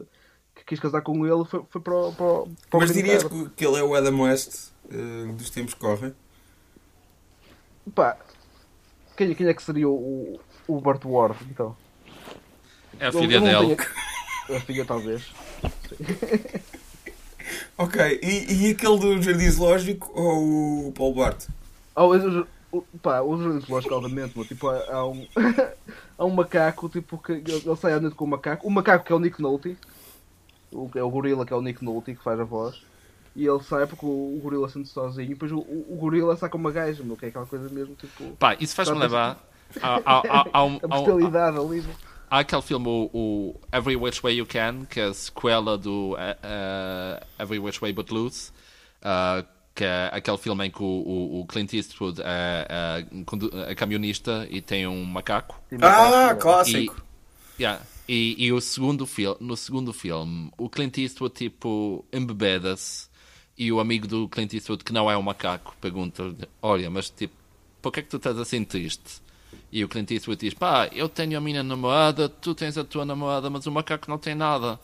que 0.55 0.65
quis 0.65 0.81
casar 0.81 1.01
com 1.03 1.27
ele 1.27 1.45
foi, 1.45 1.63
foi 1.71 1.81
para, 1.81 1.95
o- 1.95 2.13
para, 2.13 2.27
o- 2.27 2.49
para 2.71 2.77
o 2.79 2.81
Mas 2.81 2.93
dirias 2.93 3.23
que, 3.25 3.49
que 3.51 3.67
ele 3.67 3.77
é 3.79 3.83
o 3.83 3.95
Adam 3.95 4.21
West 4.23 4.69
eh, 4.91 5.33
dos 5.33 5.51
tempos 5.51 5.75
que 5.75 5.81
correm? 5.81 6.15
Pá, 7.95 8.17
quem, 9.17 9.35
quem 9.35 9.47
é 9.49 9.55
que 9.55 9.63
seria 9.63 9.89
o, 9.89 10.39
o 10.69 10.81
Burt 10.81 11.05
Ward, 11.05 11.37
então? 11.51 11.77
É 12.99 13.07
a 13.07 13.13
filha 13.13 13.41
dele. 13.41 13.77
tenho- 13.77 14.57
A 14.57 14.61
filha, 14.61 14.85
talvez. 14.85 15.33
Ok, 17.77 18.21
e, 18.23 18.67
e 18.67 18.71
aquele 18.71 18.99
do 18.99 19.23
Jardim 19.23 19.51
Zoológico 19.51 20.11
ou 20.15 20.89
o 20.89 20.93
Paulo 20.93 21.15
Bart? 21.15 21.47
Oh, 21.97 22.15
o, 22.15 22.47
o, 22.71 22.83
pá, 23.03 23.23
os 23.23 23.41
jardins 23.43 23.65
zoológicos, 23.65 23.97
obviamente, 23.97 24.37
meu, 24.37 24.47
tipo, 24.47 24.69
há, 24.69 24.85
há 24.93 25.07
um, 25.09 25.27
há 26.19 26.25
um 26.25 26.31
macaco, 26.31 26.89
tipo, 26.89 27.19
que 27.19 27.33
ele, 27.33 27.51
ele 27.65 27.77
sai 27.77 27.95
à 27.95 28.01
noite 28.01 28.15
com 28.15 28.25
o 28.25 28.29
macaco. 28.29 28.67
O 28.67 28.71
macaco 28.71 29.05
que 29.05 29.13
é 29.13 29.17
o 29.17 29.19
Nick 29.19 29.41
Nolte, 29.41 29.77
o, 30.73 30.91
é 30.95 31.03
o 31.03 31.11
gorila 31.11 31.45
que 31.47 31.53
é 31.53 31.57
o 31.57 31.63
Nick 31.63 31.85
Nolte, 31.85 32.15
que 32.15 32.23
faz 32.23 32.39
a 32.41 32.45
voz. 32.45 32.81
E 33.37 33.47
ele 33.47 33.63
sai 33.63 33.87
porque 33.87 34.05
o, 34.05 34.09
o 34.09 34.41
gorila 34.43 34.69
sente 34.69 34.89
sozinho. 34.89 35.27
E 35.27 35.35
depois 35.35 35.53
o, 35.53 35.59
o, 35.59 35.87
o 35.91 35.97
gorila 35.97 36.37
saca 36.37 36.57
uma 36.57 36.71
gaja, 36.73 37.03
meu, 37.05 37.17
que 37.17 37.27
é 37.27 37.29
aquela 37.29 37.47
coisa 37.47 37.69
mesmo, 37.69 37.95
tipo, 37.95 38.37
Pá, 38.37 38.57
isso 38.61 38.75
faz-me 38.75 38.99
levar. 38.99 39.39
Há, 39.81 40.01
há, 40.53 40.65
um- 40.65 40.81
a 40.83 40.85
há 40.85 40.89
bestialidade 40.89 41.57
ali. 41.57 41.85
há 42.29 42.39
aquele 42.41 42.63
filme, 42.63 42.89
o, 42.89 43.09
o 43.15 43.61
Every 43.73 43.95
Which 43.97 44.21
Way 44.21 44.35
You 44.39 44.47
Can, 44.47 44.85
que 44.85 44.99
é 44.99 45.05
a 45.05 45.15
sequela 45.15 45.79
do 45.79 46.17
eh, 46.19 47.23
Every 47.39 47.61
Which 47.61 47.81
Way 47.81 47.93
But 47.93 48.11
Loose, 48.11 48.51
ah, 49.01 49.45
que 49.73 49.85
é 49.85 50.11
aquele 50.13 50.39
filme 50.39 50.67
em 50.67 50.71
que 50.73 50.83
o, 50.83 50.87
o- 50.87 51.41
o 51.41 51.47
Clint 51.47 51.73
Eastwood 51.73 52.21
é, 52.21 53.05
é 53.65 53.71
é 53.71 53.75
camionista 53.77 54.45
e 54.51 54.61
tem 54.61 54.89
um 54.89 55.05
macaco. 55.05 55.61
Ah, 55.73 55.77
macaco, 55.79 56.41
clássico! 56.41 56.97
Yeah. 57.59 57.81
E, 58.13 58.35
e 58.45 58.53
o 58.53 58.61
segundo 58.61 59.07
fil 59.07 59.37
no 59.39 59.57
segundo 59.57 59.93
filme, 59.93 60.51
o 60.59 60.69
Clint 60.69 60.99
Eastwood 60.99 61.33
tipo 61.33 62.05
embebeda-se 62.13 63.09
e 63.57 63.71
o 63.71 63.79
amigo 63.79 64.09
do 64.09 64.29
Clint 64.29 64.53
Eastwood, 64.53 64.83
que 64.83 64.93
não 64.93 65.09
é 65.09 65.17
um 65.17 65.23
macaco, 65.23 65.77
pergunta-lhe: 65.81 66.37
Olha, 66.61 66.91
mas 66.91 67.09
tipo, 67.09 67.33
por 67.81 67.93
que 67.93 68.01
é 68.01 68.03
que 68.03 68.09
tu 68.09 68.17
estás 68.17 68.37
assim 68.37 68.65
triste? 68.65 69.23
E 69.71 69.85
o 69.85 69.89
Clint 69.89 70.11
Eastwood 70.11 70.41
diz: 70.41 70.55
Pá, 70.55 70.89
eu 70.93 71.09
tenho 71.09 71.39
a 71.39 71.41
minha 71.41 71.63
namorada, 71.63 72.29
tu 72.29 72.53
tens 72.53 72.77
a 72.77 72.83
tua 72.83 73.05
namorada, 73.05 73.49
mas 73.49 73.65
o 73.67 73.71
macaco 73.71 74.11
não 74.11 74.19
tem 74.19 74.35
nada. 74.35 74.81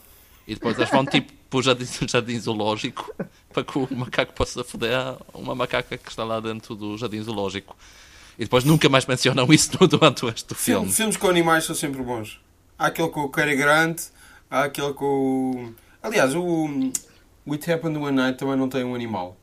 E 0.47 0.55
depois 0.55 0.79
eles 0.79 0.89
vão 0.89 1.03
tipo 1.11 1.33
para 1.51 1.59
o 1.59 1.63
jardim, 1.65 1.87
jardim 2.07 2.39
zoológico 2.39 3.13
para 3.53 3.65
que 3.65 3.77
o 3.77 3.89
macaco 3.91 4.35
possa 4.35 4.63
foder 4.63 5.17
uma 5.35 5.53
macaca 5.57 5.99
que 5.99 6.09
está 6.09 6.23
lá 6.23 6.39
dentro 6.39 6.77
do 6.77 6.97
jardim 6.97 7.21
zoológico. 7.23 7.77
E 8.39 8.45
depois 8.45 8.63
nunca 8.63 8.89
mais 8.89 9.05
mencionam 9.05 9.53
isso 9.53 9.77
durante 9.89 10.25
o 10.25 10.29
resto 10.29 10.51
do 10.51 10.55
filme. 10.55 10.93
filmes 10.93 11.17
com 11.17 11.27
animais 11.29 11.65
são 11.65 11.75
sempre 11.75 12.01
bons. 12.05 12.46
Há 12.79 12.87
aquele 12.87 13.09
com 13.09 13.21
o 13.21 13.29
Cary 13.29 13.57
Grant, 13.57 14.03
há 14.51 14.65
aquele 14.65 14.93
com 14.93 15.05
o... 15.07 15.75
Aliás, 16.03 16.35
o 16.35 16.69
o 17.47 17.53
It 17.53 17.73
Happened 17.73 17.97
One 17.97 18.17
Night 18.17 18.39
também 18.39 18.57
não 18.57 18.69
tem 18.69 18.83
um 18.85 18.95
animal. 18.95 19.37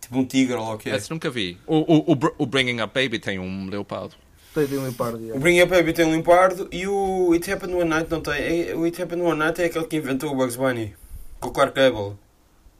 Tipo 0.00 0.18
um 0.18 0.24
tigre 0.24 0.54
ou 0.54 0.74
o 0.74 0.76
que 0.76 0.90
é. 0.90 0.96
Esse 0.96 1.10
nunca 1.10 1.30
vi. 1.30 1.58
O, 1.66 1.76
o, 1.76 2.12
o, 2.12 2.18
o 2.38 2.46
Bringing 2.46 2.80
Up 2.82 2.92
Baby 2.92 3.20
tem 3.20 3.38
um 3.38 3.68
leopardo. 3.68 4.16
Tem, 4.52 4.64
um 4.78 4.82
leopardo. 4.82 5.18
O 5.18 5.20
yeah. 5.20 5.40
Bring 5.40 5.62
Up 5.62 5.70
Baby 5.70 5.92
tem 5.92 6.06
um 6.06 6.14
limpardo 6.14 6.68
e 6.72 6.86
o 6.88 7.32
It 7.34 7.50
Happened 7.50 7.74
One 7.74 7.88
Night 7.88 8.10
não 8.10 8.20
tem. 8.20 8.70
É- 8.70 8.74
O 8.74 8.84
It 8.84 9.00
Happened 9.00 9.22
One 9.22 9.38
Night 9.38 9.62
é 9.62 9.66
aquele 9.66 9.84
que 9.84 9.96
inventou 9.96 10.32
o 10.32 10.34
Bugs 10.34 10.56
Bunny. 10.56 10.94
Com 11.38 11.48
o 11.48 11.52
Clark 11.52 11.74
Gable. 11.74 12.16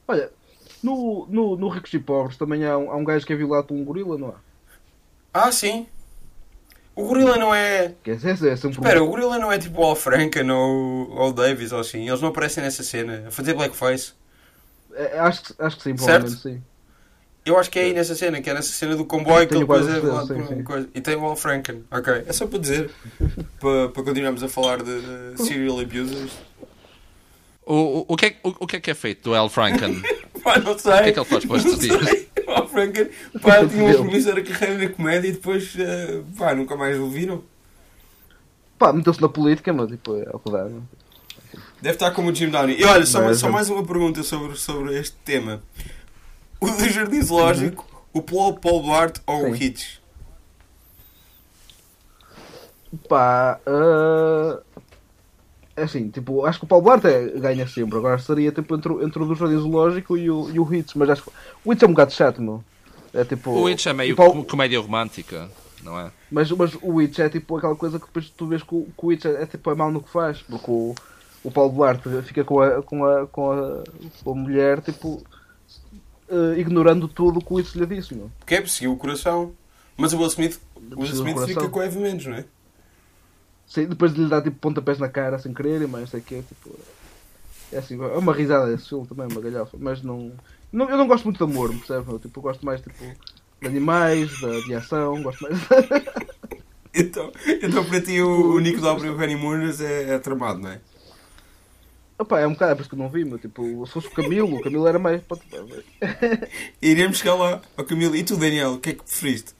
Olha, 0.08 0.30
no, 0.82 1.26
no, 1.28 1.56
no 1.56 1.68
Ricos 1.68 1.92
e 1.92 1.98
Pobres 1.98 2.36
também 2.36 2.64
há 2.64 2.76
um, 2.76 2.90
há 2.90 2.96
um 2.96 3.04
gajo 3.04 3.26
que 3.26 3.32
é 3.32 3.36
violado 3.36 3.68
por 3.68 3.74
um 3.74 3.84
gorila, 3.84 4.18
não 4.18 4.28
há? 4.28 4.34
Ah, 5.32 5.52
sim. 5.52 5.86
O 6.96 7.04
gorila 7.04 7.36
não 7.36 7.54
é... 7.54 7.92
Que 8.02 8.12
esse, 8.12 8.26
esse 8.28 8.48
é 8.48 8.56
sempre 8.56 8.78
um- 8.78 8.82
Espera, 8.82 9.02
o 9.04 9.06
gorila 9.06 9.38
não 9.38 9.52
é 9.52 9.58
tipo 9.58 9.82
o 9.82 9.84
Al 9.84 9.94
Franken 9.94 10.50
ou 10.50 11.28
o 11.28 11.32
Davis 11.32 11.70
ou 11.70 11.78
assim. 11.80 12.08
Eles 12.08 12.22
não 12.22 12.30
aparecem 12.30 12.64
nessa 12.64 12.82
cena. 12.82 13.24
A 13.28 13.30
fazer 13.30 13.52
blackface. 13.52 14.14
É, 14.94 15.18
acho, 15.18 15.42
que, 15.44 15.54
acho 15.58 15.76
que 15.76 15.82
sim, 15.82 15.96
Certo? 15.98 16.24
provavelmente 16.24 16.42
sim. 16.42 16.62
Eu 17.44 17.56
acho 17.58 17.70
que 17.70 17.78
é 17.78 17.82
aí 17.82 17.92
nessa 17.92 18.14
cena, 18.16 18.40
que 18.40 18.50
é 18.50 18.54
nessa 18.54 18.72
cena 18.72 18.96
do 18.96 19.04
comboio 19.04 19.46
que 19.46 19.54
ele 19.54 19.60
depois 19.60 19.86
é 19.86 20.00
por 20.00 20.26
sim, 20.26 20.46
sim. 20.48 20.64
coisa. 20.64 20.88
E 20.92 21.00
tem 21.00 21.14
o 21.14 21.24
Al 21.24 21.36
Franken. 21.36 21.84
Ok, 21.92 22.24
é 22.26 22.32
só 22.32 22.46
para 22.46 22.58
dizer. 22.58 22.90
para, 23.60 23.88
para 23.90 24.02
continuarmos 24.02 24.42
a 24.42 24.48
falar 24.48 24.82
de 24.82 24.90
uh, 24.90 25.34
serial 25.36 25.78
abusers. 25.78 26.32
O, 27.64 27.74
o, 27.74 28.04
o, 28.08 28.16
que 28.16 28.26
é, 28.26 28.36
o, 28.42 28.48
o 28.60 28.66
que 28.66 28.76
é 28.76 28.80
que 28.80 28.90
é 28.90 28.94
feito 28.94 29.30
do 29.30 29.34
Al 29.36 29.48
Franken? 29.48 30.02
Pá, 30.42 30.58
não 30.58 30.76
sei. 30.76 30.92
O 30.92 31.02
que 31.02 31.08
é 31.08 31.12
que 31.12 31.18
ele 31.20 31.26
faz 31.26 31.44
para 31.44 31.62
Não 31.62 32.35
dias? 32.54 32.56
sei. 32.56 32.64
O 32.64 32.68
Franken, 32.68 33.10
pá, 33.42 33.66
tinha 33.66 33.82
uma 33.82 33.92
Dele. 33.92 34.02
promissora 34.02 34.42
carreira 34.42 34.84
na 34.88 34.90
comédia 34.94 35.28
e 35.28 35.32
depois, 35.32 35.74
uh, 35.74 36.24
pá, 36.38 36.54
nunca 36.54 36.76
mais 36.76 36.98
o 36.98 37.08
viram. 37.08 37.42
Pá, 38.78 38.92
meteu-se 38.92 39.20
na 39.20 39.28
política, 39.28 39.72
mas 39.72 39.88
tipo, 39.90 40.16
é 40.16 40.28
o 40.32 40.38
que 40.38 40.50
dá. 40.50 40.64
não? 40.64 40.82
Deve 41.80 41.94
estar 41.94 42.10
como 42.10 42.30
o 42.30 42.34
Jim 42.34 42.48
Downey. 42.50 42.80
E 42.80 42.84
olha, 42.84 43.06
só, 43.06 43.22
Mas, 43.22 43.38
só 43.38 43.50
mais 43.50 43.68
uma 43.70 43.84
pergunta 43.84 44.22
sobre, 44.22 44.56
sobre 44.56 44.98
este 44.98 45.16
tema. 45.24 45.62
O 46.60 46.70
do 46.70 46.88
Jardim 46.88 47.20
Zoológico, 47.22 47.86
o 48.12 48.22
Paul, 48.22 48.54
Paul 48.54 48.82
Duarte 48.82 49.20
ou 49.26 49.50
o 49.50 49.56
Sim. 49.56 49.64
Hitch? 49.64 49.98
Pá, 53.08 53.60
é 53.66 54.60
assim, 55.76 56.08
tipo, 56.08 56.44
acho 56.46 56.58
que 56.58 56.64
o 56.64 56.68
Paulo 56.68 56.84
Duarte 56.84 57.06
é- 57.06 57.28
ganha 57.38 57.66
sempre. 57.66 57.98
Agora 57.98 58.18
seria 58.18 58.50
tipo 58.52 58.74
entre, 58.74 58.92
o- 58.92 59.04
entre 59.04 59.22
o 59.22 59.26
do 59.26 59.34
Jardim 59.34 59.58
Zoológico 59.58 60.16
e 60.16 60.30
o, 60.30 60.50
e 60.50 60.58
o 60.58 60.74
Hits, 60.74 60.94
mas 60.94 61.10
acho 61.10 61.22
que 61.24 61.30
o 61.64 61.72
Hits 61.72 61.82
é 61.82 61.86
um 61.86 61.90
bocado 61.90 62.12
chato, 62.12 62.40
meu. 62.42 62.62
É 63.14 63.24
tipo. 63.24 63.50
O 63.50 63.68
Itch 63.70 63.86
é 63.86 63.92
meio 63.92 64.12
o 64.14 64.16
Paulo- 64.16 64.32
com- 64.34 64.44
comédia 64.44 64.80
romântica, 64.80 65.48
não 65.82 65.98
é? 65.98 66.10
Mas, 66.30 66.50
mas 66.50 66.74
o 66.82 66.94
Witch 66.94 67.18
é 67.18 67.28
tipo 67.28 67.56
aquela 67.56 67.76
coisa 67.76 67.98
que 67.98 68.06
depois 68.06 68.28
tu 68.30 68.46
vês 68.46 68.62
que 68.62 68.74
o, 68.74 68.82
que 68.84 69.04
o 69.04 69.06
Witch 69.08 69.24
é, 69.24 69.42
é 69.42 69.46
tipo 69.46 69.70
é 69.70 69.74
mal 69.74 69.90
no 69.90 70.02
que 70.02 70.10
faz, 70.10 70.42
porque 70.42 70.70
o, 70.70 70.94
o 71.44 71.50
Paulo 71.50 71.72
Duarte 71.72 72.08
fica 72.22 72.44
com 72.44 72.60
a, 72.60 72.82
com 72.82 73.04
a, 73.04 73.26
com 73.26 73.52
a, 73.52 73.84
com 74.22 74.30
a 74.32 74.34
mulher 74.34 74.80
tipo 74.82 75.22
eh, 76.28 76.58
ignorando 76.58 77.06
tudo 77.08 77.38
o 77.38 77.42
que 77.44 77.52
o 77.52 77.56
Witch 77.56 77.74
lhe 77.76 77.86
disse, 77.86 78.14
meu. 78.14 78.30
Porque 78.38 78.54
é 78.56 78.60
perseguiu 78.60 78.92
o 78.92 78.96
coração. 78.96 79.52
Mas 79.96 80.12
o 80.12 80.18
Will 80.18 80.26
Smith, 80.26 80.60
o 80.94 81.00
Will 81.00 81.10
Smith 81.12 81.38
fica 81.46 81.68
com 81.70 81.82
Eve 81.82 81.98
Mendes, 81.98 82.26
não 82.26 82.34
é? 82.36 82.44
Depois 83.74 84.14
de 84.14 84.22
lhe 84.22 84.28
dar 84.28 84.42
tipo 84.42 84.56
pontapés 84.58 84.98
na 84.98 85.08
cara 85.08 85.38
sem 85.38 85.52
querer 85.52 85.82
e 85.82 85.86
mais 85.86 86.10
sei 86.10 86.20
que 86.20 86.42
tipo. 86.42 86.78
É 87.72 87.78
assim, 87.78 88.00
é 88.00 88.16
uma 88.18 88.32
risada 88.32 88.70
desse 88.70 88.88
filme 88.88 89.06
também, 89.06 89.26
uma 89.26 89.40
galhofa, 89.40 89.76
mas 89.80 90.00
não, 90.02 90.32
não. 90.72 90.88
Eu 90.88 90.96
não 90.96 91.08
gosto 91.08 91.24
muito 91.24 91.38
de 91.38 91.42
amor, 91.52 91.70
percebe? 91.74 92.06
meu? 92.06 92.18
Tipo, 92.18 92.38
eu 92.38 92.42
gosto 92.42 92.64
mais 92.64 92.80
tipo 92.80 93.02
de 93.60 93.66
animais, 93.66 94.30
de, 94.30 94.66
de 94.66 94.74
ação, 94.74 95.22
gosto 95.22 95.42
mais. 95.42 95.58
Então, 96.98 97.30
então 97.62 97.84
para 97.84 98.00
ti 98.00 98.22
o, 98.22 98.54
o 98.54 98.58
Nico 98.58 98.80
Dobre 98.80 99.08
e 99.08 99.10
o 99.10 99.16
Benny 99.18 99.36
Mooners 99.36 99.82
é, 99.82 100.14
é 100.14 100.18
tramado, 100.18 100.60
não 100.60 100.70
é? 100.70 100.80
Opa, 102.18 102.40
é 102.40 102.46
um 102.46 102.52
bocado, 102.54 102.72
é 102.72 102.74
por 102.74 102.80
isso 102.80 102.88
que 102.88 102.94
eu 102.94 102.98
não 102.98 103.10
vi, 103.10 103.22
meu. 103.22 103.38
Tipo, 103.38 103.86
se 103.86 103.92
fosse 103.92 104.06
o 104.06 104.10
Camilo, 104.12 104.56
o 104.56 104.62
Camilo 104.62 104.86
era 104.86 104.98
mais. 104.98 105.20
tipo, 105.20 105.38
iremos 106.80 107.18
chegar 107.18 107.34
lá 107.34 107.60
ao 107.76 107.84
Camilo. 107.84 108.16
E 108.16 108.24
tu, 108.24 108.36
Daniel, 108.38 108.72
o 108.72 108.78
que 108.78 108.88
é 108.90 108.92
que 108.94 109.02
preferiste? 109.02 109.52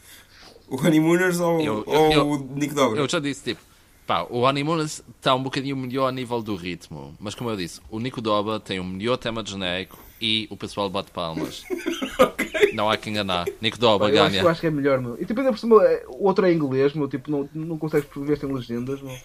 O 0.66 0.76
Honeymooners 0.76 1.38
ou, 1.38 1.60
Eu- 1.60 1.84
eu- 1.86 1.92
ou 1.92 2.12
eu- 2.12 2.30
o 2.30 2.38
Nico 2.38 2.74
Dobre? 2.74 2.98
Eu 3.00 3.06
já 3.06 3.20
disse, 3.20 3.42
tipo, 3.44 3.60
pá, 4.06 4.26
o 4.30 4.46
Animals 4.46 5.02
está 5.18 5.34
um 5.34 5.42
bocadinho 5.42 5.76
melhor 5.76 6.06
a 6.08 6.12
nível 6.12 6.42
do 6.42 6.54
ritmo, 6.54 7.14
mas 7.18 7.34
como 7.34 7.50
eu 7.50 7.56
disse, 7.56 7.80
o 7.90 7.98
Nico 7.98 8.20
Doba 8.20 8.60
tem 8.60 8.78
o 8.80 8.84
melhor 8.84 9.16
tema 9.16 9.42
de 9.42 9.50
genérico 9.50 9.98
e 10.20 10.46
o 10.50 10.56
pessoal 10.56 10.88
bate 10.88 11.10
palmas. 11.10 11.64
Não 12.72 12.90
há 12.90 12.96
que 12.96 13.08
enganar. 13.10 13.46
Nico 13.60 13.78
Doba 13.78 14.08
Eu 14.10 14.22
acho, 14.22 14.34
eu 14.36 14.40
ganha. 14.42 14.50
acho 14.50 14.60
que 14.60 14.66
é 14.66 14.70
melhor, 14.70 15.00
meu. 15.00 15.14
E 15.20 15.24
tipo, 15.24 15.40
ainda 15.40 15.52
por 15.52 15.58
cima, 15.58 15.82
é- 15.84 16.04
o 16.08 16.24
outro 16.24 16.44
é 16.46 16.52
inglês, 16.52 16.92
meu. 16.94 17.08
Tipo, 17.08 17.30
não, 17.30 17.48
não 17.54 17.78
consegues 17.78 18.08
ver 18.16 18.38
sem 18.38 18.52
legendas, 18.52 19.00
meu. 19.00 19.16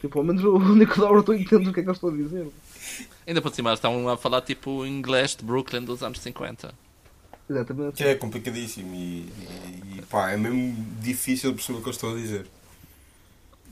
Tipo, 0.00 0.18
ao 0.18 0.24
menos 0.24 0.44
o 0.44 0.54
único 0.56 0.98
dobra 1.00 1.22
tu 1.22 1.32
entendes 1.34 1.68
o 1.68 1.72
que 1.72 1.80
é 1.80 1.82
que 1.82 1.88
eu 1.88 1.92
estou 1.92 2.10
a 2.10 2.16
dizer. 2.16 2.46
Ainda 3.26 3.40
por 3.42 3.52
cima 3.54 3.72
estão 3.72 4.08
a 4.08 4.16
falar 4.16 4.42
tipo 4.42 4.84
inglês 4.86 5.34
de 5.34 5.44
Brooklyn 5.44 5.82
dos 5.82 6.02
anos 6.02 6.20
50. 6.20 6.74
Exatamente. 7.48 7.96
Que 7.96 8.04
é 8.04 8.14
complicadíssimo 8.14 8.94
e, 8.94 8.98
e, 8.98 9.98
e 9.98 10.02
pá, 10.08 10.30
é 10.30 10.36
mesmo 10.36 10.74
difícil 11.00 11.50
de 11.50 11.56
perceber 11.56 11.78
o 11.78 11.82
que 11.82 11.88
eu 11.88 11.92
estou 11.92 12.12
a 12.12 12.14
dizer. 12.14 12.46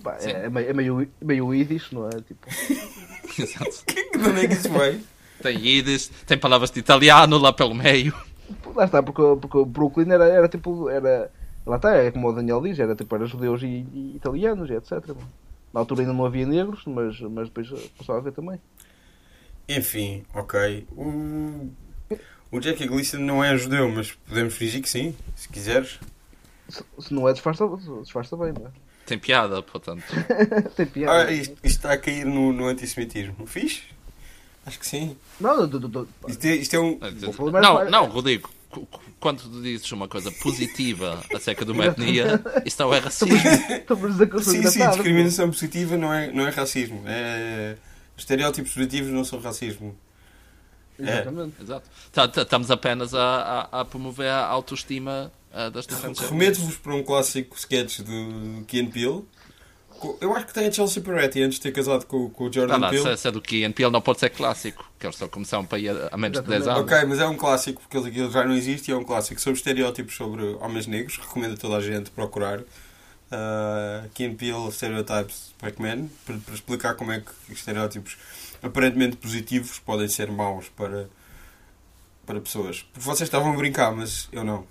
Pá, 0.03 0.19
é, 0.21 0.47
é 0.47 0.49
meio, 0.49 0.69
é 0.69 0.73
meio, 0.73 1.09
meio 1.21 1.55
Yiddish, 1.55 1.93
não 1.93 2.09
é? 2.09 2.11
Tipo, 2.11 2.49
Exato. 3.39 3.85
De 3.87 4.29
onde 4.29 4.45
é 4.45 4.49
que 4.49 4.55
isso 4.55 4.69
vai? 4.71 5.01
Tem 5.41 5.59
Yiddish, 5.59 6.11
tem 6.27 6.39
palavras 6.39 6.71
de 6.71 6.81
italiano 6.81 7.39
lá 7.39 7.53
pelo 7.53 7.75
meio. 7.75 8.15
lá 8.75 8.85
está, 8.85 9.03
porque, 9.03 9.23
porque 9.41 9.59
o 9.59 9.65
Brooklyn 9.65 10.11
era, 10.11 10.27
era 10.27 10.49
tipo. 10.49 10.89
Era, 10.89 11.31
lá 11.67 11.77
está, 11.77 11.95
é 11.97 12.11
como 12.11 12.29
o 12.29 12.33
Daniel 12.33 12.61
diz, 12.61 12.79
era 12.79 12.95
tipo 12.95 13.15
era 13.15 13.27
judeus 13.27 13.63
e, 13.63 13.67
e 13.67 14.13
italianos 14.17 14.71
e 14.71 14.75
etc. 14.75 15.15
Na 15.73 15.81
altura 15.81 16.03
ainda 16.03 16.13
não 16.13 16.27
havia 16.27 16.47
negros, 16.47 16.83
mas, 16.87 17.19
mas 17.21 17.49
depois 17.49 17.69
começou 17.69 18.15
a 18.15 18.19
haver 18.19 18.33
também. 18.33 18.61
Enfim, 19.69 20.25
ok. 20.35 20.87
O, 20.97 21.71
o 22.51 22.61
Jackie 22.61 22.87
Gleason 22.87 23.19
não 23.19 23.43
é 23.43 23.57
judeu, 23.57 23.89
mas 23.89 24.13
podemos 24.13 24.55
fingir 24.55 24.83
que 24.83 24.89
sim, 24.89 25.15
se 25.35 25.49
quiseres. 25.49 25.99
Se, 26.69 26.85
se 26.99 27.15
não 27.15 27.29
é, 27.29 27.33
disfarça, 27.33 27.65
disfarça 28.03 28.37
bem, 28.37 28.53
não 28.53 28.67
é? 28.67 28.71
Tem 29.07 29.19
piada, 29.19 29.63
portanto. 29.63 30.05
Tem 30.77 30.87
piada. 30.87 31.29
Ah, 31.29 31.33
isto, 31.33 31.53
isto 31.63 31.77
está 31.77 31.93
a 31.93 31.99
cair 31.99 32.25
no, 32.25 32.53
no 32.53 32.67
antissemitismo. 32.67 33.47
Fiz? 33.47 33.83
Acho 34.65 34.79
que 34.79 34.87
sim. 34.87 35.17
Não, 35.41 35.67
do, 35.67 35.81
do, 35.81 35.89
do, 35.89 36.09
Isto 36.29 36.45
é, 36.47 36.55
isto 36.57 36.77
é 36.77 36.79
um. 36.81 36.99
Mais 37.01 37.63
Não, 37.65 37.91
não, 37.91 38.07
Rodrigo. 38.09 38.49
Quando 39.21 39.43
tu 39.43 39.61
dizes 39.63 39.91
uma 39.93 40.09
coisa 40.09 40.31
positiva 40.33 41.23
acerca 41.35 41.65
de 41.65 41.73
uma 41.73 41.85
etnia, 41.87 42.41
isso 42.65 42.81
não 42.81 42.95
é 42.95 42.99
racismo. 43.01 43.37
Sim, 43.37 44.51
sim, 44.51 44.59
engraçado. 44.59 44.93
discriminação 44.95 45.49
positiva 45.51 45.97
não 45.97 46.13
é, 46.15 46.33
não 46.33 46.47
é 46.47 46.51
racismo. 46.51 47.03
É, 47.07 47.77
estereótipos 48.17 48.73
positivos 48.73 49.11
não 49.13 49.25
são 49.25 49.41
racismo. 49.41 49.95
Exatamente. 50.99 51.55
Exato. 51.63 51.89
Tá- 52.13 52.29
tá- 52.29 52.43
Estamos 52.43 52.71
apenas 52.71 53.15
a, 53.15 53.69
a- 53.73 53.81
a 53.81 53.85
promover 53.85 54.29
a 54.31 54.45
autoestima 54.47 55.33
ah, 55.53 55.71
Remeto-vos 56.29 56.77
para 56.77 56.95
um 56.95 57.03
clássico 57.03 57.57
sketch 57.57 58.01
do 58.01 58.65
Key 58.67 58.87
Peele. 58.87 59.25
Eu 60.21 60.35
acho 60.35 60.47
que 60.47 60.55
tem 60.55 60.67
a 60.67 60.73
Chelsea 60.73 61.01
Peretti 61.01 61.41
antes 61.41 61.57
de 61.59 61.63
ter 61.63 61.71
casado 61.73 62.05
com, 62.07 62.29
com 62.31 62.45
o 62.45 62.47
Ah, 62.49 62.51
Jordan 62.53 62.77
lá, 62.79 62.91
se, 62.93 63.01
Peele. 63.03 63.17
se 63.17 63.29
é 63.29 63.31
do 63.31 63.41
que 63.41 63.63
NPL 63.63 63.91
não 63.91 64.01
pode 64.01 64.19
ser 64.19 64.31
clássico, 64.31 64.85
que 64.99 65.07
eles 65.07 65.15
só 65.15 65.29
começaram 65.29 65.65
para 65.65 65.79
ir 65.79 65.91
a, 66.11 66.17
menos 66.17 66.41
de 66.41 66.49
10 66.49 66.67
anos. 66.67 66.83
Ok, 66.83 67.05
mas 67.07 67.21
é 67.21 67.27
um 67.29 67.37
clássico 67.37 67.81
porque 67.83 67.97
ele- 67.97 68.29
já 68.31 68.45
não 68.45 68.55
existe 68.57 68.89
e 68.91 68.95
é 68.95 68.97
um 68.97 69.05
clássico 69.05 69.41
sobre 69.41 69.59
estereótipos 69.59 70.17
sobre 70.17 70.43
homens 70.61 70.89
negros. 70.89 71.19
Recomendo 71.19 71.55
a 71.55 71.57
toda 71.57 71.77
a 71.77 71.81
gente 71.81 72.11
procurar. 72.11 72.61
Uh, 72.61 74.09
Key 74.13 74.29
Peele 74.35 74.71
Stereotypes 74.73 75.55
Black 75.59 75.81
Men 75.81 76.11
para, 76.27 76.37
para 76.37 76.55
explicar 76.55 76.95
como 76.97 77.13
é 77.13 77.21
que 77.21 77.31
estereótipos 77.53 78.19
aparentemente 78.63 79.17
positivos 79.17 79.79
podem 79.79 80.07
ser 80.07 80.31
maus 80.31 80.69
para, 80.69 81.09
para 82.27 82.41
pessoas. 82.41 82.83
Porque 82.83 83.01
vocês 83.01 83.29
estavam 83.29 83.53
a 83.53 83.57
brincar, 83.57 83.91
mas 83.93 84.29
eu 84.33 84.45
não. 84.45 84.67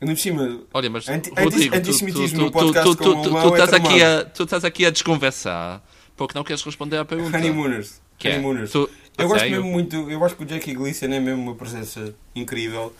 Ainda 0.00 0.14
por 0.14 0.20
cima, 0.20 0.60
Olha, 0.72 0.90
mas 0.90 1.08
Anti- 1.08 1.30
Rodrigo, 1.30 1.74
antissemitismo 1.76 2.38
tu- 2.38 2.44
no 2.44 2.50
tu- 2.50 2.52
podcast 2.52 2.88
tu- 2.90 2.96
com 2.96 3.22
tu- 3.22 3.30
tu- 3.30 3.36
é 3.36 3.48
estás 3.50 3.72
aqui 3.72 3.98
tramado. 3.98 4.20
a 4.20 4.24
Tu 4.30 4.42
estás 4.44 4.64
aqui 4.64 4.86
a 4.86 4.90
desconversar 4.90 5.84
porque 6.16 6.38
não 6.38 6.44
queres 6.44 6.62
responder 6.62 6.98
à 6.98 7.04
pergunta. 7.04 7.36
Honeymooners. 7.36 8.00
Que 8.16 8.28
é, 8.28 8.30
Honeymooners. 8.32 8.72
Eu 8.74 9.26
gosto 9.28 9.48
mesmo 9.50 9.64
muito, 9.66 9.96
eu 10.10 10.24
acho 10.24 10.36
que 10.36 10.44
o 10.44 10.46
Jackie 10.46 10.74
Gleason 10.74 11.06
é 11.06 11.18
mesmo 11.20 11.42
uma 11.42 11.54
presença 11.56 12.14
incrível. 12.34 12.94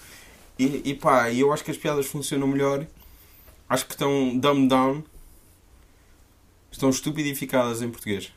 E, 0.59 0.82
e 0.90 0.94
pá, 0.94 1.32
eu 1.32 1.53
acho 1.53 1.62
que 1.64 1.70
as 1.70 1.76
piadas 1.76 2.07
funcionam 2.07 2.49
melhor. 2.49 2.84
Acho 3.68 3.86
que 3.86 3.92
estão 3.92 4.36
dumbed 4.36 4.68
down. 4.68 5.05
Estão 6.70 6.90
estupidificadas 6.90 7.80
em 7.82 7.88
português. 7.90 8.32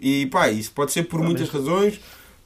E 0.00 0.26
pá, 0.26 0.50
isso 0.50 0.72
pode 0.72 0.92
ser 0.92 1.04
por 1.04 1.20
muitas 1.22 1.48
razões. 1.48 2.00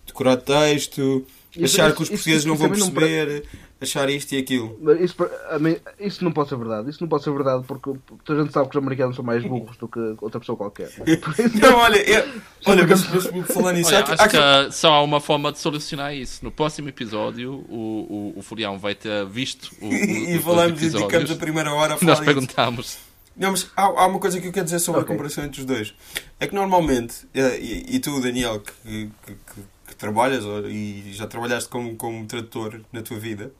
Decorar 0.06 0.36
texto, 0.36 1.26
achar 1.62 1.86
isso- 1.88 1.96
que 1.96 2.02
os 2.02 2.08
portugueses 2.10 2.40
isso 2.40 2.48
não 2.48 2.56
vão 2.56 2.68
perceber, 2.68 3.44
achar 3.80 4.08
isto 4.08 4.32
e 4.34 4.38
aquilo. 4.38 4.78
Mas 4.80 5.00
isso, 5.00 5.14
mim, 5.60 5.76
isso 6.00 6.24
não 6.24 6.32
pode 6.32 6.48
ser 6.48 6.56
verdade. 6.56 6.88
Isso 6.90 7.00
não 7.02 7.08
pode 7.08 7.24
ser 7.24 7.30
verdade 7.32 7.64
porque 7.66 7.92
toda 8.24 8.40
a 8.40 8.42
gente 8.42 8.52
sabe 8.52 8.68
que 8.70 8.76
os 8.78 8.82
americanos 8.82 9.16
são 9.16 9.24
mais 9.24 9.42
burros 9.44 9.76
do 9.76 9.86
que 9.88 9.98
outra 10.20 10.40
pessoa 10.40 10.56
qualquer. 10.56 10.88
Isso- 11.06 11.58
Não, 11.60 11.76
olha, 11.78 11.98
eu- 11.98 12.40
olha, 12.66 12.86
mas, 12.86 13.06
mas 13.10 13.46
falando 13.48 13.76
nisso, 13.76 13.88
Olha, 13.90 13.98
há 13.98 14.12
acho 14.12 14.22
há 14.22 14.28
que, 14.28 14.36
que- 14.66 14.72
só 14.74 14.92
há 14.94 15.02
uma 15.02 15.20
forma 15.20 15.52
de 15.52 15.58
solucionar 15.58 16.14
isso. 16.14 16.44
No 16.44 16.50
próximo 16.50 16.88
episódio, 16.88 17.52
o, 17.68 18.32
o, 18.34 18.38
o 18.38 18.42
Furião 18.42 18.78
vai 18.78 18.94
ter 18.94 19.26
visto 19.26 19.70
o, 19.80 19.88
o, 19.88 19.92
e 19.92 20.36
os 20.38 20.44
falamos 20.44 20.82
e 20.82 20.90
dedicamos 20.90 21.30
a 21.30 21.36
primeira 21.36 21.72
hora 21.72 21.94
a 21.94 21.96
Nós 21.96 22.00
falar 22.00 22.14
disso. 22.14 22.24
perguntamos. 22.24 22.98
Não, 23.36 23.50
mas 23.50 23.70
há, 23.76 23.82
há 23.82 24.06
uma 24.06 24.18
coisa 24.18 24.40
que 24.40 24.46
eu 24.48 24.52
quero 24.52 24.64
dizer 24.64 24.78
sobre 24.78 25.02
Ok. 25.02 25.12
a 25.12 25.14
comparação 25.14 25.44
entre 25.44 25.60
os 25.60 25.66
dois. 25.66 25.94
É 26.40 26.46
que 26.46 26.54
normalmente, 26.54 27.28
eh, 27.34 27.58
e, 27.60 27.96
e 27.96 28.00
tu, 28.00 28.18
Daniel, 28.22 28.60
que, 28.60 29.10
que, 29.26 29.32
que- 29.32 29.75
que 29.96 30.00
trabalhas 30.00 30.44
e 30.68 31.12
já 31.12 31.26
trabalhaste 31.26 31.70
como, 31.70 31.96
como 31.96 32.26
tradutor 32.26 32.82
na 32.92 33.00
tua 33.00 33.18
vida, 33.18 33.50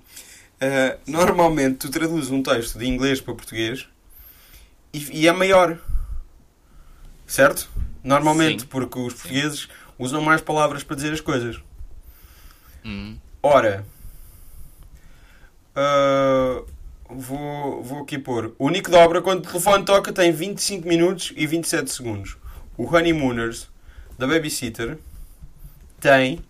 eh, 0.61 0.99
normalmente 1.07 1.79
tu 1.79 1.91
traduzes 1.91 2.31
um 2.31 2.43
texto 2.43 2.79
de 2.79 2.87
inglês 2.87 3.21
para 3.21 3.35
português 3.35 3.89
e, 4.93 5.23
e 5.23 5.29
é 5.29 5.33
maior. 5.33 5.79
Certo? 7.27 7.69
Normalmente, 8.05 8.63
Sim. 8.63 8.69
porque 8.69 8.99
os 8.99 9.15
portugueses 9.15 9.69
usam 9.99 10.23
mais 10.23 10.41
palavras 10.41 10.85
para 10.85 10.97
dizer 10.97 11.13
as 11.13 11.21
coisas. 11.21 11.61
Hum. 12.85 13.17
Ora, 13.43 13.85
ah, 15.75 16.63
vou, 17.11 17.83
vou 17.83 18.03
aqui 18.03 18.19
pôr. 18.19 18.55
O 18.59 18.71
Nick 18.71 18.91
Dobra, 18.91 19.21
quando 19.21 19.41
o 19.41 19.49
telefone 19.49 19.85
toca, 19.85 20.13
tem 20.13 20.33
25 20.33 20.89
minutos 20.89 21.33
e 21.37 21.47
27 21.47 21.91
segundos. 21.91 22.37
O 22.77 22.85
Honeymooners, 22.85 23.69
da 24.19 24.27
Babysitter, 24.27 24.99
tem 26.01 26.41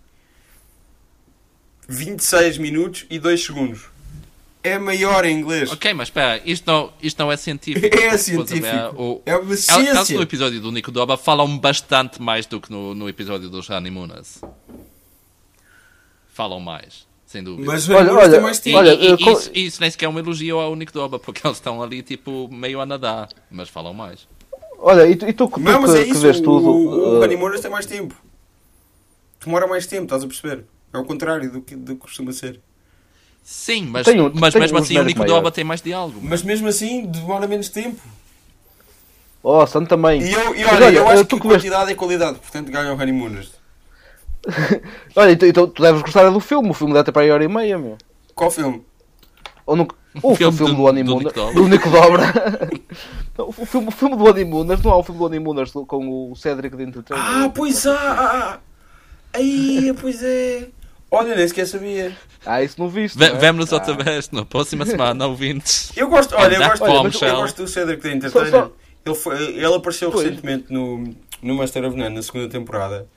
26 1.87 2.57
minutos 2.57 3.05
e 3.09 3.19
2 3.19 3.43
segundos. 3.45 3.85
É 4.63 4.77
maior 4.77 5.23
em 5.23 5.39
inglês. 5.39 5.71
Ok, 5.71 5.93
mas 5.93 6.07
espera, 6.09 6.41
isto 6.43 6.65
não, 6.69 6.91
isto 7.01 7.17
não 7.19 7.31
é 7.31 7.37
científico. 7.37 7.95
É 7.97 8.17
científico. 8.17 8.67
o- 9.01 9.21
É 9.25 9.35
uma 9.37 9.43
Elas 9.53 9.67
no 9.67 9.83
ciência. 10.05 10.21
episódio 10.21 10.59
do 10.59 10.71
Nico 10.71 10.91
Doba 10.91 11.15
falam 11.15 11.57
bastante 11.57 12.21
mais 12.21 12.45
do 12.45 12.59
que 12.59 12.69
no, 12.69 12.93
no 12.93 13.07
episódio 13.07 13.49
dos 13.49 13.69
Honeymooners. 13.69 14.41
Falam 16.33 16.59
mais, 16.59 17.07
sem 17.25 17.41
dúvida. 17.41 17.65
Mas 17.71 17.87
o 17.87 17.93
Olha, 17.93 18.11
Honeymooners 18.11 18.27
olha, 18.27 18.33
tem 18.33 18.41
mais 18.41 18.57
E, 18.57 18.61
tempo. 18.61 18.77
olha, 18.77 18.93
e- 18.93 19.15
e 19.15 19.31
isso, 19.31 19.51
isso 19.53 19.81
nem 19.81 19.89
sequer 19.89 20.05
é 20.05 20.09
um 20.09 20.19
elogio 20.19 20.59
ao 20.59 20.75
Nico 20.75 20.91
Doba, 20.91 21.17
porque 21.17 21.47
eles 21.47 21.57
estão 21.57 21.81
ali 21.81 22.01
tipo 22.01 22.49
meio 22.51 22.81
a 22.81 22.85
nadar, 22.85 23.29
mas 23.49 23.69
falam 23.69 23.93
mais. 23.93 24.27
Olha, 24.79 25.07
e 25.09 25.15
tu, 25.15 25.25
e 25.27 25.33
tu, 25.33 25.47
tu 25.47 25.59
Não, 25.61 25.83
que, 25.85 25.91
é 25.97 26.03
que 26.03 26.11
isso. 26.11 26.19
vês 26.19 26.37
o, 26.39 26.43
tudo. 26.43 26.67
o 26.69 27.19
uh, 27.19 27.23
Honeymooners 27.23 27.61
tem 27.61 27.71
mais 27.71 27.85
tempo. 27.85 28.13
Demora 29.43 29.67
mais 29.67 29.85
tempo, 29.87 30.03
estás 30.03 30.23
a 30.23 30.27
perceber? 30.27 30.65
É 30.93 30.97
o 30.97 31.05
contrário 31.05 31.51
do 31.51 31.61
que, 31.61 31.75
do 31.75 31.93
que 31.95 32.01
costuma 32.01 32.31
ser. 32.31 32.59
Sim, 33.43 33.85
mas, 33.87 34.05
Tem 34.05 34.19
um- 34.19 34.31
mas 34.33 34.53
tem 34.53 34.61
mesmo 34.61 34.77
um 34.77 34.81
assim 34.81 34.93
o 34.93 34.97
genérico 34.97 35.19
Nico 35.19 35.29
maior. 35.31 35.39
Doba 35.41 35.51
tem 35.51 35.63
mais 35.63 35.81
diálogo. 35.81 36.19
Mas 36.21 36.41
mesmo 36.43 36.67
assim, 36.67 37.05
demora 37.05 37.47
menos 37.47 37.69
tempo. 37.69 38.01
Oh, 39.43 39.65
Santo 39.65 39.87
também. 39.87 40.21
E 40.21 40.33
eu, 40.33 40.55
e 40.55 40.65
olha, 40.65 40.85
olha, 40.87 40.97
eu 40.97 41.07
acho 41.07 41.25
tu 41.25 41.37
que 41.39 41.47
quantidade 41.47 41.91
é 41.91 41.95
qualidade, 41.95 42.39
portanto 42.39 42.69
ganha 42.71 42.91
o 42.93 42.95
Honeymooners. 42.99 43.51
Olha, 45.15 45.31
então, 45.31 45.47
então 45.49 45.67
tu 45.67 45.81
deves 45.81 46.01
gostar 46.01 46.29
do 46.29 46.39
filme. 46.39 46.69
O 46.69 46.73
filme 46.73 46.93
deve 46.93 47.05
ter 47.05 47.11
para 47.11 47.21
aí 47.23 47.31
hora 47.31 47.43
e 47.43 47.47
meia, 47.49 47.77
meu. 47.77 47.97
Qual 48.33 48.49
filme? 48.49 48.81
Ou 49.65 49.75
nunca... 49.75 49.93
O 50.23 50.33
filme 50.35 50.55
filme, 50.57 50.71
do- 50.73 50.77
do, 50.77 50.83
do 50.83 50.89
Honeymooners. 50.89 51.33
Do 51.53 51.67
Nico 51.67 51.89
Dobra. 51.89 52.23
O, 53.39 53.51
filme, 53.65 53.87
o 53.89 53.91
filme 53.91 54.15
do 54.15 54.23
Honeymooners. 54.25 54.81
Não 54.81 54.91
há 54.91 54.97
o 54.97 55.03
filme 55.03 55.19
do 55.19 55.25
Honeymooners 55.25 55.71
do- 55.71 55.85
com 55.85 56.31
o 56.31 56.35
Cedric 56.35 56.75
de 56.75 56.83
Entertainment. 56.83 57.23
Ah, 57.45 57.51
pois 57.53 57.85
há! 57.85 58.59
Aí, 59.33 59.93
pois 59.99 60.21
é! 60.23 60.67
Olha, 61.09 61.35
nem 61.35 61.47
sequer 61.47 61.65
sabia. 61.67 62.15
Ah, 62.45 62.61
isso 62.61 62.79
não 62.79 62.89
viste. 62.89 63.17
Ve- 63.17 63.25
é? 63.25 63.33
Vemo-nos 63.35 63.71
ah. 63.71 63.75
outra 63.77 63.93
vez 63.93 64.29
na 64.31 64.43
próxima 64.45 64.85
semana, 64.85 65.25
ouvintes. 65.27 65.91
Eu 65.95 66.09
gosto, 66.09 66.35
olha, 66.35 66.55
eu 66.55 66.61
gosto, 66.69 66.85
eu 66.85 66.91
bombshell. 67.03 67.35
gosto 67.37 67.61
do 67.63 67.67
Cedric 67.67 68.01
da 68.19 68.29
Só- 68.29 68.39
Entertainer. 68.41 68.51
só- 68.51 68.71
Ele, 69.05 69.15
foi, 69.15 69.43
ele 69.55 69.73
apareceu 69.73 70.11
Pois. 70.11 70.25
recentemente 70.27 70.71
no, 70.73 71.15
no 71.41 71.55
Master 71.55 71.85
of 71.85 71.95
None, 71.95 72.13
na 72.15 72.21
segunda 72.21 72.49
temporada. 72.49 73.07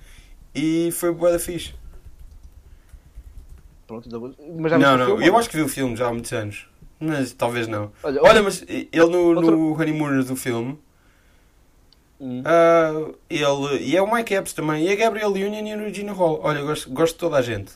E 0.54 0.90
foi 0.92 1.12
boa 1.12 1.32
da 1.32 1.38
fixe. 1.38 1.74
Pronto, 3.86 4.06
então- 4.08 4.34
mas 4.58 4.70
já 4.70 4.78
Não, 4.78 4.96
não, 4.96 5.06
filme? 5.06 5.26
eu 5.26 5.36
acho 5.36 5.50
que 5.50 5.56
vi 5.56 5.62
o 5.62 5.68
filme 5.68 5.96
já 5.96 6.06
há 6.08 6.12
muitos 6.12 6.32
anos. 6.32 6.66
Mas 7.00 7.32
talvez 7.32 7.66
não. 7.66 7.90
Olha, 8.02 8.20
Olha, 8.22 8.42
mas 8.42 8.62
ele 8.68 8.88
no, 9.06 9.18
Outra- 9.34 9.50
no 9.50 9.72
Honeymooners 9.74 10.26
do 10.26 10.36
filme, 10.36 10.78
Hum. 12.20 12.42
ah, 12.44 13.12
ele, 13.30 13.78
e 13.80 13.96
é 13.96 14.02
o 14.02 14.12
Mike 14.12 14.34
Epps 14.34 14.52
também, 14.52 14.84
e 14.84 14.92
a 14.92 14.96
Gabriel 14.96 15.30
Union 15.30 15.66
e 15.66 15.72
a 15.72 15.76
Regina 15.76 16.12
Hall. 16.12 16.40
Olha, 16.42 16.60
gosto, 16.62 16.90
gosto 16.90 17.14
de 17.14 17.18
toda 17.18 17.36
a 17.36 17.42
gente. 17.42 17.72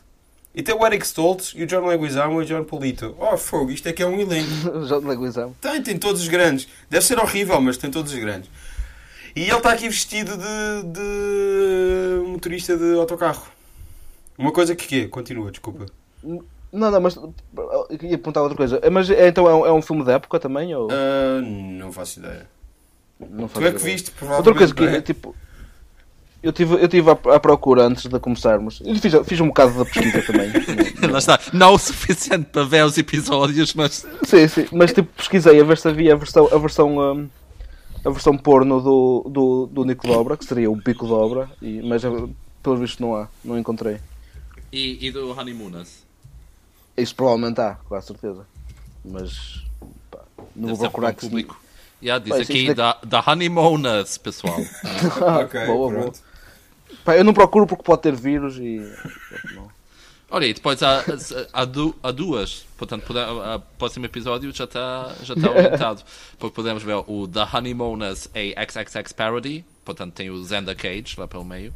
E 0.54 0.62
tem 0.62 0.74
o 0.74 0.86
Eric 0.86 1.04
Stoltz, 1.04 1.52
e 1.56 1.64
o 1.64 1.66
John 1.66 1.86
Leguizamo 1.86 2.40
e 2.40 2.44
o 2.44 2.46
John 2.46 2.62
Polito. 2.62 3.16
Oh, 3.18 3.36
fogo, 3.36 3.72
isto 3.72 3.88
é 3.88 3.92
que 3.92 4.02
é 4.02 4.06
um 4.06 4.20
elenco. 4.20 4.50
Já 4.86 5.00
te 5.00 5.06
leguizamos. 5.06 5.56
Tem, 5.60 5.82
tem 5.82 5.98
todos 5.98 6.22
os 6.22 6.28
grandes. 6.28 6.68
Deve 6.88 7.04
ser 7.04 7.18
horrível, 7.18 7.60
mas 7.60 7.76
tem 7.76 7.90
todos 7.90 8.12
os 8.12 8.18
grandes. 8.18 8.48
E 9.34 9.42
ele 9.42 9.56
está 9.56 9.72
aqui 9.72 9.88
vestido 9.88 10.36
de, 10.36 10.92
de 10.92 12.28
motorista 12.28 12.76
de 12.76 12.94
autocarro. 12.94 13.48
Uma 14.38 14.52
coisa 14.52 14.76
que 14.76 14.86
quê? 14.86 15.08
Continua, 15.08 15.50
desculpa. 15.50 15.86
Não, 16.22 16.90
não, 16.90 17.00
mas 17.00 17.16
eu 17.16 17.34
ia 18.02 18.18
perguntar 18.18 18.42
outra 18.42 18.56
coisa. 18.56 18.80
Mas 18.92 19.10
é, 19.10 19.28
então 19.28 19.48
é 19.48 19.54
um, 19.54 19.66
é 19.66 19.72
um 19.72 19.82
filme 19.82 20.04
da 20.04 20.12
época 20.12 20.38
também? 20.38 20.72
Ou... 20.74 20.88
Ah, 20.90 21.40
não 21.42 21.92
faço 21.92 22.20
ideia. 22.20 22.48
Não 23.20 23.48
Tu 23.48 23.64
é 23.64 23.72
que 23.72 23.78
viste, 23.78 24.10
Outra 24.10 24.26
provavelmente. 24.26 24.58
coisa 24.58 24.74
que, 24.74 24.84
é? 24.84 25.00
tipo, 25.00 25.34
eu 26.42 26.52
tive, 26.52 26.74
eu 26.74 26.88
tive 26.88 27.10
à, 27.10 27.12
à 27.34 27.40
procura 27.40 27.84
antes 27.86 28.04
de 28.06 28.18
começarmos. 28.20 28.80
Eu 28.84 28.94
fiz, 28.96 29.14
fiz 29.26 29.40
um 29.40 29.46
bocado 29.48 29.78
da 29.78 29.84
pesquisa 29.84 30.20
também. 30.22 30.50
Lá 31.10 31.18
está. 31.18 31.38
Não 31.52 31.74
o 31.74 31.78
suficiente 31.78 32.46
para 32.46 32.64
ver 32.64 32.84
os 32.84 32.98
episódios, 32.98 33.72
mas. 33.74 34.06
sim, 34.24 34.46
sim, 34.48 34.66
mas 34.72 34.92
tipo, 34.92 35.08
pesquisei 35.16 35.60
a 35.60 35.64
ver 35.64 35.78
se 35.78 35.88
havia 35.88 36.12
a 36.12 36.16
versão, 36.16 36.48
a 36.52 36.58
versão, 36.58 36.98
hum, 36.98 37.28
a 38.04 38.10
versão 38.10 38.36
porno 38.36 38.80
do, 38.80 39.26
do, 39.30 39.66
do 39.72 39.84
Nico 39.84 40.06
Dobra, 40.06 40.36
que 40.36 40.44
seria 40.44 40.70
o 40.70 40.76
Pico 40.80 41.06
Dobra, 41.06 41.48
e, 41.62 41.80
mas 41.82 42.04
eh, 42.04 42.08
pelos 42.62 42.78
vistos 42.80 42.98
não 43.00 43.16
há, 43.16 43.28
não 43.42 43.58
encontrei. 43.58 43.98
E, 44.70 45.06
e 45.06 45.10
do 45.10 45.30
Honeymooners? 45.30 46.02
Isso 46.96 47.14
provavelmente 47.14 47.60
há, 47.60 47.76
com 47.88 47.94
a 47.94 48.02
certeza. 48.02 48.46
Mas 49.04 49.62
pá, 50.10 50.20
não 50.54 50.68
vou 50.70 50.78
procurar 50.78 51.14
que 51.14 51.22
se- 51.22 51.26
público. 51.28 51.58
Yeah, 52.04 52.22
diz 52.22 52.34
isso- 52.34 52.52
aqui 52.52 52.64
isso 52.66 52.74
da, 52.74 52.98
da 53.02 53.24
Honeymooners, 53.26 54.18
pessoal. 54.18 54.58
Ok, 55.44 55.66
boa, 55.66 55.90
pronto. 55.90 56.20
boa. 57.04 57.16
Eu 57.16 57.24
não 57.24 57.32
procuro 57.32 57.66
porque 57.66 57.82
pode 57.82 58.02
ter 58.02 58.14
vírus 58.14 58.56
e. 58.58 58.80
Olha, 60.30 60.46
e 60.46 60.54
depois 60.54 60.82
há, 60.82 61.02
há, 61.52 61.64
du- 61.64 61.94
há 62.02 62.10
duas. 62.10 62.66
Portanto, 62.76 63.04
pode- 63.06 63.18
o 63.20 63.60
próximo 63.78 64.04
episódio 64.06 64.52
já 64.54 64.64
está 64.64 65.12
já 65.22 65.34
tá 65.36 65.50
orientado. 65.50 66.02
Porque 66.38 66.54
podemos 66.54 66.82
ver 66.82 66.94
o 67.06 67.28
The 67.28 67.46
Honeymooners 67.56 68.28
a 68.34 68.64
XXX 68.64 69.12
Parody. 69.12 69.64
Portanto, 69.84 70.12
tem 70.14 70.30
o 70.30 70.44
Xander 70.44 70.76
Cage 70.76 71.14
lá 71.18 71.28
pelo 71.28 71.44
meio. 71.44 71.72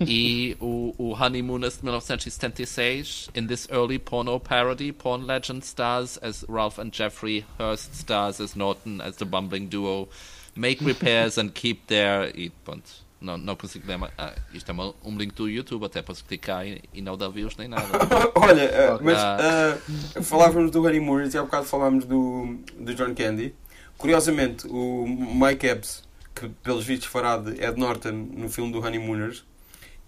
E 0.06 0.56
o, 0.60 0.94
o 0.98 1.12
Honeymooners 1.14 1.78
de 1.78 1.84
1976. 1.84 3.30
In 3.34 3.46
this 3.46 3.66
early 3.70 3.98
porno 3.98 4.38
parody, 4.38 4.92
porn 4.92 5.26
legend 5.26 5.62
stars 5.64 6.18
as 6.22 6.44
Ralph 6.48 6.78
and 6.78 6.90
Jeffrey, 6.92 7.44
Hearst 7.58 7.94
stars 7.94 8.40
as 8.40 8.54
Norton, 8.54 9.00
as 9.00 9.16
the 9.16 9.24
bumbling 9.24 9.66
duo. 9.68 10.08
Make 10.56 10.84
repairs 10.84 11.38
and 11.38 11.50
keep 11.54 11.86
their. 11.86 12.30
E 12.36 12.50
pronto. 12.64 13.06
Não, 13.20 13.36
não 13.36 13.56
consigo 13.56 13.84
ler 13.88 13.96
mais. 13.98 14.12
Ah, 14.16 14.32
isto 14.54 14.68
é 14.70 14.72
uma- 14.72 14.94
um 15.04 15.16
link 15.16 15.34
do 15.34 15.48
YouTube, 15.48 15.84
até 15.84 16.00
posso 16.00 16.24
clicar 16.24 16.64
e, 16.64 16.80
e 16.94 17.02
não 17.02 17.16
dá 17.16 17.28
views 17.28 17.56
nem 17.56 17.66
nada. 17.66 17.84
Olha, 18.36 18.62
eh, 18.62 18.98
mas 19.02 19.18
eh, 19.18 20.22
falávamos 20.22 20.70
do 20.70 20.80
Harry 20.82 21.00
Moore 21.00 21.28
e 21.28 21.36
há 21.36 21.42
bocado 21.42 21.66
falámos 21.66 22.04
do, 22.04 22.56
do 22.78 22.94
John 22.94 23.14
Candy. 23.16 23.52
Curiosamente, 23.96 24.64
o 24.68 25.04
Mike 25.08 25.66
Epps, 25.66 26.04
que 26.32 26.48
pelos 26.62 26.84
vistos 26.84 27.08
fará 27.08 27.36
de 27.36 27.60
Ed 27.60 27.76
Norton 27.76 28.12
no 28.12 28.48
filme 28.48 28.70
do 28.70 28.78
Honeymooners, 28.78 29.44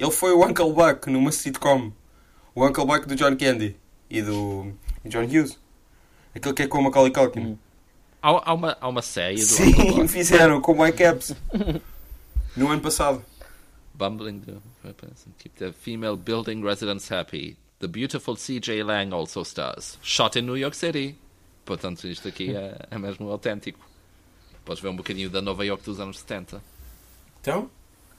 ele 0.01 0.11
foi 0.11 0.32
o 0.32 0.42
Uncle 0.42 0.72
Buck 0.72 1.11
numa 1.11 1.30
sitcom. 1.30 1.92
O 2.55 2.66
Uncle 2.66 2.86
Buck 2.86 3.07
do 3.07 3.14
John 3.14 3.36
Candy 3.36 3.76
e 4.09 4.22
do 4.22 4.72
John 5.05 5.24
Hughes. 5.24 5.59
Aquele 6.34 6.55
que 6.55 6.62
é 6.62 6.66
com 6.66 6.78
o 6.78 6.82
Macaulay 6.84 7.12
Culkin. 7.12 7.59
Há, 8.22 8.51
há 8.51 8.55
uma, 8.55 8.78
há 8.80 8.88
uma 8.88 9.03
série 9.03 9.36
do 9.36 9.42
Sim, 9.42 10.09
fizeram 10.09 10.59
com 10.61 10.72
o 10.72 10.82
Mike 10.82 11.03
Epps. 11.03 11.34
No 12.57 12.68
ano 12.68 12.80
passado. 12.80 13.22
Bumbling 13.94 14.40
the 14.40 14.55
weapons 14.82 15.26
and 15.26 15.32
keep 15.38 15.55
the 15.59 15.72
female 15.72 16.16
building 16.16 16.62
residents 16.62 17.11
happy. 17.11 17.59
The 17.80 17.86
beautiful 17.86 18.36
CJ 18.36 18.82
Lang 18.82 19.12
also 19.12 19.42
stars. 19.42 19.98
Shot 20.03 20.38
in 20.38 20.46
New 20.46 20.57
York 20.57 20.74
City. 20.74 21.16
Portanto, 21.64 22.09
isto 22.09 22.26
aqui 22.26 22.57
é, 22.57 22.86
é 22.90 22.98
mesmo 22.98 23.30
autêntico. 23.30 23.78
Podes 24.64 24.82
ver 24.82 24.88
um 24.88 24.96
bocadinho 24.96 25.28
da 25.28 25.42
Nova 25.42 25.64
York 25.64 25.84
dos 25.84 26.01
anos 26.01 26.18
70. 26.20 26.62
Então? 27.40 27.70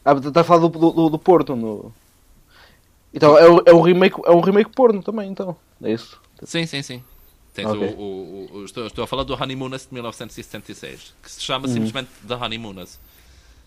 Ah, 0.03 0.13
está 0.13 0.41
a 0.41 0.43
falar 0.43 0.61
do, 0.67 0.69
do, 0.69 1.09
do 1.09 1.19
Porto. 1.19 1.55
No... 1.55 1.93
Então 3.13 3.37
é, 3.37 3.43
é, 3.69 3.73
um 3.73 3.81
remake, 3.81 4.15
é 4.25 4.31
um 4.31 4.39
remake 4.41 4.71
porno 4.75 5.01
também, 5.03 5.29
então. 5.29 5.55
É 5.83 5.91
isso. 5.91 6.19
Sim, 6.43 6.65
sim, 6.65 6.81
sim. 6.81 7.03
Tens 7.53 7.67
Ok. 7.67 7.95
o, 7.97 8.01
o- 8.01 8.49
o- 8.59 8.65
estou, 8.65 8.87
estou 8.87 9.03
a 9.03 9.07
falar 9.07 9.23
do 9.23 9.33
Honeymooners 9.35 9.83
de 9.87 9.93
1976, 9.93 11.13
que 11.21 11.29
se 11.31 11.41
chama 11.41 11.67
simplesmente 11.67 12.09
The 12.27 12.35
Honeymooners. 12.35 12.97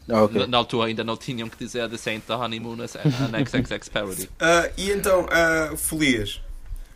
Ah, 0.08 0.22
ok. 0.24 0.40
Na, 0.40 0.46
na 0.46 0.58
altura 0.58 0.88
ainda 0.88 1.04
não 1.04 1.16
tinham 1.16 1.48
que 1.48 1.56
dizer 1.58 1.88
The 1.88 1.96
Saint 1.98 2.24
The 2.26 2.34
Honeymooners 2.34 2.96
and 2.96 3.00
an 3.36 3.44
XXX 3.44 3.88
Parody. 3.92 4.28
Ah, 4.40 4.70
e 4.76 4.90
então, 4.90 5.26
ah, 5.30 5.74
folias. 5.76 6.40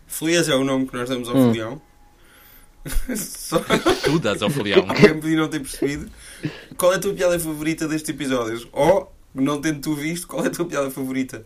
Folias 0.06 0.48
é 0.48 0.54
o 0.54 0.64
nome 0.64 0.86
que 0.86 0.94
nós 0.96 1.08
damos 1.08 1.28
ao 1.28 1.36
Hum. 1.36 1.46
folião. 1.48 1.82
Só 3.16 3.58
Tu 4.04 4.18
das 4.18 4.40
ao 4.42 4.48
folião. 4.50 4.86
quem 5.20 5.36
não 5.36 5.48
ter 5.48 5.60
percebido. 5.60 6.10
Qual 6.76 6.92
é 6.92 6.96
a 6.96 6.98
tua 6.98 7.12
piada 7.12 7.38
favorita 7.38 7.86
destes 7.86 8.08
episódios? 8.08 8.66
Ou, 8.72 9.12
não 9.34 9.60
tendo 9.60 9.80
tu 9.80 9.94
visto, 9.94 10.26
qual 10.26 10.44
é 10.44 10.48
a 10.48 10.50
tua 10.50 10.64
piada 10.66 10.90
favorita? 10.90 11.44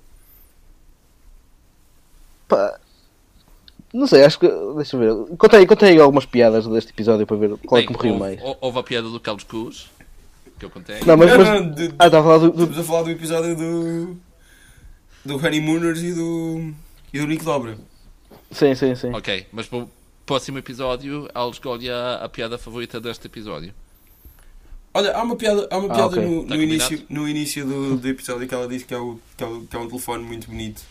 Pá, 2.49 2.79
Não 3.93 4.07
sei, 4.07 4.25
acho 4.25 4.39
que. 4.39 4.49
Deixa 4.77 4.97
eu 4.97 5.27
ver. 5.27 5.37
Contei, 5.37 5.67
contei 5.67 5.99
algumas 6.01 6.27
piadas 6.27 6.67
deste 6.67 6.91
episódio 6.91 7.27
para 7.27 7.37
ver 7.37 7.57
qual 7.67 7.81
é 7.81 7.85
Bem, 7.87 7.95
que 7.95 8.03
me 8.03 8.11
riu 8.11 8.19
mais. 8.19 8.41
hou- 8.43 8.59
houve 8.61 8.79
a 8.79 8.83
piada 8.83 9.09
do 9.09 9.21
Carlos 9.21 9.45
Cruz, 9.45 9.91
que 10.59 10.65
eu 10.65 10.71
contei. 10.71 11.01
Não, 11.07 11.17
mas. 11.17 11.37
Mas... 11.37 11.49
não, 11.49 11.71
de- 11.71 11.95
Ah, 11.99 12.07
estava 12.07 12.21
a 12.21 12.23
falar 12.23 12.39
do. 12.39 12.51
do- 12.53 12.63
Estamos 12.65 12.79
a 12.79 12.85
falar 12.85 13.03
do 13.03 13.11
episódio 13.11 13.57
do. 13.57 14.17
do 15.25 15.37
Honeymooners 15.37 16.03
e 16.03 16.13
do. 16.15 16.73
e 17.13 17.19
do 17.21 17.27
Nick 17.27 17.45
Dobra. 17.45 17.77
Sim, 18.51 18.75
sim, 18.75 18.95
sim. 18.95 19.13
Ok, 19.15 19.47
mas 19.53 19.67
para 19.67 19.79
o 19.79 19.91
próximo 20.27 20.59
episódio, 20.59 21.29
ela 21.35 21.51
escolhe 21.51 21.89
a, 21.91 22.17
a 22.17 22.29
piada 22.29 22.59
favorita 22.59 23.01
deste 23.01 23.27
episódio. 23.27 23.73
Olha, 24.95 25.17
há 25.17 25.23
uma 25.23 25.37
piada, 25.37 25.67
há 25.71 25.79
uma 25.79 25.89
Ah, 25.91 25.95
piada 25.95 26.17
ok. 26.21 26.25
no, 26.27 26.45
Tá 26.47 26.55
no 26.55 26.63
início, 26.63 27.03
no 27.09 27.29
início 27.29 27.65
do, 27.67 27.97
do 27.97 28.09
episódio 28.09 28.47
que 28.47 28.55
ela 28.55 28.69
diz 28.69 28.83
que 28.83 28.93
é, 28.93 28.99
o, 28.99 29.19
que, 29.37 29.43
é 29.43 29.47
o- 29.47 29.63
que 29.63 29.75
é 29.77 29.79
um 29.79 29.87
telefone 29.89 30.23
muito 30.23 30.49
bonito 30.49 30.83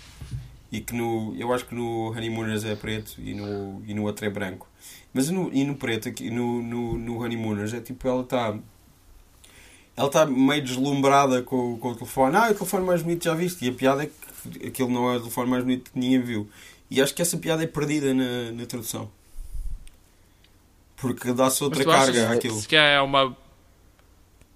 e 0.71 0.79
que 0.81 0.93
no, 0.95 1.35
eu 1.37 1.53
acho 1.53 1.65
que 1.65 1.75
no 1.75 2.09
Honeymooners 2.11 2.63
é 2.63 2.75
preto 2.75 3.15
e 3.19 3.33
no, 3.33 3.81
e 3.85 3.93
no 3.93 4.03
outro 4.03 4.25
é 4.25 4.29
branco. 4.29 4.67
Mas 5.13 5.29
no, 5.29 5.51
e 5.53 5.63
no 5.63 5.75
preto, 5.75 6.07
aqui, 6.09 6.29
no, 6.31 6.61
no, 6.63 6.97
no 6.97 7.21
Honeymooners, 7.21 7.73
é 7.73 7.81
tipo, 7.81 8.07
ela 8.07 8.21
está 8.21 8.57
ela 9.95 10.07
está 10.07 10.25
meio 10.25 10.63
deslumbrada 10.63 11.43
com, 11.43 11.77
com 11.77 11.89
o 11.89 11.95
telefone. 11.95 12.35
Ah, 12.37 12.47
é 12.47 12.51
o 12.51 12.55
telefone 12.55 12.85
mais 12.85 13.01
bonito 13.03 13.25
já 13.25 13.35
viste? 13.35 13.65
E 13.65 13.69
a 13.69 13.73
piada 13.73 14.03
é 14.03 14.05
que 14.07 14.67
aquele 14.67 14.89
não 14.89 15.11
é 15.11 15.17
o 15.17 15.19
telefone 15.19 15.49
mais 15.49 15.63
bonito 15.63 15.91
que 15.91 15.99
ninguém 15.99 16.21
viu. 16.21 16.49
E 16.89 17.01
acho 17.01 17.13
que 17.13 17.21
essa 17.21 17.37
piada 17.37 17.61
é 17.63 17.67
perdida 17.67 18.13
na, 18.13 18.51
na 18.53 18.65
tradução. 18.65 19.11
Porque 20.95 21.33
dá-se 21.33 21.63
outra 21.63 21.81
achas 21.83 22.15
carga 22.15 22.27
que 22.27 22.33
àquilo. 22.37 22.59
Se 22.59 22.67
calhar 22.67 22.85
é 22.87 23.01
uma. 23.01 23.35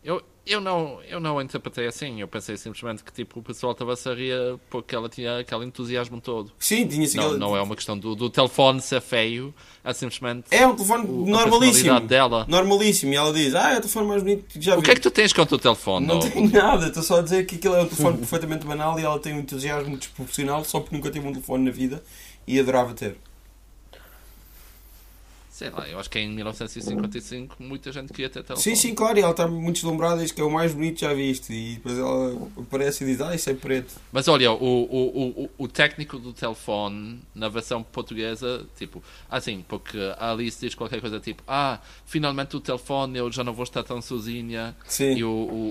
Eu, 0.05 0.21
eu, 0.45 0.61
não, 0.61 1.01
eu 1.09 1.19
não 1.19 1.41
interpretei 1.41 1.87
assim. 1.87 2.21
Eu 2.21 2.27
pensei 2.27 2.55
simplesmente 2.57 3.03
que 3.03 3.11
tipo, 3.11 3.39
o 3.39 3.41
pessoal 3.43 3.71
estava-se 3.71 4.07
a 4.07 4.13
rir 4.13 4.59
porque 4.69 4.95
ela 4.95 5.09
tinha 5.09 5.39
aquele 5.39 5.65
entusiasmo 5.65 6.21
todo. 6.21 6.51
Sim, 6.59 6.85
tinha 6.87 7.07
Não, 7.15 7.33
não 7.39 7.57
é 7.57 7.61
uma 7.63 7.75
questão 7.75 7.97
do, 7.97 8.13
do 8.15 8.29
telefone 8.29 8.79
ser 8.81 9.01
feio, 9.01 9.51
é 9.83 9.91
simplesmente 9.93 10.45
É 10.51 10.67
um 10.67 10.75
telefone 10.75 11.05
o- 11.09 11.25
normalíssimo. 11.25 11.99
dela. 12.01 12.45
Normalíssimo. 12.47 13.13
E 13.13 13.15
ela 13.15 13.33
diz: 13.33 13.55
Ah, 13.55 13.71
é 13.71 13.77
o 13.77 13.81
telefone 13.81 14.07
mais 14.07 14.21
bonito 14.21 14.45
que 14.45 14.61
já 14.61 14.75
O 14.75 14.79
vi. 14.79 14.85
que 14.85 14.91
é 14.91 14.93
que 14.93 15.01
tu 15.01 15.09
tens 15.09 15.33
contra 15.33 15.55
o 15.55 15.59
telefone? 15.59 16.05
Não 16.05 16.19
Não, 16.19 16.29
tenho 16.29 16.51
nada, 16.51 16.85
estou 16.87 17.01
só 17.01 17.17
a 17.17 17.21
dizer 17.23 17.47
que 17.47 17.55
aquilo 17.55 17.73
é 17.73 17.81
um 17.81 17.87
telefone 17.87 18.17
perfeitamente 18.19 18.63
banal 18.67 18.99
e 18.99 19.03
ela 19.03 19.17
tem 19.19 19.33
um 19.33 19.39
entusiasmo 19.39 19.97
desproporcional 19.97 20.63
só 20.63 20.79
porque 20.79 20.95
nunca 20.95 21.09
teve 21.09 21.27
um 21.27 21.31
telefone 21.31 21.65
na 21.65 21.71
vida 21.71 22.03
e 22.45 22.59
adorava 22.59 22.93
ter. 22.93 23.17
Sei 25.55 25.69
lá, 25.69 25.87
eu 25.87 25.97
acho 25.97 26.09
que 26.09 26.19
em 26.19 26.29
1955 26.31 27.55
muita 27.63 27.89
gente 27.89 28.11
queria 28.11 28.29
ter 28.29 28.43
telefone. 28.43 28.61
Sim, 28.61 28.75
sim, 28.75 28.93
claro, 28.93 29.17
e 29.17 29.21
ela 29.21 29.31
está 29.31 29.47
muito 29.47 29.75
deslumbrada 29.75 30.17
e 30.17 30.23
diz 30.23 30.33
que 30.33 30.41
é 30.41 30.43
o 30.43 30.51
mais 30.51 30.73
bonito 30.73 30.95
que 30.95 31.01
já 31.05 31.13
viste. 31.13 31.53
E 31.53 31.75
depois 31.75 31.97
ela 31.97 32.49
aparece 32.57 33.05
e 33.05 33.07
diz: 33.07 33.21
Ah, 33.21 33.33
isso 33.33 33.49
é 33.49 33.53
preto. 33.53 33.93
Mas 34.11 34.27
olha, 34.27 34.51
o, 34.51 34.57
o, 34.57 35.43
o, 35.43 35.49
o 35.57 35.67
técnico 35.69 36.19
do 36.19 36.33
telefone 36.33 37.21
na 37.33 37.47
versão 37.47 37.81
portuguesa, 37.81 38.65
tipo, 38.77 39.01
assim, 39.31 39.63
porque 39.65 39.97
a 40.17 40.31
Alice 40.31 40.59
diz 40.59 40.75
qualquer 40.75 40.99
coisa 40.99 41.21
tipo, 41.21 41.41
ah, 41.47 41.79
finalmente 42.05 42.57
o 42.57 42.59
telefone, 42.59 43.17
eu 43.17 43.31
já 43.31 43.41
não 43.41 43.53
vou 43.53 43.63
estar 43.63 43.81
tão 43.81 44.01
sozinha. 44.01 44.75
Sim. 44.85 45.15
E 45.15 45.23
o, 45.23 45.29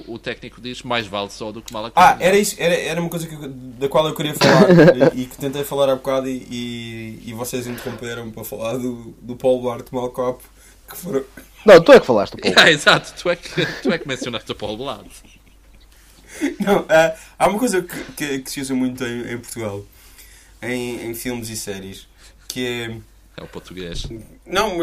o, 0.09 0.15
o 0.15 0.19
técnico 0.19 0.63
diz, 0.63 0.83
mais 0.83 1.07
vale 1.07 1.29
só 1.29 1.53
do 1.53 1.61
que 1.61 1.75
mal 1.75 1.85
Ah, 1.85 1.89
acompanhado. 1.89 2.23
era 2.23 2.39
isso, 2.39 2.57
era, 2.59 2.75
era 2.75 2.99
uma 3.03 3.11
coisa 3.11 3.27
que, 3.27 3.37
da 3.37 3.87
qual 3.87 4.09
eu 4.09 4.15
queria 4.15 4.33
falar 4.33 4.67
e, 5.15 5.25
e 5.25 5.27
que 5.27 5.37
tentei 5.37 5.63
falar 5.63 5.91
há 5.91 5.95
bocado 5.97 6.27
e, 6.27 6.39
e, 6.51 7.23
e 7.27 7.33
vocês 7.35 7.67
interromperam 7.67 8.31
para 8.31 8.45
falar 8.45 8.79
do, 8.79 9.15
do 9.21 9.37
Paulo 9.37 9.74
Duarte 9.77 9.95
Malcop 9.95 10.45
que 10.89 10.97
foram, 10.97 11.25
Não, 11.65 11.83
tu 11.83 11.93
é 11.93 12.01
que 12.01 12.07
falaste, 12.07 12.37
pô. 12.37 12.49
Ah, 12.57 12.71
exato, 12.71 13.13
tu 13.21 13.31
é, 13.31 13.37
que, 13.37 13.49
tu 13.83 13.93
é 13.93 13.99
que 13.99 14.07
mencionaste 14.09 14.51
o 14.53 14.55
Paulo 14.55 14.77
Blado. 14.79 15.11
Não, 16.61 16.85
há- 16.89 17.15
há 17.39 17.49
uma 17.49 17.59
coisa 17.59 17.83
que, 17.83 18.05
que, 18.13 18.39
que 18.41 18.51
se 18.51 18.61
usa 18.61 18.75
muito 18.75 19.05
em, 19.05 19.33
em 19.33 19.39
Portugal, 19.39 19.85
em, 20.63 21.07
em 21.11 21.15
filmes 21.15 21.49
e 21.51 21.57
séries, 21.57 22.09
que 22.49 22.67
é. 22.67 22.99
É 23.37 23.43
o 23.43 23.49
português. 23.49 24.07
Não, 24.47 24.79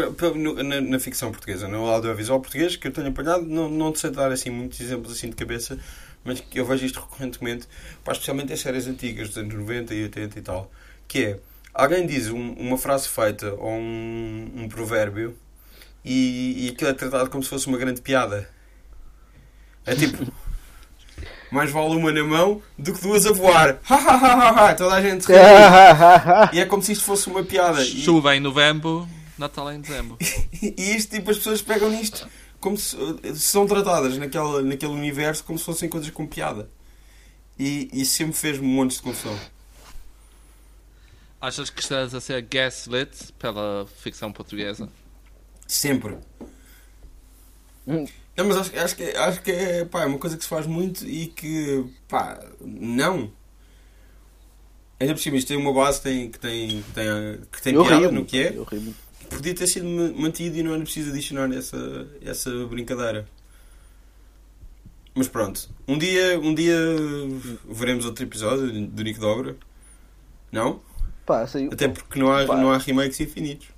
na, 0.64 0.80
na 0.80 1.00
ficção 1.00 1.30
portuguesa, 1.30 1.68
no 1.68 1.86
audiovisual 1.88 2.40
português, 2.40 2.76
que 2.76 2.86
eu 2.88 2.92
tenho 2.92 3.08
apanhado, 3.08 3.44
não, 3.46 3.68
não 3.70 3.92
te 3.92 4.00
sei 4.00 4.10
dar 4.10 4.30
assim, 4.32 4.50
muitos 4.50 4.80
exemplos 4.80 5.12
assim 5.12 5.30
de 5.30 5.36
cabeça, 5.36 5.78
mas 6.24 6.40
que 6.40 6.60
eu 6.60 6.66
vejo 6.66 6.84
isto 6.84 7.00
recorrentemente, 7.00 7.66
pá, 8.04 8.12
especialmente 8.12 8.52
em 8.52 8.56
séries 8.56 8.86
antigas, 8.86 9.28
dos 9.28 9.38
anos 9.38 9.54
90 9.54 9.94
e 9.94 10.02
80 10.04 10.38
e 10.38 10.42
tal, 10.42 10.70
que 11.08 11.24
é, 11.24 11.38
alguém 11.74 12.06
diz 12.06 12.28
um- 12.28 12.52
uma 12.52 12.76
frase 12.78 13.08
feita 13.08 13.54
ou 13.54 13.70
um, 13.70 14.50
um 14.56 14.68
provérbio 14.68 15.36
e, 16.04 16.66
e 16.66 16.68
aquilo 16.70 16.90
é 16.90 16.94
tratado 16.94 17.30
como 17.30 17.42
se 17.42 17.48
fosse 17.48 17.66
uma 17.66 17.78
grande 17.78 18.00
piada. 18.00 18.48
É 19.84 19.94
tipo, 19.94 20.32
mais 21.50 21.70
vale 21.70 21.94
uma 21.96 22.12
na 22.12 22.22
mão 22.24 22.62
do 22.78 22.92
que 22.92 23.00
duas 23.00 23.26
a 23.26 23.32
voar. 23.32 23.78
Ha, 23.88 23.94
ha, 23.94 24.16
ha, 24.16 24.48
ha. 24.70 24.74
Toda 24.74 24.94
a 24.94 25.02
gente 25.02 25.26
ri. 25.26 25.34
E 26.52 26.60
é 26.60 26.66
como 26.66 26.82
se 26.82 26.92
isto 26.92 27.04
fosse 27.04 27.28
uma 27.28 27.42
piada. 27.42 27.82
E- 27.82 27.86
Chuva 28.02 28.34
em 28.36 28.40
novembro, 28.40 29.08
Natal 29.38 29.72
em 29.72 29.80
dezembro. 29.80 30.16
E 30.62 30.96
isto, 30.96 31.14
tipo, 31.16 31.30
as 31.30 31.36
pessoas 31.38 31.62
pegam 31.62 31.90
nisto 31.90 32.28
como 32.60 32.76
se, 32.76 32.96
são 33.34 33.66
tratadas 33.66 34.16
naquela, 34.18 34.62
naquele 34.62 34.92
universo 34.92 35.42
como 35.42 35.58
se 35.58 35.64
fossem 35.64 35.88
coisas 35.88 36.10
com 36.10 36.24
piada. 36.26 36.70
E, 37.58 37.90
e 37.92 38.04
sempre 38.06 38.34
fez-me 38.34 38.66
montes 38.66 38.98
de 38.98 39.02
confusão. 39.02 39.36
Achas 41.42 41.70
que 41.70 41.80
estás 41.82 42.14
a 42.14 42.20
ser 42.20 42.40
gaslit 42.42 43.32
pela 43.36 43.84
ficção 43.98 44.32
portuguesa? 44.32 44.88
Sempre. 45.66 46.16
Hum. 47.84 48.06
Não, 48.36 48.44
mas 48.46 48.58
acho, 48.58 48.78
acho, 48.78 48.94
que, 48.96 49.02
acho 49.02 49.42
que 49.42 49.50
é, 49.50 49.84
pá, 49.84 50.04
é 50.04 50.06
uma 50.06 50.18
coisa 50.20 50.36
que 50.36 50.44
se 50.44 50.48
faz 50.48 50.68
muito 50.68 51.04
e 51.04 51.26
que, 51.26 51.84
pá, 52.06 52.40
não. 52.60 53.32
Ainda 55.00 55.14
por 55.14 55.20
cima, 55.20 55.36
isto 55.36 55.48
tem 55.48 55.56
uma 55.56 55.72
base 55.72 55.98
que 55.98 56.04
tem, 56.04 56.30
que 56.30 56.38
tem, 56.38 56.68
que 56.82 56.90
tem, 56.92 57.40
que 57.50 57.60
tem 57.62 57.74
piada 57.74 58.12
no 58.12 58.24
que 58.24 58.38
é. 58.40 58.52
Podia 59.28 59.52
ter 59.52 59.66
sido 59.66 59.84
ma- 59.88 60.12
mantido 60.22 60.56
e 60.56 60.62
não 60.62 60.72
era 60.74 60.82
preciso 60.84 61.10
adicionar 61.10 61.52
essa, 61.52 62.06
essa 62.24 62.50
brincadeira. 62.66 63.26
Mas 65.12 65.26
pronto. 65.26 65.68
Um 65.88 65.98
dia, 65.98 66.38
um 66.38 66.54
dia 66.54 66.76
veremos 67.68 68.04
outro 68.04 68.22
episódio 68.24 68.86
do 68.86 69.02
Nico 69.02 69.18
Dobra. 69.18 69.56
Não? 70.52 70.80
Pá, 71.26 71.46
Até 71.72 71.88
porque 71.88 72.18
não 72.18 72.32
há, 72.32 72.44
Pá. 72.46 72.56
não 72.56 72.70
há 72.72 72.78
remakes 72.78 73.20
infinitos. 73.20 73.68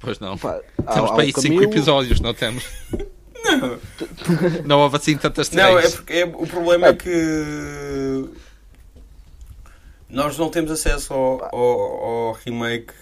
Pois 0.00 0.18
não. 0.18 0.36
pá, 0.38 0.60
há- 0.86 0.92
temos 0.94 1.10
há 1.10 1.14
para 1.14 1.22
aí 1.22 1.28
5 1.32 1.42
Camilo- 1.42 1.64
episódios, 1.64 2.20
não 2.20 2.34
temos? 2.34 2.64
Não, 3.46 3.78
Não 4.66 4.80
houve 4.80 4.96
assim 4.96 5.16
tantas 5.16 5.48
não 5.52 5.62
é 5.78 5.82
três. 5.82 5.94
porque 5.94 6.12
é- 6.14 6.24
o 6.26 6.46
problema 6.48 6.88
é 6.88 6.94
que 6.94 8.28
nós 10.08 10.36
não 10.36 10.48
temos 10.50 10.68
acesso 10.70 11.14
ao, 11.14 11.44
ao, 11.54 12.04
ao 12.04 12.32
remake 12.44 12.92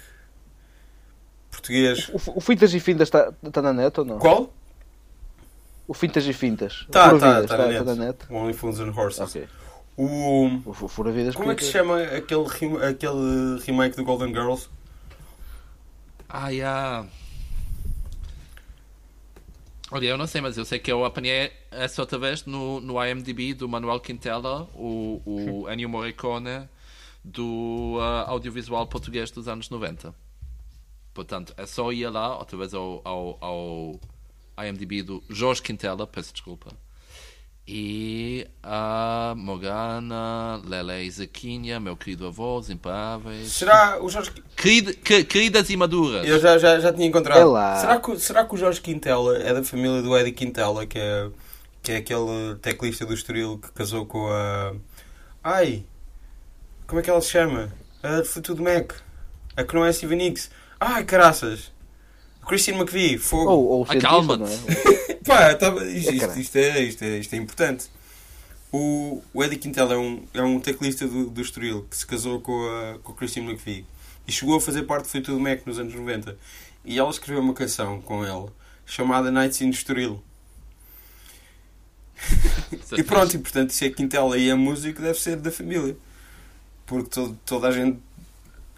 português. 1.50 2.10
O, 2.10 2.38
o 2.38 2.40
Fintas 2.42 2.74
e 2.74 2.80
Fintas 2.80 3.08
está 3.08 3.32
tá 3.52 3.62
na 3.62 3.72
net 3.72 3.98
ou 3.98 4.04
não? 4.04 4.18
Qual? 4.18 4.52
O 5.88 5.94
Fintas 5.94 6.26
e 6.26 6.32
Fintas. 6.34 6.86
Tá, 6.90 7.14
o 7.14 7.18
tá, 7.18 7.46
Furavidas, 7.46 7.48
tá 7.50 7.56
tá- 7.56 7.94
na 7.94 8.04
net. 8.06 8.18
Only 8.30 8.52
Fools 8.52 8.80
and 8.80 8.92
Horses. 8.94 9.20
Ok. 9.20 9.48
O... 9.96 10.46
O 10.66 10.88
Furavidas 10.88 11.34
Como 11.34 11.52
é 11.52 11.54
que 11.54 11.64
se 11.64 11.70
chama 11.70 12.02
aquele, 12.02 12.44
aquele 12.84 13.60
remake 13.64 13.96
do 13.96 14.04
Golden 14.04 14.32
Girls? 14.32 14.68
Ah, 16.28 16.48
yeah. 16.48 17.06
Olha, 19.90 20.06
eu 20.06 20.18
não 20.18 20.26
sei, 20.26 20.40
mas 20.40 20.58
eu 20.58 20.64
sei 20.64 20.80
que 20.80 20.90
eu 20.90 21.04
apanhei 21.04 21.52
essa 21.70 22.02
outra 22.02 22.18
vez 22.18 22.44
no, 22.44 22.80
no 22.80 23.04
IMDb 23.04 23.54
do 23.54 23.68
Manuel 23.68 24.00
Quintela, 24.00 24.68
o, 24.74 25.22
o 25.24 25.70
Ennio 25.70 25.88
Morricone 25.88 26.68
do 27.24 27.98
ah, 28.00 28.24
audiovisual 28.28 28.86
português 28.88 29.30
dos 29.30 29.46
anos 29.46 29.70
90. 29.70 30.12
Portanto, 31.14 31.54
é 31.56 31.64
só 31.64 31.92
ir 31.92 32.08
lá, 32.08 32.36
outra 32.36 32.56
vez 32.56 32.74
ao, 32.74 33.00
ao, 33.04 33.38
ao 33.40 34.00
IMDb 34.66 35.02
do 35.02 35.22
Jorge 35.30 35.62
Quintela, 35.62 36.06
peço 36.06 36.32
desculpa. 36.32 36.72
E 37.66 38.46
a 38.62 39.32
Morgana, 39.36 40.60
Lele 40.66 41.04
Isaquinha, 41.04 41.80
meu 41.80 41.96
querido 41.96 42.26
avô, 42.26 42.58
os 42.58 42.68
imparáveis. 42.68 43.52
Será 43.52 44.02
o 44.02 44.08
Jorge... 44.10 44.32
Querida- 44.54 44.92
que- 44.92 45.24
queridas 45.24 45.70
e 45.70 45.76
maduras. 45.76 46.26
Eu 46.26 46.38
já, 46.38 46.58
já, 46.58 46.78
já 46.78 46.92
tinha 46.92 47.06
encontrado. 47.06 47.40
É 47.40 47.44
lá. 47.44 47.76
Será 47.80 47.98
que, 47.98 48.18
será 48.20 48.44
que 48.44 48.54
o 48.54 48.58
Jorge 48.58 48.82
Quintela 48.82 49.38
é 49.38 49.54
da 49.54 49.64
família 49.64 50.02
do 50.02 50.14
Eddie 50.16 50.32
Quintela, 50.32 50.84
que 50.86 50.98
é, 50.98 51.30
que 51.82 51.92
é 51.92 51.96
aquele 51.96 52.54
teclista 52.60 53.06
do 53.06 53.14
Estoril 53.14 53.58
que 53.58 53.72
casou 53.72 54.04
com 54.04 54.26
a... 54.28 54.74
Ai... 55.42 55.84
Como 56.86 57.00
é 57.00 57.02
que 57.02 57.08
ela 57.08 57.20
se 57.22 57.30
chama? 57.30 57.72
A 58.02 58.20
de 58.20 58.28
Fleetwood 58.28 58.60
Mac. 58.60 58.92
A 59.56 59.64
que 59.64 59.74
não 59.74 59.86
é 59.86 59.90
Steven 59.92 60.18
Nicks. 60.18 60.50
Ai, 60.78 61.02
caraças. 61.04 61.72
Christine 62.46 62.76
McVie. 62.76 63.16
Fogo. 63.16 63.50
Ou, 63.50 63.64
ou 63.68 63.86
Acalma-te. 63.88 64.42
Pá, 65.24 65.54
tava, 65.54 65.84
isto, 65.86 66.10
É, 66.10 66.14
isto, 66.14 66.16
caralho. 66.16 66.40
isto 66.40 66.56
é, 66.56 66.82
isto, 66.82 67.02
é, 67.04 67.18
isto 67.18 67.34
é 67.34 67.36
importante. 67.38 67.86
O, 68.72 69.22
o 69.34 69.44
Eddie 69.44 69.58
Quintela 69.58 69.94
é 69.94 69.98
um, 69.98 70.24
é 70.34 70.42
um 70.42 70.60
teclista 70.60 71.06
do, 71.08 71.30
do 71.30 71.40
Estoril 71.42 71.86
que 71.90 71.96
se 71.96 72.06
casou 72.06 72.40
com 72.40 72.52
a, 72.68 72.98
com 73.00 73.12
a 73.12 73.14
Christine 73.16 73.50
McVie 73.50 73.86
e 74.26 74.32
chegou 74.32 74.56
a 74.56 74.60
fazer 74.60 74.84
parte 74.84 75.04
do 75.04 75.08
Fleetwood 75.10 75.42
Mac 75.42 75.66
nos 75.66 75.78
anos 75.78 75.94
90. 75.94 76.36
E 76.84 76.98
ela 76.98 77.10
escreveu 77.10 77.42
uma 77.42 77.54
canção 77.54 78.00
com 78.02 78.24
ele 78.24 78.50
chamada 78.86 79.30
Nights 79.30 79.60
in 79.62 79.70
Estoril. 79.70 80.22
É 82.92 83.00
E 83.00 83.02
pronto, 83.02 83.34
e 83.34 83.38
portanto, 83.38 83.70
se 83.72 83.84
é 83.86 83.90
Quintela 83.90 84.38
e 84.38 84.48
é 84.48 84.54
músico, 84.54 85.02
deve 85.02 85.18
ser 85.18 85.36
da 85.36 85.50
família. 85.50 85.96
Porque 86.86 87.10
todo, 87.10 87.38
toda 87.46 87.68
a 87.68 87.72
gente 87.72 87.98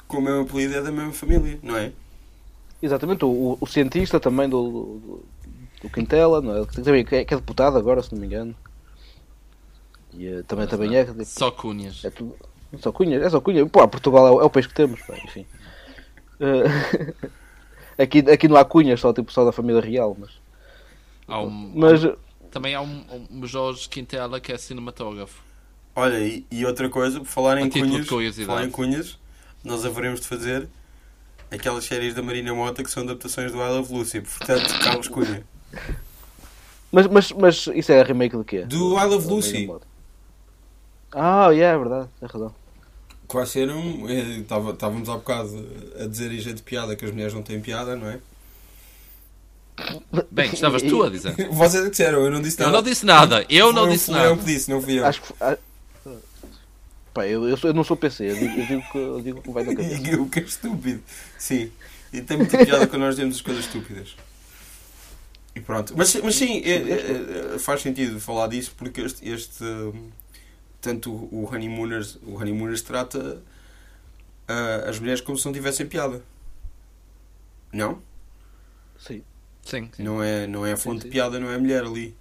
com 0.08 0.18
o 0.18 0.22
mesmo 0.22 0.42
apelido 0.42 0.74
é 0.76 0.82
da 0.82 0.92
mesma 0.92 1.12
família, 1.12 1.58
não 1.62 1.76
é? 1.76 1.92
Exatamente, 2.82 3.24
o, 3.24 3.28
o- 3.28 3.58
o 3.60 3.66
cientista 3.66 4.20
também 4.20 4.48
do, 4.48 4.70
do, 4.98 5.24
do 5.86 5.92
Quintela, 5.92 6.40
não 6.40 6.62
é? 6.62 6.66
Que, 6.66 6.82
também- 6.82 7.04
que 7.04 7.14
é, 7.16 7.24
que 7.24 7.34
é 7.34 7.36
deputado 7.36 7.78
agora, 7.78 8.02
se 8.02 8.12
não 8.12 8.20
me 8.20 8.26
engano. 8.26 8.54
E 10.12 10.26
eh, 10.26 10.42
também, 10.42 10.66
também 10.66 10.96
é. 10.96 11.04
fixe. 11.06 11.24
Só 11.38 11.50
cunhas. 11.50 12.04
É 12.04 12.10
tudo. 12.10 12.34
Só 12.80 12.90
cunha, 12.92 13.18
é 13.18 13.30
só 13.30 13.40
cunha. 13.40 13.64
Pô, 13.66 13.86
Portugal 13.88 14.26
é 14.26 14.30
o, 14.32 14.40
é 14.40 14.44
o 14.44 14.50
país 14.50 14.66
que 14.66 14.74
temos, 14.74 15.00
pá, 15.02 15.14
enfim. 15.24 15.46
Eh, 16.40 17.14
aqui, 18.02 18.18
aqui 18.30 18.48
não 18.48 18.56
há 18.56 18.64
cunhas, 18.64 19.00
só 19.00 19.12
tipo 19.12 19.32
só 19.32 19.44
da 19.44 19.52
família 19.52 19.80
real, 19.80 20.16
mas. 20.18 20.30
Há 21.28 21.40
um- 21.40 21.72
Mas 21.74 22.00
Também 22.50 22.74
há 22.74 22.80
um, 22.80 23.04
um 23.30 23.46
Jorge 23.46 23.88
Quintela 23.88 24.40
que 24.40 24.52
é 24.52 24.58
cinematógrafo. 24.58 25.42
Olha, 25.94 26.18
e, 26.20 26.46
e 26.50 26.64
outra 26.66 26.88
coisa, 26.90 27.18
por 27.20 27.26
falar 27.26 27.58
em 27.58 27.70
cunhas, 27.70 28.06
falar 28.44 28.64
em 28.64 28.70
cunhas, 28.70 29.18
nós 29.64 29.84
haveremos 29.84 30.20
de 30.20 30.26
fazer 30.26 30.68
aquelas 31.50 31.84
séries 31.84 32.14
da 32.14 32.22
Marina 32.22 32.54
Mota 32.54 32.82
que 32.82 32.90
são 32.90 33.02
adaptações 33.02 33.50
do 33.52 33.58
I 33.58 33.68
Love 33.68 33.92
Lucy. 33.94 34.20
Portanto, 34.20 34.78
Carlos 34.82 35.08
Cunha. 35.08 35.44
Mas, 36.92 37.06
mas, 37.08 37.32
mas 37.32 37.66
isso 37.74 37.92
é 37.92 38.02
remake 38.02 38.36
de 38.36 38.44
quê? 38.44 38.62
Do 38.62 38.98
I 38.98 39.04
Love 39.04 39.26
Lucy. 39.28 39.70
Ah, 41.12 41.50
yeah, 41.50 41.74
é 41.74 41.78
verdade, 41.78 42.08
tem 42.20 42.28
razão. 42.28 42.54
Que 43.28 43.34
vai 43.34 43.46
ser 43.46 43.68
um. 43.70 44.08
eh, 44.08 44.38
Estávamos 44.40 45.08
há 45.08 45.14
bocado 45.14 45.50
a 46.00 46.06
dizer 46.06 46.30
em 46.32 46.38
jeito 46.38 46.56
de 46.58 46.62
piada 46.62 46.94
que 46.94 47.04
as 47.04 47.10
mulheres 47.10 47.34
não 47.34 47.42
têm 47.42 47.60
piada, 47.60 47.96
não 47.96 48.08
é? 48.08 48.18
Bem, 50.30 50.50
estavas 50.52 50.82
tu 50.82 51.02
a 51.02 51.10
dizer. 51.10 51.34
Vocês 51.52 51.84
é 51.84 51.90
disseram, 51.90 52.24
eu 52.24 52.30
não 52.30 52.40
disse 52.40 52.60
Eu 52.60 52.66
nada. 52.66 52.76
não 52.78 52.82
disse 52.84 53.04
nada. 53.06 53.46
Eu 53.48 53.72
não 53.72 53.82
Foi 53.82 53.90
o 53.90 53.92
disse 53.92 54.10
nada. 54.10 54.36
que 54.36 54.44
disse, 54.44 54.70
não 54.70 54.80
fui 54.80 54.98
eu. 54.98 55.04
Acho 55.04 55.22
que. 55.22 55.34
ah, 55.40 55.58
Pá, 57.12 57.26
eu, 57.26 57.48
eu, 57.48 57.58
eu 57.62 57.74
não 57.74 57.82
sou 57.84 57.96
PC, 57.96 58.30
eu 58.30 58.36
digo, 58.36 58.60
eu 58.60 58.66
digo, 58.66 58.82
que, 58.92 58.98
eu 58.98 59.20
digo 59.22 59.42
que 59.42 59.50
vai 59.50 59.64
na 59.64 59.72
cabeça. 59.76 60.08
E 60.08 60.14
o 60.16 60.28
que 60.28 60.38
é 60.40 60.42
estúpido. 60.42 61.02
Sim. 61.38 61.70
E 62.12 62.20
tem 62.20 62.36
muita 62.36 62.58
piada 62.64 62.86
quando 62.86 63.02
nós 63.02 63.16
dizemos 63.16 63.36
as 63.36 63.42
coisas 63.42 63.64
estúpidas. 63.64 64.14
E 65.56 65.60
pronto. 65.60 65.94
Mas, 65.96 66.14
mas 66.16 66.34
sim, 66.34 66.60
é- 66.62 66.70
é- 66.70 67.54
é- 67.54 67.58
faz 67.58 67.80
sentido 67.80 68.20
falar 68.20 68.46
disso 68.48 68.74
porque 68.76 69.00
este. 69.00 69.26
este 69.28 69.64
tanto 70.82 71.10
o 71.10 71.48
Honeymooners, 71.50 72.18
o 72.22 72.36
Honeymooners 72.36 72.82
trata 72.82 73.42
ah, 74.46 74.84
as 74.88 75.00
mulheres 75.00 75.20
como 75.22 75.36
se 75.36 75.46
não 75.46 75.52
tivessem 75.52 75.86
piada. 75.86 76.22
Não? 77.72 78.00
Sim. 78.98 79.22
Sim, 79.64 79.90
sim. 79.96 80.02
Não 80.04 80.22
é, 80.22 80.46
não 80.46 80.64
é 80.64 80.72
a 80.72 80.76
fonte 80.76 81.02
sim. 81.02 81.08
de 81.08 81.12
piada, 81.12 81.40
não 81.40 81.50
é 81.50 81.56
a 81.56 81.58
mulher 81.58 81.82
ali. 81.82 82.14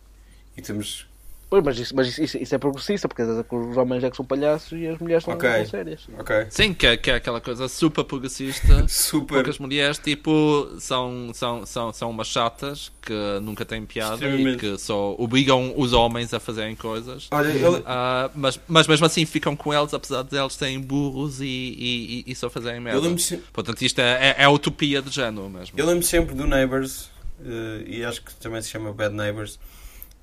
E 0.57 0.61
temos. 0.61 1.07
Pois, 1.47 1.63
mas 1.63 1.77
isso, 1.79 1.95
mas 1.95 2.17
isso, 2.17 2.37
isso- 2.37 2.55
é 2.55 2.57
progressista, 2.57 3.07
porque 3.07 3.21
às 3.21 3.27
vezes 3.27 3.45
os 3.49 3.77
homens 3.77 4.03
é 4.03 4.09
que 4.09 4.17
são 4.17 4.25
palhaços 4.25 4.71
e 4.79 4.87
as 4.87 4.97
mulheres 4.99 5.23
são, 5.23 5.35
Ok. 5.35 5.49
são 5.49 5.65
sérias. 5.67 6.07
Ok. 6.17 6.47
Sim, 6.49 6.73
que, 6.73 6.87
é- 6.87 6.97
que 6.97 7.11
é 7.11 7.15
aquela 7.15 7.39
coisa 7.39 7.67
super 7.67 8.03
progressista. 8.03 8.85
Super. 8.89 9.35
Porque 9.35 9.49
as 9.51 9.59
mulheres, 9.59 9.97
tipo, 9.99 10.67
são, 10.79 11.31
são, 11.33 11.65
são, 11.65 11.93
são 11.93 12.09
umas 12.09 12.27
chatas 12.27 12.91
que 13.01 13.13
nunca 13.43 13.63
têm 13.63 13.85
piada 13.85 14.27
e 14.27 14.57
que 14.57 14.77
só 14.79 15.15
obrigam 15.19 15.73
os 15.77 15.93
homens 15.93 16.33
a 16.33 16.39
fazerem 16.39 16.75
coisas. 16.75 17.27
Olha, 17.31 17.83
Ah, 17.85 18.29
mas, 18.35 18.59
mas 18.67 18.87
mesmo 18.87 19.05
assim 19.05 19.25
ficam 19.25 19.55
com 19.55 19.73
eles, 19.73 19.93
apesar 19.93 20.23
de 20.23 20.35
eles 20.37 20.53
serem 20.53 20.81
burros 20.81 21.39
e, 21.41 21.45
e, 21.45 22.23
e- 22.27 22.31
e 22.31 22.35
só 22.35 22.49
fazerem 22.49 22.77
eu 22.77 22.81
merda. 22.81 23.17
se- 23.19 23.37
Portanto, 23.53 23.81
isto 23.83 23.99
é, 23.99 24.29
é, 24.31 24.35
é 24.39 24.43
a 24.45 24.49
utopia 24.49 25.01
de 25.01 25.11
género 25.11 25.47
mesmo. 25.49 25.77
Eu 25.77 25.85
lembro 25.85 26.03
sempre 26.03 26.33
do 26.33 26.47
Neighbours, 26.47 27.09
eh, 27.45 27.83
e 27.85 28.03
acho 28.03 28.23
que 28.23 28.33
também 28.35 28.61
se 28.61 28.69
chama 28.69 28.91
Bad 28.91 29.13
Neighbours. 29.15 29.59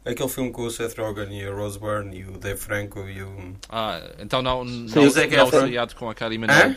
Aquele 0.04 0.28
filme 0.28 0.50
com 0.50 0.62
o 0.62 0.70
Seth 0.70 0.98
Rogen 0.98 1.32
e 1.40 1.44
a 1.46 1.52
Rose 1.52 1.78
Byrne 1.78 2.18
e 2.20 2.24
o 2.24 2.32
Dave 2.38 2.58
Franco 2.58 3.00
e 3.08 3.22
o. 3.22 3.54
Ah, 3.68 4.00
então 4.18 4.42
não, 4.42 4.64
não, 4.64 5.04
o 5.04 5.10
Zac 5.10 5.34
não 5.36 5.46
Efron. 5.46 5.60
seriado 5.60 5.94
com 5.94 6.10
a 6.10 6.14
Kylie 6.14 6.38
Minogue. 6.38 6.76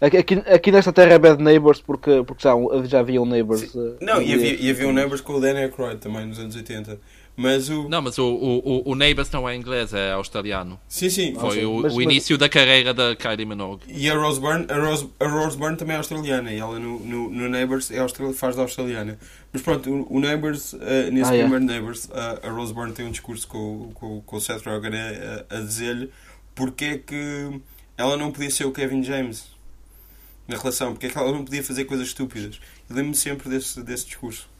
Aqui, 0.00 0.16
aqui, 0.52 0.72
nesta 0.72 0.92
terra 0.92 1.12
é 1.14 1.18
Bad 1.20 1.40
Neighbors 1.40 1.80
porque, 1.80 2.24
porque 2.26 2.42
já, 2.42 2.54
já 2.86 2.98
haviam 2.98 3.24
Neighbors. 3.24 3.62
eh, 3.76 3.94
Não, 4.00 4.20
e 4.20 4.34
havia, 4.34 4.54
e 4.60 4.68
havia 4.68 4.88
o 4.88 4.92
Neighbours 4.92 5.20
com 5.20 5.34
o 5.34 5.40
Dan 5.40 5.56
Aykroyd 5.56 5.98
também 6.00 6.26
nos 6.26 6.40
anos 6.40 6.56
80. 6.56 6.98
Mas 7.34 7.70
o. 7.70 7.88
Não, 7.88 8.02
mas 8.02 8.18
o, 8.18 8.26
o, 8.26 8.58
o- 8.58 8.90
o 8.90 8.94
Neighbours 8.94 9.30
não 9.30 9.48
é 9.48 9.56
inglês, 9.56 9.94
é 9.94 10.12
australiano. 10.12 10.78
Sim, 10.86 11.08
sim. 11.08 11.34
Foi 11.34 11.60
sim. 11.60 11.64
o, 11.64 11.80
Mas- 11.80 11.92
o 11.92 11.96
mas- 11.96 12.04
início 12.04 12.36
da 12.36 12.46
carreira 12.46 12.92
da 12.92 13.16
Kylie 13.16 13.46
Minogue. 13.46 13.84
E 13.88 14.10
a 14.10 14.14
Rose 14.14 14.38
Byrne, 14.38 14.66
a 14.68 14.76
Rose, 14.78 15.08
a 15.18 15.26
Rose 15.26 15.56
Byrne 15.56 15.76
também 15.78 15.94
é 15.94 15.96
australiana. 15.96 16.52
E 16.52 16.58
ela 16.58 16.78
no, 16.78 17.00
no, 17.00 17.30
no 17.30 17.48
Neighbours 17.48 17.90
é 17.90 17.98
austral, 18.00 18.34
faz 18.34 18.54
da 18.54 18.62
australiana. 18.62 19.18
Mas 19.50 19.62
pronto, 19.62 19.90
o, 19.90 20.16
o 20.16 20.20
Neighbours, 20.20 20.74
eh, 20.74 21.10
nesse 21.10 21.30
Ah, 21.30 21.36
é. 21.36 21.40
primeiro 21.40 21.64
Neighbours, 21.64 22.10
a- 22.12 22.40
a 22.46 22.50
Rose 22.50 22.74
Byrne 22.74 22.92
tem 22.92 23.06
um 23.06 23.10
discurso 23.10 23.48
com, 23.48 23.58
o- 23.58 23.90
com, 23.94 24.18
o- 24.18 24.22
com 24.22 24.36
o 24.36 24.40
Seth 24.40 24.62
Rogen 24.66 24.92
a, 24.94 25.44
a, 25.54 25.56
a 25.56 25.60
dizer-lhe 25.60 26.10
porque 26.54 26.84
é 26.84 26.98
que 26.98 27.60
ela 27.96 28.14
não 28.18 28.30
podia 28.30 28.50
ser 28.50 28.66
o 28.66 28.72
Kevin 28.72 29.02
James 29.02 29.46
na 30.46 30.58
relação, 30.58 30.92
porque 30.92 31.06
é 31.06 31.08
que 31.08 31.16
ela 31.16 31.32
não 31.32 31.44
podia 31.46 31.62
fazer 31.64 31.86
coisas 31.86 32.08
estúpidas. 32.08 32.60
Eu 32.90 32.96
lembro-me 32.96 33.16
sempre 33.16 33.48
desse, 33.48 33.82
desse 33.82 34.04
discurso. 34.04 34.51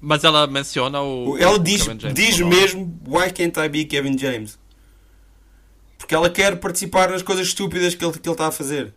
Mas 0.00 0.22
ela 0.22 0.46
menciona 0.46 1.00
o. 1.02 1.36
Ela 1.38 1.58
diz, 1.58 1.82
Kevin 1.82 2.00
James 2.00 2.14
diz 2.14 2.38
nome. 2.38 2.56
mesmo 2.56 3.00
Why 3.06 3.32
can't 3.32 3.58
I 3.58 3.68
be 3.68 3.84
Kevin 3.84 4.16
James? 4.16 4.58
Porque 5.98 6.14
ela 6.14 6.30
quer 6.30 6.56
participar 6.56 7.10
nas 7.10 7.22
coisas 7.22 7.48
estúpidas 7.48 7.94
que 7.94 8.04
ele, 8.04 8.12
que 8.12 8.28
ele 8.28 8.34
está 8.34 8.46
a 8.46 8.52
fazer. 8.52 8.94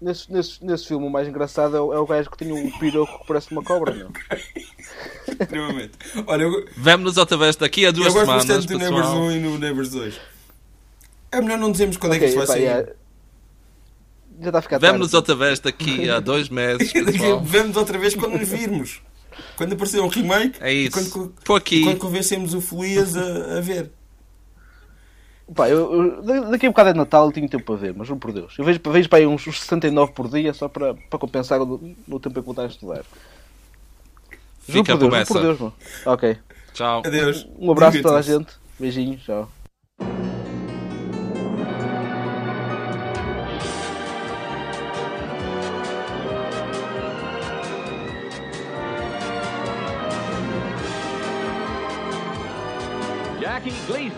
Nesse, 0.00 0.32
nesse, 0.32 0.64
nesse 0.64 0.88
filme, 0.88 1.06
o 1.06 1.10
mais 1.10 1.28
engraçado 1.28 1.76
é 1.76 1.80
o, 1.80 1.92
é 1.92 1.98
o 1.98 2.06
gajo 2.06 2.30
que 2.30 2.38
tem 2.38 2.50
um 2.50 2.70
piroco 2.78 3.20
que 3.20 3.26
parece 3.26 3.52
uma 3.52 3.62
cobra, 3.62 3.94
não? 3.94 4.10
Extremamente. 5.40 5.92
Olha, 6.26 6.44
eu, 6.44 6.66
Vemo-nos 6.76 7.16
outra 7.18 7.36
vez 7.36 7.54
daqui 7.54 7.84
a 7.86 7.90
duas 7.90 8.08
eu 8.08 8.12
gosto 8.14 8.24
semanas. 8.24 8.46
bastante 8.46 8.66
do 8.66 8.78
Neighbors 8.78 9.06
pessoal. 9.06 9.22
1 9.24 9.32
e 9.32 9.38
no 9.40 9.58
Neighbors 9.58 9.90
2. 9.90 10.20
É 11.32 11.40
melhor 11.40 11.58
não 11.58 11.70
dizermos 11.70 11.96
quando 11.98 12.14
é 12.14 12.18
que 12.18 12.24
isso 12.24 12.36
vai 12.36 12.46
sair. 12.46 12.64
já, 12.64 12.84
já 14.40 14.46
está 14.48 14.58
a 14.58 14.62
ficar 14.62 14.78
Vemo-nos 14.78 15.14
outra 15.14 15.34
vez 15.34 15.60
daqui 15.60 16.08
a 16.08 16.18
dois 16.18 16.48
meses. 16.48 16.92
Vemos 17.44 17.76
outra 17.76 17.98
vez 17.98 18.14
quando 18.14 18.38
nos 18.38 18.48
virmos. 18.48 19.00
Quando 19.56 19.72
aparecer 19.74 20.00
um 20.00 20.08
remake. 20.08 20.58
É 20.62 20.72
e 20.72 20.86
isso. 20.86 21.12
Quando, 21.12 21.34
Estou 21.38 21.56
aqui. 21.56 21.82
quando 21.84 21.98
convencemos 21.98 22.54
o 22.54 22.60
Folias 22.60 23.16
a, 23.16 23.58
a 23.58 23.60
ver. 23.60 23.90
Pá, 25.54 25.68
eu, 25.68 25.92
eu- 25.92 26.22
da- 26.22 26.50
daqui 26.50 26.66
a 26.66 26.68
um 26.68 26.72
bocado 26.72 26.90
é 26.90 26.94
Natal 26.94 27.32
tenho 27.32 27.48
tempo 27.48 27.64
para 27.64 27.74
ver, 27.74 27.92
mas 27.94 28.06
juro 28.06 28.20
por 28.20 28.32
Deus. 28.32 28.54
Eu 28.56 28.64
vejo, 28.64 28.80
vejo 28.86 29.08
para 29.08 29.18
aí 29.18 29.26
uns, 29.26 29.44
uns 29.46 29.58
69 29.60 30.12
por 30.12 30.28
dia 30.28 30.54
só 30.54 30.68
para, 30.68 30.94
para 30.94 31.18
compensar 31.18 31.60
o, 31.60 31.94
no 32.06 32.20
tempo 32.20 32.38
em 32.38 32.42
que 32.42 32.46
vou 32.46 32.52
estar 32.52 32.62
a 32.62 32.66
estudar. 32.66 33.02
Juro 34.68 34.84
Fica 34.84 34.96
por 34.96 35.10
Deus, 35.10 35.28
por 35.28 35.40
Deus, 35.42 35.58
mano. 35.58 35.74
Ok. 36.06 36.36
Tchau. 36.72 37.02
Adeus. 37.04 37.48
Um 37.58 37.72
abraço 37.72 37.98
a 37.98 38.02
toda 38.02 38.18
a 38.18 38.22
gente. 38.22 38.52
Beijinhos, 38.78 39.22
tchau. 39.24 39.50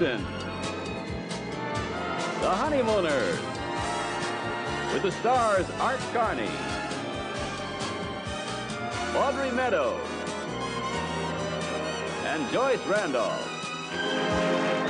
Gleason. 0.02 0.24
The 2.40 2.50
Honeymooners. 2.50 3.38
With 4.92 5.02
the 5.02 5.12
stars 5.12 5.70
Art 5.78 6.00
Carney, 6.12 6.50
Audrey 9.16 9.52
Meadows, 9.52 10.00
and 12.24 12.50
Joyce 12.50 12.84
Randolph. 12.86 14.81